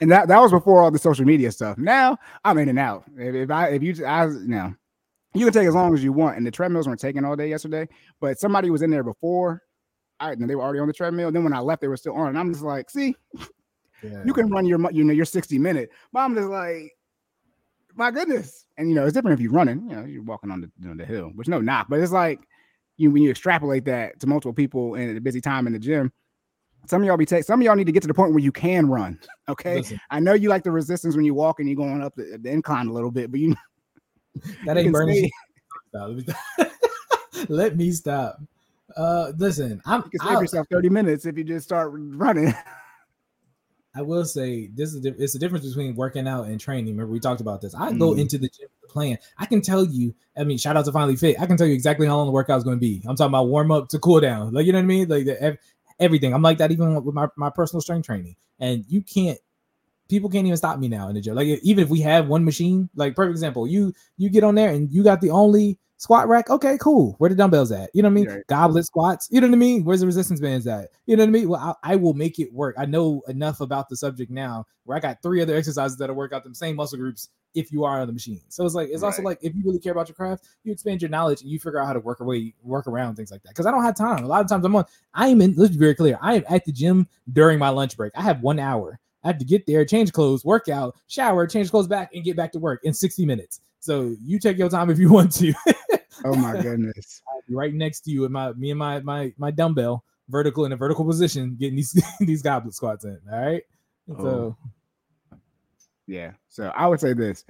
And 0.00 0.10
that 0.10 0.28
that 0.28 0.40
was 0.40 0.50
before 0.50 0.82
all 0.82 0.90
the 0.90 0.98
social 0.98 1.24
media 1.24 1.50
stuff. 1.50 1.78
Now 1.78 2.18
I'm 2.44 2.58
in 2.58 2.68
and 2.68 2.78
out. 2.78 3.04
If, 3.16 3.34
if 3.34 3.50
I 3.50 3.68
if 3.68 3.82
you 3.82 4.04
I 4.04 4.26
you 4.26 4.46
know 4.46 4.74
you 5.34 5.44
can 5.44 5.52
take 5.52 5.68
as 5.68 5.74
long 5.74 5.94
as 5.94 6.02
you 6.02 6.12
want. 6.12 6.36
And 6.36 6.46
the 6.46 6.50
treadmills 6.50 6.86
weren't 6.86 7.00
taking 7.00 7.24
all 7.24 7.36
day 7.36 7.48
yesterday, 7.48 7.88
but 8.20 8.38
somebody 8.38 8.70
was 8.70 8.82
in 8.82 8.90
there 8.90 9.02
before. 9.02 9.62
I 10.18 10.32
and 10.32 10.48
they 10.48 10.54
were 10.54 10.62
already 10.62 10.80
on 10.80 10.86
the 10.86 10.94
treadmill. 10.94 11.30
Then 11.30 11.44
when 11.44 11.52
I 11.52 11.60
left, 11.60 11.82
they 11.82 11.88
were 11.88 11.96
still 11.96 12.14
on. 12.14 12.28
And 12.28 12.38
I'm 12.38 12.52
just 12.52 12.64
like, 12.64 12.88
see, 12.90 13.14
yeah. 14.02 14.22
you 14.24 14.32
can 14.32 14.50
run 14.50 14.66
your 14.66 14.78
you 14.90 15.04
know 15.04 15.12
your 15.12 15.26
60 15.26 15.58
minute, 15.58 15.90
but 16.12 16.20
I'm 16.20 16.34
just 16.34 16.48
like, 16.48 16.92
my 17.94 18.10
goodness. 18.10 18.66
And 18.78 18.88
you 18.88 18.94
know, 18.94 19.04
it's 19.04 19.14
different 19.14 19.38
if 19.38 19.42
you're 19.42 19.52
running. 19.52 19.88
You 19.88 19.96
know, 19.96 20.04
you're 20.04 20.22
walking 20.22 20.50
on 20.50 20.60
the 20.60 20.70
you 20.80 20.88
know, 20.88 20.94
the 20.94 21.04
hill, 21.04 21.32
which 21.34 21.48
no 21.48 21.60
knock, 21.60 21.88
but 21.88 22.00
it's 22.00 22.12
like 22.12 22.40
you 22.96 23.10
when 23.10 23.22
you 23.22 23.30
extrapolate 23.30 23.84
that 23.84 24.18
to 24.20 24.26
multiple 24.26 24.52
people 24.52 24.94
in 24.94 25.16
a 25.16 25.20
busy 25.20 25.40
time 25.40 25.66
in 25.66 25.72
the 25.72 25.78
gym. 25.78 26.12
Some 26.86 27.02
of 27.02 27.06
y'all 27.06 27.16
be 27.16 27.26
take 27.26 27.44
some 27.44 27.60
of 27.60 27.64
y'all 27.64 27.74
need 27.74 27.86
to 27.86 27.92
get 27.92 28.02
to 28.02 28.08
the 28.08 28.14
point 28.14 28.32
where 28.32 28.40
you 28.40 28.52
can 28.52 28.88
run. 28.88 29.18
Okay. 29.48 29.76
Listen, 29.76 30.00
I 30.10 30.18
know 30.18 30.32
you 30.32 30.48
like 30.48 30.64
the 30.64 30.72
resistance 30.72 31.14
when 31.14 31.24
you 31.24 31.32
walk 31.32 31.60
and 31.60 31.68
you're 31.68 31.76
going 31.76 32.02
up 32.02 32.16
the, 32.16 32.36
the 32.42 32.50
incline 32.50 32.88
a 32.88 32.92
little 32.92 33.12
bit, 33.12 33.30
but 33.30 33.38
you, 33.38 33.54
that 34.64 34.76
ain't 34.76 34.92
burning. 34.92 35.30
Let 35.92 36.16
me 36.16 36.24
stop. 36.24 36.66
Let 37.48 37.76
me 37.76 37.92
stop. 37.92 38.40
Uh, 38.96 39.30
listen, 39.36 39.80
I'm. 39.86 40.02
you 40.02 40.18
can 40.18 40.28
save 40.28 40.38
I, 40.38 40.40
yourself 40.40 40.66
30 40.68 40.88
minutes 40.88 41.26
if 41.26 41.38
you 41.38 41.44
just 41.44 41.64
start 41.64 41.92
running. 41.94 42.52
I 43.96 44.02
will 44.02 44.24
say 44.24 44.66
this 44.68 44.94
is 44.94 45.00
the- 45.02 45.14
it's 45.18 45.32
the 45.32 45.38
difference 45.38 45.66
between 45.66 45.94
working 45.96 46.28
out 46.28 46.46
and 46.46 46.60
training. 46.60 46.94
Remember 46.94 47.12
we 47.12 47.20
talked 47.20 47.40
about 47.40 47.60
this. 47.60 47.74
I 47.74 47.92
go 47.92 48.10
Mhm. 48.12 48.20
into 48.20 48.38
the 48.38 48.48
gym 48.48 48.68
with 48.82 48.90
a 48.90 48.92
plan. 48.92 49.18
I 49.38 49.46
can 49.46 49.62
tell 49.62 49.84
you. 49.84 50.14
I 50.36 50.44
mean, 50.44 50.58
shout 50.58 50.76
out 50.76 50.84
to 50.84 50.92
Finally 50.92 51.16
Fit. 51.16 51.40
I 51.40 51.46
can 51.46 51.56
tell 51.56 51.66
you 51.66 51.74
exactly 51.74 52.06
how 52.06 52.16
long 52.16 52.26
the 52.26 52.32
workout 52.32 52.58
is 52.58 52.64
going 52.64 52.76
to 52.76 52.80
be. 52.80 53.02
I'm 53.06 53.16
talking 53.16 53.30
about 53.30 53.48
warm 53.48 53.70
up 53.72 53.88
to 53.88 53.98
cool 53.98 54.20
down. 54.20 54.52
Like 54.52 54.66
you 54.66 54.72
know 54.72 54.78
what 54.78 54.84
I 54.84 54.86
mean? 54.86 55.08
Like 55.08 55.24
the, 55.24 55.58
everything. 55.98 56.34
I'm 56.34 56.42
like 56.42 56.58
that 56.58 56.70
even 56.72 57.02
with 57.02 57.14
my 57.14 57.28
my 57.36 57.50
personal 57.50 57.80
strength 57.80 58.06
training. 58.06 58.36
And 58.60 58.84
you 58.88 59.02
can't. 59.02 59.38
People 60.08 60.30
can't 60.30 60.46
even 60.46 60.56
stop 60.56 60.78
me 60.78 60.86
now 60.88 61.08
in 61.08 61.14
the 61.16 61.20
gym. 61.20 61.34
Like 61.34 61.48
even 61.48 61.82
if 61.82 61.90
we 61.90 62.00
have 62.02 62.28
one 62.28 62.44
machine, 62.44 62.88
like 62.94 63.16
perfect 63.16 63.32
example, 63.32 63.66
you 63.66 63.92
you 64.18 64.30
get 64.30 64.44
on 64.44 64.54
there 64.54 64.70
and 64.70 64.92
you 64.92 65.02
got 65.02 65.20
the 65.20 65.30
only 65.30 65.78
squat 65.96 66.28
rack. 66.28 66.50
Okay, 66.50 66.78
cool. 66.80 67.14
Where 67.18 67.30
the 67.30 67.36
dumbbells 67.36 67.72
at? 67.72 67.90
You 67.94 68.02
know 68.02 68.08
what 68.08 68.12
I 68.12 68.14
mean? 68.14 68.28
Right. 68.28 68.46
Goblet 68.46 68.84
squats. 68.86 69.28
You 69.30 69.40
know 69.40 69.46
what 69.48 69.54
I 69.54 69.58
mean? 69.58 69.84
Where's 69.84 70.00
the 70.00 70.06
resistance 70.06 70.40
bands 70.40 70.66
at? 70.66 70.90
You 71.06 71.16
know 71.16 71.22
what 71.22 71.28
I 71.28 71.32
mean? 71.32 71.48
Well, 71.48 71.78
I, 71.82 71.92
I 71.92 71.96
will 71.96 72.14
make 72.14 72.38
it 72.38 72.52
work. 72.52 72.74
I 72.78 72.86
know 72.86 73.22
enough 73.28 73.60
about 73.60 73.88
the 73.88 73.96
subject 73.96 74.30
now 74.30 74.66
where 74.84 74.96
I 74.96 75.00
got 75.00 75.22
three 75.22 75.42
other 75.42 75.56
exercises 75.56 75.96
that'll 75.96 76.16
work 76.16 76.32
out 76.32 76.44
the 76.44 76.54
same 76.54 76.76
muscle 76.76 76.98
groups 76.98 77.28
if 77.54 77.72
you 77.72 77.84
are 77.84 78.00
on 78.00 78.06
the 78.06 78.12
machine. 78.12 78.42
So 78.48 78.64
it's 78.66 78.74
like 78.74 78.90
it's 78.90 79.02
also 79.02 79.22
like 79.22 79.38
if 79.40 79.54
you 79.54 79.62
really 79.64 79.78
care 79.78 79.92
about 79.92 80.08
your 80.08 80.14
craft, 80.14 80.44
you 80.62 80.72
expand 80.72 81.00
your 81.00 81.08
knowledge 81.08 81.40
and 81.40 81.50
you 81.50 81.58
figure 81.58 81.80
out 81.80 81.86
how 81.86 81.94
to 81.94 82.00
work 82.00 82.20
away, 82.20 82.54
work 82.62 82.86
around 82.86 83.16
things 83.16 83.30
like 83.30 83.42
that. 83.42 83.48
Because 83.50 83.66
I 83.66 83.70
don't 83.70 83.82
have 83.82 83.96
time. 83.96 84.22
A 84.22 84.26
lot 84.26 84.42
of 84.42 84.48
times 84.48 84.64
I'm 84.64 84.76
on. 84.76 84.84
I 85.14 85.28
am 85.28 85.40
in. 85.40 85.54
Let's 85.56 85.72
be 85.72 85.78
very 85.78 85.94
clear. 85.94 86.18
I 86.20 86.34
am 86.36 86.44
at 86.48 86.64
the 86.66 86.72
gym 86.72 87.08
during 87.32 87.58
my 87.58 87.70
lunch 87.70 87.96
break. 87.96 88.12
I 88.14 88.22
have 88.22 88.42
one 88.42 88.58
hour. 88.58 89.00
I 89.26 89.30
have 89.30 89.38
to 89.38 89.44
get 89.44 89.66
there, 89.66 89.84
change 89.84 90.12
clothes, 90.12 90.44
work 90.44 90.68
out, 90.68 90.94
shower, 91.08 91.48
change 91.48 91.72
clothes 91.72 91.88
back, 91.88 92.10
and 92.14 92.22
get 92.22 92.36
back 92.36 92.52
to 92.52 92.60
work 92.60 92.80
in 92.84 92.94
60 92.94 93.26
minutes. 93.26 93.60
So 93.80 94.14
you 94.22 94.38
take 94.38 94.56
your 94.56 94.68
time 94.68 94.88
if 94.88 95.00
you 95.00 95.12
want 95.12 95.32
to. 95.32 95.52
Oh 96.24 96.34
my 96.36 96.60
goodness. 96.62 97.22
Right 97.48 97.72
next 97.72 98.00
to 98.00 98.10
you 98.10 98.24
and 98.24 98.32
my 98.32 98.52
me 98.54 98.70
and 98.72 98.78
my 98.78 98.98
my 99.02 99.32
my 99.38 99.52
dumbbell 99.52 100.02
vertical 100.28 100.64
in 100.64 100.72
a 100.72 100.76
vertical 100.76 101.04
position, 101.04 101.56
getting 101.60 101.76
these 101.76 101.92
these 102.20 102.42
goblet 102.42 102.74
squats 102.74 103.04
in. 103.04 103.16
All 103.32 103.38
right. 103.40 103.62
So 104.18 104.56
oh. 105.32 105.38
Yeah. 106.08 106.32
So 106.48 106.72
I 106.74 106.88
would 106.88 106.98
say 106.98 107.12
this. 107.12 107.44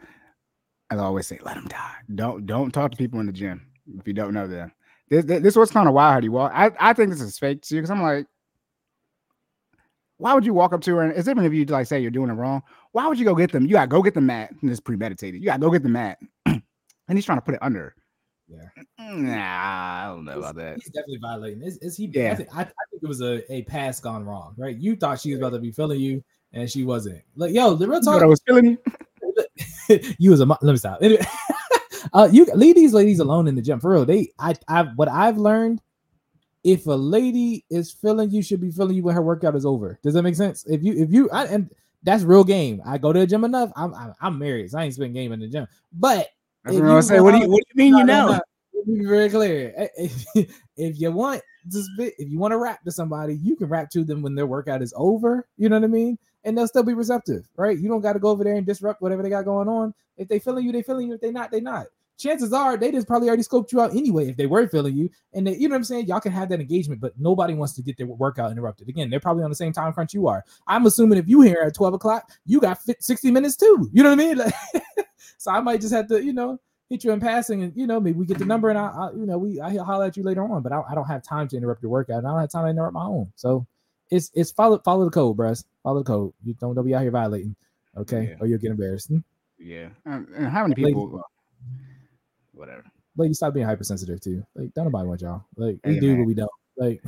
I 0.90 0.96
always 0.96 1.26
say, 1.26 1.38
let 1.42 1.54
them 1.54 1.66
die. 1.66 1.94
Don't 2.14 2.44
don't 2.44 2.72
talk 2.72 2.90
to 2.90 2.96
people 2.98 3.20
in 3.20 3.26
the 3.26 3.32
gym 3.32 3.66
if 3.98 4.06
you 4.06 4.12
don't 4.12 4.34
know 4.34 4.46
them. 4.46 4.70
This 5.08 5.24
this, 5.24 5.42
this 5.42 5.56
was 5.56 5.70
kind 5.70 5.88
of 5.88 5.94
wild. 5.94 6.12
How 6.12 6.20
you 6.20 6.32
walk? 6.32 6.52
I, 6.54 6.70
I 6.78 6.92
think 6.92 7.08
this 7.08 7.22
is 7.22 7.38
fake 7.38 7.62
too 7.62 7.76
because 7.76 7.90
I'm 7.90 8.02
like, 8.02 8.26
why 10.18 10.34
would 10.34 10.44
you 10.46 10.54
walk 10.54 10.72
up 10.72 10.80
to 10.82 10.96
her 10.96 11.02
and 11.02 11.16
it's 11.16 11.28
even 11.28 11.44
if 11.44 11.52
you 11.52 11.64
like 11.66 11.86
say 11.86 12.00
you're 12.00 12.10
doing 12.10 12.30
it 12.30 12.34
wrong? 12.34 12.62
Why 12.92 13.06
would 13.06 13.18
you 13.18 13.24
go 13.24 13.34
get 13.34 13.52
them? 13.52 13.64
You 13.66 13.72
gotta 13.72 13.88
go 13.88 14.02
get 14.02 14.14
the 14.14 14.20
mat 14.20 14.52
and 14.62 14.70
it's 14.70 14.80
premeditated. 14.80 15.40
You 15.40 15.46
gotta 15.46 15.60
go 15.60 15.70
get 15.70 15.82
the 15.82 15.88
mat, 15.88 16.18
and 16.46 16.62
he's 17.08 17.24
trying 17.24 17.38
to 17.38 17.42
put 17.42 17.54
it 17.54 17.62
under. 17.62 17.94
yeah, 18.48 18.68
Nah, 18.98 20.04
I 20.04 20.06
don't 20.06 20.24
know 20.24 20.38
about 20.38 20.56
that. 20.56 20.76
he's 20.76 20.90
definitely 20.90 21.18
violating. 21.20 21.62
Is, 21.62 21.78
is 21.78 21.96
he? 21.96 22.06
Yeah. 22.06 22.32
I, 22.32 22.34
think, 22.34 22.48
I, 22.52 22.60
I 22.62 22.64
think 22.64 23.02
it 23.02 23.08
was 23.08 23.20
a, 23.20 23.52
a 23.52 23.62
pass 23.62 24.00
gone 24.00 24.24
wrong, 24.24 24.54
right? 24.56 24.76
You 24.76 24.96
thought 24.96 25.20
she 25.20 25.30
was 25.30 25.38
about 25.40 25.50
to 25.50 25.58
be 25.58 25.72
feeling 25.72 26.00
you, 26.00 26.24
and 26.52 26.70
she 26.70 26.84
wasn't. 26.84 27.22
Like, 27.34 27.52
yo, 27.52 27.74
the 27.74 27.86
real 27.86 27.98
You 27.98 28.04
talk. 28.04 28.22
I 28.22 28.26
was 28.26 28.40
feeling 28.46 28.64
you. 28.64 28.78
you 30.18 30.30
was 30.30 30.40
a 30.40 30.44
let 30.44 30.62
me 30.62 30.76
stop. 30.76 30.98
Anyway, 31.02 31.24
uh, 32.12 32.28
you 32.30 32.46
leave 32.54 32.74
these 32.76 32.92
ladies 32.92 33.18
alone 33.18 33.48
in 33.48 33.54
the 33.54 33.62
gym 33.62 33.80
for 33.80 33.90
real. 33.90 34.04
They, 34.04 34.32
I, 34.38 34.54
I, 34.68 34.82
what 34.94 35.08
I've 35.08 35.38
learned, 35.38 35.80
if 36.66 36.84
a 36.86 36.90
lady 36.90 37.64
is 37.70 37.92
feeling 37.92 38.28
you, 38.30 38.42
should 38.42 38.60
be 38.60 38.72
feeling 38.72 38.96
you 38.96 39.04
when 39.04 39.14
her 39.14 39.22
workout 39.22 39.54
is 39.54 39.64
over. 39.64 40.00
Does 40.02 40.14
that 40.14 40.22
make 40.22 40.34
sense? 40.34 40.66
If 40.66 40.82
you, 40.82 40.94
if 40.94 41.12
you, 41.12 41.30
I, 41.30 41.44
and 41.44 41.70
that's 42.02 42.24
real 42.24 42.42
game. 42.42 42.82
I 42.84 42.98
go 42.98 43.12
to 43.12 43.20
the 43.20 43.26
gym 43.26 43.44
enough. 43.44 43.70
I'm, 43.76 43.94
I'm, 43.94 44.14
I'm 44.20 44.38
married, 44.38 44.72
so 44.72 44.78
I 44.78 44.84
ain't 44.84 44.94
spending 44.94 45.12
game 45.12 45.30
in 45.30 45.38
the 45.38 45.46
gym. 45.46 45.68
But 45.92 46.26
That's 46.64 46.76
what 46.76 46.90
I 46.90 47.00
saying. 47.00 47.22
What 47.22 47.32
do 47.32 47.38
you 47.38 47.48
what 47.48 47.62
do 47.62 47.70
you 47.72 47.76
mean 47.84 47.96
you 47.96 48.04
no, 48.04 48.26
no, 48.26 48.32
know? 48.32 48.40
me 48.86 48.98
be 48.98 49.06
very 49.06 49.30
clear. 49.30 49.90
If, 49.96 50.24
if 50.76 51.00
you 51.00 51.12
want 51.12 51.40
to 51.70 51.82
spit, 51.82 52.14
if 52.18 52.28
you 52.28 52.38
want 52.38 52.50
to 52.50 52.58
rap 52.58 52.82
to 52.82 52.90
somebody, 52.90 53.36
you 53.36 53.54
can 53.54 53.68
rap 53.68 53.88
to 53.90 54.02
them 54.02 54.20
when 54.20 54.34
their 54.34 54.46
workout 54.48 54.82
is 54.82 54.92
over. 54.96 55.46
You 55.56 55.68
know 55.68 55.76
what 55.76 55.84
I 55.84 55.88
mean? 55.88 56.18
And 56.42 56.58
they'll 56.58 56.68
still 56.68 56.82
be 56.82 56.94
receptive, 56.94 57.48
right? 57.56 57.78
You 57.78 57.88
don't 57.88 58.00
got 58.00 58.14
to 58.14 58.18
go 58.18 58.28
over 58.28 58.42
there 58.42 58.56
and 58.56 58.66
disrupt 58.66 59.02
whatever 59.02 59.22
they 59.22 59.30
got 59.30 59.44
going 59.44 59.68
on. 59.68 59.94
If 60.16 60.26
they 60.26 60.40
feeling 60.40 60.64
you, 60.64 60.72
they 60.72 60.82
feeling 60.82 61.08
you. 61.08 61.14
If 61.14 61.20
they 61.20 61.30
not, 61.30 61.50
they 61.50 61.60
not. 61.60 61.86
Chances 62.18 62.52
are 62.52 62.76
they 62.76 62.90
just 62.90 63.06
probably 63.06 63.28
already 63.28 63.42
scoped 63.42 63.72
you 63.72 63.80
out 63.80 63.90
anyway. 63.90 64.28
If 64.28 64.36
they 64.36 64.46
were 64.46 64.66
feeling 64.68 64.96
you, 64.96 65.10
and 65.34 65.46
they, 65.46 65.56
you 65.56 65.68
know 65.68 65.74
what 65.74 65.78
I'm 65.78 65.84
saying, 65.84 66.06
y'all 66.06 66.20
can 66.20 66.32
have 66.32 66.48
that 66.48 66.60
engagement, 66.60 67.00
but 67.00 67.12
nobody 67.18 67.54
wants 67.54 67.74
to 67.74 67.82
get 67.82 67.96
their 67.96 68.06
workout 68.06 68.50
interrupted. 68.50 68.88
Again, 68.88 69.10
they're 69.10 69.20
probably 69.20 69.44
on 69.44 69.50
the 69.50 69.56
same 69.56 69.72
time 69.72 69.92
crunch 69.92 70.14
you 70.14 70.26
are. 70.28 70.44
I'm 70.66 70.86
assuming 70.86 71.18
if 71.18 71.28
you 71.28 71.42
here 71.42 71.62
at 71.66 71.74
12 71.74 71.94
o'clock, 71.94 72.30
you 72.46 72.60
got 72.60 72.78
60 72.98 73.30
minutes 73.30 73.56
too. 73.56 73.88
You 73.92 74.02
know 74.02 74.10
what 74.10 74.20
I 74.20 74.24
mean? 74.24 74.36
Like, 74.46 74.54
so 75.38 75.50
I 75.50 75.60
might 75.60 75.80
just 75.80 75.92
have 75.94 76.08
to, 76.08 76.22
you 76.22 76.32
know, 76.32 76.58
hit 76.88 77.04
you 77.04 77.10
in 77.12 77.20
passing, 77.20 77.62
and 77.62 77.72
you 77.76 77.86
know, 77.86 78.00
maybe 78.00 78.18
we 78.18 78.26
get 78.26 78.38
the 78.38 78.44
number, 78.44 78.70
and 78.70 78.78
I, 78.78 78.86
I 78.86 79.10
you 79.12 79.26
know, 79.26 79.38
we 79.38 79.60
I 79.60 79.76
holler 79.76 80.06
at 80.06 80.16
you 80.16 80.22
later 80.22 80.44
on. 80.44 80.62
But 80.62 80.72
I, 80.72 80.82
I 80.90 80.94
don't 80.94 81.06
have 81.06 81.22
time 81.22 81.48
to 81.48 81.56
interrupt 81.56 81.82
your 81.82 81.90
workout, 81.90 82.18
and 82.18 82.26
I 82.26 82.30
don't 82.30 82.40
have 82.40 82.50
time 82.50 82.64
to 82.64 82.70
interrupt 82.70 82.94
my 82.94 83.04
own. 83.04 83.32
So 83.34 83.66
it's 84.10 84.30
it's 84.34 84.50
follow 84.50 84.78
follow 84.78 85.04
the 85.04 85.10
code, 85.10 85.36
bruh. 85.36 85.62
Follow 85.82 86.00
the 86.00 86.04
code. 86.04 86.32
You 86.44 86.54
don't 86.54 86.74
don't 86.74 86.84
be 86.84 86.94
out 86.94 87.02
here 87.02 87.10
violating, 87.10 87.56
okay? 87.96 88.30
Yeah. 88.30 88.36
Or 88.40 88.46
you'll 88.46 88.58
get 88.58 88.70
embarrassed. 88.70 89.08
Hmm? 89.08 89.18
Yeah. 89.58 89.88
And 90.04 90.48
how 90.48 90.62
many 90.62 90.74
people? 90.74 91.22
Whatever. 92.56 92.84
Like 93.16 93.28
you 93.28 93.34
stop 93.34 93.54
being 93.54 93.66
hypersensitive 93.66 94.20
too. 94.20 94.44
Like 94.54 94.74
don't 94.74 94.84
nobody 94.86 95.08
want 95.08 95.20
y'all. 95.22 95.44
Like 95.56 95.78
we 95.84 95.94
Hey, 95.94 96.00
do, 96.00 96.08
man. 96.08 96.18
but 96.18 96.26
we 96.26 96.34
don't. 96.34 96.50
Like 96.76 97.02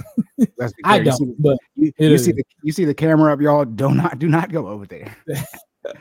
Let's 0.56 0.72
be 0.72 0.82
I 0.84 0.98
clear. 0.98 1.04
You 1.04 1.12
see, 1.12 1.24
don't. 1.24 1.42
But 1.42 1.58
you, 1.74 1.92
you 1.98 2.18
see 2.18 2.32
the 2.32 2.44
you 2.62 2.72
see 2.72 2.84
the 2.84 2.94
camera 2.94 3.32
up, 3.32 3.40
y'all. 3.40 3.64
Do 3.64 3.90
not 3.90 4.18
do 4.18 4.28
not 4.28 4.50
go 4.52 4.68
over 4.68 4.86
there. 4.86 5.16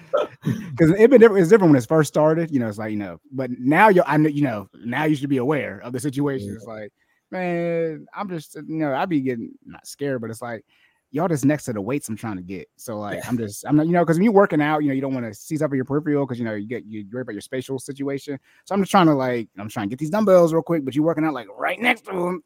Because 0.43 0.91
it 0.91 1.09
been 1.09 1.19
different. 1.19 1.41
It's 1.41 1.49
different 1.49 1.71
when 1.71 1.77
it's 1.77 1.85
first 1.85 2.07
started. 2.07 2.51
You 2.51 2.59
know, 2.59 2.67
it's 2.67 2.77
like 2.77 2.91
you 2.91 2.97
know, 2.97 3.19
but 3.31 3.51
now 3.59 3.89
you 3.89 4.03
I 4.05 4.17
know 4.17 4.29
you 4.29 4.43
know 4.43 4.69
now 4.85 5.03
you 5.05 5.15
should 5.15 5.29
be 5.29 5.37
aware 5.37 5.79
of 5.79 5.91
the 5.91 5.99
situation. 5.99 6.47
Yeah. 6.47 6.53
It's 6.53 6.65
like, 6.65 6.93
man, 7.31 8.05
I'm 8.15 8.29
just 8.29 8.55
you 8.55 8.63
know 8.77 8.93
I'd 8.93 9.09
be 9.09 9.21
getting 9.21 9.51
not 9.65 9.85
scared, 9.87 10.21
but 10.21 10.29
it's 10.29 10.41
like 10.41 10.63
y'all 11.11 11.27
just 11.27 11.45
next 11.45 11.65
to 11.65 11.73
the 11.73 11.81
weights 11.81 12.09
I'm 12.09 12.15
trying 12.15 12.35
to 12.37 12.41
get. 12.41 12.67
So 12.75 12.97
like 12.99 13.25
I'm 13.27 13.37
just 13.37 13.65
I'm 13.65 13.75
not 13.75 13.85
you 13.87 13.93
know 13.93 14.03
because 14.03 14.17
when 14.17 14.23
you're 14.23 14.33
working 14.33 14.61
out, 14.61 14.81
you 14.83 14.89
know 14.89 14.93
you 14.93 15.01
don't 15.01 15.13
want 15.13 15.25
to 15.25 15.33
seize 15.33 15.61
up 15.61 15.73
your 15.73 15.85
peripheral 15.85 16.25
because 16.25 16.39
you 16.39 16.45
know 16.45 16.53
you 16.53 16.67
get 16.67 16.85
you 16.85 17.05
worry 17.11 17.21
about 17.21 17.33
your 17.33 17.41
spatial 17.41 17.79
situation. 17.79 18.39
So 18.65 18.75
I'm 18.75 18.81
just 18.81 18.91
trying 18.91 19.07
to 19.07 19.13
like 19.13 19.49
I'm 19.57 19.69
trying 19.69 19.87
to 19.87 19.89
get 19.89 19.99
these 19.99 20.09
dumbbells 20.09 20.53
real 20.53 20.61
quick, 20.63 20.83
but 20.85 20.95
you're 20.95 21.05
working 21.05 21.23
out 21.25 21.33
like 21.33 21.47
right 21.57 21.79
next 21.79 22.05
to 22.05 22.11
them. 22.11 22.43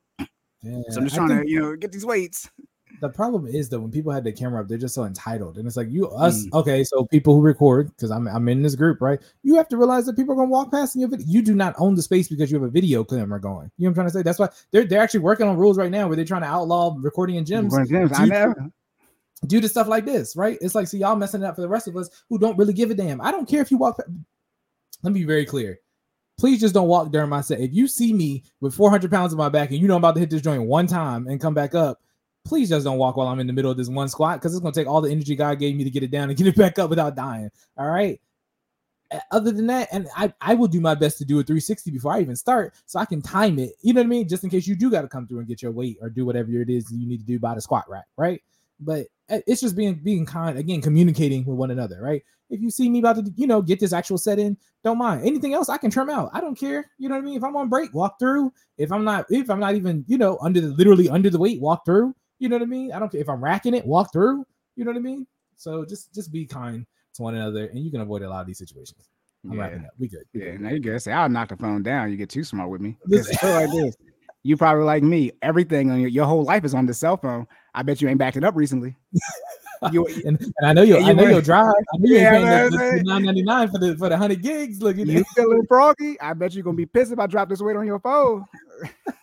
yeah, 0.61 0.81
So 0.89 0.99
I'm 0.99 1.05
just 1.05 1.15
trying 1.15 1.29
think- 1.29 1.43
to 1.43 1.49
you 1.49 1.59
know 1.59 1.75
get 1.75 1.91
these 1.91 2.05
weights. 2.05 2.49
The 3.01 3.09
problem 3.09 3.47
is 3.47 3.67
that 3.69 3.79
when 3.79 3.91
people 3.91 4.11
have 4.11 4.23
the 4.23 4.31
camera 4.31 4.61
up, 4.61 4.67
they're 4.67 4.77
just 4.77 4.93
so 4.93 5.03
entitled, 5.05 5.57
and 5.57 5.67
it's 5.67 5.75
like 5.75 5.89
you 5.89 6.07
us. 6.09 6.45
Mm. 6.45 6.53
Okay, 6.59 6.83
so 6.83 7.05
people 7.05 7.35
who 7.35 7.41
record 7.41 7.89
because 7.89 8.11
I'm 8.11 8.27
I'm 8.27 8.47
in 8.47 8.61
this 8.61 8.75
group, 8.75 9.01
right? 9.01 9.19
You 9.41 9.55
have 9.55 9.67
to 9.69 9.77
realize 9.77 10.05
that 10.05 10.15
people 10.15 10.33
are 10.33 10.37
gonna 10.37 10.49
walk 10.49 10.71
past 10.71 10.95
in 10.95 11.01
your 11.01 11.09
video. 11.09 11.25
You 11.27 11.41
do 11.41 11.55
not 11.55 11.73
own 11.79 11.95
the 11.95 12.03
space 12.03 12.29
because 12.29 12.51
you 12.51 12.59
have 12.59 12.67
a 12.67 12.71
video 12.71 13.03
camera 13.03 13.41
going. 13.41 13.71
You 13.77 13.85
know 13.85 13.89
what 13.89 13.89
I'm 13.89 13.93
trying 13.95 14.07
to 14.07 14.13
say? 14.13 14.21
That's 14.21 14.37
why 14.37 14.49
they're 14.69 14.85
they're 14.85 15.01
actually 15.01 15.21
working 15.21 15.47
on 15.47 15.57
rules 15.57 15.79
right 15.79 15.91
now 15.91 16.07
where 16.07 16.15
they're 16.15 16.23
trying 16.23 16.43
to 16.43 16.47
outlaw 16.47 16.95
recording 16.99 17.37
in 17.37 17.43
gyms 17.43 17.71
to 17.71 17.91
gyms, 17.91 18.13
I 18.13 18.27
to- 18.27 18.71
due 19.47 19.61
to 19.61 19.67
stuff 19.67 19.87
like 19.87 20.05
this, 20.05 20.35
right? 20.35 20.59
It's 20.61 20.75
like, 20.75 20.87
see, 20.87 20.99
y'all 20.99 21.15
messing 21.15 21.41
it 21.41 21.45
up 21.45 21.55
for 21.55 21.61
the 21.61 21.69
rest 21.69 21.87
of 21.87 21.97
us 21.97 22.09
who 22.29 22.37
don't 22.37 22.57
really 22.57 22.73
give 22.73 22.91
a 22.91 22.93
damn. 22.93 23.19
I 23.19 23.31
don't 23.31 23.49
care 23.49 23.61
if 23.61 23.71
you 23.71 23.77
walk. 23.77 23.99
Let 25.01 25.13
me 25.13 25.21
be 25.21 25.25
very 25.25 25.45
clear. 25.45 25.79
Please 26.37 26.59
just 26.59 26.75
don't 26.75 26.87
walk 26.87 27.11
during 27.11 27.29
my 27.29 27.41
set. 27.41 27.59
If 27.59 27.73
you 27.73 27.87
see 27.87 28.13
me 28.13 28.43
with 28.59 28.75
400 28.75 29.09
pounds 29.09 29.33
on 29.33 29.37
my 29.37 29.49
back 29.49 29.71
and 29.71 29.79
you 29.79 29.87
know 29.87 29.95
I'm 29.95 30.01
about 30.01 30.13
to 30.13 30.19
hit 30.19 30.29
this 30.29 30.41
joint 30.41 30.63
one 30.63 30.85
time 30.85 31.27
and 31.27 31.41
come 31.41 31.55
back 31.55 31.73
up, 31.73 32.01
please 32.45 32.69
just 32.69 32.85
don't 32.85 32.97
walk 32.97 33.17
while 33.17 33.27
I'm 33.27 33.39
in 33.39 33.47
the 33.47 33.53
middle 33.53 33.71
of 33.71 33.77
this 33.77 33.89
one 33.89 34.09
squat 34.09 34.39
because 34.39 34.53
it's 34.53 34.61
gonna 34.61 34.73
take 34.73 34.87
all 34.87 35.01
the 35.01 35.11
energy 35.11 35.35
God 35.35 35.59
gave 35.59 35.75
me 35.75 35.83
to 35.83 35.89
get 35.89 36.03
it 36.03 36.11
down 36.11 36.29
and 36.29 36.37
get 36.37 36.47
it 36.47 36.55
back 36.55 36.79
up 36.79 36.89
without 36.89 37.15
dying. 37.15 37.49
All 37.77 37.89
right. 37.89 38.19
Other 39.29 39.51
than 39.51 39.67
that, 39.67 39.89
and 39.91 40.07
I, 40.15 40.33
I 40.39 40.53
will 40.53 40.69
do 40.69 40.79
my 40.79 40.95
best 40.95 41.17
to 41.17 41.25
do 41.25 41.37
a 41.39 41.43
360 41.43 41.91
before 41.91 42.13
I 42.13 42.21
even 42.21 42.35
start 42.37 42.73
so 42.85 42.97
I 42.97 43.03
can 43.03 43.21
time 43.21 43.59
it. 43.59 43.73
You 43.81 43.93
know 43.93 43.99
what 43.99 44.05
I 44.05 44.09
mean? 44.09 44.27
Just 44.27 44.45
in 44.45 44.49
case 44.49 44.65
you 44.65 44.75
do 44.75 44.89
got 44.89 45.01
to 45.01 45.09
come 45.09 45.27
through 45.27 45.39
and 45.39 45.47
get 45.47 45.61
your 45.61 45.73
weight 45.73 45.97
or 46.01 46.09
do 46.09 46.25
whatever 46.25 46.49
it 46.53 46.69
is 46.69 46.89
you 46.91 47.05
need 47.05 47.19
to 47.19 47.25
do 47.25 47.37
by 47.37 47.53
the 47.53 47.59
squat 47.59 47.89
rack, 47.89 48.05
right? 48.15 48.41
But 48.79 49.07
uh, 49.29 49.39
it's 49.47 49.59
just 49.59 49.75
being 49.75 49.95
being 49.95 50.25
kind 50.25 50.57
again, 50.57 50.81
communicating 50.81 51.45
with 51.45 51.57
one 51.57 51.71
another, 51.71 52.01
right? 52.01 52.23
If 52.49 52.61
you 52.61 52.69
see 52.69 52.89
me 52.89 52.99
about 52.99 53.17
to, 53.17 53.31
you 53.35 53.47
know, 53.47 53.61
get 53.61 53.79
this 53.79 53.93
actual 53.93 54.17
set 54.17 54.39
in, 54.39 54.57
don't 54.83 54.97
mind. 54.97 55.25
Anything 55.25 55.53
else 55.53 55.69
I 55.69 55.77
can 55.77 55.91
trim 55.91 56.09
out. 56.09 56.29
I 56.33 56.41
don't 56.41 56.57
care. 56.57 56.89
You 56.97 57.09
know 57.09 57.15
what 57.15 57.21
I 57.21 57.25
mean? 57.25 57.37
If 57.37 57.43
I'm 57.43 57.55
on 57.55 57.69
break, 57.69 57.93
walk 57.93 58.17
through. 58.19 58.51
If 58.77 58.91
I'm 58.91 59.03
not, 59.03 59.25
if 59.29 59.49
I'm 59.49 59.59
not 59.59 59.75
even, 59.75 60.03
you 60.07 60.17
know, 60.17 60.37
under 60.41 60.59
the 60.59 60.67
literally 60.67 61.09
under 61.09 61.29
the 61.29 61.39
weight, 61.39 61.61
walk 61.61 61.85
through. 61.85 62.13
You 62.41 62.49
know 62.49 62.55
what 62.55 62.63
I 62.63 62.65
mean? 62.65 62.91
I 62.91 62.97
don't 62.97 63.11
care 63.11 63.21
if 63.21 63.29
I'm 63.29 63.41
racking 63.41 63.75
it, 63.75 63.85
walk 63.85 64.11
through. 64.11 64.43
You 64.75 64.83
know 64.83 64.89
what 64.89 64.97
I 64.97 65.01
mean? 65.01 65.27
So 65.57 65.85
just 65.85 66.11
just 66.11 66.31
be 66.31 66.47
kind 66.47 66.87
to 67.13 67.21
one 67.21 67.35
another, 67.35 67.67
and 67.67 67.77
you 67.77 67.91
can 67.91 68.01
avoid 68.01 68.23
a 68.23 68.29
lot 68.29 68.41
of 68.41 68.47
these 68.47 68.57
situations. 68.57 69.09
I'm 69.45 69.53
Yeah. 69.53 69.61
wrapping 69.61 69.85
up. 69.85 69.91
We 69.99 70.07
good. 70.07 70.23
We 70.33 70.41
Yeah, 70.43 70.51
good. 70.53 70.61
now 70.61 70.69
you 70.69 70.79
good. 70.79 70.99
Say 71.03 71.11
I'll 71.11 71.29
knock 71.29 71.49
the 71.49 71.57
phone 71.57 71.83
down. 71.83 72.09
You 72.09 72.17
get 72.17 72.31
too 72.31 72.43
smart 72.43 72.71
with 72.71 72.81
me. 72.81 72.97
Like 73.05 73.69
this. 73.69 73.95
You 74.41 74.57
probably 74.57 74.85
like 74.85 75.03
me. 75.03 75.33
Everything 75.43 75.91
on 75.91 75.99
your, 75.99 76.09
your 76.09 76.25
whole 76.25 76.43
life 76.43 76.65
is 76.65 76.73
on 76.73 76.87
the 76.87 76.95
cell 76.95 77.15
phone. 77.15 77.45
I 77.75 77.83
bet 77.83 78.01
you 78.01 78.09
ain't 78.09 78.17
backed 78.17 78.37
it 78.37 78.43
up 78.43 78.55
recently. 78.55 78.95
You, 79.91 80.05
and, 80.25 80.39
and 80.39 80.67
I 80.67 80.73
know 80.73 80.83
you. 80.83 80.97
I 80.97 81.11
know 81.11 81.23
you'll 81.27 81.41
drive. 81.41 81.65
I 81.65 81.97
know 81.97 82.07
you 82.07 82.17
ain't 82.17 82.29
paying 82.29 82.47
the, 82.47 83.01
nine 83.03 83.23
ninety 83.23 83.41
nine 83.41 83.67
for 83.67 83.79
the 83.79 83.97
for 83.97 84.09
the 84.09 84.17
hundred 84.17 84.43
gigs. 84.43 84.79
Look 84.79 84.99
at 84.99 85.07
you 85.07 85.23
feeling 85.35 85.65
froggy? 85.67 86.21
I 86.21 86.33
bet 86.33 86.53
you're 86.53 86.63
gonna 86.63 86.77
be 86.77 86.85
pissed 86.85 87.11
if 87.11 87.17
I 87.17 87.25
drop 87.25 87.49
this 87.49 87.61
weight 87.61 87.75
on 87.75 87.87
your 87.87 87.99
phone. 87.99 88.45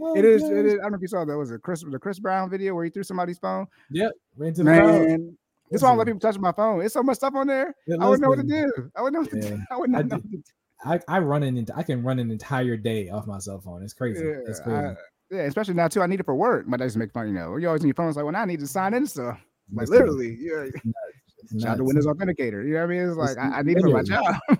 Oh, 0.00 0.16
it, 0.16 0.24
is, 0.24 0.42
it 0.44 0.64
is. 0.64 0.74
I 0.74 0.82
don't 0.82 0.92
know 0.92 0.96
if 0.96 1.02
you 1.02 1.08
saw 1.08 1.24
that. 1.24 1.36
Was 1.36 1.50
it 1.50 1.60
Chris 1.62 1.84
the 1.88 1.98
Chris 1.98 2.18
Brown 2.18 2.48
video 2.48 2.74
where 2.74 2.84
he 2.84 2.90
threw 2.90 3.02
somebody's 3.02 3.38
phone? 3.38 3.66
Yep. 3.90 4.12
Right 4.36 4.48
into 4.48 4.62
the. 4.62 4.70
Man, 4.70 5.36
this 5.70 5.82
why 5.82 5.88
I 5.88 5.90
don't 5.90 5.98
let 5.98 6.06
people 6.06 6.20
touch 6.20 6.38
my 6.38 6.52
phone. 6.52 6.82
It's 6.82 6.94
so 6.94 7.02
much 7.02 7.16
stuff 7.16 7.34
on 7.34 7.46
there. 7.46 7.74
Yeah, 7.86 7.96
I 8.00 8.04
wouldn't 8.08 8.22
know 8.22 8.28
what 8.28 8.38
to 8.38 8.44
do. 8.44 8.90
I 8.96 9.02
wouldn't 9.02 9.14
know 9.14 9.38
what 9.38 9.42
to 9.42 9.56
do. 9.56 9.62
I 9.70 9.76
would 9.76 9.90
not 9.90 9.98
I 9.98 10.02
know. 10.02 10.08
did- 10.16 10.24
what 10.24 10.30
to 10.30 10.36
do. 10.36 10.42
I, 10.84 11.00
I 11.08 11.18
run 11.18 11.42
an 11.42 11.66
I 11.74 11.82
can 11.82 12.04
run 12.04 12.20
an 12.20 12.30
entire 12.30 12.76
day 12.76 13.08
off 13.08 13.26
my 13.26 13.40
cell 13.40 13.60
phone. 13.60 13.82
It's 13.82 13.92
crazy. 13.92 14.24
Yeah, 14.24 14.36
it's 14.46 14.60
crazy. 14.60 14.78
I- 14.78 14.94
yeah, 15.30 15.42
especially 15.42 15.74
now 15.74 15.88
too. 15.88 16.00
I 16.00 16.06
need 16.06 16.20
it 16.20 16.24
for 16.24 16.34
work. 16.34 16.66
My 16.66 16.76
days 16.76 16.96
make 16.96 17.12
fun. 17.12 17.26
You 17.28 17.34
know, 17.34 17.56
you 17.56 17.66
always 17.66 17.82
on 17.82 17.88
your 17.88 17.94
phone. 17.94 18.08
It's 18.08 18.16
like 18.16 18.24
when 18.24 18.36
I 18.36 18.44
need 18.44 18.60
to 18.60 18.66
sign 18.66 18.94
in 18.94 19.06
stuff. 19.06 19.38
Like 19.74 19.88
literally, 19.88 20.38
yeah. 20.40 20.66
it's 20.72 21.62
Shout 21.62 21.72
out 21.72 21.76
to 21.76 21.82
nuts. 21.82 21.82
Windows 21.82 22.06
Authenticator. 22.06 22.64
You 22.66 22.74
know 22.74 22.80
what 22.80 22.84
I 22.84 22.86
mean? 22.86 23.08
It's 23.08 23.16
like 23.16 23.30
It's 23.30 23.38
I, 23.38 23.58
I 23.58 23.62
need 23.62 23.76
it 23.76 23.82
for 23.82 23.90
my 23.90 24.02
job. 24.02 24.36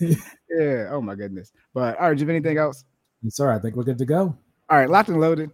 yeah. 0.50 0.88
Oh 0.90 1.00
my 1.00 1.14
goodness. 1.14 1.52
But 1.72 1.98
all 1.98 2.08
right, 2.08 2.16
do 2.16 2.20
you 2.20 2.26
have 2.26 2.36
anything 2.36 2.58
else? 2.58 2.84
Sir, 3.28 3.50
I 3.50 3.58
think 3.58 3.74
we're 3.76 3.84
good 3.84 3.98
to 3.98 4.04
go. 4.04 4.36
All 4.70 4.78
right, 4.78 4.88
locked 4.88 5.08
and 5.08 5.20
loaded. 5.20 5.50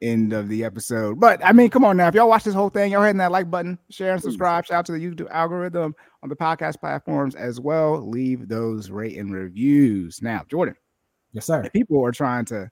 End 0.00 0.32
of 0.32 0.48
the 0.48 0.64
episode. 0.64 1.20
But 1.20 1.40
I 1.44 1.52
mean, 1.52 1.70
come 1.70 1.84
on 1.84 1.96
now. 1.96 2.08
If 2.08 2.14
y'all 2.16 2.28
watch 2.28 2.42
this 2.42 2.54
whole 2.54 2.70
thing, 2.70 2.90
y'all 2.90 3.02
hitting 3.02 3.18
that 3.18 3.30
like 3.30 3.48
button, 3.48 3.78
share 3.88 4.14
and 4.14 4.22
subscribe. 4.22 4.66
Shout 4.66 4.78
out 4.78 4.86
to 4.86 4.92
the 4.92 4.98
YouTube 4.98 5.30
algorithm 5.30 5.94
on 6.24 6.28
the 6.28 6.34
podcast 6.34 6.80
platforms 6.80 7.36
as 7.36 7.60
well. 7.60 8.00
Leave 8.08 8.48
those 8.48 8.90
rate 8.90 9.16
and 9.16 9.32
reviews. 9.32 10.20
Now, 10.20 10.42
Jordan, 10.48 10.74
Yes, 11.32 11.46
sir. 11.46 11.68
people 11.72 12.04
are 12.04 12.10
trying 12.10 12.44
to, 12.46 12.68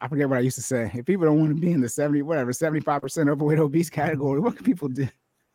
I 0.00 0.08
forget 0.08 0.30
what 0.30 0.38
I 0.38 0.40
used 0.40 0.56
to 0.56 0.62
say. 0.62 0.90
If 0.94 1.04
people 1.04 1.26
don't 1.26 1.38
want 1.40 1.54
to 1.54 1.60
be 1.60 1.72
in 1.72 1.82
the 1.82 1.90
70, 1.90 2.22
whatever, 2.22 2.52
75% 2.52 3.28
overweight 3.28 3.58
obese 3.58 3.90
category, 3.90 4.40
what 4.40 4.56
can 4.56 4.64
people 4.64 4.88
do? 4.88 5.06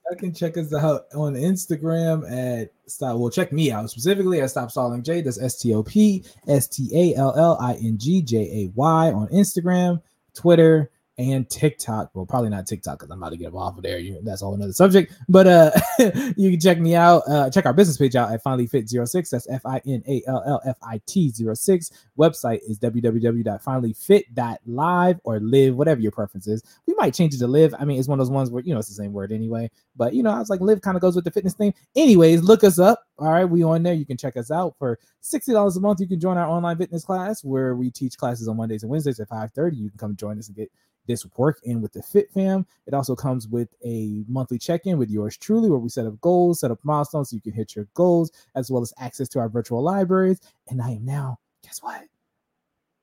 I 0.09 0.15
can 0.15 0.33
check 0.33 0.57
us 0.57 0.73
out 0.73 1.05
on 1.13 1.33
Instagram 1.33 2.29
at 2.31 2.71
stop. 2.85 3.17
Well, 3.17 3.29
check 3.29 3.51
me 3.51 3.71
out 3.71 3.89
specifically 3.89 4.41
at 4.41 4.49
Stop 4.49 4.71
Stalling 4.71 5.03
J. 5.03 5.21
That's 5.21 5.41
S 5.41 5.59
T 5.59 5.73
O 5.73 5.83
P 5.83 6.23
S 6.47 6.67
T 6.67 6.89
A 6.93 7.17
L 7.17 7.33
L 7.35 7.57
I 7.59 7.73
N 7.75 7.97
G 7.97 8.21
J 8.21 8.37
A 8.37 8.71
Y 8.75 9.11
on 9.11 9.27
Instagram, 9.27 10.01
Twitter, 10.33 10.89
and 11.17 11.49
TikTok. 11.49 12.11
Well, 12.13 12.25
probably 12.25 12.49
not 12.49 12.67
TikTok 12.67 12.99
because 12.99 13.11
I'm 13.11 13.17
about 13.17 13.31
to 13.31 13.37
get 13.37 13.53
off 13.53 13.77
of 13.77 13.83
there. 13.83 13.97
You, 13.97 14.19
that's 14.23 14.41
all 14.41 14.53
another 14.53 14.73
subject. 14.73 15.13
But 15.27 15.47
uh, 15.47 15.71
you 16.37 16.51
can 16.51 16.59
check 16.59 16.79
me 16.79 16.95
out. 16.95 17.23
Uh, 17.27 17.49
check 17.49 17.65
our 17.65 17.73
business 17.73 17.97
page 17.97 18.15
out 18.15 18.31
at 18.31 18.43
Finally 18.43 18.67
Fit 18.67 18.87
06. 18.89 19.29
That's 19.29 19.49
F 19.49 19.65
I 19.65 19.81
N 19.85 20.03
A 20.07 20.21
L 20.27 20.43
L 20.45 20.61
F 20.65 20.77
I 20.83 21.01
T 21.05 21.31
06. 21.31 21.91
Website 22.17 22.59
is 22.67 22.79
www.finallyfit.live 22.79 25.19
or 25.23 25.39
live, 25.39 25.75
whatever 25.75 26.01
your 26.01 26.11
preference 26.11 26.47
is. 26.47 26.63
Might 26.97 27.13
change 27.13 27.35
it 27.35 27.37
to 27.37 27.47
live. 27.47 27.75
I 27.77 27.85
mean, 27.85 27.99
it's 27.99 28.07
one 28.07 28.19
of 28.19 28.25
those 28.25 28.33
ones 28.33 28.49
where 28.49 28.63
you 28.63 28.73
know 28.73 28.79
it's 28.79 28.89
the 28.89 28.95
same 28.95 29.13
word 29.13 29.31
anyway. 29.31 29.69
But 29.95 30.15
you 30.15 30.23
know, 30.23 30.31
I 30.31 30.39
was 30.39 30.49
like, 30.49 30.61
live 30.61 30.81
kind 30.81 30.97
of 30.97 31.01
goes 31.01 31.15
with 31.15 31.25
the 31.25 31.31
fitness 31.31 31.53
thing. 31.53 31.73
Anyways, 31.95 32.41
look 32.41 32.63
us 32.63 32.79
up. 32.79 33.03
All 33.19 33.31
right, 33.31 33.45
we 33.45 33.63
on 33.63 33.83
there. 33.83 33.93
You 33.93 34.05
can 34.05 34.17
check 34.17 34.35
us 34.35 34.49
out 34.49 34.75
for 34.79 34.97
sixty 35.21 35.51
dollars 35.51 35.77
a 35.77 35.79
month. 35.79 35.99
You 35.99 36.07
can 36.07 36.19
join 36.19 36.37
our 36.37 36.47
online 36.47 36.77
fitness 36.77 37.05
class 37.05 37.43
where 37.43 37.75
we 37.75 37.91
teach 37.91 38.17
classes 38.17 38.47
on 38.47 38.57
Mondays 38.57 38.81
and 38.81 38.89
Wednesdays 38.89 39.19
at 39.19 39.29
five 39.29 39.51
thirty. 39.51 39.77
You 39.77 39.89
can 39.89 39.99
come 39.99 40.15
join 40.15 40.39
us 40.39 40.47
and 40.47 40.57
get 40.57 40.71
this 41.05 41.25
work 41.37 41.59
in 41.63 41.81
with 41.81 41.93
the 41.93 42.01
Fit 42.01 42.31
Fam. 42.33 42.65
It 42.87 42.93
also 42.93 43.15
comes 43.15 43.47
with 43.47 43.69
a 43.85 44.23
monthly 44.27 44.57
check 44.57 44.87
in 44.87 44.97
with 44.97 45.09
yours 45.09 45.37
truly, 45.37 45.69
where 45.69 45.79
we 45.79 45.89
set 45.89 46.07
up 46.07 46.19
goals, 46.19 46.61
set 46.61 46.71
up 46.71 46.79
milestones 46.83 47.29
so 47.29 47.35
you 47.35 47.41
can 47.41 47.53
hit 47.53 47.75
your 47.75 47.87
goals, 47.93 48.31
as 48.55 48.71
well 48.71 48.81
as 48.81 48.93
access 48.99 49.29
to 49.29 49.39
our 49.39 49.49
virtual 49.49 49.83
libraries. 49.83 50.41
And 50.67 50.81
I 50.81 50.91
am 50.91 51.05
now, 51.05 51.37
guess 51.63 51.81
what? 51.83 52.01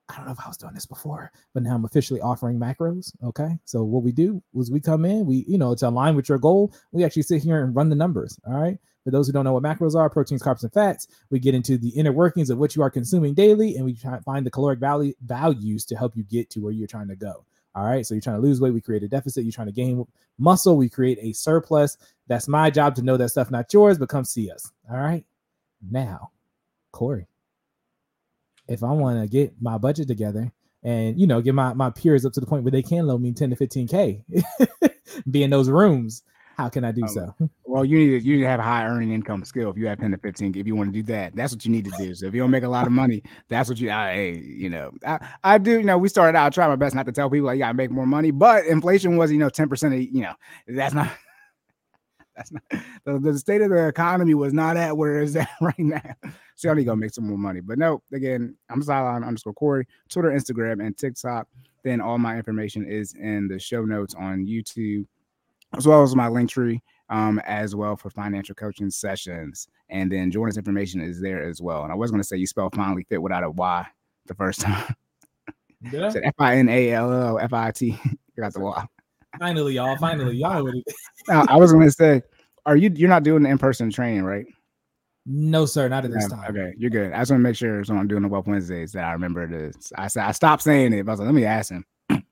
I 0.08 0.16
don't 0.16 0.26
know 0.26 0.32
if 0.32 0.40
I 0.44 0.48
was 0.48 0.58
doing 0.58 0.74
this 0.74 0.84
before, 0.84 1.32
but 1.54 1.62
now 1.62 1.74
I'm 1.74 1.84
officially 1.84 2.20
offering 2.20 2.58
macros. 2.58 3.12
Okay. 3.24 3.58
So 3.64 3.82
what 3.84 4.02
we 4.02 4.12
do 4.12 4.42
is 4.54 4.70
we 4.70 4.80
come 4.80 5.04
in, 5.04 5.24
we, 5.24 5.44
you 5.48 5.56
know, 5.56 5.74
to 5.74 5.88
align 5.88 6.14
with 6.14 6.28
your 6.28 6.38
goal, 6.38 6.74
we 6.92 7.04
actually 7.04 7.22
sit 7.22 7.42
here 7.42 7.64
and 7.64 7.74
run 7.74 7.88
the 7.88 7.96
numbers. 7.96 8.38
All 8.46 8.60
right. 8.60 8.78
For 9.04 9.10
those 9.10 9.26
who 9.26 9.32
don't 9.32 9.44
know 9.44 9.52
what 9.52 9.62
macros 9.62 9.94
are, 9.94 10.08
proteins, 10.08 10.42
carbs, 10.42 10.62
and 10.62 10.72
fats, 10.72 11.08
we 11.30 11.38
get 11.38 11.54
into 11.54 11.76
the 11.76 11.90
inner 11.90 12.12
workings 12.12 12.48
of 12.48 12.58
what 12.58 12.74
you 12.74 12.82
are 12.82 12.90
consuming 12.90 13.34
daily, 13.34 13.76
and 13.76 13.84
we 13.84 13.94
try 13.94 14.16
to 14.16 14.22
find 14.22 14.46
the 14.46 14.50
caloric 14.50 14.78
value 14.78 15.12
values 15.24 15.84
to 15.86 15.96
help 15.96 16.16
you 16.16 16.22
get 16.24 16.48
to 16.50 16.60
where 16.60 16.72
you're 16.72 16.88
trying 16.88 17.08
to 17.08 17.16
go. 17.16 17.44
All 17.74 17.84
right. 17.84 18.06
So 18.06 18.14
you're 18.14 18.22
trying 18.22 18.36
to 18.36 18.42
lose 18.42 18.60
weight, 18.60 18.72
we 18.72 18.80
create 18.80 19.02
a 19.02 19.08
deficit. 19.08 19.44
You're 19.44 19.52
trying 19.52 19.66
to 19.66 19.72
gain 19.72 20.06
muscle, 20.38 20.76
we 20.76 20.88
create 20.88 21.18
a 21.20 21.32
surplus. 21.32 21.96
That's 22.28 22.48
my 22.48 22.70
job 22.70 22.94
to 22.96 23.02
know 23.02 23.16
that 23.16 23.30
stuff, 23.30 23.50
not 23.50 23.72
yours, 23.72 23.98
but 23.98 24.08
come 24.08 24.24
see 24.24 24.50
us. 24.50 24.70
All 24.90 24.98
right. 24.98 25.24
Now, 25.90 26.30
Corey, 26.92 27.26
if 28.68 28.82
I 28.82 28.92
want 28.92 29.20
to 29.20 29.28
get 29.28 29.54
my 29.60 29.78
budget 29.78 30.08
together 30.08 30.52
and 30.82 31.18
you 31.18 31.26
know 31.26 31.40
get 31.40 31.54
my, 31.54 31.72
my 31.74 31.90
peers 31.90 32.24
up 32.24 32.32
to 32.34 32.40
the 32.40 32.46
point 32.46 32.64
where 32.64 32.70
they 32.70 32.82
can 32.82 33.06
loan 33.06 33.22
me 33.22 33.32
10 33.32 33.50
to 33.50 33.56
15k 33.56 34.22
be 35.30 35.42
in 35.42 35.50
those 35.50 35.68
rooms, 35.68 36.22
how 36.56 36.68
can 36.68 36.84
I 36.84 36.92
do 36.92 37.06
so? 37.08 37.34
Well, 37.64 37.84
you 37.84 37.98
need 37.98 38.20
to 38.20 38.26
you 38.26 38.36
need 38.36 38.42
to 38.42 38.48
have 38.48 38.60
a 38.60 38.64
high 38.64 38.84
earning 38.84 39.12
income 39.12 39.44
skill 39.44 39.70
if 39.70 39.76
you 39.76 39.86
have 39.86 39.98
10 39.98 40.12
to 40.12 40.18
15. 40.18 40.56
If 40.56 40.66
you 40.66 40.76
want 40.76 40.92
to 40.92 41.02
do 41.02 41.02
that, 41.12 41.34
that's 41.34 41.52
what 41.52 41.64
you 41.64 41.72
need 41.72 41.84
to 41.86 41.92
do. 41.98 42.14
So 42.14 42.26
if 42.26 42.34
you 42.34 42.40
don't 42.40 42.50
make 42.50 42.62
a 42.62 42.68
lot 42.68 42.86
of 42.86 42.92
money, 42.92 43.22
that's 43.48 43.68
what 43.68 43.78
you 43.78 43.90
I 43.90 44.14
hey, 44.14 44.38
you 44.38 44.70
know. 44.70 44.92
I, 45.04 45.26
I 45.42 45.58
do, 45.58 45.72
you 45.72 45.84
know, 45.84 45.98
we 45.98 46.08
started 46.08 46.38
out, 46.38 46.46
I 46.46 46.50
try 46.50 46.68
my 46.68 46.76
best 46.76 46.94
not 46.94 47.06
to 47.06 47.12
tell 47.12 47.28
people 47.28 47.46
like 47.46 47.56
you 47.56 47.62
gotta 47.64 47.74
make 47.74 47.90
more 47.90 48.06
money, 48.06 48.30
but 48.30 48.66
inflation 48.66 49.16
was, 49.16 49.32
you 49.32 49.38
know, 49.38 49.50
10% 49.50 49.86
of 49.86 50.00
you 50.00 50.22
know, 50.22 50.34
that's 50.68 50.94
not 50.94 51.10
that's 52.36 52.52
not 52.52 52.62
the, 53.04 53.18
the 53.18 53.38
state 53.38 53.60
of 53.60 53.70
the 53.70 53.88
economy 53.88 54.34
was 54.34 54.52
not 54.52 54.76
at 54.76 54.96
where 54.96 55.20
it's 55.20 55.36
at 55.36 55.48
right 55.60 55.78
now. 55.78 56.00
So 56.56 56.68
y'all 56.68 56.74
need 56.74 56.82
to 56.82 56.86
go 56.86 56.96
make 56.96 57.12
some 57.12 57.28
more 57.28 57.38
money. 57.38 57.60
But 57.60 57.78
no, 57.78 58.02
again, 58.12 58.56
I'm 58.70 58.82
Sideline 58.82 59.24
underscore 59.24 59.54
Corey, 59.54 59.86
Twitter, 60.08 60.30
Instagram, 60.30 60.84
and 60.84 60.96
TikTok. 60.96 61.48
Then 61.82 62.00
all 62.00 62.18
my 62.18 62.36
information 62.36 62.86
is 62.86 63.14
in 63.14 63.48
the 63.48 63.58
show 63.58 63.84
notes 63.84 64.14
on 64.14 64.46
YouTube, 64.46 65.06
as 65.76 65.86
well 65.86 66.02
as 66.02 66.16
my 66.16 66.28
link 66.28 66.50
tree, 66.50 66.80
um, 67.10 67.40
as 67.40 67.74
well 67.76 67.96
for 67.96 68.10
financial 68.10 68.54
coaching 68.54 68.90
sessions. 68.90 69.68
And 69.90 70.10
then 70.10 70.30
Jordan's 70.30 70.56
information 70.56 71.00
is 71.00 71.20
there 71.20 71.46
as 71.46 71.60
well. 71.60 71.82
And 71.82 71.92
I 71.92 71.94
was 71.94 72.10
going 72.10 72.22
to 72.22 72.26
say 72.26 72.36
you 72.36 72.46
spell 72.46 72.70
finally 72.74 73.04
fit 73.08 73.20
without 73.20 73.44
a 73.44 73.50
Y 73.50 73.86
the 74.26 74.34
first 74.34 74.60
time. 74.62 74.94
I? 75.92 75.96
F 75.96 76.34
I 76.38 76.56
N 76.56 76.68
A 76.68 76.92
L 76.92 77.12
L 77.12 77.38
F 77.38 77.52
I 77.52 77.70
T. 77.70 77.98
You 78.36 78.42
got 78.42 78.52
the 78.52 78.58
Y. 78.58 78.84
Finally, 79.38 79.74
y'all. 79.74 79.96
Finally, 79.96 80.36
y'all. 80.36 80.70
Now, 81.28 81.46
I 81.48 81.56
was 81.56 81.72
going 81.72 81.86
to 81.86 81.90
say, 81.90 82.22
are 82.66 82.76
you 82.76 82.90
you're 82.94 83.08
not 83.08 83.22
doing 83.22 83.46
in 83.46 83.56
person 83.56 83.90
training, 83.90 84.24
right? 84.24 84.44
No, 85.26 85.64
sir, 85.64 85.88
not 85.88 86.04
at 86.04 86.10
this 86.10 86.28
No, 86.28 86.36
time. 86.36 86.50
Okay, 86.50 86.74
you're 86.76 86.90
good. 86.90 87.12
I 87.12 87.20
just 87.20 87.30
want 87.30 87.40
to 87.40 87.44
make 87.44 87.56
sure 87.56 87.82
so 87.82 87.94
I'm 87.94 88.06
doing 88.06 88.22
the 88.22 88.28
Wealth 88.28 88.46
Wednesdays 88.46 88.92
that 88.92 89.04
I 89.04 89.12
remember 89.12 89.46
this. 89.46 89.90
I 89.96 90.08
said 90.08 90.24
I 90.24 90.32
stopped 90.32 90.62
saying 90.62 90.92
it, 90.92 91.06
but 91.06 91.12
I 91.12 91.14
was 91.14 91.20
like, 91.20 91.26
let 91.26 91.34
me 91.34 91.44
ask 91.46 91.70
him. 91.70 91.84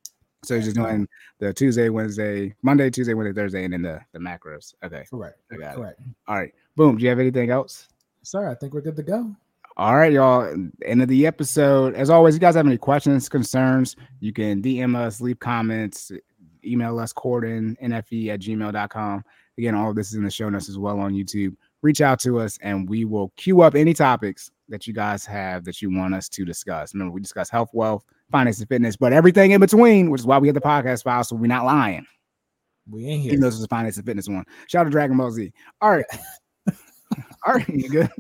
so 0.45 0.57
he's 0.57 0.65
just 0.65 0.77
doing 0.77 1.09
the 1.39 1.55
Tuesday, 1.55 1.89
Wednesday, 1.89 2.55
Monday, 2.63 2.91
Tuesday, 2.91 3.15
Wednesday, 3.15 3.41
Thursday, 3.41 3.65
and 3.65 3.73
then 3.73 3.83
the 3.83 4.01
the 4.13 4.19
macros. 4.19 4.75
Okay. 4.85 5.05
Correct. 5.09 5.39
Got 5.51 5.73
it. 5.73 5.77
Correct. 5.77 6.01
All 6.29 6.37
right. 6.37 6.53
Boom. 6.77 6.99
Do 6.99 7.03
you 7.03 7.09
have 7.09 7.19
anything 7.19 7.49
else? 7.51 7.89
Sir, 8.23 8.51
I 8.51 8.55
think 8.55 8.75
we're 8.75 8.83
good 8.83 8.97
to 8.97 9.03
go. 9.03 9.35
All 9.79 9.97
right, 9.97 10.13
y'all. 10.13 10.55
End 10.85 11.01
of 11.01 11.09
the 11.09 11.27
episode. 11.27 11.95
As 11.95 12.11
always, 12.11 12.35
you 12.35 12.41
guys 12.41 12.55
have 12.57 12.67
any 12.67 12.77
questions, 12.77 13.29
concerns, 13.29 13.97
you 14.21 14.33
can 14.33 14.61
DM 14.61 14.95
us, 14.95 15.21
leave 15.23 15.39
comments, 15.39 16.13
email 16.65 16.99
us, 16.99 17.13
Corden, 17.13 17.81
NFE 17.83 18.29
at 18.29 18.41
gmail.com. 18.41 19.25
Again, 19.59 19.75
all 19.75 19.91
of 19.91 19.97
this 19.97 20.09
is 20.09 20.15
in 20.15 20.25
the 20.25 20.31
show 20.31 20.49
notes 20.49 20.69
as 20.69 20.79
well 20.79 20.99
on 21.01 21.13
YouTube. 21.13 21.57
Reach 21.83 22.01
out 22.01 22.21
to 22.21 22.39
us 22.39 22.59
and 22.63 22.89
we 22.89 23.05
will 23.05 23.33
queue 23.37 23.61
up 23.63 23.75
any 23.75 23.93
topics 23.93 24.51
that 24.69 24.87
you 24.87 24.95
guys 24.95 25.27
have 25.27 25.65
that 25.65 25.83
you 25.83 25.95
want 25.95 26.15
us 26.15 26.29
to 26.31 26.45
discuss. 26.45 26.95
Remember, 26.95 27.13
we 27.13 27.21
discuss 27.21 27.51
health, 27.51 27.71
wealth, 27.73 28.05
finance, 28.31 28.61
and 28.61 28.69
fitness, 28.69 28.97
but 28.97 29.13
everything 29.13 29.51
in 29.51 29.61
between, 29.61 30.11
which 30.11 30.23
is 30.23 30.27
why 30.27 30.39
we 30.39 30.49
have 30.49 30.55
the 30.55 30.61
podcast 30.61 31.03
file, 31.05 31.25
so 31.25 31.37
we're 31.37 31.47
not 31.47 31.65
lying. 31.65 32.07
We 32.91 33.07
ain't 33.07 33.23
here. 33.23 33.33
Even 33.33 33.41
though 33.43 33.49
this 33.49 33.57
is 33.57 33.65
a 33.65 33.69
finance 33.69 33.97
and 33.97 34.07
fitness 34.07 34.29
one. 34.29 34.45
Shout 34.67 34.81
out 34.81 34.85
to 34.85 34.91
Dragon 34.91 35.17
Ball 35.17 35.31
Z. 35.31 35.53
All 35.81 35.91
right. 35.91 36.05
all 37.47 37.55
right, 37.55 37.69
you 37.69 37.89
good? 37.89 38.11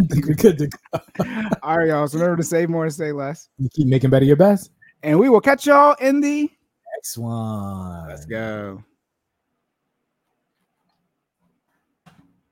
I 0.00 0.04
think 0.06 0.26
we're 0.26 0.34
good 0.34 0.58
to 0.58 0.68
go. 0.68 1.24
All 1.62 1.78
right, 1.78 1.88
y'all. 1.88 2.08
So 2.08 2.18
remember 2.18 2.38
to 2.38 2.42
save 2.42 2.70
more 2.70 2.84
and 2.84 2.94
say 2.94 3.12
less. 3.12 3.48
You 3.58 3.68
keep 3.68 3.86
making 3.86 4.10
better 4.10 4.24
your 4.24 4.36
best. 4.36 4.70
And 5.02 5.18
we 5.18 5.28
will 5.28 5.40
catch 5.40 5.66
y'all 5.66 5.94
in 6.00 6.20
the 6.20 6.50
Next 6.96 7.18
one. 7.18 8.08
let's 8.08 8.24
go. 8.24 8.82